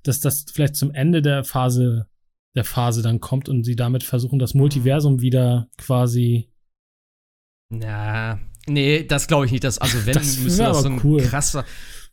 dass 0.03 0.19
das 0.19 0.45
vielleicht 0.51 0.75
zum 0.75 0.91
Ende 0.91 1.21
der 1.21 1.43
Phase, 1.43 2.07
der 2.55 2.63
Phase 2.63 3.01
dann 3.01 3.19
kommt 3.19 3.49
und 3.49 3.63
sie 3.63 3.75
damit 3.75 4.03
versuchen, 4.03 4.39
das 4.39 4.53
Multiversum 4.53 5.21
wieder 5.21 5.67
quasi 5.77 6.51
Na, 7.69 8.39
nee, 8.67 9.03
das 9.03 9.27
glaube 9.27 9.45
ich 9.45 9.51
nicht. 9.51 9.63
Das, 9.63 9.79
also 9.79 10.05
wenn, 10.05 10.13
Das 10.13 10.37
müsste 10.37 10.63
das 10.63 10.83
so 10.83 10.89
ein 10.89 11.01
cool. 11.03 11.21
krasser, 11.21 11.65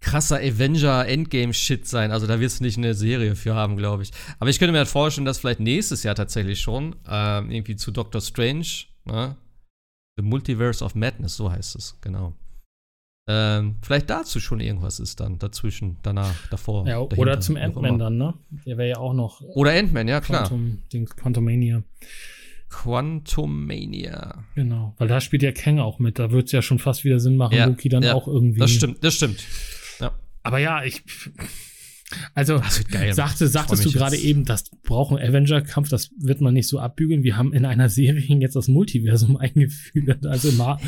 krasser 0.05 0.37
Avenger-Endgame-Shit 0.37 1.89
sein. 1.89 2.13
Also 2.13 2.27
da 2.27 2.39
wirst 2.39 2.61
du 2.61 2.65
nicht 2.65 2.77
eine 2.77 2.95
Serie 2.95 3.35
für 3.35 3.55
haben, 3.55 3.77
glaube 3.77 4.03
ich. 4.03 4.11
Aber 4.39 4.51
ich 4.51 4.59
könnte 4.59 4.73
mir 4.73 4.79
halt 4.79 4.89
vorstellen, 4.89 5.25
dass 5.25 5.39
vielleicht 5.39 5.61
nächstes 5.61 6.03
Jahr 6.03 6.15
tatsächlich 6.15 6.61
schon 6.61 6.97
ähm, 7.09 7.51
irgendwie 7.51 7.77
zu 7.77 7.91
Doctor 7.91 8.21
Strange, 8.21 8.67
ne? 9.05 9.37
The 10.17 10.23
Multiverse 10.23 10.85
of 10.85 10.95
Madness, 10.95 11.37
so 11.37 11.51
heißt 11.51 11.75
es, 11.75 11.99
genau. 12.01 12.35
Ähm, 13.27 13.77
vielleicht 13.83 14.11
dazu 14.11 14.39
schon 14.39 14.61
irgendwas 14.61 15.01
ist 15.01 15.19
dann 15.19 15.39
dazwischen, 15.39 15.97
danach, 16.03 16.35
davor. 16.51 16.87
Ja, 16.87 16.97
dahinter, 16.97 17.19
oder 17.19 17.41
zum 17.41 17.57
Ant-Man 17.57 17.99
dann, 17.99 18.19
ne? 18.19 18.35
Der 18.67 18.77
wäre 18.77 18.91
ja 18.91 18.97
auch 18.99 19.15
noch 19.15 19.41
Oder 19.41 19.73
Ant-Man, 19.73 20.07
ja 20.07 20.21
klar. 20.21 20.47
Quantum, 20.47 20.83
Dings, 20.93 21.17
Quantumania. 21.17 21.83
Quantumania. 22.69 24.45
Genau. 24.55 24.95
Weil 24.99 25.09
da 25.09 25.21
spielt 25.21 25.43
ja 25.43 25.53
Kang 25.53 25.79
auch 25.79 25.99
mit. 25.99 26.19
Da 26.19 26.33
wird 26.33 26.47
es 26.47 26.53
ja 26.53 26.61
schon 26.61 26.79
fast 26.79 27.05
wieder 27.05 27.21
Sinn 27.21 27.37
machen, 27.37 27.57
Ja, 27.57 27.67
Loki 27.67 27.89
dann 27.89 28.03
ja, 28.03 28.15
auch 28.15 28.27
irgendwie. 28.27 28.61
Das 28.61 28.73
stimmt, 28.73 29.03
das 29.03 29.15
stimmt. 29.15 29.43
Aber 30.45 30.59
ja, 30.59 30.85
ich. 30.85 31.03
Also, 32.35 32.61
sagte, 33.13 33.49
sagtest 33.49 33.85
du 33.85 33.91
gerade 33.91 34.17
eben, 34.17 34.45
das 34.45 34.65
braucht 34.83 35.17
ein 35.19 35.27
Avenger-Kampf, 35.27 35.89
das 35.89 36.11
wird 36.19 36.41
man 36.43 36.53
nicht 36.53 36.69
so 36.69 36.79
abbügeln. 36.79 37.25
Wir 37.25 37.37
haben 37.37 37.53
in 37.55 37.65
einer 37.65 37.89
Serie 37.89 38.21
jetzt 38.41 38.55
das 38.57 38.69
Multiversum 38.69 39.37
eingeführt. 39.39 40.25
Also 40.27 40.53
Mar 40.53 40.79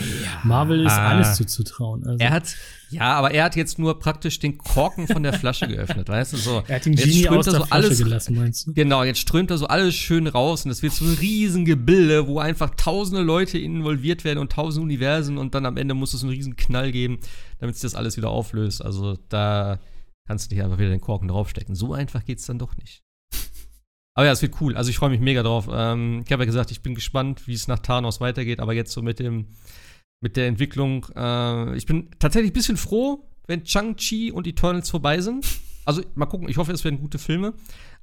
Marvel 0.45 0.85
ist 0.85 0.93
Ah. 0.93 1.09
alles 1.09 1.37
zuzutrauen. 1.37 2.05
Also, 2.07 2.19
Er 2.23 2.31
hat, 2.31 2.55
ja, 2.91 3.14
aber 3.14 3.31
er 3.33 3.45
hat 3.45 3.57
jetzt 3.57 3.79
nur 3.79 3.99
praktisch 3.99 4.39
den 4.39 4.59
Korken 4.59 5.07
von 5.09 5.23
der 5.23 5.33
Flasche 5.33 5.67
geöffnet, 5.69 6.09
weißt 6.09 6.35
du, 6.35 6.37
so. 6.37 6.62
er 6.69 6.77
hat 6.77 6.85
den 6.85 6.93
Jetzt 6.93 7.05
Genie 7.05 7.23
strömt 7.25 7.39
aus 7.39 7.45
der 7.47 7.53
so 7.55 7.59
Flasche 7.61 7.73
alles- 7.73 7.99
gelassen, 7.99 8.35
meinst 8.37 8.67
du? 8.67 8.75
Genau, 8.75 9.03
jetzt 9.03 9.19
strömt 9.19 9.51
da 9.51 9.57
so 9.57 9.67
alles 9.67 9.95
schön 9.95 10.27
raus 10.27 10.64
und 10.67 10.71
es 10.71 10.83
wird 10.83 10.93
so 10.93 11.07
ein 11.07 11.14
riesen 11.14 11.64
Gebilde, 11.64 12.27
wo 12.29 12.39
einfach 12.39 12.71
tausende 12.77 13.23
Leute 13.23 13.59
involviert 13.59 14.23
werden 14.25 14.39
und 14.39 14.53
tausende 14.53 14.85
Universen 14.85 15.39
und 15.39 15.55
dann 15.55 15.64
am 15.67 15.79
Ende 15.79 15.95
muss 15.95 16.12
es 16.14 16.23
einen 16.23 16.31
riesen 16.31 16.57
Knall 16.57 16.93
geben, 16.93 17.19
damit 17.59 17.75
sich 17.77 17.83
das 17.83 17.95
alles 17.95 18.17
wieder 18.19 18.29
auflöst. 18.29 18.85
Also 18.85 19.17
da 19.31 19.79
kannst 20.27 20.51
du 20.51 20.55
nicht 20.55 20.64
einfach 20.64 20.79
wieder 20.79 20.91
den 20.91 21.01
Korken 21.01 21.29
draufstecken. 21.29 21.74
So 21.74 21.93
einfach 21.93 22.24
geht's 22.24 22.47
dann 22.47 22.59
doch 22.59 22.77
nicht. 22.77 23.03
Aber 24.14 24.27
ja, 24.27 24.33
es 24.33 24.43
wird 24.43 24.61
cool. 24.61 24.77
Also 24.77 24.91
ich 24.91 24.99
freue 24.99 25.11
mich 25.11 25.20
mega 25.20 25.43
drauf. 25.43 25.68
Ähm, 25.70 26.22
ich 26.24 26.33
habe 26.33 26.43
ja 26.43 26.47
gesagt, 26.47 26.70
ich 26.70 26.83
bin 26.83 26.95
gespannt, 26.95 27.47
wie 27.47 27.55
es 27.55 27.68
nach 27.68 27.81
Thanos 27.81 28.20
weitergeht, 28.20 28.61
aber 28.61 28.72
jetzt 28.72 28.93
so 28.93 29.03
mit 29.03 29.18
dem, 29.18 29.49
mit 30.22 30.39
der 30.39 30.47
Entwicklung, 30.47 31.07
äh, 31.14 31.77
ich 31.77 31.85
bin 31.85 32.09
tatsächlich 32.18 32.53
ein 32.53 32.55
bisschen 32.55 32.79
froh, 32.79 33.29
wenn 33.47 33.64
Chang-Chi 33.64 34.33
und 34.33 34.47
Eternals 34.47 34.89
vorbei 34.89 35.20
sind. 35.20 35.47
Also 35.85 36.03
mal 36.14 36.27
gucken, 36.27 36.49
ich 36.49 36.57
hoffe, 36.57 36.72
es 36.72 36.83
werden 36.83 36.99
gute 36.99 37.18
Filme. 37.18 37.53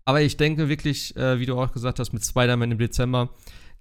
Aber 0.06 0.22
ich 0.22 0.38
denke 0.38 0.70
wirklich, 0.70 1.16
äh, 1.16 1.40
wie 1.40 1.46
du 1.46 1.60
auch 1.60 1.72
gesagt 1.72 2.00
hast, 2.00 2.14
mit 2.14 2.24
Spider-Man 2.24 2.72
im 2.72 2.78
Dezember 2.78 3.30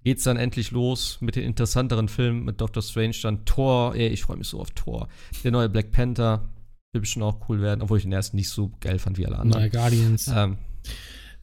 geht's 0.04 0.24
dann 0.24 0.36
endlich 0.36 0.70
los 0.70 1.18
mit 1.20 1.36
den 1.36 1.44
interessanteren 1.44 2.08
Filmen, 2.08 2.44
mit 2.44 2.60
Doctor 2.60 2.82
Strange, 2.82 3.16
dann 3.22 3.44
Thor, 3.44 3.94
ey, 3.94 4.08
ich 4.08 4.22
freue 4.22 4.36
mich 4.36 4.48
so 4.48 4.60
auf 4.60 4.70
Thor. 4.72 5.08
Der 5.44 5.52
neue 5.52 5.68
Black 5.68 5.92
Panther 5.92 6.48
wird 6.92 7.02
bestimmt 7.02 7.24
auch 7.24 7.48
cool 7.48 7.60
werden, 7.60 7.80
obwohl 7.82 7.98
ich 7.98 8.04
den 8.04 8.12
ersten 8.12 8.36
nicht 8.36 8.50
so 8.50 8.70
geil 8.80 8.98
fand 8.98 9.18
wie 9.18 9.26
alle 9.26 9.38
anderen. 9.38 9.70
Guardians. 9.70 10.28
Ähm, 10.34 10.58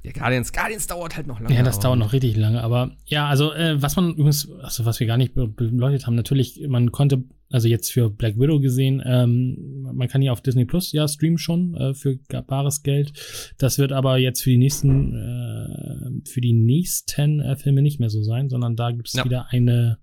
ja, 0.04 0.12
Guardians, 0.14 0.54
Guardians 0.54 0.88
dauert 0.88 1.18
halt 1.18 1.28
noch 1.28 1.40
lange. 1.42 1.54
Ja, 1.54 1.64
das 1.64 1.80
dauert 1.80 2.00
noch 2.00 2.14
richtig 2.14 2.38
lange. 2.38 2.64
Aber 2.64 2.96
ja, 3.06 3.28
also 3.28 3.52
äh, 3.54 3.82
was 3.82 3.96
man 3.96 4.12
übrigens, 4.12 4.50
also 4.62 4.86
was 4.86 5.00
wir 5.00 5.08
gar 5.08 5.18
nicht 5.18 5.34
be- 5.34 5.48
beleuchtet 5.48 6.06
haben, 6.08 6.16
natürlich, 6.16 6.62
man 6.70 6.92
konnte, 6.92 7.24
also 7.50 7.68
jetzt 7.68 7.92
für 7.92 8.10
Black 8.10 8.40
Widow 8.40 8.60
gesehen, 8.62 9.02
ähm, 9.04 9.82
man 9.92 10.08
kann 10.08 10.22
ja 10.22 10.32
auf 10.32 10.42
Disney 10.42 10.66
Plus 10.66 10.92
ja 10.94 11.08
streamen 11.08 11.38
schon 11.40 11.74
äh, 11.76 11.94
für 11.96 12.18
bares 12.48 12.84
Geld. 12.84 13.12
Das 13.58 13.78
wird 13.80 13.92
aber 13.92 14.18
jetzt 14.18 14.42
für 14.44 14.52
die 14.52 14.58
nächsten, 14.58 15.16
äh, 15.16 16.30
für 16.30 16.42
die 16.42 16.54
nächsten 16.54 17.42
äh, 17.42 17.56
Filme 17.58 17.82
nicht 17.82 18.00
mehr 18.00 18.10
so 18.12 18.24
sein, 18.24 18.50
sondern 18.50 18.76
da 18.76 18.92
gibt 18.92 19.08
es 19.08 19.16
Ja. 19.16 19.26
wieder 19.26 19.48
eine, 19.50 19.98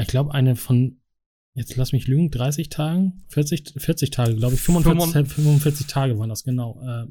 ich 0.00 0.08
glaube, 0.08 0.32
eine 0.34 0.56
von, 0.56 0.96
jetzt 1.56 1.74
lass 1.76 1.92
mich 1.92 2.06
lügen, 2.06 2.30
30 2.30 2.68
Tagen, 2.68 3.24
40, 3.28 3.74
40 3.76 4.10
Tage, 4.10 4.36
glaube 4.36 4.54
ich, 4.54 4.60
45, 4.60 5.26
45 5.32 5.86
Tage 5.88 6.18
waren 6.18 6.28
das 6.28 6.44
genau. 6.44 6.80
Äh, 6.86 7.06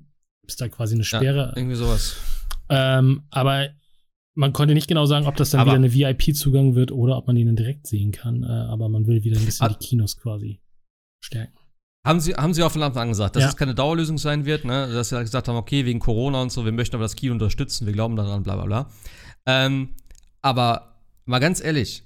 ist 0.48 0.62
da 0.62 0.70
quasi 0.70 0.94
eine 0.96 1.02
Ja, 1.04 1.18
Sperre. 1.20 1.54
irgendwie 1.56 1.76
sowas. 1.76 2.16
Ähm, 2.70 3.24
aber 3.32 3.70
man 4.36 4.54
konnte 4.54 4.74
nicht 4.74 4.88
genau 4.88 5.06
sagen, 5.06 5.26
ob 5.28 5.36
das 5.36 5.50
dann 5.52 5.62
Aber- 5.62 5.72
wieder 5.72 5.78
eine 5.78 5.94
VIP-Zugang 5.94 6.76
wird 6.76 6.92
oder 6.92 7.18
ob 7.18 7.28
man 7.28 7.36
dann 7.36 7.56
direkt 7.56 7.88
sehen 7.88 8.12
kann. 8.12 8.44
Äh, 8.44 8.48
aber 8.48 8.88
man 8.90 9.08
will 9.08 9.24
wieder 9.24 9.40
ein 9.40 9.46
bisschen 9.46 9.66
Ah. 9.66 9.70
die 9.70 9.84
Kinos 9.86 10.18
quasi 10.18 10.62
stärken. 11.24 11.58
Haben 12.06 12.20
sie, 12.20 12.36
haben 12.36 12.54
sie 12.54 12.62
auch 12.62 12.72
von 12.72 12.84
Anfang 12.84 13.04
an 13.04 13.10
gesagt, 13.10 13.36
dass 13.36 13.42
Ja. 13.44 13.50
es 13.50 13.58
keine 13.58 13.74
Dauerlösung 13.74 14.20
sein 14.20 14.46
wird, 14.46 14.64
ne? 14.66 14.88
Dass 14.94 15.10
sie 15.10 15.16
halt 15.16 15.26
gesagt 15.26 15.48
haben, 15.48 15.56
okay, 15.56 15.86
wegen 15.86 16.00
Corona 16.00 16.40
und 16.44 16.52
so, 16.52 16.64
wir 16.66 16.72
möchten 16.72 16.96
aber 16.96 17.06
das 17.06 17.16
Kino 17.16 17.34
unterstützen, 17.34 17.88
wir 17.88 17.94
glauben 17.94 18.16
daran, 18.16 18.44
bla 18.44 18.56
bla 18.56 18.66
bla. 18.66 18.90
Ähm, 19.48 19.96
aber 20.44 21.00
mal 21.26 21.40
ganz 21.40 21.64
ehrlich, 21.64 22.04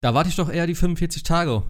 da 0.00 0.14
warte 0.14 0.30
ich 0.30 0.36
doch 0.36 0.50
eher 0.50 0.66
die 0.66 0.74
45 0.74 1.22
Tage. 1.22 1.62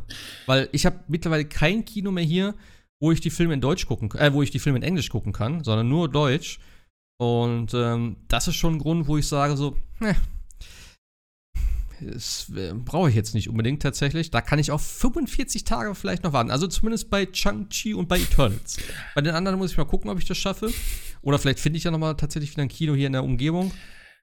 Weil 0.47 0.69
ich 0.73 0.87
habe 0.87 1.01
mittlerweile 1.09 1.45
kein 1.45 1.85
Kino 1.85 2.11
mehr 2.11 2.25
hier, 2.25 2.55
wo 3.01 3.13
ich 3.13 3.21
die 3.21 3.31
Filme 3.31 3.55
in 3.55 3.61
Deutsch 3.61 3.87
gucken, 3.87 4.11
äh, 4.19 4.33
wo 4.33 4.43
ich 4.43 4.51
die 4.51 4.59
Filme 4.59 4.79
in 4.79 4.85
Englisch 4.85 5.09
gucken 5.09 5.33
kann, 5.33 5.65
sondern 5.65 5.89
nur 5.89 6.11
Deutsch. 6.11 6.59
Und 7.21 7.75
ähm, 7.75 8.17
das 8.29 8.49
ist 8.49 8.57
schon 8.57 8.75
ein 8.75 8.79
Grund, 8.79 9.09
wo 9.09 9.17
ich 9.19 9.27
sage 9.27 9.57
so, 9.57 9.77
ne, 9.99 10.15
das 12.01 12.51
äh, 12.55 12.75
brauche 12.75 13.09
ich 13.09 13.15
jetzt 13.15 13.35
nicht 13.35 13.49
unbedingt 13.49 13.83
tatsächlich. 13.83 14.31
Da 14.31 14.41
kann 14.41 14.59
ich 14.59 14.71
auch 14.71 14.81
45 14.81 15.65
Tage 15.65 15.95
vielleicht 15.95 16.23
noch 16.23 16.33
warten. 16.33 16.51
Also 16.51 16.67
zumindest 16.67 17.11
bei 17.11 17.27
Chang-Chi 17.27 17.95
und 17.95 18.09
bei 18.09 18.19
Eternals. 18.21 18.79
bei 19.15 19.21
den 19.21 19.35
anderen 19.35 19.59
muss 19.59 19.73
ich 19.73 19.77
mal 19.77 19.85
gucken, 19.85 20.11
ob 20.11 20.19
ich 20.19 20.27
das 20.27 20.39
schaffe. 20.39 20.73
Oder 21.23 21.39
vielleicht 21.39 21.61
finde 21.61 21.79
ich 21.79 21.85
ja 21.85 21.91
noch 21.91 21.99
mal 21.99 22.15
tatsächlich 22.15 22.53
wieder 22.53 22.63
ein 22.63 22.69
Kino 22.69 22.95
hier 22.95 23.09
in 23.09 23.13
der 23.13 23.25
Umgebung, 23.25 23.73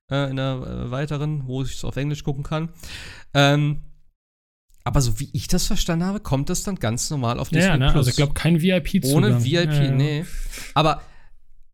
äh, 0.10 0.30
in 0.30 0.38
der 0.38 0.86
äh, 0.88 0.91
weiteren, 0.91 1.47
wo 1.47 1.64
ich 1.64 1.74
es 1.74 1.84
auf 1.84 1.97
Englisch 1.97 2.24
gucken 2.24 2.43
kann. 2.43 2.70
Ähm, 3.34 3.82
aber 4.86 5.01
so 5.01 5.19
wie 5.19 5.29
ich 5.33 5.47
das 5.49 5.65
verstanden 5.67 6.05
habe, 6.05 6.19
kommt 6.21 6.49
das 6.49 6.63
dann 6.63 6.75
ganz 6.75 7.09
normal 7.09 7.39
auf 7.39 7.49
Disney 7.49 7.65
Ja, 7.67 7.77
ne? 7.77 7.88
Plus. 7.88 7.97
Also 7.97 8.09
ich 8.11 8.15
glaube, 8.15 8.33
kein 8.33 8.61
VIP-Zugang. 8.61 9.15
Ohne 9.17 9.43
VIP, 9.43 9.51
Ja, 9.73 9.83
ja. 9.83 9.91
nee. 9.91 10.25
Aber 10.73 11.01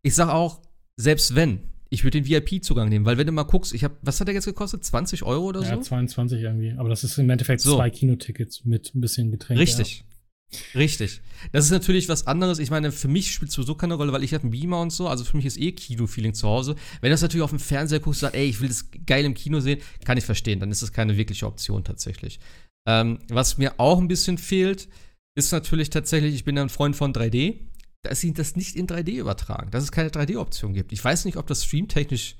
ich 0.02 0.14
sag 0.14 0.30
auch, 0.30 0.60
selbst 0.96 1.34
wenn, 1.34 1.60
ich 1.90 2.04
würde 2.04 2.20
den 2.22 2.26
VIP-Zugang 2.28 2.88
nehmen, 2.88 3.04
weil 3.04 3.18
wenn 3.18 3.26
du 3.26 3.32
mal 3.32 3.42
guckst, 3.44 3.74
ich 3.74 3.84
habe, 3.84 3.94
was 4.02 4.18
hat 4.18 4.28
der 4.28 4.34
jetzt 4.34 4.46
gekostet? 4.46 4.84
20 4.84 5.22
Euro 5.24 5.44
oder 5.46 5.62
Ja, 5.62 5.76
so? 5.76 5.82
22 5.82 6.40
irgendwie. 6.40 6.72
Aber 6.78 6.88
das 6.88 7.04
ist 7.04 7.18
im 7.18 7.28
Endeffekt 7.30 7.60
So. 7.60 7.76
zwei 7.76 7.90
Kinotickets 7.90 8.64
mit 8.64 8.94
ein 8.94 9.00
bisschen 9.00 9.30
Getränke. 9.30 9.62
Richtig. 9.62 10.04
Richtig. 10.74 11.20
Das 11.52 11.64
ist 11.64 11.70
natürlich 11.70 12.08
was 12.10 12.26
anderes. 12.26 12.58
Ich 12.58 12.70
meine, 12.70 12.92
für 12.92 13.08
mich 13.08 13.32
spielt 13.32 13.50
es 13.50 13.54
sowieso 13.54 13.74
keine 13.74 13.94
Rolle, 13.94 14.12
weil 14.12 14.22
ich 14.22 14.34
habe 14.34 14.42
einen 14.42 14.50
Beamer 14.50 14.80
und 14.80 14.90
so. 14.92 15.08
Also 15.08 15.24
für 15.24 15.36
mich 15.36 15.46
ist 15.46 15.58
eh 15.58 15.72
Kino-Feeling 15.72 16.34
zu 16.34 16.46
Hause. 16.46 16.76
Wenn 17.00 17.08
du 17.08 17.14
das 17.14 17.22
natürlich 17.22 17.42
auf 17.44 17.50
dem 17.50 17.58
Fernseher 17.58 18.00
guckst 18.00 18.22
und 18.22 18.26
sagst, 18.28 18.36
ey, 18.36 18.46
ich 18.46 18.60
will 18.60 18.68
das 18.68 18.86
geil 19.06 19.24
im 19.24 19.32
Kino 19.34 19.60
sehen, 19.60 19.80
kann 20.04 20.18
ich 20.18 20.24
verstehen. 20.24 20.60
Dann 20.60 20.70
ist 20.70 20.82
das 20.82 20.92
keine 20.92 21.16
wirkliche 21.16 21.46
Option 21.46 21.84
tatsächlich. 21.84 22.38
Ähm, 22.86 23.18
was 23.28 23.58
mir 23.58 23.78
auch 23.78 23.98
ein 23.98 24.08
bisschen 24.08 24.38
fehlt, 24.38 24.88
ist 25.34 25.52
natürlich 25.52 25.90
tatsächlich, 25.90 26.34
ich 26.34 26.44
bin 26.44 26.56
ja 26.56 26.62
ein 26.62 26.68
Freund 26.68 26.96
von 26.96 27.12
3D, 27.12 27.60
dass 28.02 28.20
sie 28.20 28.32
das 28.32 28.56
nicht 28.56 28.76
in 28.76 28.86
3D 28.86 29.12
übertragen, 29.12 29.70
dass 29.70 29.84
es 29.84 29.92
keine 29.92 30.08
3D-Option 30.08 30.74
gibt. 30.74 30.92
Ich 30.92 31.02
weiß 31.02 31.24
nicht, 31.24 31.36
ob 31.36 31.46
das 31.46 31.64
streamtechnisch 31.64 32.36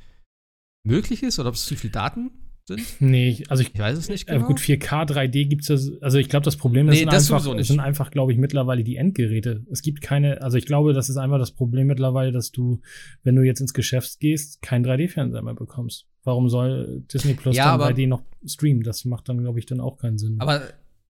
möglich 0.85 1.23
ist 1.23 1.39
oder 1.39 1.51
ob 1.51 1.55
es 1.55 1.65
zu 1.65 1.77
viel 1.77 1.91
Daten 1.91 2.31
sind? 2.69 2.81
Nee, 3.01 3.43
also 3.49 3.63
ich, 3.63 3.75
Ich 3.75 3.81
weiß 3.81 3.97
es 3.99 4.09
nicht 4.09 4.29
äh, 4.29 4.35
genau. 4.35 4.47
gut, 4.47 4.59
4K, 4.61 5.07
3D 5.09 5.47
gibt's 5.49 5.69
ja, 5.69 5.77
also 6.01 6.19
ich 6.19 6.29
glaube, 6.29 6.45
das 6.45 6.57
Problem 6.57 6.89
ist, 6.89 6.99
Nee, 6.99 7.05
das 7.05 7.15
einfach, 7.31 7.41
sowieso 7.41 7.53
nicht. 7.55 7.63
es 7.63 7.69
sind 7.69 7.81
einfach, 7.81 8.11
glaube 8.11 8.33
ich, 8.33 8.39
mittlerweile 8.39 8.85
die 8.85 8.97
Endgeräte. 8.97 9.65
Es 9.71 9.83
gibt 9.83 10.01
keine, 10.01 10.43
also 10.43 10.57
ich 10.59 10.67
glaube, 10.67 10.93
das 10.93 11.09
ist 11.09 11.17
einfach 11.17 11.39
das 11.39 11.53
Problem 11.53 11.87
mittlerweile, 11.87 12.33
dass 12.33 12.51
du, 12.53 12.81
wenn 13.23 13.37
du 13.37 13.43
jetzt 13.43 13.61
ins 13.61 13.75
Geschäft 13.75 14.21
gehst, 14.21 14.63
keinen 14.63 14.85
3D-Fernseher 14.85 15.43
mehr 15.43 15.55
bekommst. 15.55 16.07
Warum 16.25 16.49
soll 16.49 17.03
Disney 17.13 17.35
Plus 17.35 17.57
Ja, 17.57 17.65
dann 17.65 17.75
aber- 17.81 17.89
3D 17.91 18.07
noch 18.07 18.23
streamen? 18.47 18.83
Das 18.85 19.05
macht 19.05 19.29
dann, 19.29 19.39
glaube 19.39 19.59
ich, 19.59 19.67
dann 19.67 19.81
auch 19.81 19.99
keinen 19.99 20.19
Sinn. 20.19 20.37
Aber 20.39 20.63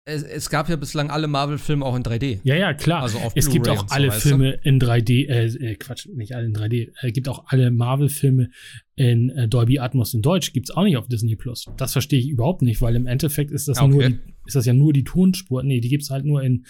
es, 0.05 0.23
es 0.25 0.51
gab 0.51 0.69
ja 0.69 0.77
bislang 0.77 1.11
alle 1.11 1.29
Marvel-Filme 1.29 1.85
auch 1.85 1.95
in 1.95 2.03
3D. 2.03 2.41
ja, 2.43 2.57
ja, 2.57 2.75
klar. 2.75 3.03
Also 3.03 3.19
auf 3.19 3.33
es 3.37 3.49
gibt 3.49 3.69
auch 3.69 3.87
so, 3.89 3.95
alle 3.95 4.09
du? 4.09 4.13
Filme 4.15 4.51
in 4.65 4.81
3D, 4.81 5.29
äh, 5.29 5.47
äh, 5.47 5.75
Quatsch, 5.77 6.07
nicht 6.13 6.35
alle 6.35 6.47
in 6.47 6.55
3D. 6.55 6.91
Es 7.03 7.13
gibt 7.13 7.29
auch 7.29 7.45
alle 7.47 7.71
Marvel-Filme 7.71 8.51
in 8.97 9.31
äh, 9.31 9.47
Dolby 9.49 9.79
Atmos 9.79 10.13
in 10.15 10.21
Deutsch. 10.23 10.53
Gibt's 10.53 10.71
auch 10.73 10.83
nicht 10.83 10.97
auf 10.97 11.07
Disney 11.07 11.37
Plus. 11.37 11.67
Das 11.77 11.93
verstehe 11.93 12.19
ich 12.19 12.29
überhaupt 12.29 12.63
nicht, 12.63 12.81
weil 12.81 12.97
im 12.97 13.07
Endeffekt 13.07 13.53
ist 13.53 13.69
das 13.69 13.79
Ah, 13.79 13.85
Okay. 13.85 13.93
nur 13.93 14.09
die, 14.09 14.19
ist 14.47 14.57
das 14.57 14.67
ja 14.67 14.73
nur 14.73 14.93
die 14.93 15.05
Tonspur. 15.05 15.63
Nee, 15.63 15.81
die 15.81 15.89
gibt's 15.89 16.11
halt 16.11 16.25
nur 16.25 16.43
in 16.43 16.67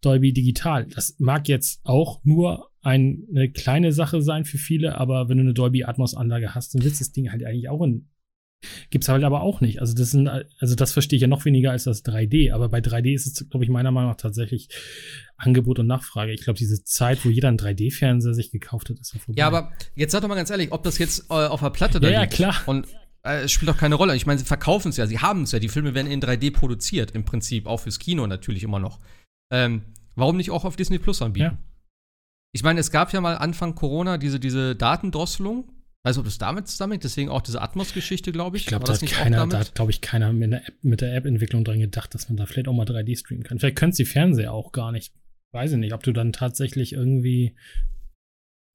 Dolby 0.00 0.32
Digital. 0.32 0.86
Das 0.86 1.14
mag 1.18 1.48
jetzt 1.48 1.80
auch 1.84 2.20
nur 2.24 2.68
ein, 2.82 3.22
eine 3.30 3.48
kleine 3.48 3.92
Sache 3.92 4.22
sein 4.22 4.44
für 4.44 4.58
viele, 4.58 4.98
aber 4.98 5.28
wenn 5.28 5.36
du 5.36 5.42
eine 5.44 5.54
Dolby 5.54 5.84
Atmos 5.84 6.14
Anlage 6.16 6.52
hast, 6.56 6.74
dann 6.74 6.82
willst 6.82 7.00
du 7.00 7.04
das 7.04 7.12
Ding 7.12 7.30
halt 7.30 7.44
eigentlich 7.44 7.68
auch 7.68 7.80
in 7.82 8.08
Gibt's 8.90 9.08
halt 9.08 9.24
aber 9.24 9.42
auch 9.42 9.60
nicht. 9.60 9.80
Also 9.80 9.94
das 9.94 10.12
sind, 10.12 10.28
also 10.28 10.74
das 10.74 10.92
verstehe 10.92 11.16
ich 11.16 11.22
ja 11.22 11.28
noch 11.28 11.44
weniger 11.44 11.72
als 11.72 11.84
das 11.84 12.04
3D. 12.04 12.52
Aber 12.52 12.68
bei 12.68 12.78
3D 12.78 13.12
ist 13.14 13.26
es, 13.26 13.48
glaube 13.50 13.64
ich, 13.64 13.70
meiner 13.70 13.90
Meinung 13.90 14.10
nach 14.10 14.16
tatsächlich 14.16 14.68
Angebot 15.36 15.78
und 15.80 15.86
Nachfrage. 15.88 16.32
Ich 16.32 16.42
glaube, 16.44 16.58
diese 16.58 16.84
Zeit, 16.84 17.24
wo 17.24 17.28
jeder 17.28 17.48
einen 17.48 17.58
3D-Fernseher 17.58 18.34
sich 18.34 18.50
gekauft 18.52 18.90
hat, 18.90 18.98
ist 19.00 19.12
ja 19.14 19.20
vorbei. 19.20 19.38
Ja, 19.38 19.46
aber 19.48 19.72
jetzt 19.96 20.12
sag 20.12 20.20
doch 20.22 20.28
mal 20.28 20.36
ganz 20.36 20.50
ehrlich, 20.50 20.70
ob 20.72 20.82
das 20.84 20.98
jetzt 20.98 21.30
äh, 21.30 21.34
auf 21.34 21.60
der 21.60 21.70
Platte 21.70 21.98
da 22.00 22.06
Ja, 22.08 22.14
ja, 22.14 22.20
liegt. 22.22 22.34
klar. 22.34 22.54
Und 22.66 22.86
äh, 23.24 23.42
es 23.42 23.52
spielt 23.52 23.68
doch 23.68 23.76
keine 23.78 23.96
Rolle. 23.96 24.14
Ich 24.14 24.26
meine, 24.26 24.38
sie 24.38 24.44
verkaufen 24.44 24.90
es 24.90 24.96
ja, 24.96 25.06
sie 25.06 25.18
haben 25.18 25.42
es 25.42 25.52
ja. 25.52 25.58
Die 25.58 25.68
Filme 25.68 25.94
werden 25.94 26.10
in 26.10 26.20
3D 26.20 26.52
produziert, 26.52 27.10
im 27.12 27.24
Prinzip, 27.24 27.66
auch 27.66 27.78
fürs 27.80 27.98
Kino 27.98 28.26
natürlich 28.26 28.62
immer 28.62 28.78
noch. 28.78 29.00
Ähm, 29.52 29.82
warum 30.14 30.36
nicht 30.36 30.50
auch 30.50 30.64
auf 30.64 30.76
Disney 30.76 30.98
Plus 30.98 31.20
anbieten? 31.22 31.44
Ja. 31.44 31.58
Ich 32.54 32.62
meine, 32.62 32.80
es 32.80 32.90
gab 32.90 33.12
ja 33.12 33.20
mal 33.20 33.36
Anfang 33.38 33.74
Corona 33.74 34.18
diese, 34.18 34.38
diese 34.38 34.76
Datendrosselung. 34.76 35.71
Weiß 36.04 36.16
nicht, 36.16 36.20
ob 36.20 36.24
das 36.24 36.38
damit 36.38 36.66
zusammenhängt, 36.66 37.04
deswegen 37.04 37.30
auch 37.30 37.42
diese 37.42 37.62
Atmos-Geschichte, 37.62 38.32
glaube 38.32 38.56
ich. 38.56 38.64
ich 38.64 38.68
glaube, 38.68 38.84
da 38.84 38.92
hat 38.92 39.06
keiner, 39.06 39.46
da 39.46 39.60
hat, 39.60 39.74
glaube 39.76 39.92
ich, 39.92 40.00
keiner 40.00 40.32
mit 40.32 40.50
der 40.50 40.66
App, 40.66 40.74
mit 40.82 41.00
der 41.00 41.14
App-Entwicklung 41.14 41.62
dran 41.64 41.78
gedacht, 41.78 42.12
dass 42.14 42.28
man 42.28 42.36
da 42.36 42.46
vielleicht 42.46 42.66
auch 42.66 42.72
mal 42.72 42.86
3D 42.86 43.16
streamen 43.16 43.44
kann. 43.44 43.60
Vielleicht 43.60 43.76
können 43.76 43.92
die 43.92 44.04
Fernseher 44.04 44.52
auch 44.52 44.72
gar 44.72 44.90
nicht. 44.90 45.14
Weiß 45.52 45.72
ich 45.72 45.78
nicht, 45.78 45.92
ob 45.92 46.02
du 46.02 46.12
dann 46.12 46.32
tatsächlich 46.32 46.92
irgendwie 46.92 47.54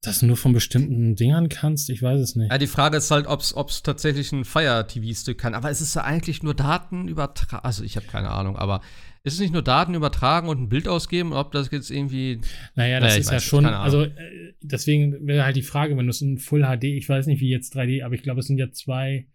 das 0.00 0.22
nur 0.22 0.36
von 0.36 0.52
bestimmten 0.52 1.16
Dingern 1.16 1.48
kannst. 1.48 1.90
Ich 1.90 2.02
weiß 2.02 2.20
es 2.20 2.36
nicht. 2.36 2.50
Ja, 2.50 2.56
die 2.56 2.66
Frage 2.66 2.96
ist 2.96 3.10
halt, 3.10 3.26
ob 3.26 3.40
es 3.40 3.82
tatsächlich 3.82 4.32
ein 4.32 4.44
Fire-TV-Stick 4.44 5.36
kann. 5.36 5.54
Aber 5.54 5.70
es 5.70 5.80
ist 5.80 5.94
ja 5.96 6.04
eigentlich 6.04 6.42
nur 6.42 6.54
Daten 6.54 7.08
übertragen. 7.08 7.64
Also, 7.64 7.84
ich 7.84 7.96
habe 7.96 8.06
keine 8.06 8.30
Ahnung, 8.30 8.56
aber 8.56 8.80
ist 9.24 9.34
es 9.34 9.40
nicht 9.40 9.52
nur 9.52 9.62
Daten 9.62 9.94
übertragen 9.94 10.48
und 10.48 10.60
ein 10.60 10.68
Bild 10.68 10.88
ausgeben? 10.88 11.32
Ob 11.32 11.52
das 11.52 11.70
jetzt 11.70 11.90
irgendwie. 11.90 12.40
Naja, 12.74 13.00
das 13.00 13.10
Naja, 13.10 13.20
ist 13.20 13.30
ja 13.32 13.40
schon, 13.40 13.66
also 13.66 14.02
äh, 14.04 14.54
deswegen 14.60 15.26
wäre 15.26 15.44
halt 15.44 15.56
die 15.56 15.62
Frage, 15.62 15.96
wenn 15.96 16.06
du 16.06 16.10
es 16.10 16.20
in 16.20 16.38
Full 16.38 16.62
HD, 16.62 16.84
ich 16.84 17.08
weiß 17.08 17.26
nicht 17.26 17.40
wie 17.40 17.50
jetzt 17.50 17.76
3D, 17.76 18.04
aber 18.04 18.14
ich 18.14 18.22
glaube, 18.22 18.40
es 18.40 18.46
sind 18.46 18.58
ja 18.58 18.70
zwei, 18.70 19.26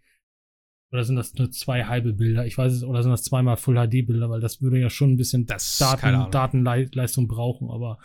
oder 0.90 1.04
sind 1.04 1.16
das 1.16 1.34
nur 1.34 1.50
zwei 1.50 1.84
halbe 1.84 2.12
Bilder? 2.12 2.46
Ich 2.46 2.56
weiß 2.56 2.72
es, 2.72 2.84
oder 2.84 3.02
sind 3.02 3.12
das 3.12 3.24
zweimal 3.24 3.56
Full 3.56 3.74
HD 3.76 4.06
Bilder, 4.06 4.30
weil 4.30 4.40
das 4.40 4.62
würde 4.62 4.78
ja 4.78 4.90
schon 4.90 5.12
ein 5.12 5.16
bisschen 5.16 5.46
Das 5.46 5.78
Daten. 5.78 6.30
Datenleistung 6.30 7.28
brauchen, 7.28 7.70
aber 7.70 7.98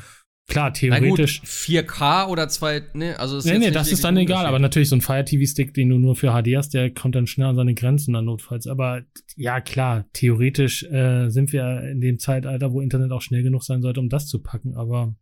klar, 0.50 0.74
Na 0.84 1.00
gut, 1.00 1.06
theoretisch. 1.18 1.42
4K 1.44 2.28
oder 2.28 2.50
zwei. 2.50 2.82
Ne, 2.94 3.18
also 3.20 3.38
ist 3.38 3.46
Nee, 3.46 3.58
nee, 3.60 3.72
das 3.72 3.92
ist 3.92 4.04
dann 4.04 4.18
egal, 4.18 4.46
aber 4.46 4.60
natürlich 4.60 4.90
so 4.90 4.96
ein 4.96 5.02
Fire 5.02 5.24
TV 5.24 5.50
Stick, 5.50 5.74
den 5.74 5.90
du 5.90 5.98
nur 5.98 6.16
für 6.16 6.32
HD 6.32 6.56
hast, 6.58 6.74
der 6.74 6.90
kommt 6.94 7.16
dann 7.16 7.28
schnell 7.28 7.48
an 7.48 7.56
seine 7.56 7.74
Grenzen 7.74 8.14
dann 8.14 8.26
notfalls. 8.26 8.68
Aber 8.68 9.04
ja, 9.38 9.62
klar, 9.62 10.06
theoretisch 10.14 10.84
äh, 10.84 11.30
sind 11.30 11.54
wir 11.54 11.84
in 11.90 12.02
dem 12.02 12.20
Zeitalter, 12.20 12.74
wo 12.74 12.82
Internet 12.82 13.12
auch 13.12 13.22
schnell 13.22 13.44
genug 13.44 13.64
sein 13.64 13.82
sollte, 13.82 14.00
um 14.00 14.10
das 14.10 14.28
zu 14.28 14.40
packen, 14.42 14.76
aber 14.76 15.16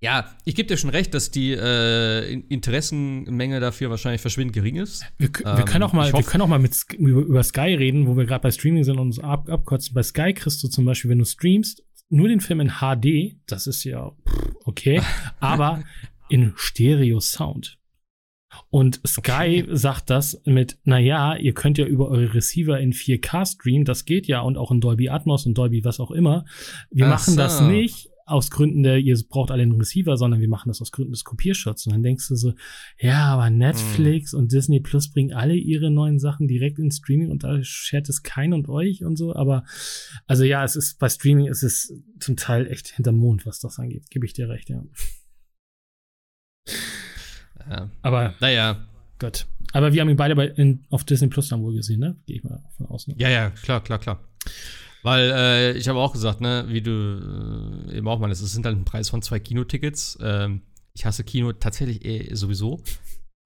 Ja, 0.00 0.36
ich 0.44 0.54
gebe 0.54 0.68
dir 0.68 0.76
schon 0.76 0.90
recht, 0.90 1.12
dass 1.12 1.32
die 1.32 1.50
äh, 1.52 2.32
In- 2.32 2.42
Interessenmenge 2.48 3.58
dafür 3.58 3.90
wahrscheinlich 3.90 4.20
verschwindend 4.20 4.54
gering 4.54 4.76
ist. 4.76 5.04
Wir, 5.18 5.28
wir, 5.28 5.58
Ähm, 5.58 5.64
können 5.64 5.82
auch 5.82 5.92
mal, 5.92 6.12
wir 6.12 6.22
können 6.22 6.42
auch 6.42 6.46
mal 6.48 6.60
mit 6.60 6.76
über, 6.96 7.22
über 7.22 7.42
Sky 7.42 7.74
reden, 7.74 8.06
wo 8.06 8.16
wir 8.16 8.24
gerade 8.24 8.42
bei 8.42 8.52
Streaming 8.52 8.84
sind 8.84 8.94
und 8.98 9.08
uns 9.08 9.18
ab, 9.18 9.48
abkotzen. 9.50 9.94
Bei 9.94 10.02
Sky 10.04 10.32
kriegst 10.34 10.62
du 10.62 10.68
zum 10.68 10.84
Beispiel, 10.84 11.10
wenn 11.10 11.18
du 11.18 11.24
streamst, 11.24 11.82
nur 12.08 12.28
den 12.28 12.40
Film 12.40 12.60
in 12.60 12.72
HD, 12.80 13.36
das 13.46 13.66
ist 13.66 13.84
ja 13.84 14.12
okay, 14.64 15.00
aber 15.40 15.82
in 16.28 16.52
Stereo-Sound. 16.56 17.78
Und 18.70 19.00
Sky 19.06 19.62
Okay. 19.62 19.66
sagt 19.70 20.08
das 20.08 20.40
mit, 20.46 20.78
na 20.84 20.98
ja, 20.98 21.36
ihr 21.36 21.52
könnt 21.52 21.76
ja 21.76 21.84
über 21.84 22.08
eure 22.08 22.32
Receiver 22.34 22.80
in 22.80 22.92
4K 22.92 23.46
streamen, 23.46 23.84
das 23.84 24.06
geht 24.06 24.26
ja 24.26 24.40
und 24.40 24.56
auch 24.56 24.70
in 24.70 24.80
Dolby 24.80 25.10
Atmos 25.10 25.44
und 25.46 25.56
Dolby 25.56 25.84
was 25.84 26.00
auch 26.00 26.10
immer. 26.10 26.46
Wir 26.90 27.06
Ach 27.06 27.10
machen 27.10 27.36
das 27.36 27.58
so. 27.58 27.64
nicht 27.64 28.08
aus 28.28 28.50
Gründen 28.50 28.82
der, 28.82 28.98
ihr 28.98 29.18
braucht 29.28 29.50
alle 29.50 29.62
einen 29.62 29.78
Receiver, 29.78 30.16
sondern 30.16 30.40
wir 30.40 30.48
machen 30.48 30.68
das 30.68 30.80
aus 30.80 30.92
Gründen 30.92 31.12
des 31.12 31.24
Kopierschutzes. 31.24 31.86
Und 31.86 31.92
dann 31.92 32.02
denkst 32.02 32.28
du 32.28 32.36
so, 32.36 32.54
ja, 32.98 33.26
aber 33.26 33.50
Netflix 33.50 34.34
und 34.34 34.52
Disney 34.52 34.80
Plus 34.80 35.10
bringen 35.10 35.32
alle 35.32 35.54
ihre 35.54 35.90
neuen 35.90 36.18
Sachen 36.18 36.48
direkt 36.48 36.78
ins 36.78 36.98
Streaming 36.98 37.30
und 37.30 37.44
da 37.44 37.62
schert 37.62 38.08
es 38.08 38.22
kein 38.22 38.52
und 38.52 38.68
euch 38.68 39.04
und 39.04 39.16
so. 39.16 39.34
Aber 39.34 39.64
also 40.26 40.44
ja, 40.44 40.64
es 40.64 40.76
ist 40.76 40.98
bei 40.98 41.08
Streaming 41.08 41.46
ist 41.46 41.62
es 41.62 41.92
zum 42.20 42.36
Teil 42.36 42.66
echt 42.66 42.88
hinterm 42.88 43.16
Mond, 43.16 43.46
was 43.46 43.60
das 43.60 43.78
angeht. 43.78 44.10
Gebe 44.10 44.26
ich 44.26 44.32
dir 44.32 44.48
recht, 44.48 44.68
ja. 44.68 44.84
Ja. 47.68 47.90
Aber 48.02 48.34
Naja, 48.40 48.86
Gott. 49.18 49.46
Aber 49.72 49.92
wir 49.92 50.00
haben 50.00 50.08
ihn 50.08 50.16
beide 50.16 50.34
bei, 50.34 50.46
in, 50.46 50.84
auf 50.90 51.04
Disney 51.04 51.28
Plus 51.28 51.48
dann 51.48 51.62
wohl 51.62 51.74
gesehen, 51.74 52.00
ne? 52.00 52.16
Gehe 52.26 52.36
ich 52.36 52.44
mal 52.44 52.62
von 52.76 52.86
aus. 52.86 53.06
Ne? 53.06 53.14
ja, 53.18 53.28
ja, 53.28 53.50
klar, 53.50 53.82
klar, 53.82 53.98
klar. 53.98 54.20
Weil 55.02 55.30
äh, 55.30 55.72
ich 55.78 55.88
habe 55.88 55.98
auch 55.98 56.12
gesagt, 56.12 56.40
ne, 56.40 56.64
wie 56.68 56.82
du 56.82 57.86
äh, 57.88 57.96
eben 57.98 58.08
auch 58.08 58.18
meinst, 58.18 58.42
es 58.42 58.52
sind 58.52 58.66
halt 58.66 58.76
ein 58.76 58.84
Preis 58.84 59.08
von 59.08 59.22
zwei 59.22 59.38
Kinotickets. 59.38 60.18
Ähm, 60.20 60.62
ich 60.94 61.04
hasse 61.04 61.24
Kino 61.24 61.52
tatsächlich 61.52 62.04
eh 62.04 62.34
sowieso 62.34 62.82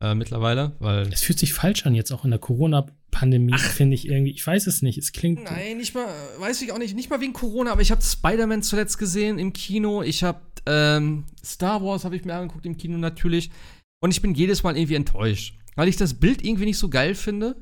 äh, 0.03 0.14
mittlerweile, 0.14 0.74
weil 0.80 1.12
Es 1.12 1.22
fühlt 1.22 1.38
sich 1.38 1.53
falsch 1.53 1.84
an, 1.86 1.94
jetzt 1.94 2.11
auch 2.11 2.24
in 2.24 2.30
der 2.30 2.40
Corona-Pandemie, 2.40 3.59
finde 3.59 3.94
ich 3.94 4.09
irgendwie. 4.09 4.32
Ich 4.32 4.46
weiß 4.46 4.66
es 4.66 4.82
nicht. 4.82 4.98
Es 4.98 5.12
klingt. 5.12 5.44
Nein, 5.44 5.76
nicht 5.76 5.94
mal, 5.94 6.07
weiß 6.38 6.62
ich 6.62 6.72
auch 6.72 6.78
nicht, 6.78 6.96
nicht 6.96 7.11
mal 7.11 7.20
wegen 7.20 7.34
Corona, 7.34 7.72
aber 7.72 7.82
ich 7.82 7.90
habe 7.90 8.03
Spider-Man 8.03 8.62
zuletzt 8.62 8.98
gesehen 8.98 9.38
im 9.38 9.53
Kino. 9.53 10.03
Ich 10.03 10.24
habe 10.24 10.40
ähm, 10.66 11.24
Star 11.44 11.82
Wars 11.82 12.05
habe 12.05 12.16
ich 12.16 12.24
mir 12.24 12.34
angeguckt 12.34 12.66
im 12.66 12.76
Kino 12.76 12.96
natürlich. 12.98 13.50
Und 14.00 14.11
ich 14.11 14.22
bin 14.22 14.34
jedes 14.34 14.62
Mal 14.62 14.76
irgendwie 14.76 14.96
enttäuscht, 14.96 15.59
weil 15.76 15.88
ich 15.88 15.96
das 15.96 16.14
Bild 16.14 16.44
irgendwie 16.44 16.64
nicht 16.64 16.78
so 16.78 16.88
geil 16.88 17.14
finde. 17.14 17.57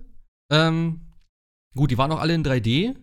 Ähm, 0.50 1.12
gut, 1.74 1.90
die 1.90 1.98
waren 1.98 2.12
auch 2.12 2.20
alle 2.20 2.34
in 2.34 2.44
3D. 2.44 2.94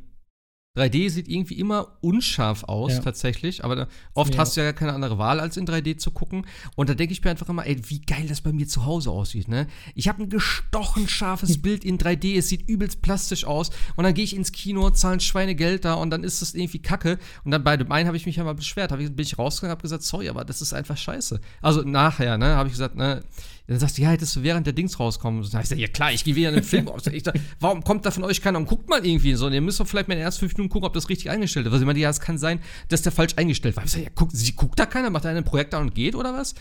3D 0.78 1.10
sieht 1.10 1.28
irgendwie 1.28 1.56
immer 1.56 1.98
unscharf 2.02 2.64
aus, 2.66 2.94
Ja. 2.94 3.00
tatsächlich. 3.00 3.64
Aber 3.64 3.76
da, 3.76 3.88
oft 4.14 4.34
Ja. 4.36 4.40
hast 4.42 4.56
du 4.56 4.62
ja 4.62 4.72
keine 4.74 4.94
andere 4.94 5.18
Wahl, 5.18 5.40
als 5.40 5.58
in 5.58 5.66
3D 5.66 5.98
zu 5.98 6.12
gucken. 6.12 6.46
Und 6.76 6.90
da 6.90 6.94
denke 6.94 7.12
ich 7.14 7.24
mir 7.24 7.32
einfach 7.32 7.50
immer, 7.50 7.66
ey, 7.66 7.78
wie 7.90 8.00
geil 8.02 8.26
das 8.28 8.42
bei 8.42 8.52
mir 8.54 8.68
zu 8.68 8.86
Hause 8.86 9.10
aussieht, 9.12 9.48
ne? 9.48 9.68
Ich 9.96 10.08
habe 10.08 10.24
ein 10.24 10.30
gestochen 10.30 11.08
scharfes 11.08 11.58
Bild 11.62 11.84
in 11.84 11.98
3D, 11.98 12.38
es 12.38 12.50
sieht 12.50 12.70
übelst 12.70 13.02
plastisch 13.02 13.46
aus. 13.46 13.72
Und 13.96 14.04
dann 14.04 14.14
gehe 14.14 14.24
ich 14.24 14.36
ins 14.36 14.52
Kino, 14.52 14.90
zahle 14.92 15.16
ein 15.16 15.20
Schweinegeld 15.20 15.86
da 15.86 15.96
und 15.96 16.10
dann 16.12 16.24
ist 16.24 16.42
das 16.42 16.54
irgendwie 16.54 16.80
kacke. 16.80 17.18
Und 17.44 17.52
dann 17.52 17.64
bei 17.64 17.76
dem 17.78 17.92
einen 17.92 18.08
habe 18.08 18.18
ich 18.18 18.26
mich 18.26 18.36
ja 18.36 18.44
mal 18.44 18.54
beschwert. 18.54 18.92
Hab 18.92 19.00
ich, 19.00 19.08
bin 19.16 19.26
ich 19.26 19.38
rausgegangen 19.40 19.72
habe 19.72 19.82
gesagt, 19.82 20.04
sorry, 20.04 20.30
aber 20.30 20.46
das 20.46 20.62
ist 20.62 20.74
einfach 20.74 20.98
scheiße. 20.98 21.40
Also 21.62 21.82
nachher, 21.82 22.38
ne, 22.38 22.56
habe 22.56 22.70
ich 22.70 22.74
gesagt, 22.74 22.96
ne, 22.96 23.24
dann 23.68 23.80
sagst 23.80 23.98
du, 23.98 24.02
ja, 24.02 24.10
hättest 24.10 24.36
du 24.36 24.44
während 24.44 24.66
der 24.66 24.74
Dings 24.74 24.98
rauskommen. 25.00 25.44
Dann 25.44 25.52
hab 25.62 25.70
ich 25.70 25.78
ja 25.78 25.88
klar, 25.88 26.14
ich 26.14 26.24
gehe 26.24 26.36
wieder 26.36 26.50
in 26.50 26.56
den 26.56 26.64
Film. 26.64 26.90
Ich 27.12 27.24
sag, 27.24 27.36
warum 27.60 27.84
kommt 27.84 28.06
da 28.06 28.12
von 28.12 28.24
euch 28.24 28.42
keiner 28.42 28.58
und 28.60 28.66
guckt 28.66 28.90
mal 28.90 29.06
irgendwie 29.06 29.34
so? 29.34 29.48
Und 29.48 29.54
ihr 29.54 29.62
müsst 29.62 29.80
doch 29.80 29.88
vielleicht 29.88 30.08
mal 30.08 30.14
in 30.14 30.20
den 30.20 30.26
ersten 30.26 30.40
fünf 30.42 30.56
Minuten 30.56 30.72
gucken, 30.72 30.88
ob 30.88 30.94
das 30.94 31.10
richtig 31.10 31.30
eingestellt 31.30 31.66
ist. 31.66 31.74
Was 31.74 31.82
ich 31.82 31.86
meine, 31.86 32.00
ja, 32.00 32.10
es 32.10 32.22
kann 32.22 32.38
sein, 32.38 32.62
dass 32.88 33.02
der 33.02 33.12
falsch 33.12 33.34
eingestellt 33.36 33.76
war. 33.76 33.84
Ich 33.84 33.92
sag, 33.92 34.04
ja, 34.04 34.10
guckt, 34.16 34.32
sie 34.36 34.54
guckt 34.54 34.80
da 34.80 34.86
keiner, 34.86 35.10
macht 35.10 35.26
einer 35.26 35.40
ein 35.40 35.44
Projekt 35.44 35.74
an 35.74 35.84
und 35.84 35.96
geht 35.96 36.16
oder 36.16 36.34
was? 36.34 36.56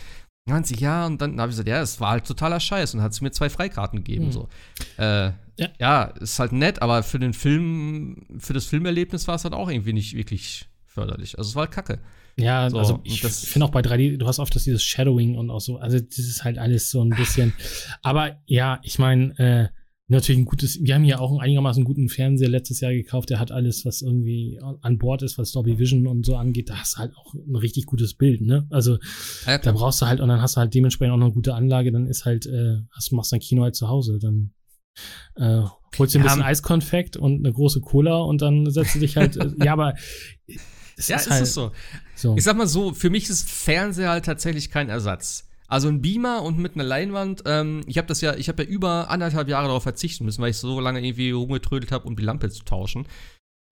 Sie, 0.63 0.77
ja, 0.77 1.07
und 1.07 1.21
dann 1.21 1.41
habe 1.41 1.51
ich 1.51 1.55
gesagt, 1.55 1.69
ja, 1.69 1.81
es 1.81 2.01
war 2.01 2.11
halt 2.13 2.25
totaler 2.25 2.61
Scheiß 2.61 2.95
und 2.95 3.03
hat 3.03 3.13
sie 3.13 3.25
mir 3.25 3.33
zwei 3.33 3.51
Freikarten 3.51 3.99
gegeben. 3.99 4.27
Hm. 4.27 4.33
So. 4.33 4.49
Äh, 4.97 5.33
Ja. 5.59 5.69
ja. 5.79 6.03
ist 6.05 6.39
halt 6.39 6.53
nett, 6.53 6.83
aber 6.83 7.03
für 7.03 7.19
den 7.19 7.33
Film, 7.33 8.25
für 8.39 8.53
das 8.53 8.67
Filmerlebnis 8.67 9.27
war 9.27 9.35
es 9.35 9.45
halt 9.45 9.55
auch 9.55 9.69
irgendwie 9.69 9.93
nicht 9.93 10.15
wirklich 10.15 10.69
förderlich. 10.85 11.37
Also 11.39 11.51
es 11.51 11.55
war 11.57 11.65
halt 11.65 11.73
kacke. 11.73 11.99
Ja, 12.39 12.69
So, 12.69 12.79
also 12.79 13.01
ich 13.05 13.23
finde 13.23 13.67
auch 13.67 13.71
bei 13.71 13.81
3D, 13.81 14.19
du 14.19 14.27
hast 14.27 14.39
oft 14.39 14.55
das 14.55 14.65
dieses 14.65 14.83
Shadowing 14.83 15.37
und 15.37 15.51
auch 15.51 15.61
so, 15.61 15.79
also 15.79 15.99
das 15.99 16.19
ist 16.19 16.45
halt 16.45 16.59
alles 16.59 16.91
so 16.91 17.03
ein 17.03 17.11
bisschen. 17.11 17.55
Aber 18.03 18.37
ja, 18.47 18.79
ich 18.83 18.99
meine, 18.99 19.39
äh, 19.39 19.69
natürlich 20.09 20.41
ein 20.41 20.45
gutes, 20.45 20.79
wir 20.83 20.95
haben 20.95 21.05
ja 21.05 21.19
auch 21.19 21.31
einen 21.31 21.41
einigermaßen 21.41 21.83
guten 21.83 22.09
Fernseher 22.09 22.49
letztes 22.49 22.81
Jahr 22.81 22.93
gekauft, 22.93 23.31
der 23.31 23.41
hat 23.41 23.51
alles, 23.51 23.85
was 23.85 24.03
irgendwie 24.03 24.61
an 24.83 24.99
Bord 24.99 25.23
ist, 25.23 25.39
was 25.39 25.53
Dolby 25.53 25.79
Vision 25.79 26.07
und 26.07 26.25
so 26.25 26.37
angeht, 26.37 26.69
da 26.71 26.77
hast 26.77 26.97
du 26.97 26.99
halt 26.99 27.17
auch 27.17 27.35
ein 27.35 27.57
richtig 27.57 27.87
gutes 27.87 28.15
Bild, 28.15 28.43
ne? 28.43 28.67
Also 28.71 28.99
Ja, 29.47 29.59
da 29.59 29.73
brauchst 29.73 30.01
du 30.03 30.07
halt, 30.07 30.21
und 30.21 30.29
dann 30.29 30.41
hast 30.41 30.57
du 30.57 30.61
halt 30.61 30.75
dementsprechend 30.75 31.15
auch 31.15 31.19
noch 31.19 31.27
eine 31.27 31.35
gute 31.35 31.55
Anlage, 31.55 31.91
dann 31.91 32.07
ist 32.07 32.25
halt, 32.25 32.47
äh, 32.47 32.83
hast, 32.93 33.13
machst 33.13 33.33
dein 33.33 33.41
Kino 33.41 33.63
halt 33.63 33.75
zu 33.75 33.89
Hause, 33.89 34.19
dann 34.21 34.53
äh, 35.37 35.63
holst 35.99 36.15
dir 36.15 36.21
ein 36.21 36.25
bisschen 36.25 36.43
Eiskonfekt 36.43 37.17
und 37.17 37.39
eine 37.45 37.53
große 37.53 37.81
Cola 37.81 38.19
und 38.19 38.43
dann 38.43 38.71
setzt 38.71 38.95
du 38.95 39.01
dich 39.01 39.17
halt, 39.17 39.37
äh, 39.37 39.51
ja, 39.65 39.73
aber 39.73 39.95
es 40.97 41.09
ja, 41.09 41.17
ist 41.17 41.27
ist 41.27 41.31
halt 41.33 41.43
es 41.43 41.55
so. 41.55 41.73
So. 42.17 42.37
Ich 42.37 42.45
sag 42.45 42.57
mal 42.57 42.67
so, 42.67 42.95
für 42.95 43.11
mich 43.11 43.29
ist 43.29 43.49
Fernseher 43.49 44.11
halt 44.11 44.25
tatsächlich 44.25 44.71
kein 44.71 44.89
Ersatz. 44.89 45.45
Also 45.69 45.89
ein 45.89 46.01
Beamer 46.01 46.43
und 46.43 46.59
mit 46.59 46.75
einer 46.75 46.85
Leinwand. 46.85 47.43
Ähm, 47.47 47.83
ich 47.87 47.99
habe 47.99 48.09
das 48.09 48.21
ja, 48.21 48.35
ich 48.35 48.49
habe 48.49 48.63
ja 48.63 48.69
über 48.69 49.11
anderthalb 49.11 49.49
Jahre 49.49 49.67
darauf 49.67 49.83
verzichten 49.83 50.25
müssen, 50.25 50.41
weil 50.41 50.51
ich 50.51 50.59
so 50.59 50.81
lange 50.81 51.05
irgendwie 51.05 51.31
rumgetrödelt 51.33 51.93
habe, 51.93 52.07
um 52.07 52.17
die 52.17 52.23
Lampe 52.23 52.49
zu 52.51 52.65
tauschen. 52.65 53.07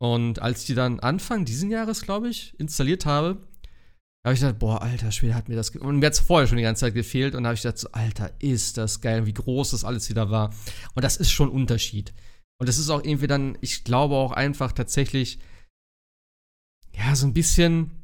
Und 0.01 0.43
als 0.43 0.61
ich 0.61 0.67
die 0.67 0.75
dann 0.75 1.01
Anfang 1.01 1.45
diesen 1.45 1.71
Jahres, 1.71 2.03
glaube 2.03 2.29
ich, 2.29 2.55
installiert 2.59 3.07
habe, 3.07 3.39
habe 4.25 4.35
ich 4.35 4.41
gedacht, 4.41 4.59
boah, 4.59 4.83
alter 4.83 5.13
Schwede, 5.13 5.35
hat 5.35 5.49
mir 5.49 5.55
das. 5.55 5.71
Und 5.71 5.99
mir 5.99 6.07
hat 6.07 6.15
es 6.15 6.21
vorher 6.21 6.49
schon 6.49 6.57
die 6.57 6.63
ganze 6.63 6.81
Zeit 6.81 6.95
gefehlt. 6.95 7.35
Und 7.35 7.47
habe 7.47 7.55
ich 7.55 7.63
gedacht, 7.63 7.79
so, 7.79 7.89
alter, 7.93 8.33
ist 8.41 8.77
das 8.77 9.01
geil, 9.01 9.27
wie 9.27 9.35
groß 9.35 9.71
das 9.71 9.85
alles 9.85 10.11
wieder 10.11 10.31
war. 10.31 10.53
Und 10.95 11.05
das 11.05 11.17
ist 11.17 11.31
schon 11.31 11.49
ein 11.49 11.55
Unterschied. 11.55 12.13
Und 12.59 12.69
das 12.69 12.79
ist 12.79 12.91
auch 12.91 13.05
irgendwie 13.05 13.27
dann, 13.27 13.57
ich 13.61 13.85
glaube 13.85 14.15
auch 14.15 14.33
einfach 14.33 14.73
tatsächlich, 14.73 15.39
ja, 16.93 17.15
so 17.15 17.27
ein 17.27 17.35
bisschen 17.35 18.04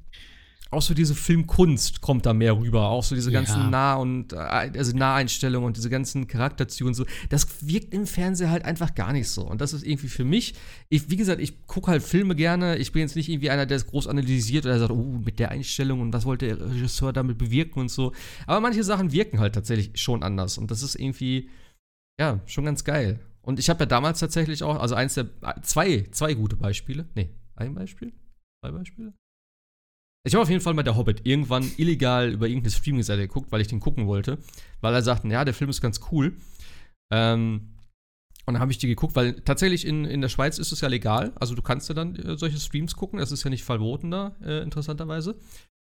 auch 0.73 0.83
so 0.83 0.95
diese 0.95 1.17
Filmkunst 1.17 2.01
kommt 2.01 2.27
da 2.27 2.33
mehr 2.33 2.57
rüber. 2.57 2.89
Auch 2.89 3.03
so 3.03 3.17
diese 3.17 3.33
ganzen 3.33 3.61
ja. 3.61 3.71
Nah- 3.71 3.95
und 3.97 4.33
äh, 4.33 4.37
also 4.37 4.97
Naheinstellungen 4.97 5.67
und 5.67 5.77
diese 5.77 5.91
ganzen 5.91 6.29
Charakterzüge 6.29 6.87
und 6.87 6.95
so. 6.95 7.05
Das 7.29 7.67
wirkt 7.67 7.93
im 7.93 8.07
Fernsehen 8.07 8.51
halt 8.51 8.65
einfach 8.65 8.95
gar 8.95 9.13
nicht 9.13 9.29
so. 9.29 9.43
Und 9.43 9.61
das 9.61 9.73
ist 9.73 9.85
irgendwie 9.85 10.09
für 10.09 10.25
mich, 10.25 10.55
ich, 10.89 11.11
wie 11.11 11.17
gesagt, 11.17 11.41
ich 11.41 11.67
gucke 11.67 11.91
halt 11.91 12.03
Filme 12.03 12.37
gerne. 12.37 12.77
Ich 12.77 12.93
bin 12.93 13.03
jetzt 13.03 13.17
nicht 13.17 13.29
irgendwie 13.29 13.51
einer, 13.51 13.67
der 13.67 13.79
es 13.79 13.87
groß 13.87 14.07
analysiert 14.07 14.65
oder 14.65 14.79
sagt, 14.79 14.93
oh, 14.93 15.21
mit 15.25 15.41
der 15.41 15.51
Einstellung 15.51 16.01
und 16.01 16.13
was 16.13 16.25
wollte 16.25 16.47
der 16.47 16.71
Regisseur 16.71 17.13
damit 17.13 17.39
bewirken 17.39 17.81
und 17.81 17.91
so. 17.91 18.13
Aber 18.47 18.61
manche 18.61 18.85
Sachen 18.85 19.11
wirken 19.11 19.41
halt 19.41 19.57
tatsächlich 19.57 20.01
schon 20.01 20.23
anders. 20.23 20.57
Und 20.57 20.71
das 20.71 20.85
ist 20.85 20.95
irgendwie, 20.95 21.51
ja, 22.21 22.39
schon 22.47 22.65
ganz 22.65 22.85
geil. 22.85 23.19
Und 23.43 23.59
ich 23.59 23.71
habe 23.71 23.81
ja 23.81 23.87
damals 23.87 24.21
tatsächlich 24.21 24.63
auch, 24.63 24.79
also 24.79 24.95
eins 24.95 25.15
der, 25.15 25.27
zwei, 25.63 26.07
zwei 26.13 26.35
gute 26.35 26.55
Beispiele. 26.55 27.09
Nee, 27.17 27.31
ein 27.57 27.75
Beispiel? 27.75 28.13
Zwei 28.63 28.71
Beispiele? 28.71 29.15
Ich 30.27 30.35
habe 30.35 30.43
auf 30.43 30.51
jeden 30.51 30.61
Fall 30.61 30.75
mal 30.75 30.83
der 30.83 30.97
Hobbit 30.97 31.27
irgendwann 31.27 31.71
illegal 31.79 32.31
über 32.31 32.47
irgendeine 32.47 32.73
Streaming-Seite 32.73 33.23
geguckt, 33.23 33.51
weil 33.53 33.63
ich 33.63 33.69
den 33.69 33.81
gucken 33.81 34.07
wollte. 34.07 34.39
Weil 34.81 34.95
er 34.95 35.03
sagten, 35.03 35.31
ja, 35.31 35.45
der 35.45 35.55
Film 35.55 35.71
ist 35.71 35.81
ganz 35.81 36.01
cool. 36.13 36.37
Ähm, 37.11 37.75
und 38.47 38.55
dann 38.55 38.61
habe 38.61 38.73
ich 38.73 38.79
die 38.79 38.87
geguckt, 38.87 39.17
weil 39.17 39.41
tatsächlich 39.41 39.87
in, 39.87 40.05
in 40.05 40.21
der 40.21 40.29
Schweiz 40.29 40.59
ist 40.59 40.73
es 40.73 40.81
ja 40.83 40.89
legal. 40.89 41.33
Also 41.37 41.55
du 41.55 41.63
kannst 41.63 41.89
ja 41.89 41.95
dann 41.95 42.17
äh, 42.17 42.37
solche 42.37 42.59
Streams 42.59 42.97
gucken. 42.97 43.19
Das 43.19 43.33
ist 43.33 43.45
ja 43.45 43.51
nicht 43.51 43.65
verboten 43.65 44.11
da, 44.11 44.37
äh, 44.43 44.63
interessanterweise. 44.63 45.37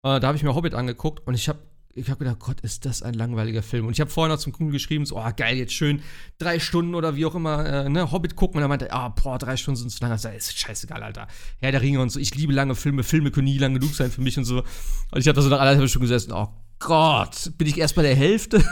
Äh, 0.04 0.20
da 0.20 0.28
habe 0.28 0.36
ich 0.36 0.42
mir 0.44 0.54
Hobbit 0.54 0.74
angeguckt 0.74 1.26
und 1.26 1.34
ich 1.34 1.48
habe 1.48 1.58
ich 1.94 2.08
habe 2.08 2.18
gedacht, 2.24 2.38
Gott, 2.38 2.60
ist 2.60 2.86
das 2.86 3.02
ein 3.02 3.14
langweiliger 3.14 3.62
Film. 3.62 3.86
Und 3.86 3.92
ich 3.92 4.00
habe 4.00 4.10
vorher 4.10 4.34
noch 4.34 4.40
zum 4.40 4.52
Kunden 4.52 4.72
geschrieben, 4.72 5.04
so, 5.04 5.18
oh, 5.18 5.30
geil, 5.36 5.56
jetzt 5.56 5.72
schön 5.72 6.02
drei 6.38 6.58
Stunden 6.58 6.94
oder 6.94 7.16
wie 7.16 7.26
auch 7.26 7.34
immer, 7.34 7.64
äh, 7.64 7.88
ne, 7.88 8.10
Hobbit 8.10 8.36
gucken. 8.36 8.56
Und 8.56 8.62
er 8.62 8.68
meinte, 8.68 8.92
ah, 8.92 9.08
boah, 9.08 9.38
drei 9.38 9.56
Stunden 9.56 9.78
sind 9.78 9.90
zu 9.90 10.00
lang. 10.00 10.10
Das 10.10 10.24
ist 10.24 10.58
scheißegal, 10.58 11.02
Alter. 11.02 11.28
Herr 11.60 11.72
der 11.72 11.82
Ringe 11.82 12.00
und 12.00 12.10
so. 12.10 12.18
Ich 12.18 12.34
liebe 12.34 12.52
lange 12.52 12.74
Filme. 12.74 13.02
Filme 13.02 13.30
können 13.30 13.46
nie 13.46 13.58
lang 13.58 13.74
genug 13.74 13.94
sein 13.94 14.10
für 14.10 14.22
mich 14.22 14.38
und 14.38 14.44
so. 14.44 14.58
Und 14.58 15.20
ich 15.20 15.28
habe 15.28 15.36
da 15.36 15.42
so 15.42 15.48
nach 15.48 15.60
anderthalb 15.60 15.88
Stunden 15.88 16.08
gesessen, 16.08 16.32
oh 16.32 16.48
Gott, 16.78 17.52
bin 17.58 17.68
ich 17.68 17.78
erst 17.78 17.94
bei 17.94 18.02
der 18.02 18.16
Hälfte? 18.16 18.58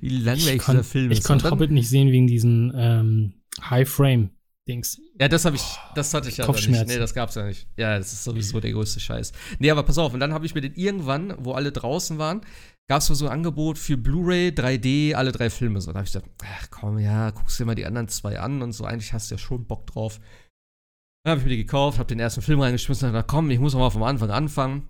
wie 0.00 0.08
langweilig 0.08 0.62
dieser 0.64 0.84
Film 0.84 1.10
ist. 1.10 1.18
Ich 1.18 1.24
konnte 1.24 1.50
Hobbit 1.50 1.70
nicht 1.70 1.88
sehen 1.88 2.12
wegen 2.12 2.26
diesen 2.26 2.72
ähm, 2.76 3.34
High 3.68 3.88
Frame. 3.88 4.30
Dings. 4.68 5.00
Ja, 5.18 5.28
das 5.28 5.44
habe 5.44 5.56
ich, 5.56 5.62
das 5.94 6.12
hatte 6.12 6.28
ich 6.28 6.36
ja 6.36 6.44
Kopfschmerz. 6.44 6.86
nicht. 6.86 6.94
Nee, 6.94 7.00
das 7.00 7.14
gab's 7.14 7.34
ja 7.34 7.44
nicht. 7.44 7.66
Ja, 7.76 7.98
das 7.98 8.12
ist 8.12 8.24
sowieso 8.24 8.60
der 8.60 8.72
größte 8.72 9.00
Scheiß. 9.00 9.32
Nee, 9.58 9.70
aber 9.70 9.82
pass 9.82 9.98
auf, 9.98 10.12
und 10.12 10.20
dann 10.20 10.34
habe 10.34 10.46
ich 10.46 10.54
mir 10.54 10.60
den 10.60 10.74
irgendwann, 10.74 11.34
wo 11.38 11.52
alle 11.52 11.72
draußen 11.72 12.18
waren, 12.18 12.42
gab 12.88 13.00
es 13.00 13.06
so 13.06 13.26
ein 13.26 13.32
Angebot 13.32 13.78
für 13.78 13.96
Blu-ray, 13.96 14.50
3D, 14.50 15.14
alle 15.14 15.32
drei 15.32 15.50
Filme. 15.50 15.80
So, 15.80 15.92
da 15.92 15.98
habe 15.98 16.06
ich 16.06 16.12
gesagt, 16.12 16.30
ach 16.44 16.68
komm, 16.70 16.98
ja, 16.98 17.30
guckst 17.30 17.58
dir 17.58 17.64
mal 17.64 17.74
die 17.74 17.86
anderen 17.86 18.08
zwei 18.08 18.38
an 18.38 18.62
und 18.62 18.72
so, 18.72 18.84
eigentlich 18.84 19.12
hast 19.12 19.30
du 19.30 19.34
ja 19.34 19.38
schon 19.38 19.66
Bock 19.66 19.86
drauf. 19.86 20.20
Dann 21.24 21.32
habe 21.32 21.40
ich 21.40 21.44
mir 21.44 21.50
die 21.50 21.64
gekauft, 21.64 21.98
habe 21.98 22.08
den 22.08 22.20
ersten 22.20 22.42
Film 22.42 22.60
reingeschmissen 22.60 23.08
und 23.08 23.12
gesagt, 23.12 23.30
komm, 23.30 23.50
ich 23.50 23.58
muss 23.58 23.72
noch 23.72 23.80
mal 23.80 23.90
vom 23.90 24.02
Anfang 24.02 24.30
anfangen. 24.30 24.86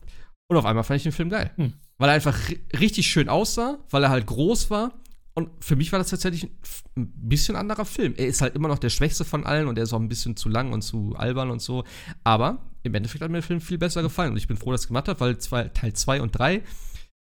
Und 0.51 0.57
auf 0.57 0.65
einmal 0.65 0.85
fand 0.85 0.99
ich 0.99 1.03
den 1.03 1.13
Film 1.13 1.31
geil. 1.31 1.51
Hm. 1.57 1.75
Weil 1.99 2.11
er 2.11 2.15
einfach 2.15 2.39
richtig 2.79 3.09
schön 3.09 3.29
aussah, 3.29 3.79
weil 3.91 4.05
er 4.05 4.11
halt 4.11 4.27
groß 4.27 4.71
war 4.71 4.93
und 5.39 5.51
für 5.61 5.77
mich 5.77 5.93
war 5.93 6.01
das 6.01 6.11
tatsächlich 6.11 6.51
ein 6.97 7.13
bisschen 7.15 7.55
anderer 7.55 7.85
Film. 7.85 8.15
Er 8.17 8.27
ist 8.27 8.41
halt 8.41 8.57
immer 8.57 8.67
noch 8.67 8.81
der 8.81 8.91
schwächste 8.91 9.25
von 9.25 9.47
allen 9.47 9.69
und 9.69 9.79
er 9.79 9.85
ist 9.85 9.93
auch 9.93 10.01
ein 10.01 10.09
bisschen 10.09 10.37
zu 10.37 10.49
lang 10.49 10.73
und 10.73 10.83
zu 10.83 11.15
albern 11.15 11.53
und 11.53 11.63
so. 11.63 11.85
Aber 12.25 12.59
im 12.83 12.93
Endeffekt 12.93 13.23
hat 13.23 13.31
mir 13.31 13.37
der 13.37 13.45
Film 13.45 13.61
viel 13.61 13.79
besser 13.79 14.03
gefallen. 14.03 14.33
Und 14.33 14.39
ich 14.39 14.49
bin 14.49 14.57
froh, 14.57 14.73
dass 14.73 14.81
es 14.81 14.87
gemacht 14.89 15.07
hat, 15.07 15.21
weil 15.21 15.39
zwei, 15.39 15.69
Teil 15.69 15.93
2 15.93 16.23
und 16.23 16.33
3 16.33 16.65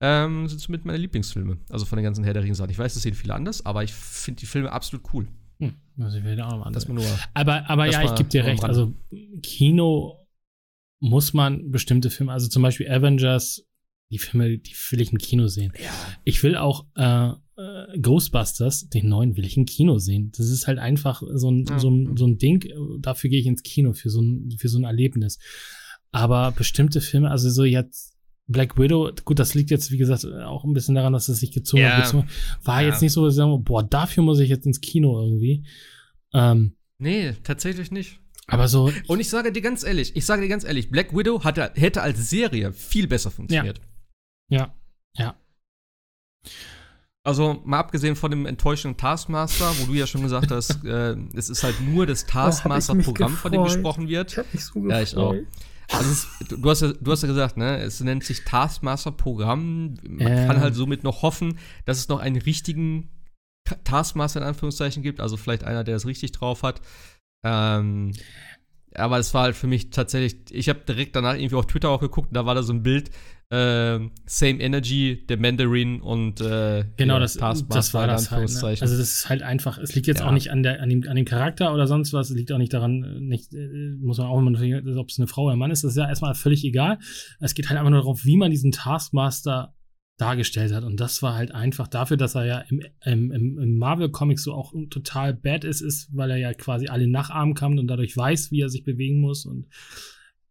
ähm, 0.01 0.45
sind 0.49 0.59
somit 0.59 0.83
meine 0.83 0.97
Lieblingsfilme. 0.97 1.59
Also 1.69 1.85
von 1.85 1.95
den 1.95 2.03
ganzen 2.03 2.25
Herr 2.25 2.33
der 2.33 2.43
Ringe 2.43 2.57
Ich 2.69 2.77
weiß, 2.77 2.93
das 2.93 3.01
sehen 3.01 3.13
viele 3.13 3.33
anders, 3.33 3.65
aber 3.65 3.81
ich 3.81 3.93
finde 3.93 4.41
die 4.41 4.45
Filme 4.45 4.73
absolut 4.73 5.05
cool. 5.13 5.29
Hm, 5.59 5.75
also 5.99 6.17
ich 6.17 6.25
will 6.25 6.41
auch 6.41 6.65
noch 6.65 6.71
das 6.73 6.89
nur, 6.89 7.05
aber 7.33 7.69
aber 7.69 7.85
ja, 7.85 8.03
ich 8.03 8.15
gebe 8.15 8.27
dir 8.27 8.43
recht. 8.43 8.65
Also 8.65 8.93
Kino 9.41 10.27
muss 10.99 11.33
man 11.33 11.71
bestimmte 11.71 12.09
Filme, 12.09 12.33
also 12.33 12.49
zum 12.49 12.61
Beispiel 12.61 12.91
Avengers, 12.91 13.63
die 14.11 14.17
Filme, 14.17 14.57
die 14.57 14.73
will 14.89 14.99
ich 14.99 15.13
im 15.13 15.17
Kino 15.17 15.47
sehen. 15.47 15.71
Ja. 15.81 15.91
Ich 16.25 16.43
will 16.43 16.57
auch 16.57 16.85
äh, 16.95 17.31
äh, 17.57 17.99
Ghostbusters, 17.99 18.89
den 18.89 19.09
neuen, 19.09 19.35
will 19.35 19.45
ich 19.45 19.57
im 19.57 19.65
Kino 19.65 19.97
sehen. 19.97 20.31
Das 20.37 20.47
ist 20.49 20.67
halt 20.67 20.79
einfach 20.79 21.21
so 21.33 21.49
ein, 21.49 21.65
so 21.77 21.89
ein, 21.89 22.17
so 22.17 22.25
ein 22.25 22.37
Ding, 22.37 22.65
dafür 22.99 23.29
gehe 23.29 23.39
ich 23.39 23.47
ins 23.47 23.63
Kino, 23.63 23.93
für 23.93 24.09
so 24.09 24.21
ein, 24.21 24.51
für 24.57 24.69
so 24.69 24.79
ein 24.79 24.83
Erlebnis. 24.83 25.39
Aber 26.11 26.51
bestimmte 26.51 27.01
Filme, 27.01 27.31
also 27.31 27.49
so 27.49 27.63
jetzt 27.63 28.11
Black 28.47 28.77
Widow, 28.77 29.11
gut, 29.23 29.39
das 29.39 29.53
liegt 29.53 29.71
jetzt, 29.71 29.91
wie 29.91 29.97
gesagt, 29.97 30.25
auch 30.25 30.63
ein 30.63 30.73
bisschen 30.73 30.95
daran, 30.95 31.13
dass 31.13 31.29
es 31.29 31.39
sich 31.39 31.51
gezogen 31.51 31.83
ja. 31.83 31.97
hat. 31.97 32.25
War 32.63 32.81
ja. 32.81 32.89
jetzt 32.89 33.01
nicht 33.01 33.13
so, 33.13 33.25
dass 33.25 33.33
ich 33.33 33.37
sage, 33.37 33.57
boah, 33.59 33.83
dafür 33.83 34.23
muss 34.23 34.39
ich 34.39 34.49
jetzt 34.49 34.65
ins 34.65 34.81
Kino 34.81 35.21
irgendwie. 35.21 35.65
Ähm, 36.33 36.75
nee, 36.97 37.33
tatsächlich 37.43 37.91
nicht. 37.91 38.19
Aber 38.47 38.67
so. 38.67 38.91
Und 39.07 39.19
ich 39.19 39.29
sage 39.29 39.51
dir 39.51 39.61
ganz 39.61 39.83
ehrlich, 39.83 40.15
ich 40.15 40.25
sage 40.25 40.41
dir 40.41 40.49
ganz 40.49 40.65
ehrlich, 40.65 40.89
Black 40.89 41.15
Widow 41.15 41.43
hatte, 41.43 41.71
hätte 41.75 42.01
als 42.01 42.29
Serie 42.29 42.73
viel 42.73 43.07
besser 43.07 43.31
funktioniert. 43.31 43.79
Ja. 44.49 44.73
Ja. 45.15 45.35
ja. 46.43 46.51
Also 47.23 47.61
mal 47.65 47.79
abgesehen 47.79 48.15
von 48.15 48.31
dem 48.31 48.47
enttäuschenden 48.47 48.97
Taskmaster, 48.97 49.71
wo 49.79 49.85
du 49.85 49.93
ja 49.93 50.07
schon 50.07 50.23
gesagt 50.23 50.49
hast, 50.49 50.83
äh, 50.85 51.15
es 51.35 51.49
ist 51.49 51.63
halt 51.63 51.79
nur 51.81 52.07
das 52.07 52.23
oh, 52.23 52.31
Taskmaster-Programm, 52.31 53.33
von 53.33 53.51
dem 53.51 53.63
gesprochen 53.63 54.07
wird. 54.07 54.31
Ich 54.31 54.37
hab 54.39 54.53
mich 54.53 54.65
so 54.65 54.81
gefreut. 54.81 54.91
Ja, 54.91 55.01
ich 55.01 55.15
auch. 55.15 55.35
Also 55.91 56.11
es, 56.11 56.27
du, 56.47 56.69
hast 56.69 56.81
ja, 56.81 56.93
du 56.93 57.11
hast 57.11 57.21
ja 57.21 57.27
gesagt, 57.27 57.57
ne, 57.57 57.77
es 57.79 57.99
nennt 57.99 58.23
sich 58.23 58.43
Taskmaster-Programm. 58.43 59.97
Man 60.07 60.27
äh. 60.27 60.47
kann 60.47 60.59
halt 60.61 60.73
somit 60.73 61.03
noch 61.03 61.21
hoffen, 61.21 61.59
dass 61.85 61.99
es 61.99 62.07
noch 62.07 62.19
einen 62.19 62.37
richtigen 62.37 63.09
Taskmaster 63.83 64.41
in 64.41 64.47
Anführungszeichen 64.47 65.03
gibt, 65.03 65.19
also 65.19 65.37
vielleicht 65.37 65.63
einer, 65.63 65.83
der 65.83 65.97
es 65.97 66.07
richtig 66.07 66.31
drauf 66.31 66.63
hat. 66.63 66.81
Ähm, 67.45 68.13
aber 68.95 69.19
es 69.19 69.33
war 69.33 69.43
halt 69.43 69.55
für 69.55 69.67
mich 69.67 69.89
tatsächlich, 69.89 70.51
ich 70.51 70.69
habe 70.69 70.79
direkt 70.79 71.15
danach 71.15 71.35
irgendwie 71.35 71.55
auf 71.55 71.67
Twitter 71.67 71.89
auch 71.89 72.01
geguckt, 72.01 72.29
da 72.31 72.45
war 72.45 72.55
da 72.55 72.63
so 72.63 72.73
ein 72.73 72.83
Bild, 72.83 73.11
äh, 73.51 73.99
Same 74.25 74.59
Energy, 74.61 75.25
der 75.27 75.37
Mandarin 75.37 76.01
und 76.01 76.39
äh, 76.39 76.85
genau 76.95 77.19
das, 77.19 77.33
das 77.33 77.93
war 77.93 78.07
das 78.07 78.31
halt, 78.31 78.49
ne? 78.49 78.63
Also 78.63 78.97
das 78.97 78.99
ist 78.99 79.29
halt 79.29 79.43
einfach. 79.43 79.77
Es 79.77 79.93
liegt 79.93 80.07
jetzt 80.07 80.21
ja. 80.21 80.27
auch 80.27 80.31
nicht 80.31 80.51
an 80.51 80.63
der 80.63 80.81
an 80.81 80.89
dem, 80.89 81.07
an 81.07 81.17
dem 81.17 81.25
Charakter 81.25 81.73
oder 81.73 81.85
sonst 81.85 82.13
was. 82.13 82.29
Es 82.29 82.35
liegt 82.35 82.51
auch 82.53 82.57
nicht 82.57 82.73
daran, 82.73 83.19
nicht 83.19 83.53
äh, 83.53 83.95
muss 83.99 84.17
man 84.19 84.27
auch 84.27 84.39
immer 84.39 84.51
ob 84.97 85.09
es 85.09 85.19
eine 85.19 85.27
Frau 85.27 85.43
oder 85.43 85.53
ein 85.53 85.59
Mann 85.59 85.71
ist. 85.71 85.83
Das 85.83 85.91
ist 85.91 85.97
ja 85.97 86.07
erstmal 86.07 86.33
völlig 86.33 86.63
egal. 86.63 86.97
Es 87.41 87.53
geht 87.53 87.69
halt 87.69 87.77
einfach 87.77 87.91
nur 87.91 87.99
darauf, 87.99 88.23
wie 88.23 88.37
man 88.37 88.51
diesen 88.51 88.71
Taskmaster 88.71 89.75
dargestellt 90.17 90.71
hat. 90.71 90.85
Und 90.85 90.99
das 90.99 91.21
war 91.21 91.33
halt 91.33 91.53
einfach 91.53 91.87
dafür, 91.87 92.15
dass 92.15 92.35
er 92.35 92.45
ja 92.45 92.59
im, 92.69 92.81
im, 93.03 93.31
im 93.31 93.77
Marvel-Comic 93.77 94.39
so 94.39 94.53
auch 94.53 94.71
total 94.89 95.33
bad 95.33 95.65
ist, 95.65 95.81
ist, 95.81 96.09
weil 96.13 96.31
er 96.31 96.37
ja 96.37 96.53
quasi 96.53 96.87
alle 96.87 97.07
nachahmen 97.07 97.53
kann 97.55 97.79
und 97.79 97.87
dadurch 97.87 98.15
weiß, 98.15 98.51
wie 98.51 98.61
er 98.61 98.69
sich 98.69 98.83
bewegen 98.83 99.19
muss 99.19 99.45
und 99.45 99.67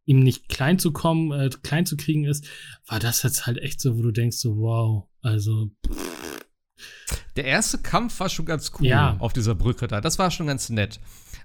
ihm 0.05 0.21
nicht 0.21 0.49
klein 0.49 0.79
zu 0.79 0.93
kommen, 0.93 1.33
äh, 1.33 1.51
klein 1.63 1.87
zu 1.87 1.97
kriegen 1.97 2.25
ist, 2.25 2.47
war 2.87 2.99
das 2.99 3.23
jetzt 3.23 3.47
halt 3.47 3.59
echt 3.59 3.81
so, 3.81 3.97
wo 3.97 4.03
du 4.03 4.11
denkst 4.11 4.39
so, 4.39 4.57
wow, 4.57 5.09
also. 5.23 5.71
Der 7.37 7.45
erste 7.45 7.79
Kampf 7.79 8.19
war 8.21 8.29
schon 8.29 8.47
ganz 8.47 8.73
cool 8.79 8.87
ja. 8.87 9.17
auf 9.19 9.33
dieser 9.33 9.55
Brücke 9.55 9.87
da. 9.87 10.01
Das 10.01 10.19
war 10.19 10.31
schon 10.31 10.47
ganz 10.47 10.69
nett. 10.69 11.01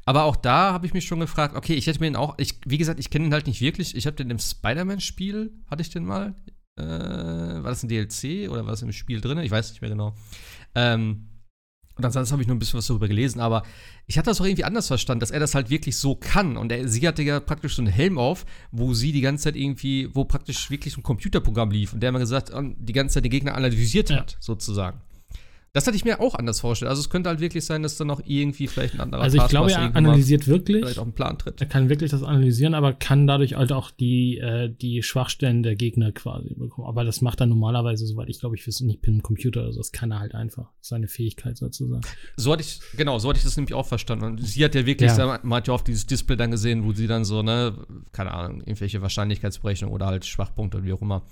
Aber 0.06 0.24
auch 0.24 0.36
da 0.36 0.74
habe 0.74 0.86
ich 0.86 0.93
mich 0.93 1.06
schon 1.06 1.20
gefragt, 1.20 1.56
okay, 1.56 1.74
ich 1.74 1.88
hätte 1.88 1.99
mir 1.99 2.08
ihn 2.08 2.16
auch, 2.16 2.36
ich, 2.38 2.60
wie 2.66 2.78
gesagt, 2.78 2.99
ich 2.99 3.10
kenne 3.10 3.26
ihn 3.26 3.34
halt 3.34 3.47
nicht 3.47 3.62
wirklich. 3.62 3.95
Ich 3.95 4.06
habe 4.08 4.16
den 4.16 4.30
im 4.30 4.39
Spider-Man-Spiel, 4.39 5.53
hatte 5.70 5.82
ich 5.82 5.89
den 5.89 6.06
mal. 6.06 6.36
Äh, 6.78 6.84
war 6.84 7.70
das 7.70 7.84
ein 7.84 7.89
DLC 7.89 8.49
oder 8.49 8.66
war 8.66 8.72
das 8.72 8.82
im 8.82 8.91
Spiel 8.91 9.22
drin? 9.22 9.38
Ich 9.39 9.51
weiß 9.51 9.70
nicht 9.72 9.82
mehr 9.82 9.89
genau. 9.89 10.16
Ähm, 10.76 11.30
und 11.98 12.06
ansonsten 12.06 12.34
habe 12.34 12.41
ich 12.41 12.48
nur 12.48 12.56
ein 12.56 12.60
bisschen 12.60 12.78
was 12.78 12.88
darüber 12.88 13.08
gelesen, 13.08 13.39
aber 13.39 13.64
ich 14.06 14.18
hatte 14.18 14.30
das 14.30 14.41
auch 14.41 14.46
irgendwie 14.46 14.66
anders 14.66 14.88
verstanden, 14.88 15.22
dass 15.22 15.32
er 15.32 15.39
das 15.39 15.56
halt 15.56 15.70
wirklich 15.70 15.96
so 15.96 16.16
kann. 16.16 16.58
Und 16.58 16.72
er, 16.72 16.88
sie 16.88 17.08
hatte 17.08 17.24
ja 17.24 17.39
praktisch 17.39 17.76
so 17.76 17.82
einen 17.82 17.91
Helm 17.91 18.18
auf, 18.18 18.46
wo 18.72 18.93
sie 18.93 19.14
die 19.14 19.22
ganze 19.22 19.46
Zeit 19.46 19.56
irgendwie, 19.56 20.10
wo 20.14 20.26
praktisch 20.26 20.70
wirklich 20.70 20.98
ein 20.98 21.04
Computerprogramm 21.04 21.72
lief 21.72 21.93
und 21.93 22.02
der 22.02 22.10
immer 22.10 22.20
gesagt, 22.20 22.52
die 22.54 22.93
ganze 22.93 23.16
Zeit 23.16 23.24
den 23.24 23.32
Gegner 23.32 23.56
analysiert 23.56 24.10
ja. 24.10 24.18
hat, 24.18 24.36
sozusagen. 24.39 25.00
Das 25.76 25.88
hatte 25.88 25.97
ich 25.97 26.05
mir 26.05 26.21
auch 26.21 26.36
anders 26.36 26.61
vorgestellt. 26.61 26.89
Also 26.89 27.01
es 27.01 27.09
könnte 27.09 27.28
halt 27.28 27.41
wirklich 27.41 27.65
sein, 27.65 27.84
dass 27.84 27.97
da 27.97 28.05
noch 28.05 28.21
irgendwie 28.23 28.67
vielleicht 28.67 28.93
ein 28.93 29.01
anderer 29.01 29.21
Also 29.21 29.38
ich 29.38 29.47
glaube, 29.49 29.73
er 29.73 29.93
analysiert 29.93 30.47
wirklich. 30.47 30.78
Vielleicht 30.84 30.99
auch 30.99 31.03
einen 31.03 31.11
Plan 31.11 31.38
tritt. 31.38 31.59
Er 31.59 31.67
kann 31.67 31.89
wirklich 31.89 32.11
das 32.11 32.23
analysieren, 32.23 32.73
aber 32.73 32.93
kann 32.93 33.28
dadurch 33.28 33.55
halt 33.55 33.73
auch 33.73 33.91
die, 33.91 34.38
äh, 34.38 34.69
die 34.73 35.03
Schwachstellen 35.03 35.63
der 35.63 35.76
Gegner 35.76 36.13
quasi 36.13 36.53
bekommen. 36.53 36.88
Aber 36.88 37.03
das 37.03 37.19
macht 37.19 37.41
er 37.41 37.47
normalerweise, 37.47 38.07
soweit 38.07 38.30
ich 38.30 38.39
glaube, 38.39 38.55
ich 38.55 38.65
wüsste 38.65 38.86
nicht 38.86 39.05
dem 39.05 39.21
Computer 39.21 39.63
oder 39.63 39.73
so. 39.73 39.80
Das 39.82 39.91
kann 39.91 40.11
er 40.11 40.21
halt 40.21 40.34
einfach. 40.34 40.71
Seine 40.80 41.09
Fähigkeit 41.09 41.57
sozusagen. 41.57 42.03
So 42.38 42.53
hatte 42.53 42.61
ich, 42.61 42.80
genau, 42.95 43.19
so 43.19 43.28
hatte 43.28 43.39
ich 43.39 43.43
das 43.43 43.57
nämlich 43.57 43.73
auch 43.73 43.86
verstanden. 43.86 44.23
Und 44.23 44.47
sie 44.47 44.63
hat 44.63 44.76
ja 44.76 44.86
wirklich, 44.86 45.11
ja. 45.17 45.39
man 45.43 45.57
hat 45.57 45.67
ja 45.67 45.73
oft 45.73 45.89
dieses 45.89 46.05
Display 46.05 46.38
dann 46.38 46.51
gesehen, 46.51 46.86
wo 46.86 46.93
sie 46.93 47.07
dann 47.07 47.26
so, 47.26 47.43
ne, 47.43 47.73
keine 48.13 48.32
Ahnung, 48.32 48.61
irgendwelche 48.61 49.01
Wahrscheinlichkeitsberechnungen 49.01 49.93
oder 49.93 50.05
halt 50.05 50.26
Schwachpunkte 50.26 50.78
oder 50.78 50.86
wie 50.86 50.93
auch 50.93 51.01
immer 51.01 51.23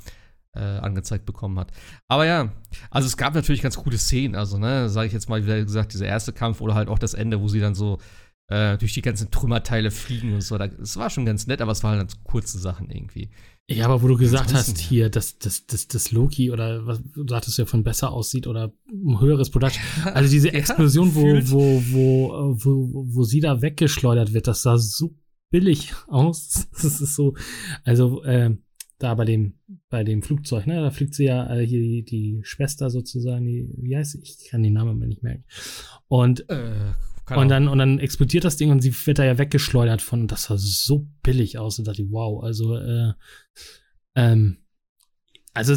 äh, 0.55 0.59
angezeigt 0.59 1.25
bekommen 1.25 1.59
hat. 1.59 1.71
Aber 2.07 2.25
ja, 2.25 2.51
also 2.91 3.07
es 3.07 3.17
gab 3.17 3.33
natürlich 3.35 3.61
ganz 3.61 3.77
coole 3.77 3.97
Szenen. 3.97 4.35
Also, 4.35 4.57
ne, 4.57 4.89
sage 4.89 5.07
ich 5.07 5.13
jetzt 5.13 5.29
mal, 5.29 5.45
wie 5.45 5.63
gesagt, 5.63 5.93
dieser 5.93 6.05
erste 6.05 6.33
Kampf 6.33 6.61
oder 6.61 6.75
halt 6.75 6.89
auch 6.89 6.99
das 6.99 7.13
Ende, 7.13 7.41
wo 7.41 7.47
sie 7.47 7.59
dann 7.59 7.75
so 7.75 7.99
äh, 8.47 8.77
durch 8.77 8.93
die 8.93 9.01
ganzen 9.01 9.31
Trümmerteile 9.31 9.91
fliegen 9.91 10.33
und 10.33 10.41
so. 10.41 10.57
Es 10.57 10.97
war 10.97 11.09
schon 11.09 11.25
ganz 11.25 11.47
nett, 11.47 11.61
aber 11.61 11.71
es 11.71 11.83
waren 11.83 11.97
halt 11.97 12.09
ganz 12.09 12.23
kurze 12.23 12.59
Sachen 12.59 12.89
irgendwie. 12.89 13.29
Ja, 13.69 13.85
aber 13.85 14.01
wo 14.01 14.09
du 14.09 14.17
gesagt 14.17 14.53
hast, 14.53 14.77
hier, 14.77 15.09
dass, 15.09 15.37
dass, 15.39 15.65
dass, 15.65 15.87
dass 15.87 16.11
Loki 16.11 16.51
oder 16.51 16.85
was 16.85 17.01
du 17.01 17.25
sagtest 17.25 17.57
ja 17.57 17.65
von 17.65 17.83
besser 17.83 18.11
aussieht 18.11 18.45
oder 18.45 18.73
ein 18.91 19.21
höheres 19.21 19.49
Production. 19.49 19.83
Also 20.13 20.29
diese 20.29 20.51
Explosion, 20.53 21.07
ja, 21.07 21.49
wo, 21.49 21.81
wo, 21.81 21.81
wo, 21.85 22.55
wo, 22.63 23.05
wo 23.07 23.23
sie 23.23 23.39
da 23.39 23.61
weggeschleudert 23.61 24.33
wird, 24.33 24.47
das 24.47 24.63
sah 24.63 24.77
so 24.77 25.15
billig 25.49 25.93
aus. 26.07 26.67
Das 26.73 26.99
ist 26.99 27.15
so, 27.15 27.35
also 27.85 28.21
äh, 28.23 28.57
da 29.03 29.13
bei 29.15 29.25
dem, 29.25 29.55
bei 29.89 30.03
dem 30.03 30.23
Flugzeug, 30.23 30.65
ne, 30.65 30.81
da 30.81 30.91
fliegt 30.91 31.13
sie 31.13 31.25
ja 31.25 31.53
äh, 31.53 31.65
hier 31.65 31.79
die, 31.79 32.03
die 32.03 32.41
Schwester 32.43 32.89
sozusagen, 32.89 33.45
die, 33.45 33.69
wie 33.77 33.95
heißt 33.95 34.11
sie? 34.11 34.21
Ich 34.21 34.49
kann 34.49 34.63
den 34.63 34.73
Namen 34.73 34.97
mal 34.97 35.07
nicht 35.07 35.23
merken. 35.23 35.43
Und 36.07 36.49
äh, 36.49 36.93
und 37.29 37.47
dann, 37.47 37.67
und 37.69 37.77
dann 37.77 37.99
explodiert 37.99 38.43
das 38.43 38.57
Ding 38.57 38.69
und 38.69 38.81
sie 38.81 38.93
wird 39.05 39.17
da 39.17 39.23
ja 39.23 39.37
weggeschleudert 39.37 40.01
von. 40.01 40.27
Das 40.27 40.43
sah 40.43 40.57
so 40.57 41.07
billig 41.23 41.57
aus 41.57 41.79
und 41.79 41.87
dachte 41.87 42.01
ich, 42.01 42.11
wow, 42.11 42.43
also, 42.43 42.75
äh, 42.75 43.13
ähm, 44.15 44.57
also, 45.53 45.73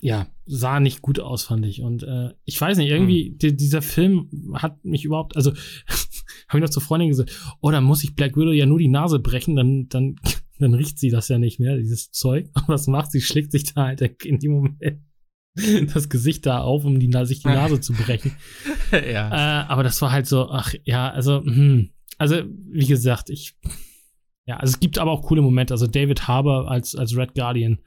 ja, 0.00 0.26
sah 0.44 0.80
nicht 0.80 1.00
gut 1.00 1.20
aus, 1.20 1.44
fand 1.44 1.64
ich. 1.66 1.82
Und 1.82 2.02
äh, 2.02 2.30
ich 2.44 2.60
weiß 2.60 2.78
nicht, 2.78 2.88
irgendwie, 2.88 3.30
hm. 3.30 3.38
die, 3.38 3.56
dieser 3.56 3.82
Film 3.82 4.28
hat 4.54 4.84
mich 4.84 5.04
überhaupt, 5.04 5.36
also, 5.36 5.52
habe 6.48 6.58
ich 6.58 6.62
noch 6.62 6.70
zur 6.70 6.82
Freundin 6.82 7.10
gesagt, 7.10 7.56
oh, 7.60 7.70
dann 7.70 7.84
muss 7.84 8.02
ich 8.02 8.16
Black 8.16 8.36
Widow 8.36 8.50
ja 8.50 8.66
nur 8.66 8.78
die 8.78 8.88
Nase 8.88 9.20
brechen, 9.20 9.54
dann, 9.54 9.88
dann, 9.88 10.16
dann 10.58 10.74
riecht 10.74 10.98
sie 10.98 11.10
das 11.10 11.28
ja 11.28 11.38
nicht 11.38 11.60
mehr, 11.60 11.76
dieses 11.76 12.10
Zeug. 12.10 12.50
Und 12.54 12.64
was 12.68 12.86
macht 12.86 13.10
sie? 13.10 13.20
Schlägt 13.20 13.52
sich 13.52 13.74
da 13.74 13.86
halt 13.86 14.00
in 14.24 14.38
dem 14.38 14.52
Moment 14.52 15.00
das 15.94 16.08
Gesicht 16.08 16.46
da 16.46 16.60
auf, 16.60 16.84
um 16.84 16.98
die, 16.98 17.10
sich 17.24 17.40
die 17.40 17.48
Nase 17.48 17.80
zu 17.80 17.92
brechen. 17.92 18.36
ja. 18.92 19.62
Äh, 19.62 19.66
aber 19.66 19.82
das 19.82 20.00
war 20.02 20.12
halt 20.12 20.26
so, 20.26 20.50
ach 20.50 20.74
ja, 20.84 21.10
also, 21.10 21.44
hm. 21.44 21.90
also 22.16 22.42
wie 22.70 22.86
gesagt, 22.86 23.30
ich, 23.30 23.56
ja, 24.46 24.56
also 24.56 24.72
es 24.72 24.80
gibt 24.80 24.98
aber 24.98 25.10
auch 25.10 25.22
coole 25.22 25.42
Momente. 25.42 25.74
Also 25.74 25.86
David 25.86 26.28
Harbour 26.28 26.70
als, 26.70 26.94
als 26.94 27.16
Red 27.16 27.34
Guardian, 27.34 27.78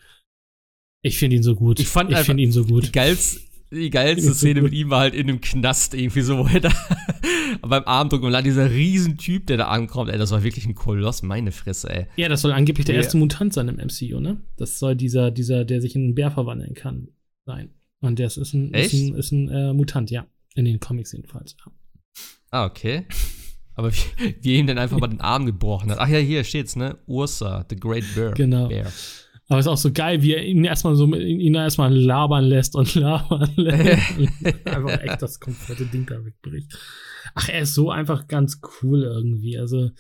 ich 1.04 1.18
finde 1.18 1.38
ihn 1.38 1.44
so 1.44 1.56
gut. 1.56 1.80
Ich 1.80 1.88
fand 1.88 2.12
ich 2.12 2.18
finde 2.20 2.44
ihn 2.44 2.52
so 2.52 2.66
gut. 2.66 2.88
Die 2.88 2.92
geilste, 2.92 3.42
die 3.72 3.90
geilste 3.90 4.34
Szene 4.34 4.62
mit 4.62 4.74
ihm 4.74 4.90
war 4.90 5.00
halt 5.00 5.14
in 5.14 5.30
einem 5.30 5.42
Knast 5.42 5.94
irgendwie 5.94 6.22
so, 6.22 6.38
wo 6.38 6.48
er 6.48 6.60
da 6.60 6.72
beim 7.62 7.84
Armdrücken 7.86 8.26
und 8.26 8.34
dann 8.34 8.44
dieser 8.44 8.70
Riesentyp, 8.70 9.48
der 9.48 9.58
da 9.58 9.68
ankommt, 9.68 10.10
ey, 10.10 10.18
das 10.18 10.32
war 10.32 10.44
wirklich 10.44 10.66
ein 10.66 10.76
Koloss, 10.76 11.24
meine 11.24 11.52
Fresse, 11.52 11.90
ey. 11.90 12.08
Ja, 12.18 12.28
das 12.28 12.42
soll 12.42 12.52
angeblich 12.52 12.86
der 12.86 12.96
ja. 12.96 13.02
erste 13.02 13.18
Mutant 13.18 13.54
sein 13.54 13.68
im 13.70 13.78
MCU, 13.78 14.20
ne? 14.20 14.42
Das 14.58 14.78
soll 14.78 14.96
dieser, 14.96 15.32
dieser, 15.32 15.64
der 15.64 15.82
sich 15.82 15.96
in 15.96 16.04
einen 16.04 16.16
Bär 16.16 16.32
verwandeln 16.32 16.74
kann 16.74 17.10
sein. 17.46 17.70
Und 18.02 18.20
der 18.20 18.28
ist 18.28 18.38
ein, 18.38 18.74
ist 18.74 18.94
ein, 18.94 19.16
ist 19.16 19.32
ein 19.32 19.50
äh, 19.50 19.74
Mutant, 19.74 20.12
ja. 20.12 20.26
In 20.56 20.66
den 20.66 20.80
Comics 20.80 21.14
jedenfalls. 21.14 21.56
Ja. 21.66 21.72
Ah, 22.50 22.66
okay. 22.66 23.06
Aber 23.76 23.94
wie, 23.94 24.36
wie 24.42 24.58
ihm 24.58 24.68
dann 24.68 24.78
einfach 24.78 25.00
mal 25.00 25.08
den 25.08 25.22
Arm 25.22 25.46
gebrochen 25.46 25.92
hat. 25.92 26.00
Ach 26.00 26.10
ja, 26.10 26.18
hier 26.18 26.44
steht's, 26.44 26.76
ne? 26.76 26.98
Ursa, 27.06 27.66
the 27.70 27.78
Great 27.78 28.04
Bear. 28.16 28.32
Genau. 28.34 28.68
Bear. 28.68 28.92
Aber 29.52 29.60
es 29.60 29.66
ist 29.66 29.72
auch 29.72 29.76
so 29.76 29.92
geil, 29.92 30.22
wie 30.22 30.34
er 30.34 30.46
ihn 30.46 30.64
erstmal 30.64 30.96
so 30.96 31.14
ihn 31.14 31.56
erstmal 31.56 31.94
labern 31.94 32.46
lässt 32.46 32.74
und 32.74 32.96
labern 32.96 33.52
lässt. 33.58 34.18
einfach 34.66 35.02
echt 35.02 35.22
das 35.22 35.42
komplette 35.42 35.88
Ding 35.88 36.06
da 36.06 36.24
wegbricht. 36.24 36.72
Ach, 37.36 37.50
er 37.50 37.64
ist 37.64 37.74
so 37.74 37.92
einfach 37.92 38.30
ganz 38.30 38.62
cool 38.82 39.04
irgendwie. 39.04 39.58
Also, 39.58 39.92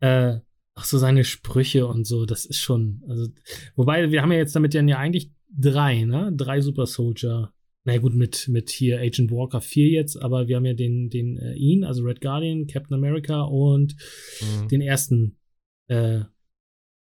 äh, 0.00 0.38
auch 0.74 0.82
so 0.82 0.98
seine 0.98 1.22
Sprüche 1.22 1.86
und 1.86 2.04
so, 2.04 2.26
das 2.26 2.44
ist 2.44 2.58
schon, 2.58 3.04
also, 3.08 3.28
wobei, 3.76 4.10
wir 4.10 4.22
haben 4.22 4.32
ja 4.32 4.38
jetzt 4.38 4.56
damit 4.56 4.74
ja 4.74 4.98
eigentlich 4.98 5.30
drei, 5.56 6.02
ne? 6.02 6.32
Drei 6.36 6.60
Super 6.60 6.86
Soldier. 6.86 7.52
Na 7.84 7.96
gut, 7.98 8.16
mit, 8.16 8.48
mit 8.48 8.70
hier 8.70 8.98
Agent 8.98 9.30
Walker 9.30 9.60
4 9.60 9.88
jetzt, 9.88 10.16
aber 10.16 10.48
wir 10.48 10.56
haben 10.56 10.66
ja 10.66 10.74
den, 10.74 11.10
den 11.10 11.36
äh, 11.36 11.54
ihn, 11.54 11.84
also 11.84 12.02
Red 12.02 12.20
Guardian, 12.20 12.66
Captain 12.66 12.96
America 12.96 13.42
und 13.42 13.94
mhm. 14.40 14.66
den 14.66 14.80
ersten 14.80 15.38
äh, 15.86 16.22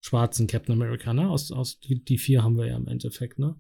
schwarzen 0.01 0.47
Captain 0.47 0.73
America, 0.73 1.13
ne? 1.13 1.29
Aus, 1.29 1.51
aus 1.51 1.79
die, 1.79 2.03
die 2.03 2.17
vier 2.17 2.43
haben 2.43 2.57
wir 2.57 2.67
ja 2.67 2.77
im 2.77 2.87
Endeffekt, 2.87 3.39
ne? 3.39 3.55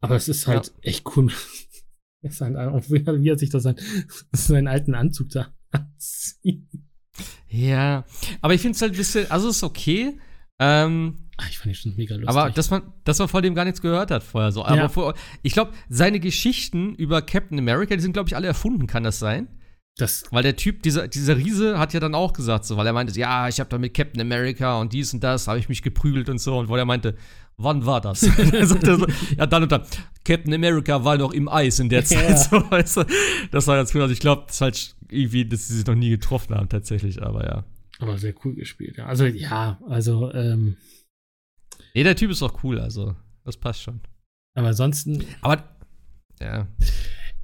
Aber 0.00 0.16
es 0.16 0.28
ist 0.28 0.46
halt 0.46 0.66
ja. 0.66 0.72
echt 0.82 1.16
cool. 1.16 1.32
es 2.22 2.34
ist 2.34 2.40
halt, 2.40 2.56
auch 2.56 2.84
wie, 2.88 3.28
er 3.28 3.38
sich 3.38 3.50
das 3.50 3.64
sagt, 3.64 3.82
seinen 4.32 4.68
alten 4.68 4.94
Anzug 4.94 5.30
da 5.30 5.52
anzieht. 5.70 6.66
Ja, 7.48 8.04
aber 8.40 8.54
ich 8.54 8.60
finde 8.60 8.76
es 8.76 8.82
halt 8.82 8.92
ein 8.92 8.98
bisschen, 8.98 9.30
also 9.30 9.48
ist 9.48 9.62
okay. 9.62 10.18
Ähm, 10.58 11.18
Ach, 11.36 11.48
ich 11.50 11.58
fand 11.58 11.74
die 11.74 11.78
schon 11.78 11.96
mega 11.96 12.14
lustig. 12.14 12.28
Aber 12.28 12.50
dass 12.50 12.70
man, 12.70 12.82
dass 13.04 13.18
man 13.18 13.28
von 13.28 13.42
dem 13.42 13.54
gar 13.54 13.64
nichts 13.64 13.82
gehört 13.82 14.10
hat 14.10 14.22
vorher 14.22 14.52
so. 14.52 14.64
Aber 14.64 14.76
ja. 14.76 14.88
vor, 14.88 15.14
ich 15.42 15.52
glaube, 15.52 15.72
seine 15.88 16.20
Geschichten 16.20 16.94
über 16.94 17.20
Captain 17.22 17.58
America, 17.58 17.94
die 17.96 18.02
sind, 18.02 18.12
glaube 18.12 18.28
ich, 18.28 18.36
alle 18.36 18.46
erfunden, 18.46 18.86
kann 18.86 19.02
das 19.02 19.18
sein? 19.18 19.48
Das 19.98 20.24
weil 20.30 20.42
der 20.42 20.56
Typ, 20.56 20.82
dieser, 20.82 21.06
dieser 21.06 21.36
Riese, 21.36 21.78
hat 21.78 21.92
ja 21.92 22.00
dann 22.00 22.14
auch 22.14 22.32
gesagt, 22.32 22.64
so, 22.64 22.76
weil 22.76 22.86
er 22.86 22.94
meinte, 22.94 23.18
ja, 23.18 23.48
ich 23.48 23.60
habe 23.60 23.68
da 23.68 23.76
mit 23.76 23.92
Captain 23.92 24.20
America 24.20 24.80
und 24.80 24.92
dies 24.92 25.12
und 25.12 25.22
das, 25.22 25.48
habe 25.48 25.58
ich 25.58 25.68
mich 25.68 25.82
geprügelt 25.82 26.30
und 26.30 26.38
so. 26.38 26.58
Und 26.58 26.70
weil 26.70 26.78
er 26.78 26.86
meinte, 26.86 27.14
wann 27.58 27.84
war 27.84 28.00
das? 28.00 28.20
so, 28.20 29.06
ja, 29.36 29.46
dann 29.46 29.62
und 29.64 29.72
dann. 29.72 29.82
Captain 30.24 30.54
America 30.54 31.04
war 31.04 31.18
noch 31.18 31.32
im 31.32 31.48
Eis 31.48 31.78
in 31.78 31.88
der 31.88 32.04
Zeit. 32.04 32.30
Ja. 32.30 32.36
So, 32.50 32.70
weißt 32.70 32.96
du? 32.98 33.04
Das 33.50 33.66
war 33.66 33.76
ganz 33.76 33.94
cool. 33.94 34.02
Also 34.02 34.12
ich 34.12 34.20
glaube, 34.20 34.44
das 34.46 34.56
ist 34.56 34.60
halt 34.60 34.96
irgendwie, 35.10 35.44
dass 35.44 35.68
sie 35.68 35.76
sich 35.76 35.86
noch 35.86 35.94
nie 35.94 36.10
getroffen 36.10 36.54
haben, 36.54 36.68
tatsächlich, 36.68 37.22
aber 37.22 37.44
ja. 37.44 37.64
Aber 37.98 38.18
sehr 38.18 38.34
cool 38.44 38.54
gespielt, 38.54 38.96
ja. 38.96 39.06
Also, 39.06 39.26
ja, 39.26 39.78
also, 39.88 40.32
ähm. 40.32 40.76
Nee, 41.94 42.02
der 42.02 42.16
Typ 42.16 42.30
ist 42.30 42.42
auch 42.42 42.64
cool, 42.64 42.80
also, 42.80 43.14
das 43.44 43.56
passt 43.56 43.82
schon. 43.82 44.00
Aber 44.54 44.68
ansonsten. 44.68 45.24
Aber, 45.40 45.62
ja. 46.40 46.66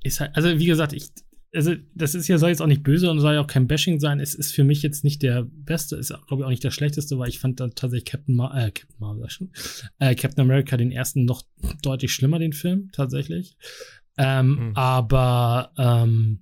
Ist 0.03 0.21
halt, 0.21 0.35
also, 0.35 0.59
wie 0.59 0.67
gesagt, 0.67 0.93
ich, 0.95 1.11
also, 1.55 1.75
das 1.95 2.15
ist 2.15 2.29
ja, 2.29 2.37
soll 2.39 2.51
jetzt 2.51 2.61
auch 2.61 2.67
nicht 2.67 2.83
böse 2.83 3.11
und 3.11 3.21
soll 3.21 3.35
ja 3.35 3.41
auch 3.41 3.47
kein 3.47 3.67
Bashing 3.67 4.01
sein. 4.01 4.21
Es 4.21 4.35
ist 4.35 4.53
für 4.53 4.65
mich 4.65 4.83
jetzt 4.83 5.03
nicht 5.03 5.23
der 5.23 5.45
beste, 5.45 5.97
ist, 5.97 6.09
glaube 6.09 6.43
ich, 6.43 6.45
auch 6.45 6.51
nicht 6.51 6.65
der 6.65 6.71
schlechteste, 6.71 7.19
weil 7.19 7.29
ich 7.29 7.39
fand 7.39 7.61
dann 7.61 7.75
tatsächlich 7.75 8.05
Captain, 8.05 8.35
Mar 8.35 8.55
äh, 8.55 8.71
Captain 8.71 8.97
Marvel 8.99 9.31
schon, 9.31 9.51
äh, 9.99 10.15
Captain 10.15 10.43
America 10.43 10.77
den 10.77 10.93
ersten 10.93 11.25
noch 11.25 11.43
deutlich 11.83 12.13
schlimmer, 12.13 12.39
den 12.39 12.53
Film, 12.53 12.91
tatsächlich. 12.93 13.57
Ähm, 14.19 14.49
mhm. 14.49 14.73
Aber, 14.77 15.73
ähm, 15.79 16.41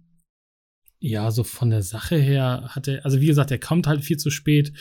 ja, 0.99 1.31
so 1.31 1.45
von 1.45 1.71
der 1.71 1.83
Sache 1.83 2.17
her 2.17 2.71
hat 2.71 2.89
er, 2.89 3.05
also 3.05 3.21
wie 3.21 3.27
gesagt, 3.27 3.51
er 3.51 3.59
kommt 3.59 3.87
halt 3.87 4.03
viel 4.03 4.17
zu 4.17 4.31
spät. 4.31 4.73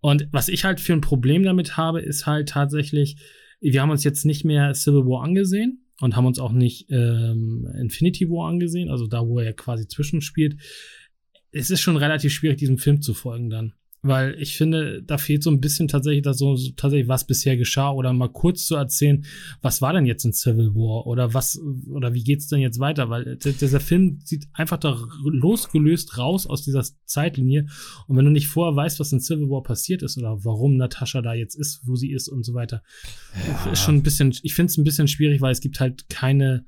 Und 0.00 0.28
was 0.32 0.48
ich 0.48 0.64
halt 0.64 0.80
für 0.80 0.94
ein 0.94 1.00
Problem 1.00 1.42
damit 1.42 1.76
habe, 1.76 2.00
ist 2.00 2.26
halt 2.26 2.48
tatsächlich, 2.48 3.16
wir 3.60 3.82
haben 3.82 3.90
uns 3.90 4.02
jetzt 4.02 4.24
nicht 4.24 4.44
mehr 4.44 4.72
Civil 4.74 5.04
War 5.04 5.24
angesehen 5.24 5.81
und 6.02 6.16
haben 6.16 6.26
uns 6.26 6.40
auch 6.40 6.50
nicht 6.50 6.86
ähm, 6.90 7.64
Infinity 7.78 8.28
War 8.28 8.48
angesehen, 8.48 8.90
also 8.90 9.06
da, 9.06 9.24
wo 9.24 9.38
er 9.38 9.52
quasi 9.52 9.86
zwischenspielt. 9.86 10.56
Es 11.52 11.70
ist 11.70 11.80
schon 11.80 11.96
relativ 11.96 12.32
schwierig, 12.32 12.58
diesem 12.58 12.76
Film 12.76 13.00
zu 13.02 13.14
folgen 13.14 13.50
dann. 13.50 13.74
Weil 14.04 14.34
ich 14.40 14.56
finde, 14.56 15.00
da 15.00 15.16
fehlt 15.16 15.44
so 15.44 15.50
ein 15.50 15.60
bisschen 15.60 15.86
tatsächlich, 15.86 16.22
dass 16.22 16.38
so, 16.38 16.56
so, 16.56 16.72
tatsächlich 16.76 17.06
was 17.06 17.24
bisher 17.24 17.56
geschah 17.56 17.92
oder 17.92 18.12
mal 18.12 18.32
kurz 18.32 18.66
zu 18.66 18.74
erzählen, 18.74 19.24
was 19.60 19.80
war 19.80 19.92
denn 19.92 20.06
jetzt 20.06 20.24
in 20.24 20.32
Civil 20.32 20.74
War 20.74 21.06
oder 21.06 21.34
was 21.34 21.60
oder 21.88 22.12
wie 22.12 22.24
geht's 22.24 22.48
denn 22.48 22.58
jetzt 22.58 22.80
weiter? 22.80 23.10
Weil 23.10 23.36
dieser 23.36 23.78
Film 23.78 24.18
sieht 24.24 24.48
einfach 24.54 24.78
da 24.78 24.98
losgelöst 25.24 26.18
raus 26.18 26.48
aus 26.48 26.62
dieser 26.62 26.84
Zeitlinie 27.04 27.68
und 28.08 28.16
wenn 28.16 28.24
du 28.24 28.32
nicht 28.32 28.48
vorher 28.48 28.74
weißt, 28.74 28.98
was 28.98 29.12
in 29.12 29.20
Civil 29.20 29.48
War 29.48 29.62
passiert 29.62 30.02
ist 30.02 30.18
oder 30.18 30.44
warum 30.44 30.76
Natascha 30.76 31.22
da 31.22 31.34
jetzt 31.34 31.54
ist, 31.54 31.82
wo 31.86 31.94
sie 31.94 32.10
ist 32.10 32.26
und 32.26 32.44
so 32.44 32.54
weiter, 32.54 32.82
ja. 33.64 33.70
ist 33.70 33.84
schon 33.84 33.94
ein 33.94 34.02
bisschen, 34.02 34.34
ich 34.42 34.54
finde 34.54 34.70
es 34.70 34.78
ein 34.78 34.84
bisschen 34.84 35.06
schwierig, 35.06 35.40
weil 35.40 35.52
es 35.52 35.60
gibt 35.60 35.78
halt 35.78 36.08
keine 36.08 36.64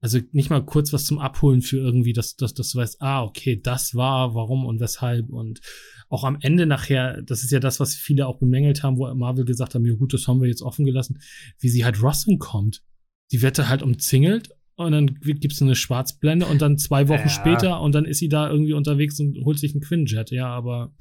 also 0.00 0.18
nicht 0.32 0.48
mal 0.48 0.64
kurz 0.64 0.92
was 0.92 1.04
zum 1.04 1.18
Abholen 1.18 1.60
für 1.60 1.76
irgendwie, 1.76 2.12
dass, 2.12 2.36
dass, 2.36 2.54
dass 2.54 2.70
du 2.70 2.78
weißt, 2.78 3.02
ah, 3.02 3.22
okay, 3.22 3.60
das 3.62 3.94
war, 3.94 4.34
warum 4.34 4.64
und 4.64 4.80
weshalb. 4.80 5.28
Und 5.28 5.60
auch 6.08 6.24
am 6.24 6.38
Ende 6.40 6.64
nachher, 6.66 7.20
das 7.22 7.42
ist 7.44 7.50
ja 7.50 7.60
das, 7.60 7.80
was 7.80 7.94
viele 7.94 8.26
auch 8.26 8.38
bemängelt 8.38 8.82
haben, 8.82 8.96
wo 8.96 9.12
Marvel 9.14 9.44
gesagt 9.44 9.74
haben, 9.74 9.84
ja 9.84 9.94
gut, 9.94 10.14
das 10.14 10.26
haben 10.26 10.40
wir 10.40 10.48
jetzt 10.48 10.62
offen 10.62 10.86
gelassen, 10.86 11.20
wie 11.58 11.68
sie 11.68 11.84
halt 11.84 12.02
Ross 12.02 12.26
kommt. 12.38 12.82
Die 13.30 13.42
wird 13.42 13.58
da 13.58 13.68
halt 13.68 13.82
umzingelt 13.82 14.50
und 14.76 14.92
dann 14.92 15.14
gibt's 15.20 15.60
eine 15.60 15.74
Schwarzblende 15.74 16.46
und 16.46 16.62
dann 16.62 16.78
zwei 16.78 17.08
Wochen 17.08 17.28
ja. 17.28 17.28
später 17.28 17.80
und 17.80 17.94
dann 17.94 18.06
ist 18.06 18.18
sie 18.18 18.30
da 18.30 18.50
irgendwie 18.50 18.72
unterwegs 18.72 19.20
und 19.20 19.36
holt 19.44 19.58
sich 19.58 19.72
einen 19.72 19.82
Quinjet. 19.82 20.30
Ja, 20.30 20.48
aber. 20.48 20.94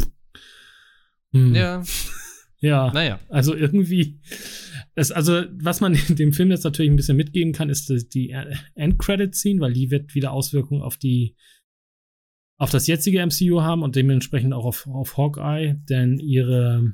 Hm. 1.31 1.55
Ja. 1.55 1.84
Ja, 2.61 2.91
naja. 2.91 3.19
Also 3.30 3.56
irgendwie, 3.56 4.19
es, 4.95 5.11
also 5.11 5.44
was 5.52 5.81
man 5.81 5.94
dem 6.10 6.34
Film 6.34 6.52
jetzt 6.52 6.64
natürlich 6.64 6.91
ein 6.91 6.95
bisschen 6.95 7.18
mitgeben 7.18 7.53
kann, 7.53 7.69
ist 7.69 7.90
die 8.14 8.36
End-Credit-Scene, 8.76 9.60
weil 9.60 9.73
die 9.73 9.91
wird 9.91 10.15
wieder 10.15 10.31
Auswirkungen 10.31 10.81
auf 10.81 10.98
die 10.98 11.36
auf 12.57 12.72
das 12.72 12.88
jetzige 12.88 13.26
MCU 13.26 13.61
haben 13.61 13.84
und 13.84 13.95
dementsprechend 13.95 14.53
auch 14.53 14.65
auf, 14.65 14.86
auf 14.88 15.15
Hawkeye, 15.18 15.76
denn 15.90 16.19
ihre 16.19 16.94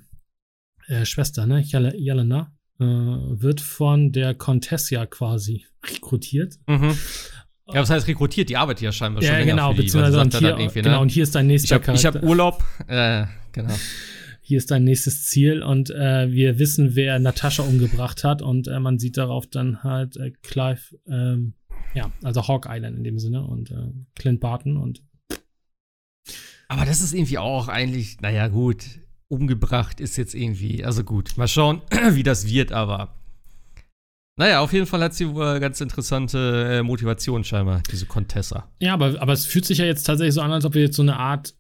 äh, 0.88 1.06
Schwester, 1.06 1.48
ne, 1.48 1.60
Jelena, 1.62 2.54
äh, 2.80 2.84
wird 2.84 3.62
von 3.62 4.12
der 4.12 4.36
Contessia 4.36 5.08
quasi 5.08 5.66
rekrutiert. 5.84 6.56
Mhm. 6.68 6.96
Ja, 7.68 7.82
was 7.82 7.90
heißt 7.90 8.08
rekrutiert? 8.08 8.50
Die 8.50 8.58
arbeitet 8.58 8.84
ja 8.84 8.92
scheinbar 8.92 9.24
ja, 9.24 9.30
schon 9.30 9.40
länger 9.40 9.52
genau, 9.54 9.70
für 9.72 9.76
die, 9.78 9.82
beziehungsweise 9.82 10.20
und 10.20 10.38
hier, 10.38 10.56
ne? 10.56 10.68
genau, 10.68 11.02
und 11.02 11.10
hier 11.10 11.24
ist 11.24 11.34
dein 11.34 11.48
nächster 11.48 11.66
ich 11.66 11.74
hab, 11.74 11.84
Charakter. 11.84 12.10
Ich 12.10 12.16
habe 12.16 12.28
Urlaub, 12.28 12.64
äh, 12.88 13.26
genau. 13.52 13.74
Hier 14.46 14.60
ist 14.60 14.70
dein 14.70 14.84
nächstes 14.84 15.26
Ziel 15.26 15.64
und 15.64 15.90
äh, 15.90 16.32
wir 16.32 16.60
wissen, 16.60 16.96
wer 16.96 17.18
Natascha 17.18 17.64
umgebracht 17.64 18.24
hat 18.24 18.44
und 18.44 18.68
äh, 18.68 18.80
man 18.80 19.00
sieht 19.00 19.18
darauf 19.18 19.48
dann 19.48 19.82
halt 19.84 20.18
äh, 20.18 20.32
Clive, 20.44 21.00
ähm, 21.08 21.54
ja, 21.96 22.12
also 22.22 22.48
Hawk 22.48 22.68
Island 22.70 22.96
in 22.96 23.04
dem 23.04 23.18
Sinne 23.18 23.44
und 23.44 23.72
äh, 23.72 23.92
Clint 24.14 24.40
Barton 24.40 24.78
und 24.78 25.02
aber 26.68 26.86
das 26.86 27.02
ist 27.02 27.14
irgendwie 27.14 27.40
auch 27.40 27.68
eigentlich, 27.68 28.22
naja, 28.22 28.48
gut, 28.48 28.86
umgebracht 29.30 30.00
ist 30.00 30.16
jetzt 30.16 30.36
irgendwie, 30.36 30.86
also 30.86 31.04
gut, 31.04 31.38
mal 31.38 31.48
schauen, 31.48 31.82
wie 32.12 32.24
das 32.24 32.48
wird, 32.48 32.72
aber 32.72 33.16
naja, 34.38 34.60
auf 34.60 34.74
jeden 34.74 34.86
Fall 34.86 35.02
hat 35.02 35.16
sie 35.16 35.34
wohl 35.34 35.60
ganz 35.60 35.82
interessante 35.82 36.68
äh, 36.70 36.84
Motivation 36.84 37.44
scheinbar, 37.44 37.82
diese 37.92 38.06
Contessa. 38.06 38.70
Ja, 38.80 38.94
aber, 38.94 39.20
aber 39.20 39.34
es 39.34 39.48
fühlt 39.48 39.66
sich 39.66 39.80
ja 39.80 39.86
jetzt 39.86 40.04
tatsächlich 40.04 40.36
so 40.36 40.42
an, 40.42 40.52
als 40.52 40.66
ob 40.66 40.76
wir 40.76 40.84
jetzt 40.84 40.98
so 40.98 41.02
eine 41.02 41.18
Art 41.18 41.56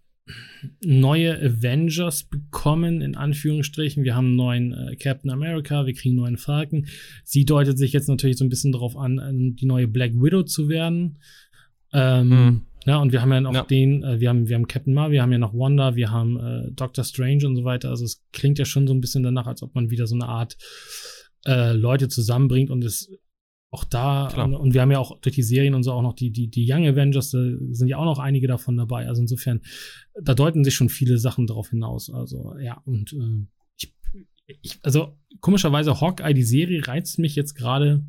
neue 0.83 1.37
Avengers 1.39 2.23
bekommen, 2.23 3.01
in 3.01 3.15
Anführungsstrichen. 3.15 4.03
Wir 4.03 4.15
haben 4.15 4.27
einen 4.27 4.35
neuen 4.35 4.73
äh, 4.73 4.95
Captain 4.95 5.29
America, 5.29 5.85
wir 5.85 5.93
kriegen 5.93 6.13
einen 6.15 6.23
neuen 6.23 6.37
Falcon. 6.37 6.87
Sie 7.23 7.45
deutet 7.45 7.77
sich 7.77 7.93
jetzt 7.93 8.09
natürlich 8.09 8.37
so 8.37 8.45
ein 8.45 8.49
bisschen 8.49 8.71
darauf 8.71 8.97
an, 8.97 9.19
äh, 9.19 9.55
die 9.55 9.65
neue 9.65 9.87
Black 9.87 10.13
Widow 10.13 10.43
zu 10.43 10.69
werden. 10.69 11.19
Ähm, 11.93 12.29
mhm. 12.29 12.61
Ja, 12.85 12.97
und 12.97 13.11
wir 13.11 13.21
haben 13.21 13.31
ja 13.31 13.41
noch 13.41 13.53
ja. 13.53 13.63
den, 13.63 14.03
äh, 14.03 14.19
wir 14.19 14.29
haben, 14.29 14.47
wir 14.47 14.55
haben 14.55 14.67
Captain 14.67 14.93
Marvel, 14.93 15.13
wir 15.13 15.21
haben 15.21 15.31
ja 15.31 15.37
noch 15.39 15.53
Wanda, 15.53 15.95
wir 15.95 16.11
haben 16.11 16.39
äh, 16.39 16.71
Doctor 16.71 17.03
Strange 17.03 17.47
und 17.47 17.55
so 17.55 17.63
weiter. 17.63 17.89
Also 17.89 18.05
es 18.05 18.23
klingt 18.31 18.59
ja 18.59 18.65
schon 18.65 18.87
so 18.87 18.93
ein 18.93 19.01
bisschen 19.01 19.23
danach, 19.23 19.47
als 19.47 19.63
ob 19.63 19.73
man 19.75 19.89
wieder 19.89 20.07
so 20.07 20.15
eine 20.15 20.27
Art 20.27 20.57
äh, 21.45 21.73
Leute 21.73 22.09
zusammenbringt 22.09 22.69
und 22.69 22.83
es 22.83 23.11
auch 23.71 23.83
da, 23.83 24.27
und, 24.43 24.53
und, 24.53 24.73
wir 24.73 24.81
haben 24.81 24.91
ja 24.91 24.99
auch 24.99 25.19
durch 25.19 25.35
die 25.35 25.43
Serien 25.43 25.73
und 25.73 25.83
so 25.83 25.91
auch 25.91 26.01
noch 26.01 26.13
die, 26.13 26.31
die, 26.31 26.49
die 26.49 26.65
Young 26.71 26.85
Avengers, 26.85 27.31
da 27.31 27.39
sind 27.71 27.87
ja 27.87 27.97
auch 27.97 28.05
noch 28.05 28.19
einige 28.19 28.47
davon 28.47 28.77
dabei. 28.77 29.07
Also 29.07 29.21
insofern, 29.21 29.61
da 30.21 30.33
deuten 30.33 30.63
sich 30.63 30.75
schon 30.75 30.89
viele 30.89 31.17
Sachen 31.17 31.45
darauf 31.45 31.69
hinaus. 31.69 32.09
Also, 32.09 32.55
ja, 32.57 32.81
und 32.85 33.11
äh, 33.13 33.47
ich, 33.77 33.93
ich, 34.61 34.79
also 34.81 35.17
komischerweise, 35.41 35.99
Hawkeye, 35.99 36.33
die 36.33 36.43
Serie 36.43 36.87
reizt 36.87 37.19
mich 37.19 37.35
jetzt 37.35 37.55
gerade 37.55 38.05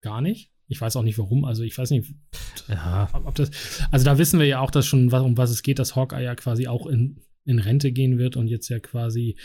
gar 0.00 0.20
nicht. 0.20 0.50
Ich 0.68 0.80
weiß 0.80 0.96
auch 0.96 1.02
nicht 1.02 1.18
warum. 1.18 1.44
Also 1.44 1.64
ich 1.64 1.76
weiß 1.76 1.90
nicht, 1.90 2.14
ja. 2.68 3.10
ob 3.12 3.34
das. 3.34 3.50
Also 3.90 4.04
da 4.04 4.18
wissen 4.18 4.38
wir 4.38 4.46
ja 4.46 4.60
auch, 4.60 4.70
dass 4.70 4.86
schon 4.86 5.12
um 5.12 5.36
was 5.36 5.50
es 5.50 5.62
geht, 5.62 5.80
dass 5.80 5.96
Hawkeye 5.96 6.22
ja 6.22 6.36
quasi 6.36 6.68
auch 6.68 6.86
in, 6.86 7.20
in 7.44 7.58
Rente 7.58 7.90
gehen 7.90 8.18
wird 8.18 8.36
und 8.36 8.46
jetzt 8.46 8.68
ja 8.68 8.78
quasi 8.78 9.36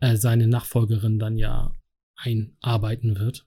äh, 0.00 0.16
seine 0.16 0.48
Nachfolgerin 0.48 1.20
dann 1.20 1.36
ja 1.36 1.72
einarbeiten 2.16 3.16
wird. 3.16 3.46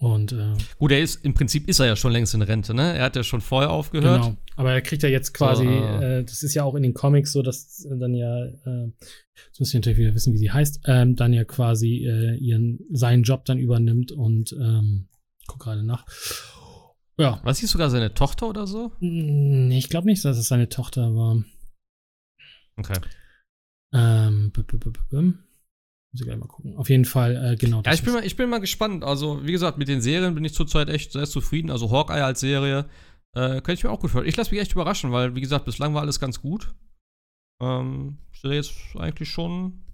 Und 0.00 0.32
äh, 0.32 0.54
gut, 0.78 0.92
er 0.92 1.00
ist 1.00 1.22
im 1.26 1.34
Prinzip 1.34 1.68
ist 1.68 1.78
er 1.78 1.84
ja 1.84 1.94
schon 1.94 2.12
längst 2.12 2.32
in 2.32 2.40
Rente, 2.40 2.72
ne? 2.72 2.96
Er 2.96 3.04
hat 3.04 3.16
ja 3.16 3.22
schon 3.22 3.42
vorher 3.42 3.70
aufgehört. 3.70 4.22
Genau. 4.22 4.36
Aber 4.56 4.72
er 4.72 4.80
kriegt 4.80 5.02
ja 5.02 5.10
jetzt 5.10 5.34
quasi, 5.34 5.64
so, 5.64 5.70
äh, 5.70 6.24
das 6.24 6.42
ist 6.42 6.54
ja 6.54 6.64
auch 6.64 6.74
in 6.74 6.82
den 6.82 6.94
Comics 6.94 7.32
so, 7.32 7.42
dass 7.42 7.86
dann 7.86 8.14
ja, 8.14 8.46
äh, 8.46 8.92
jetzt 9.46 9.60
müssen 9.60 9.74
wir 9.74 9.80
natürlich 9.80 9.98
wieder 9.98 10.14
wissen, 10.14 10.32
wie 10.32 10.38
sie 10.38 10.50
heißt, 10.50 10.84
ähm, 10.86 11.16
dann 11.16 11.34
ja 11.34 11.44
quasi 11.44 12.06
äh, 12.06 12.34
ihren 12.36 12.78
seinen 12.90 13.24
Job 13.24 13.44
dann 13.44 13.58
übernimmt 13.58 14.10
und 14.10 14.52
ähm, 14.52 15.08
guck 15.46 15.60
gerade 15.60 15.84
nach. 15.84 16.06
Ja. 17.18 17.38
Was 17.44 17.58
hieß 17.58 17.70
sogar 17.70 17.90
seine 17.90 18.14
Tochter 18.14 18.48
oder 18.48 18.66
so? 18.66 18.92
Nee, 19.00 19.76
ich 19.76 19.90
glaube 19.90 20.06
nicht, 20.06 20.24
dass 20.24 20.38
es 20.38 20.48
seine 20.48 20.70
Tochter 20.70 21.14
war. 21.14 21.44
Okay. 22.78 22.98
Ähm, 23.92 24.50
muss 26.12 26.20
ich 26.20 26.26
gleich 26.26 26.38
mal 26.38 26.48
gucken. 26.48 26.76
Auf 26.76 26.90
jeden 26.90 27.04
Fall, 27.04 27.52
äh, 27.52 27.56
genau. 27.56 27.82
Ja, 27.84 27.92
ich 27.92 28.02
bin, 28.02 28.12
mal, 28.12 28.24
ich 28.24 28.36
bin 28.36 28.50
mal 28.50 28.58
gespannt. 28.58 29.04
Also, 29.04 29.46
wie 29.46 29.52
gesagt, 29.52 29.78
mit 29.78 29.88
den 29.88 30.00
Serien 30.00 30.34
bin 30.34 30.44
ich 30.44 30.54
zurzeit 30.54 30.88
echt 30.88 31.12
sehr 31.12 31.26
zufrieden. 31.26 31.70
Also, 31.70 31.90
Hawkeye 31.90 32.24
als 32.24 32.40
Serie 32.40 32.86
äh, 33.34 33.60
könnte 33.60 33.74
ich 33.74 33.84
mir 33.84 33.90
auch 33.90 34.00
gut 34.00 34.10
vorstellen. 34.10 34.28
Ich 34.28 34.36
lasse 34.36 34.50
mich 34.50 34.60
echt 34.60 34.72
überraschen, 34.72 35.12
weil, 35.12 35.34
wie 35.36 35.40
gesagt, 35.40 35.64
bislang 35.64 35.94
war 35.94 36.02
alles 36.02 36.18
ganz 36.18 36.40
gut. 36.40 36.74
Ähm, 37.62 38.18
ich 38.32 38.40
sehe 38.40 38.54
jetzt 38.54 38.74
eigentlich 38.96 39.28
schon 39.28 39.84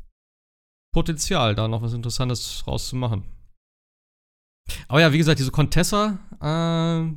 Potenzial, 0.95 1.55
da 1.55 1.69
noch 1.69 1.83
was 1.83 1.93
Interessantes 1.93 2.67
rauszumachen. 2.67 3.25
Aber 4.89 5.01
ja, 5.01 5.13
wie 5.13 5.19
gesagt, 5.19 5.39
diese 5.39 5.51
Contessa, 5.51 6.19
äh, 6.41 7.15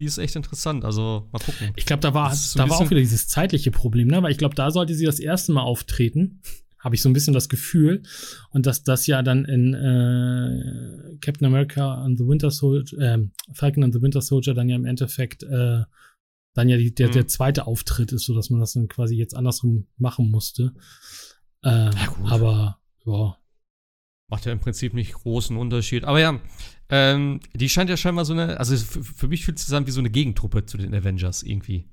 die 0.00 0.06
ist 0.06 0.18
echt 0.18 0.36
interessant. 0.36 0.84
Also, 0.84 1.28
mal 1.32 1.40
gucken. 1.40 1.72
Ich 1.74 1.84
glaube, 1.84 2.00
da 2.00 2.14
war, 2.14 2.32
da 2.54 2.68
war 2.68 2.78
auch 2.78 2.90
wieder 2.90 3.00
dieses 3.00 3.26
zeitliche 3.26 3.72
Problem, 3.72 4.06
ne? 4.06 4.22
Weil 4.22 4.30
ich 4.30 4.38
glaube, 4.38 4.54
da 4.54 4.70
sollte 4.70 4.94
sie 4.94 5.04
das 5.04 5.18
erste 5.18 5.50
Mal 5.50 5.62
auftreten 5.62 6.42
habe 6.86 6.94
ich 6.94 7.02
so 7.02 7.08
ein 7.08 7.12
bisschen 7.12 7.34
das 7.34 7.48
Gefühl. 7.48 8.04
Und 8.50 8.64
dass 8.64 8.84
das 8.84 9.08
ja 9.08 9.22
dann 9.22 9.44
in 9.44 9.74
äh, 9.74 11.16
Captain 11.20 11.44
America 11.44 11.96
and 11.96 12.16
the 12.16 12.26
Winter 12.26 12.52
Soldier, 12.52 12.98
äh, 12.98 13.18
Falcon 13.52 13.82
and 13.82 13.92
the 13.92 14.00
Winter 14.00 14.22
Soldier 14.22 14.54
dann 14.54 14.68
ja 14.68 14.76
im 14.76 14.84
Endeffekt 14.84 15.42
äh, 15.42 15.82
dann 16.54 16.68
ja 16.68 16.76
die, 16.76 16.94
der, 16.94 17.08
mhm. 17.08 17.12
der 17.12 17.26
zweite 17.26 17.66
Auftritt 17.66 18.12
ist, 18.12 18.24
so 18.24 18.34
dass 18.34 18.50
man 18.50 18.60
das 18.60 18.74
dann 18.74 18.86
quasi 18.86 19.16
jetzt 19.16 19.34
andersrum 19.34 19.88
machen 19.98 20.30
musste. 20.30 20.74
Äh, 21.62 21.90
aber 22.22 22.78
ja. 23.04 23.36
Macht 24.28 24.46
ja 24.46 24.52
im 24.52 24.60
Prinzip 24.60 24.94
nicht 24.94 25.12
großen 25.12 25.56
Unterschied. 25.56 26.04
Aber 26.04 26.20
ja, 26.20 26.40
ähm, 26.88 27.40
die 27.52 27.68
scheint 27.68 27.90
ja 27.90 27.96
scheinbar 27.96 28.24
so 28.24 28.32
eine, 28.32 28.60
also 28.60 28.76
für 28.76 29.26
mich 29.26 29.44
fühlt 29.44 29.58
es 29.58 29.66
sich 29.66 29.74
an 29.74 29.88
wie 29.88 29.92
so 29.92 30.00
eine 30.00 30.10
Gegentruppe 30.10 30.66
zu 30.66 30.78
den 30.78 30.94
Avengers 30.94 31.42
irgendwie. 31.42 31.90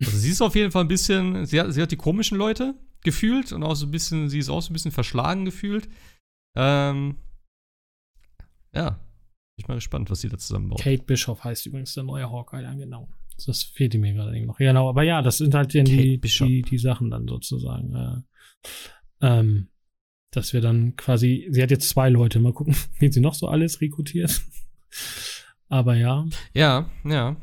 Also 0.00 0.16
sie 0.16 0.30
ist 0.30 0.42
auf 0.42 0.54
jeden 0.54 0.70
Fall 0.70 0.84
ein 0.84 0.88
bisschen, 0.88 1.44
sie 1.44 1.60
hat, 1.60 1.72
sie 1.72 1.82
hat 1.82 1.90
die 1.90 1.96
komischen 1.96 2.38
Leute, 2.38 2.76
gefühlt 3.02 3.52
und 3.52 3.62
auch 3.62 3.74
so 3.74 3.86
ein 3.86 3.90
bisschen, 3.90 4.28
sie 4.28 4.38
ist 4.38 4.48
auch 4.48 4.60
so 4.60 4.70
ein 4.70 4.72
bisschen 4.72 4.92
verschlagen 4.92 5.44
gefühlt. 5.44 5.88
Ähm, 6.56 7.16
ja, 8.74 8.90
bin 8.90 8.98
ich 9.56 9.68
mal 9.68 9.74
gespannt, 9.74 10.10
was 10.10 10.20
sie 10.20 10.28
da 10.28 10.38
zusammenbaut. 10.38 10.80
Kate 10.80 11.02
Bischoff 11.04 11.44
heißt 11.44 11.66
übrigens 11.66 11.94
der 11.94 12.04
neue 12.04 12.30
Hawkeye, 12.30 12.62
ja, 12.62 12.74
genau. 12.74 13.08
Das 13.46 13.62
fehlte 13.62 13.98
mir 13.98 14.14
gerade 14.14 14.44
noch. 14.44 14.58
Genau, 14.58 14.88
aber 14.88 15.04
ja, 15.04 15.22
das 15.22 15.38
sind 15.38 15.54
halt 15.54 15.74
dann 15.74 15.84
die, 15.84 16.20
die, 16.20 16.62
die, 16.62 16.78
Sachen 16.78 17.10
dann 17.10 17.28
sozusagen. 17.28 17.94
Äh, 17.94 18.22
ähm, 19.20 19.68
dass 20.32 20.52
wir 20.52 20.60
dann 20.60 20.96
quasi, 20.96 21.48
sie 21.50 21.62
hat 21.62 21.70
jetzt 21.70 21.88
zwei 21.88 22.08
Leute, 22.10 22.40
mal 22.40 22.52
gucken, 22.52 22.76
wen 22.98 23.12
sie 23.12 23.20
noch 23.20 23.34
so 23.34 23.48
alles 23.48 23.80
rekrutiert. 23.80 24.42
aber 25.68 25.96
ja. 25.96 26.26
Ja, 26.52 26.90
ja. 27.04 27.36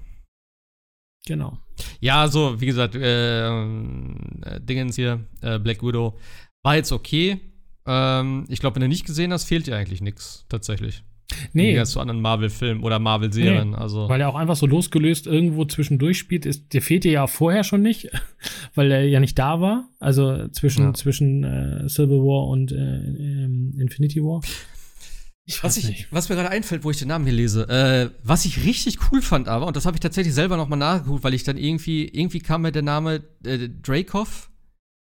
Genau. 1.26 1.58
Ja, 2.00 2.28
so, 2.28 2.60
wie 2.60 2.66
gesagt, 2.66 2.96
äh, 2.96 3.48
äh, 3.48 4.62
Dingens 4.62 4.96
hier, 4.96 5.26
äh, 5.42 5.60
Black 5.60 5.84
Widow, 5.84 6.18
war 6.64 6.76
jetzt 6.76 6.92
okay. 6.92 7.40
Ähm, 7.86 8.46
ich 8.50 8.60
glaube, 8.60 8.76
wenn 8.76 8.82
du 8.82 8.88
nicht 8.88 9.06
gesehen 9.06 9.32
hast, 9.32 9.46
fehlt 9.46 9.68
dir 9.68 9.76
eigentlich 9.76 10.02
nichts, 10.02 10.46
tatsächlich. 10.50 11.04
Nee. 11.54 11.80
Wie 11.80 11.84
zu 11.86 12.00
anderen 12.00 12.22
Marvel-Filmen 12.22 12.84
oder 12.84 13.00
Marvel-Serien. 13.00 13.72
Nee, 13.72 13.76
also. 13.76 14.08
Weil 14.08 14.22
er 14.22 14.30
auch 14.30 14.36
einfach 14.36 14.56
so 14.56 14.68
losgelöst 14.68 15.26
irgendwo 15.26 15.66
zwischendurch 15.66 16.20
spielt. 16.20 16.46
Ist, 16.46 16.74
der 16.74 16.82
fehlt 16.82 17.04
dir 17.04 17.12
ja 17.12 17.28
vorher 17.28 17.64
schon 17.64 17.82
nicht, 17.82 18.10
weil 18.76 18.92
er 18.92 19.06
ja 19.06 19.20
nicht 19.20 19.38
da 19.40 19.60
war. 19.60 19.90
Also 20.00 20.48
zwischen, 20.50 20.86
ja. 20.86 20.94
zwischen 20.94 21.44
äh, 21.44 21.90
Civil 21.90 22.20
War 22.20 22.48
und 22.48 22.72
äh, 22.72 22.76
ähm, 22.76 23.76
Infinity 23.80 24.22
War. 24.22 24.42
Ich 25.48 25.64
was, 25.64 25.78
ich, 25.78 26.08
was 26.12 26.28
mir 26.28 26.36
gerade 26.36 26.50
einfällt, 26.50 26.84
wo 26.84 26.90
ich 26.90 26.98
den 26.98 27.10
Namen 27.10 27.26
hier 27.26 27.34
lese, 27.34 27.70
äh, 27.70 28.10
was 28.24 28.46
ich 28.46 28.64
richtig 28.64 29.12
cool 29.12 29.22
fand 29.22 29.48
aber, 29.48 29.68
und 29.68 29.76
das 29.76 29.86
habe 29.86 29.96
ich 29.96 30.02
tatsächlich 30.02 30.34
selber 30.34 30.58
noch 30.58 30.68
mal 30.68 30.76
nachgeguckt, 30.76 31.24
weil 31.24 31.36
ich 31.36 31.44
dann 31.44 31.58
irgendwie, 31.58 32.08
irgendwie 32.08 32.40
kam 32.40 32.64
mir 32.64 32.72
der 32.72 32.82
Name 32.82 33.24
äh, 33.44 33.70
Dracov, 33.70 34.50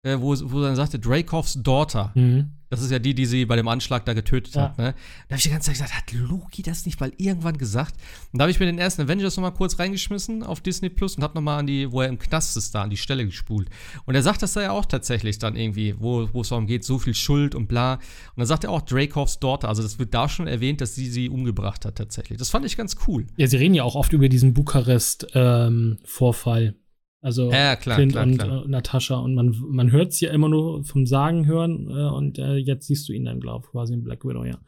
äh, 0.04 0.18
wo, 0.20 0.36
wo 0.52 0.62
dann 0.62 0.76
sagte 0.76 1.00
Dracovs 1.00 1.62
Daughter. 1.62 2.12
Mhm. 2.16 2.52
Das 2.70 2.84
ist 2.84 2.92
ja 2.92 3.00
die, 3.00 3.16
die 3.16 3.26
sie 3.26 3.46
bei 3.46 3.56
dem 3.56 3.68
Anschlag 3.68 4.06
da 4.06 4.14
getötet 4.14 4.54
ja. 4.54 4.62
hat. 4.62 4.78
Ne? 4.78 4.94
Da 5.28 5.34
habe 5.34 5.38
ich 5.38 5.44
die 5.44 5.50
ganze 5.50 5.72
Zeit 5.72 5.76
gesagt, 5.76 5.96
hat 5.96 6.12
Loki 6.14 6.62
das 6.62 6.86
nicht 6.86 7.00
mal 7.00 7.12
irgendwann 7.18 7.58
gesagt? 7.58 7.96
Und 8.32 8.38
da 8.38 8.44
habe 8.44 8.52
ich 8.52 8.60
mir 8.60 8.68
den 8.68 8.78
ersten 8.78 9.02
Avengers 9.02 9.36
noch 9.38 9.42
mal 9.42 9.50
kurz 9.50 9.80
reingeschmissen 9.80 10.44
auf 10.44 10.62
Disney 10.62 10.90
Plus 10.90 11.16
und 11.16 11.24
habe 11.24 11.34
noch 11.34 11.42
mal 11.42 11.58
an 11.58 11.66
die, 11.66 11.92
wo 11.92 12.02
er 12.02 12.10
im 12.10 12.20
Knast 12.20 12.56
ist, 12.58 12.76
da 12.76 12.84
an 12.84 12.92
die 12.92 12.98
Stelle 12.98 13.26
gespult. 13.26 13.72
Und 14.06 14.14
er 14.14 14.22
sagt 14.22 14.44
das 14.44 14.54
da 14.54 14.62
ja 14.62 14.70
auch 14.72 14.86
tatsächlich 14.86 15.40
dann 15.40 15.56
irgendwie, 15.56 15.96
wo, 15.98 16.30
wo 16.32 16.42
es 16.42 16.50
darum 16.50 16.68
geht, 16.68 16.84
so 16.84 17.00
viel 17.00 17.16
Schuld 17.16 17.56
und 17.56 17.68
bla. 17.68 17.96
Und 17.96 18.02
dann 18.38 18.46
sagt 18.46 18.66
er 18.66 18.70
auch 18.70 18.82
Dracovs 18.82 19.40
Daughter. 19.40 19.68
Also 19.68 19.82
das 19.82 19.98
wird 19.98 20.14
da 20.14 20.30
schon 20.30 20.46
erwähnt, 20.46 20.80
dass 20.80 20.94
sie 20.94 21.10
sie 21.10 21.28
umgebracht 21.28 21.86
hat 21.86 21.96
tatsächlich. 21.96 22.38
Das 22.38 22.52
fand 22.52 22.68
ich 22.68 22.78
ganz 22.78 22.98
cool. 23.08 23.26
Ja, 23.36 23.48
sie 23.48 23.58
reden 23.58 23.74
ja 23.74 23.82
auch 23.82 23.96
oft 23.96 24.14
über 24.14 24.30
diesen 24.30 24.54
Bukarest-Vorfall. 24.54 26.64
Ähm, 26.64 26.76
also 27.22 27.52
ja, 27.52 27.76
klar, 27.76 27.98
Clint 27.98 28.14
klar, 28.14 28.26
und 28.26 28.38
klar. 28.38 28.66
Äh, 28.66 28.68
Natascha. 28.68 29.16
Und 29.16 29.36
man, 29.36 29.56
man 29.68 29.92
hört 29.92 30.14
es 30.14 30.20
ja 30.20 30.32
immer 30.32 30.50
nur 30.50 30.84
vom 30.84 31.06
Sagen 31.06 31.46
hören 31.46 31.90
äh, 31.90 32.10
und 32.10 32.40
äh, 32.40 32.56
jetzt 32.56 32.88
siehst 32.88 33.10
du 33.10 33.14
ihn 33.14 33.26
dann, 33.26 33.40
glaube 33.40 33.66
ich, 33.66 33.72
quasi 33.72 33.94
in 33.94 34.04
Black 34.04 34.24
Widow, 34.26 34.46
ja. 34.46 34.60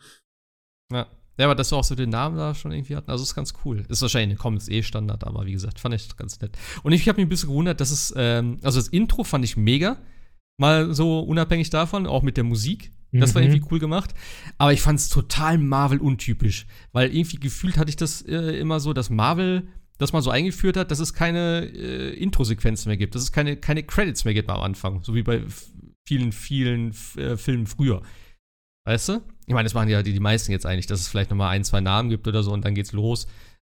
Ja. 0.92 1.08
Ja, 1.38 1.46
aber 1.46 1.56
dass 1.56 1.72
wir 1.72 1.78
auch 1.78 1.84
so 1.84 1.96
den 1.96 2.10
Namen 2.10 2.38
da 2.38 2.54
schon 2.54 2.72
irgendwie 2.72 2.96
hatten, 2.96 3.10
also 3.10 3.24
ist 3.24 3.34
ganz 3.34 3.54
cool. 3.66 3.84
Ist 3.88 4.02
wahrscheinlich 4.02 4.26
in 4.26 4.30
den 4.32 4.38
Comics 4.38 4.68
eh 4.68 4.84
Standard, 4.84 5.24
aber 5.24 5.46
wie 5.46 5.54
gesagt, 5.54 5.80
fand 5.80 5.96
ich 5.96 6.16
ganz 6.16 6.40
nett. 6.40 6.56
Und 6.84 6.92
ich 6.92 7.08
habe 7.08 7.18
mich 7.18 7.26
ein 7.26 7.30
bisschen 7.30 7.50
gewundert, 7.50 7.80
dass 7.82 7.90
es, 7.90 8.14
ähm, 8.16 8.60
also 8.62 8.78
das 8.78 8.90
Intro 8.90 9.24
fand 9.24 9.44
ich 9.46 9.58
mega. 9.58 9.98
Mal 10.60 10.94
so 10.94 11.22
unabhängig 11.22 11.72
davon, 11.72 12.06
auch 12.06 12.22
mit 12.22 12.38
der 12.38 12.44
Musik. 12.44 12.92
Das 13.12 13.32
mhm. 13.32 13.36
war 13.36 13.42
irgendwie 13.42 13.64
cool 13.72 13.80
gemacht. 13.80 14.14
Aber 14.58 14.72
ich 14.72 14.82
fand 14.82 15.00
es 15.00 15.10
total 15.10 15.58
Marvel-untypisch. 15.58 16.68
Weil 16.92 17.16
irgendwie 17.16 17.38
gefühlt 17.38 17.78
hatte 17.78 17.90
ich 17.90 17.96
das 17.96 18.22
äh, 18.22 18.60
immer 18.60 18.80
so, 18.80 18.94
dass 18.94 19.10
Marvel 19.10 19.68
das 20.02 20.14
man 20.14 20.22
so 20.24 20.32
eingeführt 20.32 20.78
hat, 20.78 20.90
dass 20.90 21.00
es 21.00 21.14
keine 21.14 21.66
äh, 21.66 22.14
Intro-Sequenzen 22.16 22.90
mehr 22.90 22.98
gibt, 22.98 23.14
dass 23.14 23.22
es 23.22 23.32
keine, 23.32 23.56
keine 23.56 23.84
Credits 23.84 24.26
mehr 24.26 24.34
gibt 24.34 24.50
am 24.50 24.60
Anfang, 24.62 25.04
so 25.04 25.14
wie 25.14 25.22
bei 25.22 25.44
vielen, 26.08 26.32
vielen 26.32 26.94
äh, 27.18 27.38
Filmen 27.38 27.68
früher. 27.68 28.02
Weißt 28.86 29.10
du? 29.10 29.22
Ich 29.46 29.54
meine, 29.54 29.66
das 29.66 29.76
machen 29.76 29.90
ja 29.90 30.02
die, 30.02 30.14
die 30.14 30.20
meisten 30.20 30.52
jetzt 30.52 30.66
eigentlich, 30.66 30.88
dass 30.88 31.02
es 31.02 31.08
vielleicht 31.08 31.30
nochmal 31.30 31.50
ein, 31.50 31.64
zwei 31.64 31.82
Namen 31.82 32.10
gibt 32.10 32.28
oder 32.28 32.42
so 32.42 32.52
und 32.52 32.66
dann 32.66 32.74
geht's 32.74 32.94
los. 32.94 33.28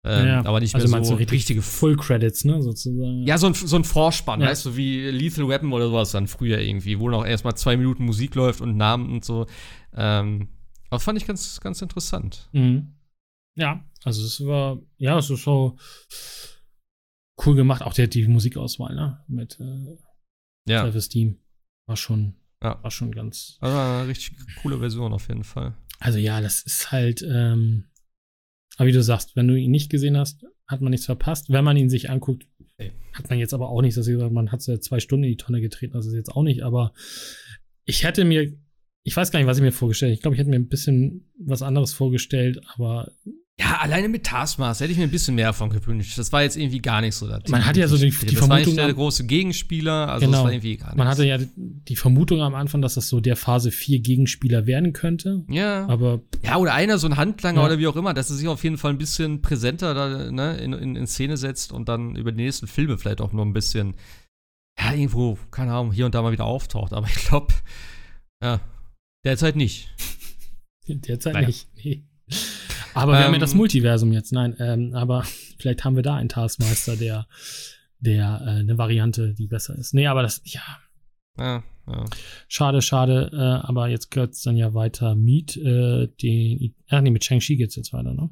Ähm, 0.05 0.27
ja, 0.27 0.45
aber 0.45 0.61
nicht 0.61 0.75
also 0.75 0.87
mehr 0.87 1.03
so, 1.03 1.17
so 1.17 1.17
richtige 1.17 1.63
Full 1.63 1.97
Credits, 1.97 2.45
ne, 2.45 2.63
sozusagen. 2.63 3.27
Ja, 3.27 3.39
so 3.39 3.49
ein, 3.49 3.55
so 3.55 3.77
ein 3.77 3.85
Vorspann, 3.85 4.41
Ja. 4.41 4.49
weißt 4.49 4.67
du, 4.67 4.77
wie 4.77 5.09
Lethal 5.11 5.49
Weapon 5.49 5.73
oder 5.73 5.89
sowas 5.89 6.13
dann 6.13 6.29
früher 6.29 6.59
irgendwie, 6.59 7.01
wo 7.01 7.09
noch 7.09 7.25
erstmal 7.25 7.57
zwei 7.57 7.77
Minuten 7.77 8.05
Musik 8.05 8.35
läuft 8.35 8.61
und 8.61 8.77
Namen 8.77 9.11
und 9.11 9.25
so. 9.25 9.47
Ähm, 9.97 10.49
aber 10.91 11.01
fand 11.01 11.19
ich 11.19 11.27
ganz, 11.27 11.59
ganz 11.61 11.83
interessant. 11.83 12.49
Mhm. 12.53 12.93
Ja, 13.57 13.83
also 14.05 14.25
es 14.25 14.45
war, 14.47 14.81
ja, 14.97 15.19
es 15.19 15.31
ist 15.31 15.43
so 15.45 15.77
cool 17.45 17.55
gemacht. 17.55 17.83
Auch 17.83 17.95
der, 17.95 18.07
die 18.07 18.27
Musikauswahl, 18.27 18.95
ne? 18.95 19.25
Mit 19.29 19.59
äh, 19.61 19.97
Ja, 20.69 20.83
Travis 20.83 21.09
Team. 21.09 21.39
War 21.87 21.97
schon, 21.97 22.35
Ja. 22.63 22.83
war 22.83 22.91
schon 22.91 23.13
ganz. 23.13 23.57
aber 23.61 24.01
eine 24.01 24.09
richtig 24.09 24.37
coole 24.63 24.79
Version 24.79 25.13
auf 25.13 25.29
jeden 25.29 25.45
Fall. 25.45 25.75
Also 26.01 26.19
ja, 26.19 26.41
das 26.41 26.63
ist 26.63 26.93
halt, 26.93 27.23
ähm, 27.23 27.85
aber 28.77 28.87
wie 28.89 28.93
du 28.93 29.03
sagst, 29.03 29.35
wenn 29.37 29.49
du 29.49 29.55
ihn 29.57 29.71
nicht 29.71 29.91
gesehen 29.91 30.17
hast, 30.17 30.45
hat 30.67 30.81
man 30.81 30.91
nichts 30.91 31.07
verpasst. 31.07 31.51
Wenn 31.51 31.65
man 31.65 31.77
ihn 31.77 31.91
sich 31.91 32.11
anguckt, 32.11 32.47
hat 33.13 33.29
man 33.31 33.39
jetzt 33.39 33.55
aber 33.55 33.71
auch 33.71 33.81
nichts, 33.83 33.97
dass 33.97 34.07
ich 34.07 34.13
gesagt, 34.15 34.33
man 34.33 34.53
hat 34.53 34.65
ja 34.67 34.79
zwei 34.81 35.01
Stunden 35.01 35.25
in 35.25 35.31
die 35.31 35.37
Tonne 35.37 35.61
getreten, 35.61 35.95
das 35.95 36.07
ist 36.07 36.15
jetzt 36.15 36.31
auch 36.31 36.43
nicht, 36.45 36.63
aber 36.63 36.93
ich 37.85 38.05
hätte 38.05 38.25
mir, 38.25 38.53
ich 39.03 39.17
weiß 39.17 39.31
gar 39.33 39.41
nicht, 39.41 39.49
was 39.49 39.57
ich 39.57 39.63
mir 39.65 39.73
vorgestellt 39.73 40.13
Ich 40.13 40.21
glaube, 40.21 40.35
ich 40.35 40.39
hätte 40.39 40.51
mir 40.51 40.57
ein 40.59 40.69
bisschen 40.69 41.33
was 41.41 41.63
anderes 41.63 41.93
vorgestellt, 41.95 42.61
aber 42.75 43.11
Ja, 43.61 43.79
alleine 43.79 44.09
mit 44.09 44.23
Taskmaster 44.25 44.85
hätte 44.85 44.93
ich 44.93 44.99
mir 44.99 45.05
ein 45.05 45.11
bisschen 45.11 45.35
mehr 45.35 45.53
von 45.53 45.69
gewünscht. 45.71 46.17
Das 46.17 46.31
war 46.33 46.43
jetzt 46.43 46.57
irgendwie 46.57 46.79
gar 46.81 47.01
nicht 47.01 47.17
so. 47.17 47.27
Das 47.27 47.49
Man 47.49 47.67
hat 47.67 47.77
ja 47.77 47.89
so 47.89 47.97
die- 47.97 48.11
die 48.11 48.27
das 48.37 48.49
war 48.49 48.57
nicht 48.57 48.65
Vermutung 48.67 48.77
der 48.77 48.95
große 48.95 49.27
Gegenspieler, 49.27 50.09
also 50.11 50.27
Genau. 50.27 50.39
das 50.39 50.45
war 50.45 50.53
irgendwie 50.53 50.77
gar 50.77 50.87
nichts. 50.87 50.97
man 50.99 51.09
hatte 51.09 51.27
ja 51.27 51.39
die 51.57 51.97
Vermutung 51.97 52.41
am 52.41 52.55
Anfang, 52.55 52.83
dass 52.83 52.95
das 52.95 53.09
so 53.09 53.19
der 53.21 53.35
Phase 53.35 53.73
4 53.73 53.99
Gegenspieler 53.99 54.67
werden 54.67 54.93
könnte, 54.93 55.45
ja. 55.51 55.87
aber 55.89 56.21
Ja, 56.45 56.57
oder 56.59 56.73
einer, 56.73 56.99
so 56.99 57.09
ein 57.09 57.17
Handlanger 57.17 57.61
Ja. 57.61 57.67
oder 57.67 57.79
wie 57.81 57.89
auch 57.89 57.97
immer, 57.97 58.15
dass 58.15 58.31
er 58.31 58.37
sich 58.37 58.47
auf 58.47 58.63
jeden 58.63 58.79
Fall 58.79 58.93
ein 58.93 58.99
bisschen 58.99 59.43
präsenter 59.43 59.93
da, 59.93 60.31
ne, 60.31 60.57
in, 60.59 60.73
in, 60.73 60.95
in 60.95 61.07
Szene 61.09 61.37
setzt 61.37 61.73
und 61.73 61.89
dann 61.89 62.15
über 62.15 62.31
die 62.31 62.45
nächsten 62.45 62.69
Filme 62.69 62.97
vielleicht 62.97 63.21
auch 63.21 63.33
noch 63.33 63.45
ein 63.45 63.53
bisschen, 63.55 63.97
ja, 64.79 64.93
irgendwo, 64.93 65.37
keine 65.51 65.73
Ahnung, 65.73 65.91
hier 65.93 66.07
und 66.07 66.15
da 66.15 66.23
mal 66.23 66.31
wieder 66.31 66.45
auftaucht. 66.45 66.93
Aber 66.93 67.09
ich 67.09 67.17
glaube, 67.27 67.53
ja, 68.41 68.61
derzeit 69.25 69.57
nicht. 69.57 69.89
derzeit 70.87 71.35
Naja. 71.35 71.49
nicht. 71.49 71.67
Nee. 71.75 72.05
Aber 73.03 73.13
wir 73.13 73.19
haben 73.19 73.33
ja 73.33 73.37
Ähm, 73.37 73.41
das 73.41 73.55
Multiversum 73.55 74.13
jetzt, 74.13 74.33
nein, 74.33 74.57
ähm, 74.59 74.95
aber 74.95 75.23
vielleicht 75.59 75.85
haben 75.85 75.97
wir 75.97 76.03
da 76.03 76.17
einen 76.17 76.29
Taskmaster, 76.29 76.97
der, 76.97 77.27
der 78.01 78.41
äh, 78.45 78.51
eine 78.61 78.79
Variante, 78.79 79.35
die 79.35 79.47
besser 79.47 79.77
ist. 79.77 79.95
Nee, 79.95 80.07
aber 80.07 80.23
das, 80.23 80.41
ja, 80.45 80.63
Ja, 81.39 81.63
ja. 81.87 82.05
schade, 82.49 82.83
schade, 82.83 83.31
äh, 83.33 83.67
aber 83.67 83.89
jetzt 83.89 84.11
geht's 84.11 84.43
dann 84.43 84.57
ja 84.57 84.75
weiter 84.75 85.15
mit 85.15 85.57
äh, 85.57 86.09
den, 86.23 86.75
ach 86.89 87.01
nee, 87.01 87.11
mit 87.11 87.25
Shang-Chi 87.25 87.57
geht's 87.57 87.77
jetzt 87.77 87.93
weiter, 87.93 88.15
ne? 88.15 88.31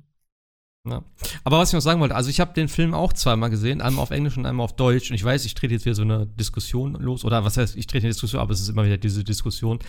Ja. 0.88 1.04
Aber 1.42 1.58
was 1.58 1.70
ich 1.70 1.74
noch 1.74 1.80
sagen 1.80 2.00
wollte, 2.00 2.14
also 2.14 2.30
ich 2.30 2.38
habe 2.38 2.54
den 2.54 2.68
Film 2.68 2.94
auch 2.94 3.12
zweimal 3.12 3.50
gesehen, 3.50 3.80
einmal 3.80 4.02
auf 4.04 4.12
Englisch 4.12 4.36
und 4.36 4.46
einmal 4.46 4.64
auf 4.64 4.76
Deutsch. 4.76 5.10
Und 5.10 5.16
ich 5.16 5.24
weiß, 5.24 5.44
ich 5.44 5.54
trete 5.54 5.74
jetzt 5.74 5.84
wieder 5.84 5.96
so 5.96 6.02
eine 6.02 6.26
Diskussion 6.26 6.94
los. 6.94 7.24
Oder 7.24 7.44
was 7.44 7.56
heißt, 7.56 7.76
ich 7.76 7.88
trete 7.88 8.04
eine 8.04 8.12
Diskussion, 8.12 8.40
aber 8.40 8.52
es 8.52 8.60
ist 8.60 8.68
immer 8.68 8.84
wieder 8.84 8.96
diese 8.96 9.24
Diskussion. 9.24 9.80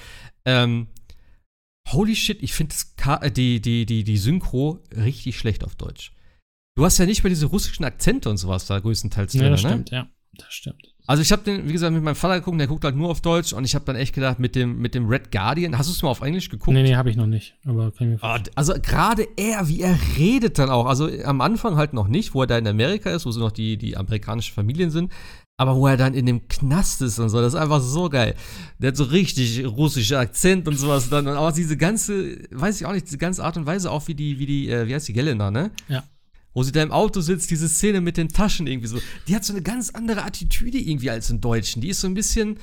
Ähm, 0.43 0.87
holy 1.91 2.15
shit, 2.15 2.41
ich 2.43 2.53
finde 2.53 2.75
die, 3.31 3.61
die, 3.61 3.85
die, 3.85 4.03
die 4.03 4.17
Synchro 4.17 4.83
richtig 4.95 5.37
schlecht 5.37 5.63
auf 5.63 5.75
Deutsch. 5.75 6.11
Du 6.75 6.85
hast 6.85 6.97
ja 6.99 7.05
nicht 7.05 7.23
mehr 7.23 7.29
diese 7.29 7.47
russischen 7.47 7.83
Akzente 7.85 8.29
und 8.29 8.37
sowas 8.37 8.67
da 8.67 8.79
größtenteils 8.79 9.31
drin, 9.31 9.41
Ja, 9.43 9.49
das 9.49 9.63
ne? 9.63 9.69
stimmt, 9.69 9.89
ja, 9.91 10.07
das 10.35 10.53
stimmt. 10.53 10.93
Also 11.07 11.21
ich 11.21 11.31
habe 11.31 11.41
den, 11.43 11.67
wie 11.69 11.71
gesagt, 11.71 11.93
mit 11.93 12.03
meinem 12.03 12.15
Vater 12.15 12.35
geguckt, 12.39 12.59
der 12.59 12.67
guckt 12.67 12.83
halt 12.83 12.95
nur 12.97 13.09
auf 13.09 13.21
Deutsch 13.21 13.53
und 13.53 13.63
ich 13.63 13.73
habe 13.75 13.85
dann 13.85 13.95
echt 13.95 14.13
gedacht, 14.13 14.39
mit 14.39 14.55
dem, 14.55 14.77
mit 14.79 14.93
dem 14.93 15.07
Red 15.07 15.31
Guardian, 15.31 15.77
hast 15.77 15.87
du 15.87 15.93
es 15.93 16.01
mal 16.03 16.09
auf 16.09 16.21
Englisch 16.21 16.49
geguckt? 16.49 16.75
Nee, 16.75 16.83
nee, 16.83 16.95
habe 16.95 17.09
ich 17.09 17.15
noch 17.15 17.25
nicht, 17.27 17.55
aber 17.65 17.91
kann 17.93 18.13
ich 18.13 18.21
mir 18.21 18.27
Ah, 18.27 18.41
Also 18.55 18.73
gerade 18.81 19.25
er, 19.37 19.69
wie 19.69 19.79
er 19.79 19.97
redet 20.17 20.59
dann 20.59 20.69
auch. 20.69 20.85
Also 20.85 21.09
am 21.23 21.39
Anfang 21.39 21.77
halt 21.77 21.93
noch 21.93 22.09
nicht, 22.09 22.33
wo 22.33 22.41
er 22.41 22.47
da 22.47 22.57
in 22.57 22.67
Amerika 22.67 23.09
ist, 23.09 23.25
wo 23.25 23.31
so 23.31 23.39
noch 23.39 23.53
die, 23.53 23.77
die 23.77 23.95
amerikanischen 23.95 24.53
Familien 24.53 24.91
sind. 24.91 25.11
Aber 25.59 25.75
wo 25.75 25.87
er 25.87 25.97
dann 25.97 26.13
in 26.13 26.27
dem 26.27 26.47
Knast 26.47 27.01
ist 27.01 27.17
und 27.17 27.29
so, 27.29 27.41
das 27.41 27.55
ist 27.55 27.59
einfach 27.59 27.81
so 27.81 28.09
geil. 28.09 28.35
Der 28.77 28.89
hat 28.89 28.97
so 28.97 29.05
richtig 29.05 29.65
russischer 29.65 30.19
Akzent 30.19 30.67
und 30.67 30.77
sowas 30.77 31.09
dann. 31.09 31.27
Und 31.27 31.35
auch 31.35 31.51
diese 31.51 31.77
ganze, 31.77 32.37
weiß 32.51 32.79
ich 32.79 32.85
auch 32.85 32.93
nicht, 32.93 33.07
diese 33.07 33.17
ganze 33.17 33.43
Art 33.43 33.57
und 33.57 33.65
Weise, 33.65 33.89
auch 33.89 34.07
wie 34.07 34.13
die, 34.13 34.37
wie 34.37 34.45
die, 34.45 34.69
äh, 34.69 34.87
wie 34.87 34.93
heißt 34.93 35.07
die 35.07 35.13
Gelena, 35.13 35.49
ne? 35.49 35.71
Ja. 35.87 36.03
Wo 36.53 36.61
sie 36.61 36.71
da 36.71 36.83
im 36.83 36.91
Auto 36.91 37.21
sitzt, 37.21 37.49
diese 37.49 37.67
Szene 37.67 38.01
mit 38.01 38.17
den 38.17 38.29
Taschen 38.29 38.67
irgendwie 38.67 38.87
so. 38.87 38.99
Die 39.27 39.35
hat 39.35 39.43
so 39.43 39.53
eine 39.53 39.63
ganz 39.63 39.89
andere 39.89 40.23
Attitüde 40.23 40.77
irgendwie 40.77 41.09
als 41.09 41.31
im 41.31 41.41
Deutschen. 41.41 41.81
Die 41.81 41.89
ist 41.89 42.01
so 42.01 42.07
ein 42.07 42.13
bisschen, 42.13 42.59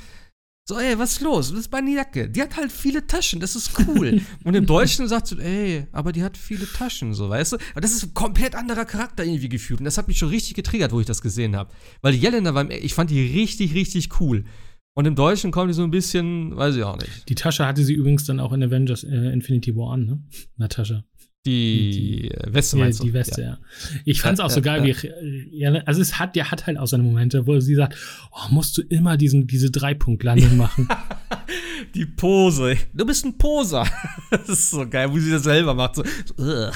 so, 0.66 0.78
ey, 0.78 0.98
was 0.98 1.12
ist 1.12 1.20
los? 1.20 1.50
Das 1.50 1.60
ist 1.60 1.72
meine 1.72 1.94
Jacke. 1.94 2.30
Die 2.30 2.40
hat 2.40 2.56
halt 2.56 2.72
viele 2.72 3.06
Taschen, 3.06 3.38
das 3.38 3.54
ist 3.54 3.72
cool. 3.86 4.22
Und 4.44 4.54
im 4.54 4.64
Deutschen 4.64 5.06
sagt 5.08 5.26
sie, 5.26 5.38
ey, 5.38 5.86
aber 5.92 6.10
die 6.10 6.22
hat 6.22 6.38
viele 6.38 6.66
Taschen, 6.66 7.12
so, 7.12 7.28
weißt 7.28 7.52
du? 7.52 7.56
Aber 7.72 7.82
das 7.82 7.92
ist 7.92 8.02
ein 8.02 8.14
komplett 8.14 8.54
anderer 8.54 8.86
Charakter 8.86 9.24
irgendwie 9.24 9.50
gefühlt. 9.50 9.80
Und 9.80 9.84
das 9.84 9.98
hat 9.98 10.08
mich 10.08 10.18
schon 10.18 10.30
richtig 10.30 10.54
getriggert, 10.54 10.92
wo 10.92 11.00
ich 11.00 11.06
das 11.06 11.20
gesehen 11.20 11.54
habe. 11.54 11.70
Weil 12.00 12.14
die 12.14 12.18
Jelena 12.18 12.54
war, 12.54 12.70
ich 12.70 12.94
fand 12.94 13.10
die 13.10 13.20
richtig, 13.20 13.74
richtig 13.74 14.20
cool. 14.20 14.46
Und 14.94 15.06
im 15.06 15.16
Deutschen 15.16 15.50
kommen 15.50 15.68
die 15.68 15.74
so 15.74 15.82
ein 15.82 15.90
bisschen, 15.90 16.56
weiß 16.56 16.76
ich 16.76 16.84
auch 16.84 16.96
nicht. 16.96 17.28
Die 17.28 17.34
Tasche 17.34 17.66
hatte 17.66 17.84
sie 17.84 17.92
übrigens 17.92 18.24
dann 18.24 18.40
auch 18.40 18.52
in 18.52 18.62
Avengers 18.62 19.04
äh, 19.04 19.32
Infinity 19.32 19.76
War 19.76 19.92
an, 19.92 20.04
ne? 20.06 20.22
Natascha. 20.56 21.04
Die, 21.46 22.30
äh, 22.30 22.54
Weste 22.54 22.76
Die, 22.76 22.82
meinst 22.82 23.00
du? 23.00 23.04
die 23.04 23.12
Weste, 23.12 23.42
ja. 23.42 23.58
Ich 24.04 24.20
fand's 24.22 24.38
Ja, 24.38 24.46
auch 24.46 24.50
so 24.50 24.60
ja, 24.60 24.62
geil, 24.78 24.86
ja. 24.88 24.96
wie, 25.20 25.58
ja, 25.58 25.72
also 25.84 26.00
es 26.00 26.18
hat, 26.18 26.36
der 26.36 26.50
hat 26.50 26.66
halt 26.66 26.78
auch 26.78 26.86
seine 26.86 27.02
Momente, 27.02 27.46
wo 27.46 27.60
sie 27.60 27.74
sagt, 27.74 27.96
oh, 28.32 28.48
musst 28.52 28.78
du 28.78 28.82
immer 28.82 29.16
diesen, 29.16 29.46
diese 29.46 29.70
Dreipunktlandung 29.70 30.56
machen. 30.56 30.88
Die 31.94 32.06
Pose. 32.06 32.76
Du 32.94 33.04
bist 33.04 33.24
ein 33.24 33.36
Poser. 33.38 33.86
Das 34.30 34.48
ist 34.48 34.70
so 34.70 34.88
geil, 34.88 35.12
wo 35.12 35.18
sie 35.18 35.30
das 35.30 35.42
selber 35.44 35.74
macht. 35.74 35.96
So, 35.96 36.04
so, 36.36 36.70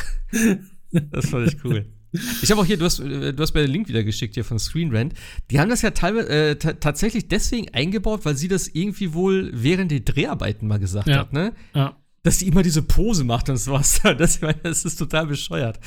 das 0.93 1.29
fand 1.31 1.49
ich 1.49 1.65
cool. 1.65 1.87
Ich 2.43 2.51
habe 2.51 2.61
auch 2.61 2.65
hier, 2.65 2.77
du 2.79 2.85
hast, 2.85 3.01
äh, 3.01 3.33
du 3.35 3.43
hast 3.43 3.53
mir 3.55 3.63
den 3.63 3.71
Link 3.71 3.89
wieder 3.89 4.03
geschickt 4.05 4.35
hier 4.35 4.45
von 4.45 4.59
Screen 4.59 4.95
Rant. 4.95 5.15
Die 5.51 5.61
haben 5.61 5.69
das 5.69 5.83
ja 5.83 5.91
teilweise 5.91 6.29
äh, 6.29 6.57
ta- 6.57 6.73
tatsächlich 6.75 7.29
deswegen 7.29 7.69
eingebaut, 7.75 8.25
weil 8.25 8.37
sie 8.37 8.49
das 8.49 8.69
irgendwie 8.69 9.13
wohl 9.13 9.51
während 9.55 9.91
der 9.91 10.01
Dreharbeiten 10.01 10.67
mal 10.69 10.79
gesagt 10.79 11.09
Ja. 11.09 11.19
hat, 11.19 11.33
ne? 11.33 11.53
ja. 11.75 11.97
Dass 12.23 12.39
sie 12.41 12.49
immer 12.49 12.63
diese 12.63 12.83
Pose 12.83 13.25
macht 13.25 13.49
und 13.49 13.57
sowas. 13.59 14.01
Das, 14.19 14.37
ich 14.37 14.43
meine, 14.43 14.59
das 14.63 14.85
ist 14.85 14.97
total 14.97 15.27
bescheuert. 15.27 15.79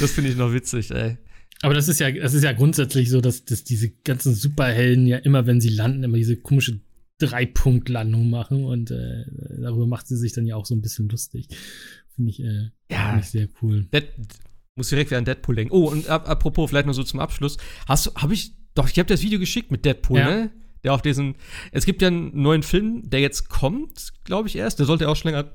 Das 0.00 0.12
finde 0.12 0.30
ich 0.30 0.36
noch 0.36 0.52
witzig, 0.52 0.90
ey. 0.90 1.18
Aber 1.62 1.74
das 1.74 1.88
ist 1.88 2.00
ja, 2.00 2.10
das 2.10 2.34
ist 2.34 2.42
ja 2.42 2.52
grundsätzlich 2.52 3.08
so, 3.10 3.20
dass, 3.20 3.44
dass 3.44 3.62
diese 3.64 3.90
ganzen 3.90 4.34
Superhelden 4.34 5.06
ja 5.06 5.18
immer, 5.18 5.46
wenn 5.46 5.60
sie 5.60 5.68
landen, 5.68 6.02
immer 6.02 6.16
diese 6.16 6.36
komische 6.36 6.80
Dreipunktlandung 7.18 8.30
machen 8.30 8.64
und 8.64 8.90
äh, 8.90 9.24
darüber 9.60 9.86
macht 9.86 10.06
sie 10.06 10.16
sich 10.16 10.32
dann 10.32 10.46
ja 10.46 10.56
auch 10.56 10.66
so 10.66 10.74
ein 10.74 10.82
bisschen 10.82 11.08
lustig. 11.08 11.48
Finde 12.14 12.30
ich, 12.30 12.40
äh, 12.40 12.70
Ja. 12.90 13.06
finde 13.10 13.20
ich 13.20 13.26
sehr 13.30 13.48
cool. 13.62 13.84
Dead, 13.92 14.04
muss 14.76 14.88
direkt 14.88 15.10
wieder 15.10 15.18
an 15.18 15.24
Deadpool 15.24 15.54
denken. 15.54 15.72
Oh, 15.72 15.88
und 15.90 16.08
ap 16.08 16.28
apropos, 16.28 16.70
vielleicht 16.70 16.86
nur 16.86 16.94
so 16.94 17.02
zum 17.04 17.20
Abschluss. 17.20 17.56
Hast 17.88 18.06
du, 18.06 18.14
habe 18.14 18.34
ich, 18.34 18.52
doch, 18.74 18.88
ich 18.88 18.98
habe 18.98 19.08
das 19.08 19.22
Video 19.22 19.38
geschickt 19.38 19.70
mit 19.70 19.84
Deadpool, 19.84 20.18
Ja. 20.18 20.28
ne? 20.30 20.50
Der 20.84 20.92
auf 20.94 21.02
diesen, 21.02 21.36
es 21.70 21.86
gibt 21.86 22.02
ja 22.02 22.08
einen 22.08 22.40
neuen 22.42 22.64
Film, 22.64 23.08
der 23.08 23.20
jetzt 23.20 23.48
kommt, 23.48 24.12
glaube 24.24 24.48
ich 24.48 24.56
erst. 24.56 24.80
Der 24.80 24.86
sollte 24.86 25.08
auch 25.08 25.14
schon 25.14 25.30
länger, 25.30 25.52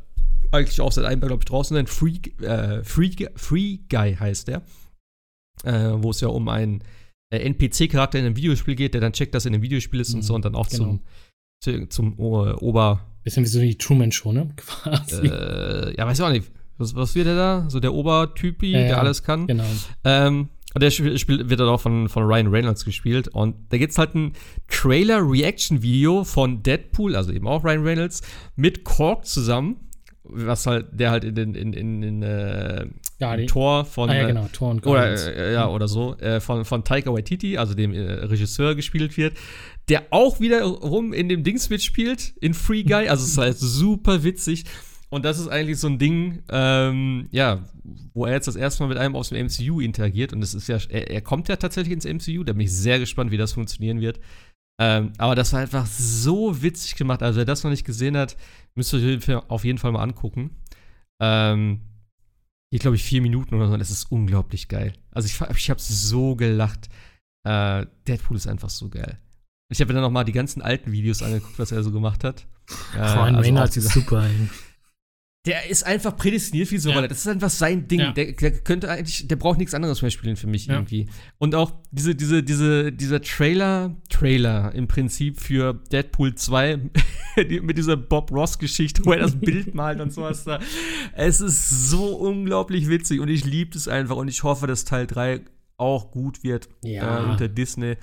eigentlich 0.51 0.81
auch 0.81 0.91
seit 0.91 1.05
einem 1.05 1.21
Jahr, 1.21 1.27
glaube 1.29 1.41
ich, 1.43 1.49
draußen 1.49 1.75
sein. 1.75 1.87
Free, 1.87 2.19
äh, 2.43 2.83
Free, 2.83 3.11
Free 3.35 3.79
Guy 3.89 4.15
heißt 4.15 4.47
der. 4.47 4.61
Äh, 5.63 5.93
wo 6.03 6.11
es 6.11 6.21
ja 6.21 6.27
um 6.27 6.49
einen 6.49 6.83
äh, 7.31 7.39
NPC-Charakter 7.39 8.19
in 8.19 8.25
einem 8.25 8.35
Videospiel 8.35 8.75
geht, 8.75 8.93
der 8.93 9.01
dann 9.01 9.13
checkt, 9.13 9.33
dass 9.33 9.45
er 9.45 9.49
in 9.49 9.55
einem 9.55 9.63
Videospiel 9.63 9.99
ist 9.99 10.13
und 10.13 10.19
Mhm, 10.19 10.23
so 10.23 10.35
und 10.35 10.45
dann 10.45 10.55
auch 10.55 10.69
genau. 10.69 10.83
zum, 10.83 10.99
zu, 11.63 11.87
zum 11.89 12.19
O- 12.19 12.53
Ober, 12.59 13.03
Bisschen 13.23 13.43
wie 13.43 13.47
so 13.49 13.59
die 13.59 13.77
Truman 13.77 14.11
Show, 14.11 14.31
ne? 14.31 14.49
Quasi. 14.55 15.27
äh, 15.27 15.95
ja, 15.97 16.05
weiß 16.05 16.19
ich 16.19 16.23
auch 16.23 16.29
nicht. 16.31 16.49
Was, 16.77 16.93
was 16.95 17.15
wird 17.15 17.25
der 17.27 17.35
da? 17.35 17.65
So 17.69 17.79
der 17.79 17.93
Obertypi, 17.93 18.71
Ja, 18.71 18.79
der 18.87 18.99
alles 18.99 19.23
kann. 19.23 19.47
Genau. 19.47 19.65
Ähm, 20.03 20.49
und 20.75 20.83
der 20.83 20.91
Spiel, 20.91 21.17
Spiel 21.17 21.49
wird 21.49 21.59
dann 21.59 21.67
auch 21.69 21.81
von, 21.81 22.07
von 22.07 22.23
Ryan 22.23 22.47
Reynolds 22.47 22.85
gespielt. 22.85 23.27
Und 23.29 23.55
da 23.69 23.77
gibt's 23.79 23.97
halt 23.97 24.13
ein 24.13 24.33
Trailer-Reaction-Video 24.67 26.23
von 26.23 26.61
Deadpool, 26.63 27.15
also 27.15 27.31
eben 27.31 27.47
auch 27.47 27.63
Ryan 27.63 27.83
Reynolds, 27.83 28.21
mit 28.55 28.83
Kork 28.83 29.25
zusammen. 29.25 29.77
Was 30.29 30.65
halt, 30.65 30.87
der 30.91 31.11
halt 31.11 31.23
in 31.23 31.35
den, 31.35 31.55
in, 31.55 31.73
in, 31.73 32.03
in, 32.03 32.21
äh, 32.21 32.85
Ja, 33.19 33.35
die, 33.37 33.45
Tor 33.45 33.85
von. 33.85 34.09
ah, 34.09 34.15
ja, 34.15 34.23
äh, 34.23 34.27
genau, 34.27 34.47
Tor 34.51 34.71
und 34.71 34.85
oder, 34.85 35.35
äh, 35.35 35.53
ja, 35.53 35.69
oder 35.69 35.87
so, 35.87 36.15
äh, 36.17 36.39
von, 36.39 36.65
von 36.65 36.83
Taika 36.83 37.11
Waititi, 37.11 37.57
also 37.57 37.73
dem 37.73 37.93
äh, 37.93 38.01
Regisseur, 38.01 38.75
gespielt 38.75 39.17
wird, 39.17 39.37
der 39.89 40.03
auch 40.11 40.39
wiederum 40.39 41.13
in 41.13 41.29
dem 41.29 41.43
Dings 41.43 41.69
mitspielt, 41.69 42.33
in 42.41 42.53
Free 42.53 42.83
Guy, 42.83 43.07
also 43.07 43.23
es 43.23 43.31
ist 43.31 43.37
halt 43.37 43.57
super 43.57 44.23
witzig. 44.23 44.65
Und 45.09 45.23
das 45.23 45.39
ist 45.39 45.47
eigentlich 45.47 45.79
so 45.79 45.87
ein 45.87 45.99
Ding, 45.99 46.43
ähm, 46.49 47.27
ja, 47.31 47.63
wo 48.13 48.25
er 48.25 48.33
jetzt 48.33 48.47
das 48.47 48.57
erste 48.57 48.83
Mal 48.83 48.89
mit 48.89 48.97
einem 48.97 49.15
aus 49.15 49.29
dem 49.29 49.45
MCU 49.45 49.79
interagiert. 49.79 50.33
Und 50.33 50.41
das 50.41 50.53
ist 50.53 50.67
ja, 50.67 50.77
er, 50.89 51.09
er 51.09 51.21
kommt 51.21 51.47
ja 51.47 51.55
tatsächlich 51.55 51.93
ins 51.93 52.05
MCU, 52.05 52.43
da 52.43 52.51
bin 52.51 52.61
ich 52.61 52.73
sehr 52.73 52.99
gespannt, 52.99 53.31
wie 53.31 53.37
das 53.37 53.53
funktionieren 53.53 54.01
wird. 54.01 54.19
Ähm, 54.79 55.13
aber 55.17 55.35
das 55.35 55.53
war 55.53 55.61
einfach 55.61 55.85
so 55.87 56.61
witzig 56.61 56.95
gemacht. 56.95 57.23
Also, 57.23 57.37
wer 57.37 57.45
das 57.45 57.63
noch 57.63 57.71
nicht 57.71 57.85
gesehen 57.85 58.15
hat, 58.15 58.37
müsst 58.75 58.93
ihr 58.93 58.99
euch 58.99 59.35
auf 59.47 59.63
jeden 59.63 59.79
Fall 59.79 59.91
mal 59.91 60.03
angucken. 60.03 60.51
Ähm, 61.19 61.81
geht, 62.71 62.81
glaube 62.81 62.95
ich, 62.95 63.03
vier 63.03 63.21
Minuten 63.21 63.55
oder 63.55 63.67
so. 63.67 63.73
und 63.73 63.79
Das 63.79 63.89
ist 63.89 64.11
unglaublich 64.11 64.67
geil. 64.67 64.93
Also, 65.11 65.25
ich, 65.27 65.57
ich 65.57 65.69
habe 65.69 65.79
so 65.79 66.35
gelacht. 66.35 66.89
Äh, 67.43 67.85
Deadpool 68.07 68.37
ist 68.37 68.47
einfach 68.47 68.69
so 68.69 68.89
geil. 68.89 69.17
Ich 69.69 69.81
habe 69.81 69.89
mir 69.89 69.95
dann 69.95 70.03
noch 70.03 70.11
mal 70.11 70.23
die 70.23 70.31
ganzen 70.31 70.61
alten 70.61 70.91
Videos 70.91 71.21
angeguckt, 71.21 71.59
was 71.59 71.71
er 71.71 71.83
so 71.83 71.91
gemacht 71.91 72.23
hat. 72.23 72.45
Äh, 72.93 72.99
Ryan 72.99 73.35
also 73.35 73.39
Reynolds 73.39 73.77
ist 73.77 73.89
super. 73.89 74.25
Der 75.47 75.67
ist 75.69 75.83
einfach 75.83 76.15
prädestiniert 76.15 76.69
wie 76.71 76.77
so 76.77 76.89
Ja. 76.89 76.95
Rolle. 76.95 77.07
Das 77.07 77.19
ist 77.19 77.27
einfach 77.27 77.49
sein 77.49 77.87
Ding. 77.87 77.99
Ja. 78.01 78.11
Der, 78.11 78.33
der 78.33 78.51
könnte 78.51 78.89
eigentlich, 78.91 79.27
der 79.27 79.35
braucht 79.37 79.57
nichts 79.57 79.73
anderes 79.73 80.01
mehr 80.01 80.11
spielen 80.11 80.35
für 80.35 80.45
mich 80.47 80.67
Ja. 80.67 80.73
irgendwie. 80.75 81.07
Und 81.39 81.55
auch 81.55 81.71
diese, 81.91 82.13
diese, 82.13 82.43
diese, 82.43 82.91
dieser 82.91 83.21
Trailer, 83.21 83.95
Trailer 84.09 84.73
im 84.75 84.87
Prinzip 84.87 85.39
für 85.39 85.73
Deadpool 85.91 86.35
2 86.35 86.79
die- 87.49 87.61
mit 87.61 87.77
dieser 87.77 87.97
Bob 87.97 88.31
Ross-Geschichte, 88.31 89.01
wo 89.05 89.13
er 89.13 89.19
das 89.19 89.39
Bild 89.39 89.73
malt 89.73 89.99
und 90.01 90.13
sowas 90.13 90.43
da. 90.43 90.59
Es 91.13 91.41
ist 91.41 91.89
so 91.89 92.15
unglaublich 92.15 92.87
witzig 92.89 93.19
und 93.21 93.29
ich 93.29 93.45
liebe 93.45 93.75
es 93.77 93.87
einfach 93.87 94.17
und 94.17 94.27
ich 94.27 94.43
hoffe, 94.43 94.67
dass 94.67 94.85
Teil 94.85 95.07
3 95.07 95.41
auch 95.77 96.11
gut 96.11 96.43
wird 96.43 96.69
äh, 96.83 96.99
unter 97.01 97.47
Disney. 97.47 97.95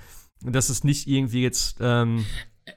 Und 0.44 0.54
dass 0.54 0.68
es 0.68 0.84
nicht 0.84 1.06
irgendwie 1.08 1.42
jetzt, 1.42 1.78
ähm, 1.80 2.24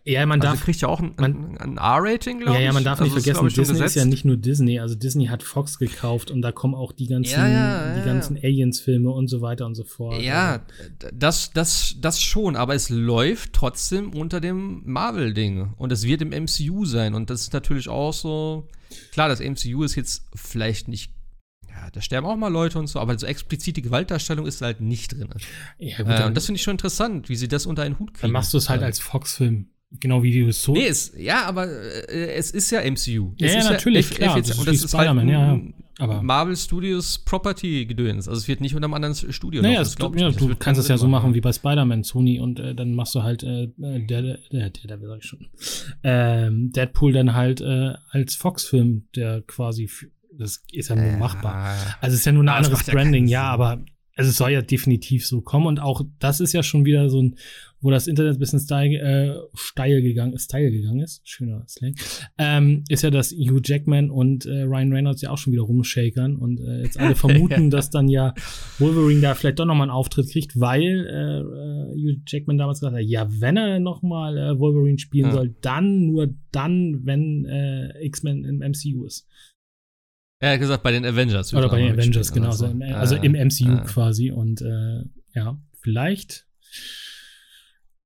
Ja, 0.04 0.26
man 0.26 0.42
also 0.42 0.54
darf. 0.54 0.64
kriegt 0.66 0.82
ja 0.82 0.90
auch 0.90 1.00
ein, 1.00 1.14
man- 1.18 1.58
ein, 1.58 1.78
R-Rating, 1.78 2.40
glaube 2.40 2.54
Ja, 2.56 2.60
ich. 2.60 2.66
ja, 2.66 2.74
man 2.74 2.84
darf 2.84 3.00
Also 3.00 3.06
nicht 3.14 3.18
ist, 3.18 3.24
vergessen, 3.24 3.40
schon 3.52 3.64
Disney 3.64 3.74
ist 3.76 3.80
ja 3.80 3.86
gesetzt. 3.86 4.06
nicht 4.08 4.26
nur 4.26 4.36
Disney. 4.38 4.80
Also 4.80 4.96
Disney 4.96 5.28
hat 5.28 5.44
Fox 5.44 5.78
gekauft 5.80 6.30
und 6.30 6.42
da 6.42 6.52
kommen 6.52 6.76
auch 6.76 6.92
die 6.92 7.08
ganzen, 7.08 7.32
Ja, 7.32 7.48
ja, 7.48 7.94
die 7.94 8.00
ja, 8.00 8.06
ganzen 8.06 8.36
Aliens-Filme 8.38 9.10
und 9.10 9.28
so 9.30 9.40
weiter 9.42 9.66
und 9.66 9.76
so 9.76 9.86
fort. 9.86 10.22
Ja, 10.22 10.58
d- 10.60 10.66
das, 11.14 11.52
das, 11.54 11.96
das 12.02 12.22
schon, 12.22 12.56
aber 12.58 12.76
es 12.76 12.90
läuft 12.90 13.54
trotzdem 13.54 14.14
unter 14.14 14.42
dem 14.42 14.82
Marvel-Ding. 14.86 15.74
Und 15.78 15.92
es 15.94 16.04
wird 16.04 16.22
im 16.22 16.30
MCU 16.32 16.84
sein. 16.86 17.14
Und 17.14 17.30
das 17.30 17.42
ist 17.42 17.54
natürlich 17.54 17.88
auch 17.88 18.14
so. 18.14 18.68
Klar, 19.14 19.30
das 19.30 19.40
MCU 19.40 19.84
ist 19.84 19.96
jetzt 19.96 20.24
vielleicht 20.36 20.88
nicht. 20.90 21.12
Ja, 21.70 21.90
da 21.92 22.02
sterben 22.02 22.26
auch 22.28 22.36
mal 22.36 22.48
Leute 22.52 22.80
und 22.80 22.88
so, 22.88 23.00
aber 23.00 23.18
so 23.20 23.26
explizite 23.28 23.82
Gewaltdarstellung 23.82 24.48
ist 24.48 24.62
halt 24.62 24.82
nicht 24.82 25.14
drin. 25.14 25.30
ja 25.78 25.98
gut, 25.98 26.08
Äh, 26.12 26.24
und 26.26 26.36
das 26.36 26.46
finde 26.48 26.58
ich 26.58 26.64
schon 26.64 26.72
interessant, 26.74 27.30
wie 27.30 27.36
sie 27.36 27.48
das 27.48 27.66
unter 27.66 27.84
einen 27.84 28.00
Hut 28.00 28.14
kriegen. 28.14 28.22
dann 28.24 28.32
machst 28.32 28.54
du 28.54 28.58
es 28.58 28.68
halt 28.70 28.82
Äh, 28.82 28.86
als 28.86 29.00
Fox-Film. 29.00 29.68
Genau 30.00 30.22
wie 30.22 30.38
du 30.42 30.50
es 30.50 30.62
so. 30.62 30.74
Nee, 30.74 30.88
es, 30.88 31.14
ja, 31.18 31.46
aber 31.46 31.66
äh, 32.10 32.34
es 32.34 32.52
ist 32.52 32.70
ja 32.72 32.82
MCU. 32.82 33.34
Ja, 33.38 33.48
es 33.48 33.54
ja, 33.54 33.60
ist 33.60 33.70
natürlich, 33.70 34.12
F- 34.12 34.18
klar, 34.18 34.38
das 34.38 34.50
ist 34.50 34.60
und 34.60 34.68
das 34.68 34.84
ist 34.84 34.94
halt 34.94 35.08
ja, 35.08 35.24
ja. 35.24 35.60
Aber- 36.00 36.22
Marvel 36.22 36.56
Studios 36.58 37.20
Property-Gedöns. 37.20 38.28
Also 38.28 38.38
es 38.40 38.48
wird 38.50 38.60
nicht 38.62 38.76
unter 38.76 38.86
einem 38.86 38.94
anderen 38.94 39.16
Studio 39.16 39.62
Naja, 39.62 39.80
das 39.80 39.96
glaub 39.96 40.14
ich 40.16 40.22
ja, 40.22 40.30
du 40.30 40.56
kannst 40.56 40.80
es 40.82 40.90
ja 40.90 40.98
so 40.98 41.08
machen 41.08 41.34
wie 41.34 41.42
bei 41.42 41.54
Spider-Man, 41.54 42.04
Sony, 42.04 42.40
und 42.40 42.60
äh, 42.60 42.76
dann 42.76 42.94
machst 42.96 43.16
du 43.16 43.24
halt 43.24 43.44
äh, 43.44 43.64
äh, 43.64 44.06
der, 44.06 44.22
der, 44.52 44.70
der, 44.70 45.00
sag 45.00 45.18
ich 45.20 45.26
schon, 45.26 45.48
ähm, 46.04 46.72
Deadpool 46.74 47.14
dann 47.14 47.34
halt 47.34 47.62
äh, 47.62 47.94
als 48.12 48.36
Fox-Film, 48.36 49.08
der 49.16 49.42
quasi, 49.44 49.90
das 50.38 50.64
ist 50.72 50.90
ja 50.90 50.96
nur 50.98 51.06
Ja. 51.06 51.18
machbar. 51.18 51.74
Also 52.02 52.14
es 52.14 52.20
ist 52.20 52.26
ja 52.26 52.34
nur 52.34 52.44
ein 52.44 52.50
anderes 52.50 52.86
ja 52.86 52.94
Branding, 52.94 53.28
ja, 53.28 53.44
aber 53.44 53.84
also 54.16 54.30
es 54.32 54.38
soll 54.38 54.52
ja 54.52 54.62
definitiv 54.62 55.26
so 55.28 55.42
kommen 55.42 55.68
und 55.68 55.80
auch 55.80 56.02
das 56.20 56.40
ist 56.40 56.52
ja 56.54 56.64
schon 56.64 56.86
wieder 56.86 57.10
so 57.10 57.22
ein, 57.22 57.36
wo 57.80 57.92
das 57.92 58.08
Internet 58.08 58.34
ein 58.36 58.40
bisschen 58.40 58.60
steil, 58.60 58.94
äh, 58.96 59.36
steil 59.54 60.02
gegangen 60.02 60.34
ist, 60.34 60.46
steil 60.46 60.72
gegangen 60.72 61.02
ist, 61.02 61.22
schöner 61.28 61.64
Slang, 61.68 61.94
ähm, 62.38 62.84
ist 62.90 63.04
ja, 63.04 63.12
dass 63.12 63.32
Hugh 63.32 63.62
Jackman 63.64 64.10
und 64.10 64.46
äh, 64.46 64.62
Ryan 64.64 64.92
Reynolds 64.94 65.22
ja 65.22 65.30
auch 65.30 65.38
schon 65.38 65.54
wieder 65.54 65.62
rumshakern 65.64 66.36
und 66.38 66.60
äh, 66.60 66.82
jetzt 66.84 67.00
alle 67.00 67.16
vermuten, 67.26 67.70
dass 67.70 67.90
dann 67.90 68.08
ja 68.08 68.34
Wolverine 68.80 69.22
da 69.22 69.36
vielleicht 69.36 69.60
doch 69.60 69.66
nochmal 69.66 69.90
einen 69.90 69.96
Auftritt 69.98 70.30
kriegt, 70.32 70.60
weil 70.60 70.84
äh, 70.84 71.40
äh, 71.40 71.94
Hugh 72.14 72.22
Jackman 72.26 72.58
damals 72.58 72.80
gesagt 72.80 72.96
hat, 72.96 73.04
ja, 73.04 73.28
wenn 73.40 73.58
er 73.58 73.80
nochmal 73.80 74.38
äh, 74.38 74.60
Wolverine 74.60 74.98
spielen 75.00 75.28
Ja. 75.28 75.34
soll, 75.34 75.56
dann, 75.62 76.08
nur 76.08 76.34
dann, 76.52 77.06
wenn 77.06 77.46
äh, 77.46 78.04
X-Men 78.06 78.44
im 78.44 78.58
MCU 78.60 79.06
ist. 79.06 79.28
Er 80.40 80.54
hat 80.54 80.60
gesagt, 80.60 80.84
bei 80.84 80.92
den 80.92 81.04
Avengers. 81.06 81.54
Oder 81.54 81.68
bei 81.70 81.82
den 81.82 81.94
Avengers, 81.94 82.32
genau. 82.32 82.48
oder 82.48 82.52
Also, 82.52 82.66
so. 82.68 82.72
im, 82.72 82.82
also 82.82 83.16
im 83.16 83.32
MCU 83.34 83.84
quasi. 83.86 84.32
Und 84.32 84.62
äh, 84.62 85.04
ja, 85.34 85.60
vielleicht 85.80 86.46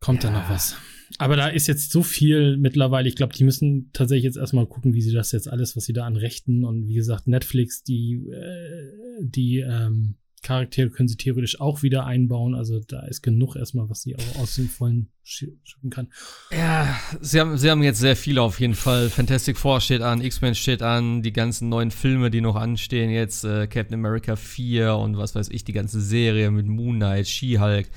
kommt 0.01 0.23
da 0.25 0.27
Ja. 0.27 0.41
noch 0.41 0.49
was. 0.49 0.75
Aber 1.17 1.35
da 1.35 1.47
ist 1.47 1.67
jetzt 1.67 1.91
so 1.91 2.03
viel 2.03 2.57
mittlerweile. 2.57 3.07
Ich 3.07 3.15
glaube, 3.15 3.33
die 3.33 3.43
müssen 3.43 3.89
tatsächlich 3.93 4.23
jetzt 4.25 4.37
erstmal 4.37 4.65
gucken, 4.65 4.93
wie 4.93 5.01
sie 5.01 5.13
das 5.13 5.31
jetzt 5.31 5.47
alles, 5.49 5.75
was 5.77 5.85
sie 5.85 5.93
da 5.93 6.05
an 6.05 6.15
Rechten 6.17 6.63
und 6.65 6.87
wie 6.87 6.93
gesagt, 6.95 7.27
Netflix, 7.27 7.83
die, 7.83 8.27
äh, 8.31 9.19
die 9.21 9.59
ähm, 9.59 10.15
Charaktere 10.41 10.89
können 10.89 11.09
sie 11.09 11.17
theoretisch 11.17 11.59
auch 11.59 11.83
wieder 11.83 12.05
einbauen. 12.05 12.55
Also 12.55 12.79
da 12.79 13.01
ist 13.05 13.21
genug 13.21 13.55
erstmal, 13.57 13.89
was 13.89 14.01
sie 14.03 14.15
auch 14.15 14.39
aus 14.39 14.55
dem 14.55 14.69
Vollen 14.69 15.09
sch- 15.25 15.51
schöpfen 15.63 15.89
kann. 15.91 16.07
Ja, 16.51 16.97
sie 17.19 17.39
haben, 17.41 17.57
sie 17.57 17.69
haben 17.69 17.83
jetzt 17.83 17.99
sehr 17.99 18.15
viel 18.15 18.39
auf 18.39 18.59
jeden 18.61 18.73
Fall. 18.73 19.09
Fantastic 19.09 19.57
Four 19.57 19.81
steht 19.81 20.01
an, 20.01 20.21
X-Men 20.21 20.55
steht 20.55 20.81
an, 20.81 21.21
die 21.21 21.33
ganzen 21.33 21.67
neuen 21.69 21.91
Filme, 21.91 22.31
die 22.31 22.41
noch 22.41 22.55
anstehen 22.55 23.09
jetzt, 23.11 23.43
äh, 23.43 23.67
Captain 23.67 23.95
America 23.95 24.35
4 24.37 24.95
und 24.95 25.17
was 25.17 25.35
weiß 25.35 25.49
ich, 25.49 25.65
die 25.65 25.73
ganze 25.73 25.99
Serie 26.01 26.49
mit 26.51 26.65
Moon 26.65 26.95
Knight, 26.95 27.27
She-Hulk, 27.27 27.89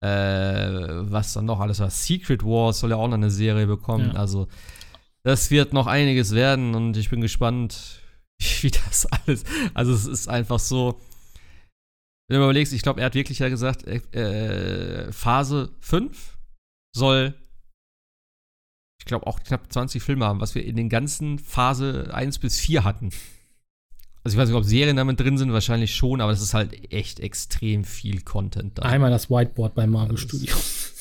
äh, 0.00 0.08
was 0.08 1.32
dann 1.34 1.44
noch 1.44 1.60
alles 1.60 1.80
war. 1.80 1.90
Secret 1.90 2.44
Wars 2.44 2.80
soll 2.80 2.90
ja 2.90 2.96
auch 2.96 3.08
noch 3.08 3.14
eine 3.14 3.30
Serie 3.30 3.66
bekommen. 3.66 4.12
Ja. 4.14 4.20
Also, 4.20 4.48
das 5.22 5.50
wird 5.50 5.72
noch 5.72 5.86
einiges 5.86 6.34
werden 6.34 6.74
und 6.74 6.96
ich 6.96 7.10
bin 7.10 7.20
gespannt, 7.20 8.00
wie 8.60 8.70
das 8.70 9.06
alles. 9.06 9.44
Also, 9.74 9.92
es 9.92 10.06
ist 10.06 10.28
einfach 10.28 10.58
so. 10.58 11.00
Wenn 12.28 12.38
du 12.38 12.44
überlegst, 12.44 12.72
ich 12.72 12.82
glaube, 12.82 13.00
er 13.00 13.06
hat 13.06 13.14
wirklich 13.14 13.40
ja 13.40 13.48
gesagt, 13.48 13.84
äh, 13.86 13.96
äh, 14.12 15.12
Phase 15.12 15.70
5 15.80 16.38
soll, 16.94 17.34
ich 19.00 19.04
glaube, 19.04 19.26
auch 19.26 19.40
knapp 19.40 19.72
20 19.72 20.00
Filme 20.00 20.26
haben, 20.26 20.40
was 20.40 20.54
wir 20.54 20.64
in 20.64 20.76
den 20.76 20.88
ganzen 20.88 21.40
Phase 21.40 22.10
1 22.14 22.38
bis 22.38 22.60
4 22.60 22.84
hatten. 22.84 23.10
Also 24.22 24.36
ich 24.36 24.40
weiß 24.40 24.48
nicht, 24.48 24.58
ob 24.58 24.64
Serien 24.64 24.96
damit 24.96 25.18
drin 25.18 25.38
sind, 25.38 25.52
wahrscheinlich 25.52 25.94
schon, 25.94 26.20
aber 26.20 26.32
es 26.32 26.42
ist 26.42 26.52
halt 26.52 26.92
echt 26.92 27.20
extrem 27.20 27.84
viel 27.84 28.20
Content 28.20 28.78
da. 28.78 28.82
Einmal 28.82 29.10
das 29.10 29.30
Whiteboard 29.30 29.74
bei 29.74 29.86
Marvel 29.86 30.18
Studios. 30.18 30.99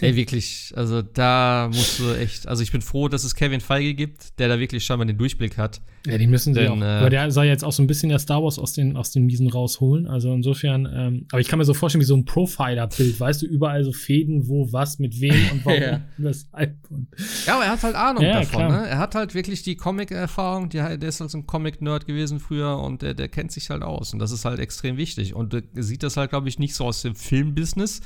Ey, 0.00 0.16
wirklich, 0.16 0.72
also 0.76 1.02
da 1.02 1.68
musst 1.72 1.98
du 1.98 2.12
echt, 2.14 2.48
also 2.48 2.62
ich 2.62 2.72
bin 2.72 2.82
froh, 2.82 3.08
dass 3.08 3.24
es 3.24 3.34
Kevin 3.34 3.60
Feige 3.60 3.94
gibt, 3.94 4.38
der 4.38 4.48
da 4.48 4.58
wirklich 4.58 4.84
scheinbar 4.84 5.06
den 5.06 5.18
Durchblick 5.18 5.58
hat. 5.58 5.80
Ja, 6.06 6.18
die 6.18 6.26
müssen 6.26 6.54
sie 6.54 6.60
Denn, 6.60 6.70
auch. 6.72 6.80
äh, 6.80 6.98
aber 6.98 7.10
der 7.10 7.30
soll 7.30 7.44
jetzt 7.44 7.64
auch 7.64 7.72
so 7.72 7.82
ein 7.82 7.86
bisschen 7.86 8.08
der 8.08 8.18
Star 8.18 8.42
Wars 8.42 8.58
aus 8.58 8.72
den, 8.72 8.96
aus 8.96 9.12
den 9.12 9.24
Miesen 9.26 9.48
rausholen. 9.48 10.08
Also 10.08 10.32
insofern, 10.32 10.88
ähm, 10.92 11.26
aber 11.30 11.40
ich 11.40 11.48
kann 11.48 11.58
mir 11.58 11.64
so 11.64 11.74
vorstellen, 11.74 12.00
wie 12.02 12.06
so 12.06 12.16
ein 12.16 12.24
Profiler-Bild, 12.24 13.20
weißt 13.20 13.42
du, 13.42 13.46
überall 13.46 13.84
so 13.84 13.92
Fäden, 13.92 14.48
wo, 14.48 14.72
was, 14.72 14.98
mit 14.98 15.20
wem 15.20 15.46
und 15.52 15.64
warum, 15.64 15.80
Ja. 15.82 16.00
weshalb. 16.16 16.76
Und 16.90 17.06
Ja, 17.46 17.54
aber 17.56 17.64
er 17.64 17.70
hat 17.72 17.82
halt 17.82 17.94
Ahnung 17.94 18.24
Ja, 18.24 18.40
davon, 18.40 18.68
ne? 18.68 18.86
Er 18.88 18.98
hat 18.98 19.14
halt 19.14 19.34
wirklich 19.34 19.62
die 19.62 19.76
Comic-Erfahrung, 19.76 20.68
der 20.70 21.00
ist 21.02 21.20
halt 21.20 21.30
so 21.30 21.38
ein 21.38 21.46
Comic-Nerd 21.46 22.06
gewesen 22.06 22.40
früher 22.40 22.78
und 22.78 23.02
der, 23.02 23.14
der 23.14 23.28
kennt 23.28 23.52
sich 23.52 23.70
halt 23.70 23.82
aus. 23.82 24.12
Und 24.12 24.18
das 24.18 24.32
ist 24.32 24.44
halt 24.44 24.58
extrem 24.58 24.96
wichtig. 24.96 25.34
Und 25.34 25.54
er 25.54 25.62
sieht 25.82 26.02
das 26.02 26.16
halt, 26.16 26.30
glaube 26.30 26.48
ich, 26.48 26.58
nicht 26.58 26.74
so 26.74 26.84
aus 26.84 27.02
dem 27.02 27.14
Filmbusiness, 27.14 28.00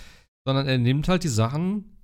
sondern 0.47 0.67
er 0.67 0.79
nimmt 0.79 1.09
halt 1.09 1.25
die 1.25 1.29
Sachen 1.29 1.97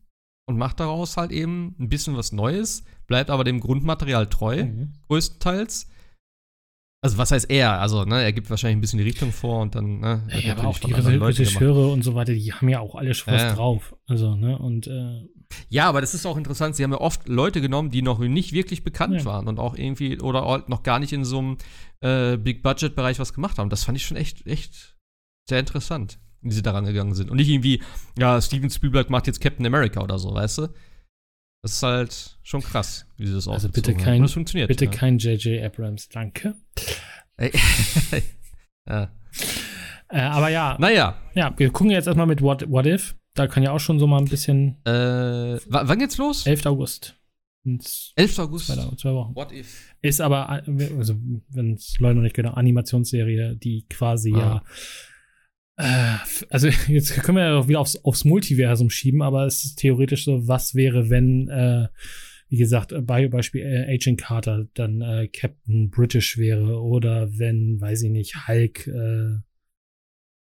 und 0.49 0.59
macht 0.59 0.81
daraus 0.81 1.17
halt 1.17 1.31
eben 1.31 1.77
ein 1.79 1.89
bisschen 1.89 2.17
was 2.17 2.33
Neues, 2.33 2.85
bleibt 3.07 3.31
aber 3.31 3.45
dem 3.45 3.61
Grundmaterial 3.61 4.27
treu, 4.27 4.65
Mhm. 4.65 4.93
größtenteils. 5.09 5.89
Also 7.05 7.19
was 7.19 7.31
heißt 7.33 7.51
er? 7.51 7.81
Also, 7.81 8.05
ne, 8.05 8.23
er 8.23 8.33
gibt 8.33 8.49
wahrscheinlich 8.51 8.77
ein 8.77 8.81
bisschen 8.81 8.99
die 8.99 9.05
Richtung 9.05 9.33
vor 9.33 9.61
und 9.61 9.75
dann, 9.75 9.99
ne, 10.01 10.29
ja, 10.45 10.53
aber 10.57 10.69
auch 10.69 10.79
die. 10.79 10.93
Regisseure 10.93 11.89
und 11.89 12.03
so 12.03 12.15
weiter, 12.15 12.33
die 12.33 12.53
haben 12.53 12.69
ja 12.69 12.79
auch 12.81 12.95
alle 12.95 13.15
schon 13.15 13.33
was 13.35 13.43
Ja. 13.43 13.55
drauf. 13.55 13.97
Also, 14.07 14.37
ne, 14.37 14.59
und 14.59 14.87
äh, 14.87 15.29
Ja, 15.69 15.89
aber 15.89 16.01
das 16.01 16.15
ist 16.15 16.25
auch 16.27 16.37
interessant. 16.37 16.77
Sie 16.77 16.83
haben 16.85 16.93
ja 16.93 17.01
oft 17.01 17.29
Leute 17.29 17.61
genommen, 17.61 17.91
die 17.91 18.03
noch 18.03 18.19
nicht 18.21 18.53
wirklich 18.53 18.85
bekannt 18.85 19.15
Ja. 19.21 19.25
waren 19.25 19.49
und 19.49 19.59
auch 19.59 19.77
irgendwie 19.77 20.21
oder 20.21 20.65
noch 20.69 20.83
gar 20.83 20.99
nicht 20.99 21.13
in 21.13 21.25
so 21.25 21.39
einem 21.39 21.57
äh, 22.01 22.37
Big-Budget-Bereich 22.37 23.19
was 23.19 23.35
gemacht 23.35 23.59
haben. 23.59 23.69
Das 23.69 23.85
fand 23.85 23.99
ich 23.99 24.07
schon 24.07 24.17
echt, 24.17 24.47
echt 24.47 24.97
sehr 25.49 25.59
interessant, 25.61 26.19
wie 26.43 26.53
sie 26.53 26.63
daran 26.63 26.85
gegangen 26.85 27.15
sind. 27.15 27.31
Und 27.31 27.37
nicht 27.39 27.49
irgendwie, 27.49 27.83
ja, 28.19 28.41
Steven 28.41 28.69
Spielberg 28.71 29.11
macht 29.11 29.27
jetzt 29.27 29.41
Captain 29.41 29.65
America 29.67 30.01
oder 30.03 30.19
so, 30.19 30.35
weißt 30.35 30.59
du? 30.59 30.69
Das 31.63 31.73
ist 31.75 31.83
halt 31.83 32.39
schon 32.43 32.61
krass, 32.63 33.07
wie 33.17 33.27
sie 33.27 33.35
das 33.35 33.47
Also 33.49 33.69
aufgezogen 33.69 33.95
bitte 33.97 34.05
kein- 34.05 34.23
das 34.23 34.33
funktioniert. 34.33 34.69
bitte 34.69 34.87
ja. 34.87 34.91
kein 34.91 35.19
J.J. 35.19 35.63
Abrams, 35.65 36.09
danke. 36.09 36.55
Ey. 37.37 37.53
ja. 38.89 39.11
Äh, 40.09 40.21
aber 40.21 40.49
ja, 40.49 40.77
Naja, 40.79 41.17
ja, 41.35 41.55
wir 41.57 41.71
gucken 41.71 41.91
jetzt 41.93 42.07
erstmal 42.07 42.27
mit 42.27 42.43
What, 42.43 42.69
What 42.71 42.87
If. 42.87 43.15
Da 43.35 43.47
kann 43.47 43.63
ja 43.63 43.71
auch 43.73 43.79
schon 43.81 43.99
so 43.99 44.07
mal 44.07 44.19
ein 44.19 44.27
bisschen. 44.27 44.77
äh, 44.85 45.59
wann 45.69 45.99
geht's 45.99 46.19
los? 46.19 46.47
11. 46.47 46.67
August. 46.67 47.15
Ins 47.65 48.13
11. 48.17 48.39
August. 48.41 48.67
zwei, 48.67 48.95
zwei 48.97 49.15
Wochen. 49.15 49.35
What 49.37 49.53
if? 49.53 49.95
Ist 50.03 50.21
aber, 50.21 50.63
äh, 50.67 50.91
also, 50.99 51.15
wenn 51.49 51.75
es 51.75 51.97
Leute 51.99 52.17
noch 52.17 52.23
nicht 52.23 52.35
genau, 52.35 52.53
Animationsserie, 52.55 53.57
die 53.57 53.87
quasi 53.89 54.35
Ah. 54.35 54.39
ja. 54.39 54.63
Äh, 55.83 56.17
also, 56.51 56.69
jetzt 56.89 57.15
können 57.23 57.37
wir 57.37 57.45
ja 57.45 57.59
auch 57.59 57.69
wieder 57.69 57.81
aufs, 57.81 57.97
aufs 58.05 58.25
Multiversum 58.25 58.91
schieben, 58.91 59.23
aber 59.23 59.47
es 59.47 59.65
ist 59.65 59.77
theoretisch 59.77 60.25
so, 60.25 60.47
was 60.47 60.75
wäre, 60.75 61.11
wenn, 61.11 61.49
äh, 61.49 61.89
wie 62.49 62.57
gesagt, 62.57 62.93
äh, 62.93 63.01
bei 63.01 63.29
Beispiel 63.29 63.63
äh, 63.63 63.93
Agent 63.93 64.21
Carter 64.21 64.67
dann 64.75 65.01
äh, 65.01 65.29
Captain 65.29 65.91
British 65.91 66.39
wäre 66.39 66.81
oder 66.81 67.37
wenn, 67.37 67.81
weiß 67.81 68.03
ich 68.05 68.11
nicht, 68.11 68.47
Hulk, 68.47 68.87
äh, 68.87 69.39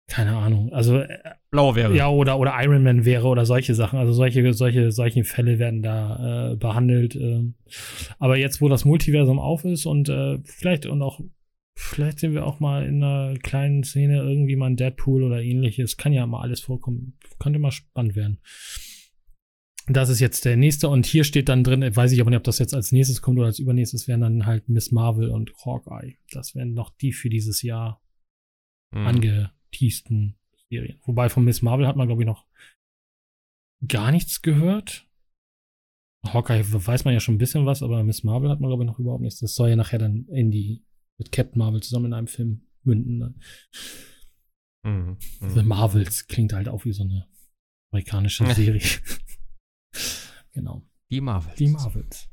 keine 0.07 0.37
Ahnung, 0.37 0.73
also 0.73 0.99
äh, 0.99 1.19
Blau 1.51 1.75
wäre. 1.75 1.97
ja, 1.97 2.09
oder, 2.09 2.39
oder 2.39 2.53
Iron 2.61 2.83
Man 2.83 3.05
wäre 3.05 3.27
oder 3.27 3.47
solche 3.47 3.75
Sachen. 3.75 3.99
Also 3.99 4.13
solche, 4.13 4.53
solche, 4.53 4.93
solche 4.93 5.25
Fälle 5.25 5.59
werden 5.59 5.83
da 5.83 6.53
äh, 6.53 6.57
behandelt. 6.57 7.17
ähm. 7.17 7.55
aber 8.19 8.37
jetzt, 8.37 8.61
wo 8.61 8.69
das 8.69 8.85
Multiversum 8.85 9.39
auf 9.39 9.65
ist 9.65 9.87
und 9.87 10.09
äh, 10.09 10.39
vielleicht 10.45 10.87
und 10.87 11.01
auch, 11.01 11.21
vielleicht 11.75 12.21
sehen 12.21 12.33
wir 12.33 12.47
auch 12.47 12.61
mal 12.61 12.87
in 12.87 13.03
einer 13.03 13.39
kleinen 13.39 13.85
Szene 13.85 14.19
irgendwie 14.19 14.57
mal 14.57 14.71
ein 14.71 14.77
Deadpool 14.77 15.23
oder 15.23 15.43
ähnliches. 15.43 15.97
Kann 15.97 16.13
ja 16.13 16.27
mal 16.27 16.43
alles 16.43 16.61
vorkommen. 16.61 17.19
Könnte 17.39 17.59
mal 17.59 17.73
spannend 17.73 18.17
werden. 18.17 18.41
Das 19.87 20.09
ist 20.09 20.21
jetzt 20.21 20.47
der 20.47 20.57
nächste 20.57 20.89
und 20.89 21.05
hier 21.05 21.25
steht 21.25 21.51
dann 21.51 21.63
drin, 21.63 21.83
weiß 21.83 22.13
ich 22.13 22.21
aber 22.21 22.31
nicht, 22.31 22.39
ob 22.39 22.45
das 22.45 22.59
jetzt 22.59 22.75
als 22.75 22.91
nächstes 22.91 23.21
kommt 23.21 23.39
oder 23.39 23.49
als 23.49 23.59
übernächstes, 23.59 24.09
wären 24.09 24.23
dann 24.23 24.47
halt 24.47 24.71
Miss 24.71 24.93
Marvel 24.93 25.29
und 25.29 25.53
Hawkeye. 25.63 26.17
Das 26.31 26.55
wären 26.55 26.73
noch 26.73 26.89
die 26.89 27.13
für 27.13 27.29
dieses 27.29 27.61
Jahr 27.61 28.03
mhm. 28.93 29.07
angeteasten 29.07 30.39
Serien. 30.71 31.01
Wobei 31.05 31.29
von 31.29 31.45
Miss 31.45 31.61
Marvel 31.61 31.87
hat 31.87 31.97
man, 31.97 32.07
glaube 32.07 32.23
ich, 32.23 32.27
noch 32.27 32.47
gar 33.87 34.11
nichts 34.11 34.41
gehört. 34.41 35.07
Hawkeye 36.27 36.65
weiß 36.65 37.05
man 37.05 37.13
ja 37.13 37.21
schon 37.21 37.35
ein 37.35 37.39
bisschen 37.39 37.67
was, 37.67 37.83
aber 37.83 38.03
Miss 38.05 38.25
Marvel 38.25 38.49
hat 38.49 38.61
man, 38.61 38.71
glaube 38.71 38.85
ich, 38.85 38.87
noch 38.87 38.99
überhaupt 38.99 39.23
nichts. 39.23 39.41
Das 39.41 39.55
soll 39.55 39.69
ja 39.69 39.77
nachher 39.77 39.99
dann 39.99 40.27
in 40.29 40.51
die, 40.51 40.83
mit 41.19 41.33
Captain 41.33 41.59
Marvel 41.59 41.83
zusammen 41.83 42.07
in 42.07 42.15
einem 42.15 42.27
Film 42.27 42.67
münden. 42.83 43.21
Dann. 43.21 43.41
Mhm. 44.85 45.17
Mhm. 45.41 45.51
The 45.51 45.63
Marvels 45.63 46.27
klingt 46.27 46.53
halt 46.53 46.69
auch 46.69 46.85
wie 46.85 46.93
so 46.93 47.05
eine 47.05 47.27
amerikanische 47.93 48.47
Serie. 48.55 48.83
genau. 50.53 50.83
Die 51.11 51.21
Marvels. 51.21 51.57
Die 51.57 51.69
Marvels. 51.69 52.29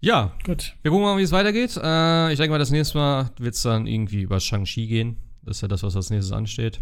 Ja, 0.00 0.36
gut. 0.44 0.76
Wir 0.82 0.90
gucken 0.90 1.04
mal, 1.04 1.18
wie 1.18 1.22
es 1.22 1.32
weitergeht. 1.32 1.76
Äh, 1.76 2.32
ich 2.32 2.38
denke 2.38 2.50
mal, 2.50 2.58
das 2.58 2.70
nächste 2.70 2.98
Mal 2.98 3.32
wird 3.38 3.54
es 3.54 3.62
dann 3.62 3.86
irgendwie 3.86 4.22
über 4.22 4.38
Shang-Chi 4.38 4.86
gehen. 4.86 5.16
Das 5.42 5.56
ist 5.56 5.62
ja 5.62 5.68
das, 5.68 5.82
was 5.82 5.96
als 5.96 6.10
nächstes 6.10 6.32
ansteht. 6.32 6.80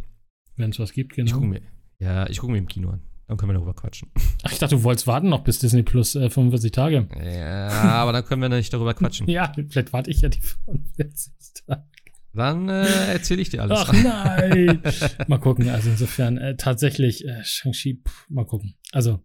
Wenn 0.56 0.70
es 0.70 0.78
was 0.78 0.92
gibt, 0.92 1.14
genau. 1.14 1.26
Ich 1.26 1.32
guck 1.32 1.44
mir, 1.44 1.62
ja, 1.98 2.28
ich 2.28 2.38
gucke 2.38 2.52
mir 2.52 2.58
im 2.58 2.68
Kino 2.68 2.90
an. 2.90 3.02
Dann 3.28 3.36
können 3.36 3.50
wir 3.50 3.54
darüber 3.54 3.74
quatschen. 3.74 4.10
Ach, 4.44 4.52
ich 4.52 4.58
dachte, 4.58 4.76
du 4.76 4.84
wolltest 4.84 5.08
warten 5.08 5.28
noch 5.28 5.42
bis 5.42 5.58
Disney 5.58 5.82
Plus 5.82 6.14
äh, 6.14 6.30
45 6.30 6.70
Tage. 6.70 7.08
Ja, 7.20 7.68
aber 7.68 8.12
dann 8.12 8.24
können 8.24 8.40
wir 8.40 8.48
nicht 8.48 8.72
darüber 8.72 8.94
quatschen. 8.94 9.26
ja, 9.30 9.52
vielleicht 9.68 9.92
warte 9.92 10.10
ich 10.10 10.20
ja 10.20 10.28
die 10.28 10.40
45 10.40 11.32
Tage. 11.66 11.84
Dann 12.32 12.68
äh, 12.68 13.12
erzähle 13.12 13.42
ich 13.42 13.48
dir 13.48 13.62
alles. 13.62 13.78
Ach 13.80 13.92
nein. 13.92 14.82
mal 15.26 15.38
gucken. 15.38 15.70
Also 15.70 15.90
insofern 15.90 16.36
äh, 16.36 16.56
tatsächlich 16.56 17.24
äh, 17.24 17.42
Shang-Chi, 17.42 18.02
mal 18.28 18.44
gucken. 18.44 18.74
Also. 18.92 19.24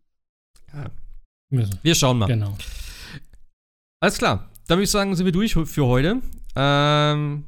Ja. 0.73 0.89
Wir 1.83 1.95
schauen 1.95 2.17
mal. 2.17 2.27
Genau. 2.27 2.57
Alles 3.99 4.17
klar. 4.17 4.49
Dann 4.67 4.77
würde 4.77 4.85
ich 4.85 4.89
sagen, 4.89 5.13
sind 5.15 5.25
wir 5.25 5.33
durch 5.33 5.53
für 5.53 5.85
heute. 5.85 6.21
Ähm, 6.55 7.43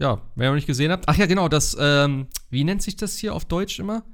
ja, 0.00 0.20
wer 0.36 0.48
noch 0.50 0.54
nicht 0.54 0.66
gesehen 0.66 0.92
habt. 0.92 1.08
Ach 1.08 1.16
ja, 1.16 1.26
genau, 1.26 1.48
das, 1.48 1.76
ähm, 1.80 2.28
wie 2.50 2.62
nennt 2.62 2.82
sich 2.82 2.96
das 2.96 3.16
hier 3.16 3.34
auf 3.34 3.46
Deutsch 3.46 3.78
immer? 3.78 4.04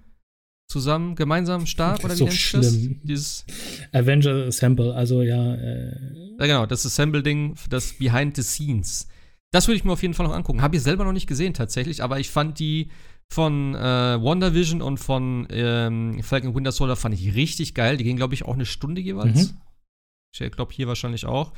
Zusammen, 0.66 1.14
gemeinsam 1.14 1.66
stark 1.66 2.02
oder 2.04 2.14
wie 2.14 2.18
so 2.18 2.24
nennt 2.24 2.36
sich 2.36 2.52
das? 2.52 2.78
Dieses 3.02 3.44
Avenger 3.92 4.46
Assemble, 4.46 4.94
also 4.94 5.22
ja. 5.22 5.54
Äh 5.54 6.36
ja, 6.38 6.46
genau, 6.46 6.66
das 6.66 6.84
Assemble-Ding, 6.84 7.54
das 7.70 7.92
Behind 7.92 8.34
the 8.34 8.42
Scenes. 8.42 9.06
Das 9.52 9.68
würde 9.68 9.76
ich 9.76 9.84
mir 9.84 9.92
auf 9.92 10.02
jeden 10.02 10.14
Fall 10.14 10.26
noch 10.26 10.34
angucken. 10.34 10.62
Habe 10.62 10.76
ich 10.76 10.82
selber 10.82 11.04
noch 11.04 11.12
nicht 11.12 11.26
gesehen 11.26 11.54
tatsächlich, 11.54 12.02
aber 12.02 12.18
ich 12.18 12.30
fand 12.30 12.58
die 12.58 12.90
von 13.30 13.74
äh, 13.74 13.78
WandaVision 13.78 14.82
und 14.82 14.98
von 14.98 15.46
ähm, 15.50 16.22
Falcon 16.22 16.54
Winter 16.54 16.72
Soldier 16.72 16.96
fand 16.96 17.14
ich 17.14 17.34
richtig 17.34 17.74
geil. 17.74 17.96
Die 17.96 18.04
gehen, 18.04 18.16
glaube 18.16 18.34
ich, 18.34 18.44
auch 18.44 18.54
eine 18.54 18.66
Stunde 18.66 19.00
jeweils. 19.00 19.52
Mhm. 19.52 19.58
Ich 20.36 20.50
glaube, 20.50 20.72
hier 20.72 20.88
wahrscheinlich 20.88 21.26
auch. 21.26 21.52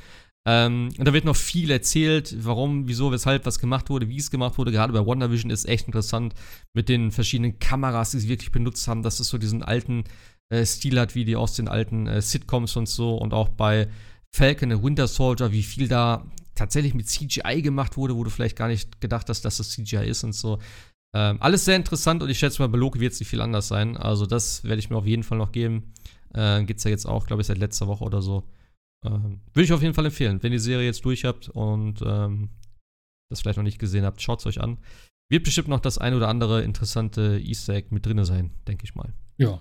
Ähm, 0.49 0.91
und 0.97 1.05
da 1.07 1.13
wird 1.13 1.25
noch 1.25 1.35
viel 1.35 1.71
erzählt, 1.73 2.37
warum, 2.39 2.87
wieso, 2.87 3.11
weshalb, 3.11 3.47
was 3.47 3.59
gemacht 3.59 3.91
wurde, 3.91 4.09
wie 4.09 4.19
es 4.19 4.31
gemacht 4.31 4.59
wurde. 4.59 4.71
Gerade 4.71 4.93
bei 4.93 5.05
WandaVision 5.05 5.51
ist 5.51 5.69
echt 5.69 5.89
interessant 5.89 6.35
mit 6.73 6.89
den 6.89 7.11
verschiedenen 7.11 7.59
Kameras, 7.59 8.13
die 8.13 8.21
sie 8.21 8.29
wirklich 8.29 8.53
benutzt 8.53 8.87
haben, 8.87 9.03
dass 9.03 9.19
es 9.19 9.27
so 9.27 9.39
diesen 9.39 9.65
alten 9.65 10.05
äh, 10.49 10.65
Stil 10.65 11.01
hat, 11.01 11.17
wie 11.17 11.25
die 11.25 11.35
aus 11.35 11.55
den 11.55 11.67
alten 11.67 12.07
äh, 12.07 12.23
Sitcoms 12.23 12.77
und 12.77 12.89
so. 12.89 13.17
Und 13.17 13.35
auch 13.35 13.49
bei 13.49 13.89
Falcon 14.33 14.73
und 14.73 14.85
Winter 14.85 15.09
Soldier, 15.09 15.51
wie 15.51 15.65
viel 15.65 15.89
da 15.89 16.25
tatsächlich 16.55 16.95
mit 16.95 17.09
CGI 17.09 17.61
gemacht 17.61 17.97
wurde, 17.97 18.15
wo 18.17 18.23
du 18.23 18.31
vielleicht 18.31 18.57
gar 18.57 18.69
nicht 18.69 19.01
gedacht 19.01 19.29
hast, 19.29 19.45
dass 19.45 19.57
das 19.57 19.71
CGI 19.71 20.07
ist 20.07 20.23
und 20.23 20.33
so. 20.33 20.61
Ähm, 21.13 21.39
alles 21.41 21.65
sehr 21.65 21.77
interessant 21.77 22.23
und 22.23 22.31
ich 22.31 22.39
schätze 22.39 22.63
mal, 22.63 22.69
bei 22.69 22.79
Loki 22.79 23.01
wird 23.01 23.13
es 23.15 23.21
nicht 23.21 23.29
viel 23.29 23.41
anders 23.41 23.67
sein. 23.69 23.97
Also, 23.97 24.27
das 24.27 24.63
werde 24.63 24.79
ich 24.79 24.91
mir 24.91 24.97
auf 24.97 25.07
jeden 25.07 25.25
Fall 25.25 25.39
noch 25.39 25.51
geben. 25.51 25.93
Äh, 26.35 26.63
Gibt 26.65 26.79
es 26.79 26.85
ja 26.85 26.91
jetzt 26.91 27.07
auch, 27.07 27.27
glaube 27.27 27.43
ich, 27.43 27.49
seit 27.49 27.59
letzter 27.59 27.89
Woche 27.89 28.05
oder 28.05 28.23
so. 28.23 28.45
Ähm, 29.05 29.41
Würde 29.53 29.65
ich 29.65 29.73
auf 29.73 29.83
jeden 29.83 29.95
Fall 29.95 30.07
empfehlen. 30.07 30.43
Wenn 30.43 30.53
ihr 30.53 30.59
die 30.59 30.65
Serie 30.65 30.87
jetzt 30.87 31.05
durch 31.05 31.25
habt 31.25 31.49
und 31.49 32.01
ähm, 32.05 32.51
das 33.31 33.41
vielleicht 33.41 33.57
noch 33.57 33.65
nicht 33.65 33.79
gesehen 33.79 34.05
habt, 34.05 34.23
schaut 34.23 34.41
es 34.41 34.47
euch 34.47 34.61
an. 34.61 34.79
Wird 35.29 35.45
bestimmt 35.45 35.69
noch 35.69 35.81
das 35.81 35.99
ein 35.99 36.15
oder 36.15 36.29
andere 36.29 36.63
interessante 36.63 37.41
Easter 37.43 37.75
Egg 37.75 37.89
mit 37.91 38.07
drin 38.07 38.25
sein, 38.25 38.53
denke 38.69 38.85
ich 38.85 38.95
mal. 38.95 39.13
Ja. 39.39 39.61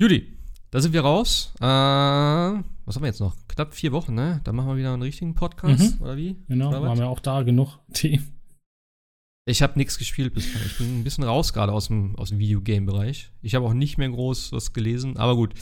Judy, 0.00 0.38
da 0.70 0.80
sind 0.80 0.92
wir 0.92 1.00
raus. 1.00 1.52
Äh, 1.60 1.64
was 1.64 2.94
haben 2.94 3.02
wir 3.02 3.08
jetzt 3.08 3.20
noch? 3.20 3.36
Knapp 3.48 3.74
vier 3.74 3.92
Wochen, 3.92 4.14
ne? 4.14 4.40
Dann 4.44 4.54
machen 4.54 4.68
wir 4.68 4.76
wieder 4.76 4.92
einen 4.92 5.02
richtigen 5.02 5.34
Podcast, 5.34 5.98
mhm. 5.98 6.04
oder 6.04 6.16
wie? 6.16 6.36
Genau, 6.48 6.68
oder 6.68 6.88
haben 6.88 6.98
wir 6.98 7.08
auch 7.08 7.20
da 7.20 7.42
genug 7.42 7.78
Themen. 7.92 8.37
Ich 9.48 9.62
habe 9.62 9.78
nichts 9.78 9.96
gespielt 9.96 10.34
bislang. 10.34 10.62
Ich 10.66 10.76
bin 10.76 11.00
ein 11.00 11.04
bisschen 11.04 11.24
raus 11.24 11.54
gerade 11.54 11.72
aus 11.72 11.86
dem, 11.86 12.14
aus 12.16 12.28
dem 12.28 12.38
Videogame-Bereich. 12.38 13.30
Ich 13.40 13.54
habe 13.54 13.64
auch 13.64 13.72
nicht 13.72 13.96
mehr 13.96 14.10
groß 14.10 14.52
was 14.52 14.74
gelesen, 14.74 15.16
aber 15.16 15.36
gut, 15.36 15.54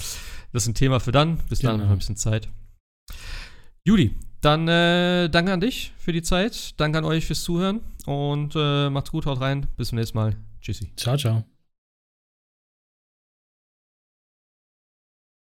das 0.52 0.64
ist 0.64 0.68
ein 0.68 0.74
Thema 0.74 0.98
für 0.98 1.12
dann. 1.12 1.38
Bis 1.48 1.60
dann 1.60 1.72
genau. 1.72 1.84
haben 1.84 1.90
wir 1.90 1.94
ein 1.94 1.98
bisschen 1.98 2.16
Zeit. 2.16 2.48
Judy, 3.84 4.16
dann 4.40 4.66
äh, 4.66 5.28
danke 5.30 5.52
an 5.52 5.60
dich 5.60 5.92
für 5.98 6.12
die 6.12 6.22
Zeit. 6.22 6.74
Danke 6.80 6.98
an 6.98 7.04
euch 7.04 7.26
fürs 7.26 7.44
Zuhören 7.44 7.80
und 8.06 8.54
äh, 8.56 8.90
macht's 8.90 9.12
gut, 9.12 9.24
haut 9.24 9.40
rein. 9.40 9.68
Bis 9.76 9.88
zum 9.88 9.98
nächsten 9.98 10.18
Mal. 10.18 10.34
Tschüssi. 10.60 10.90
Ciao, 10.96 11.16
ciao. 11.16 11.55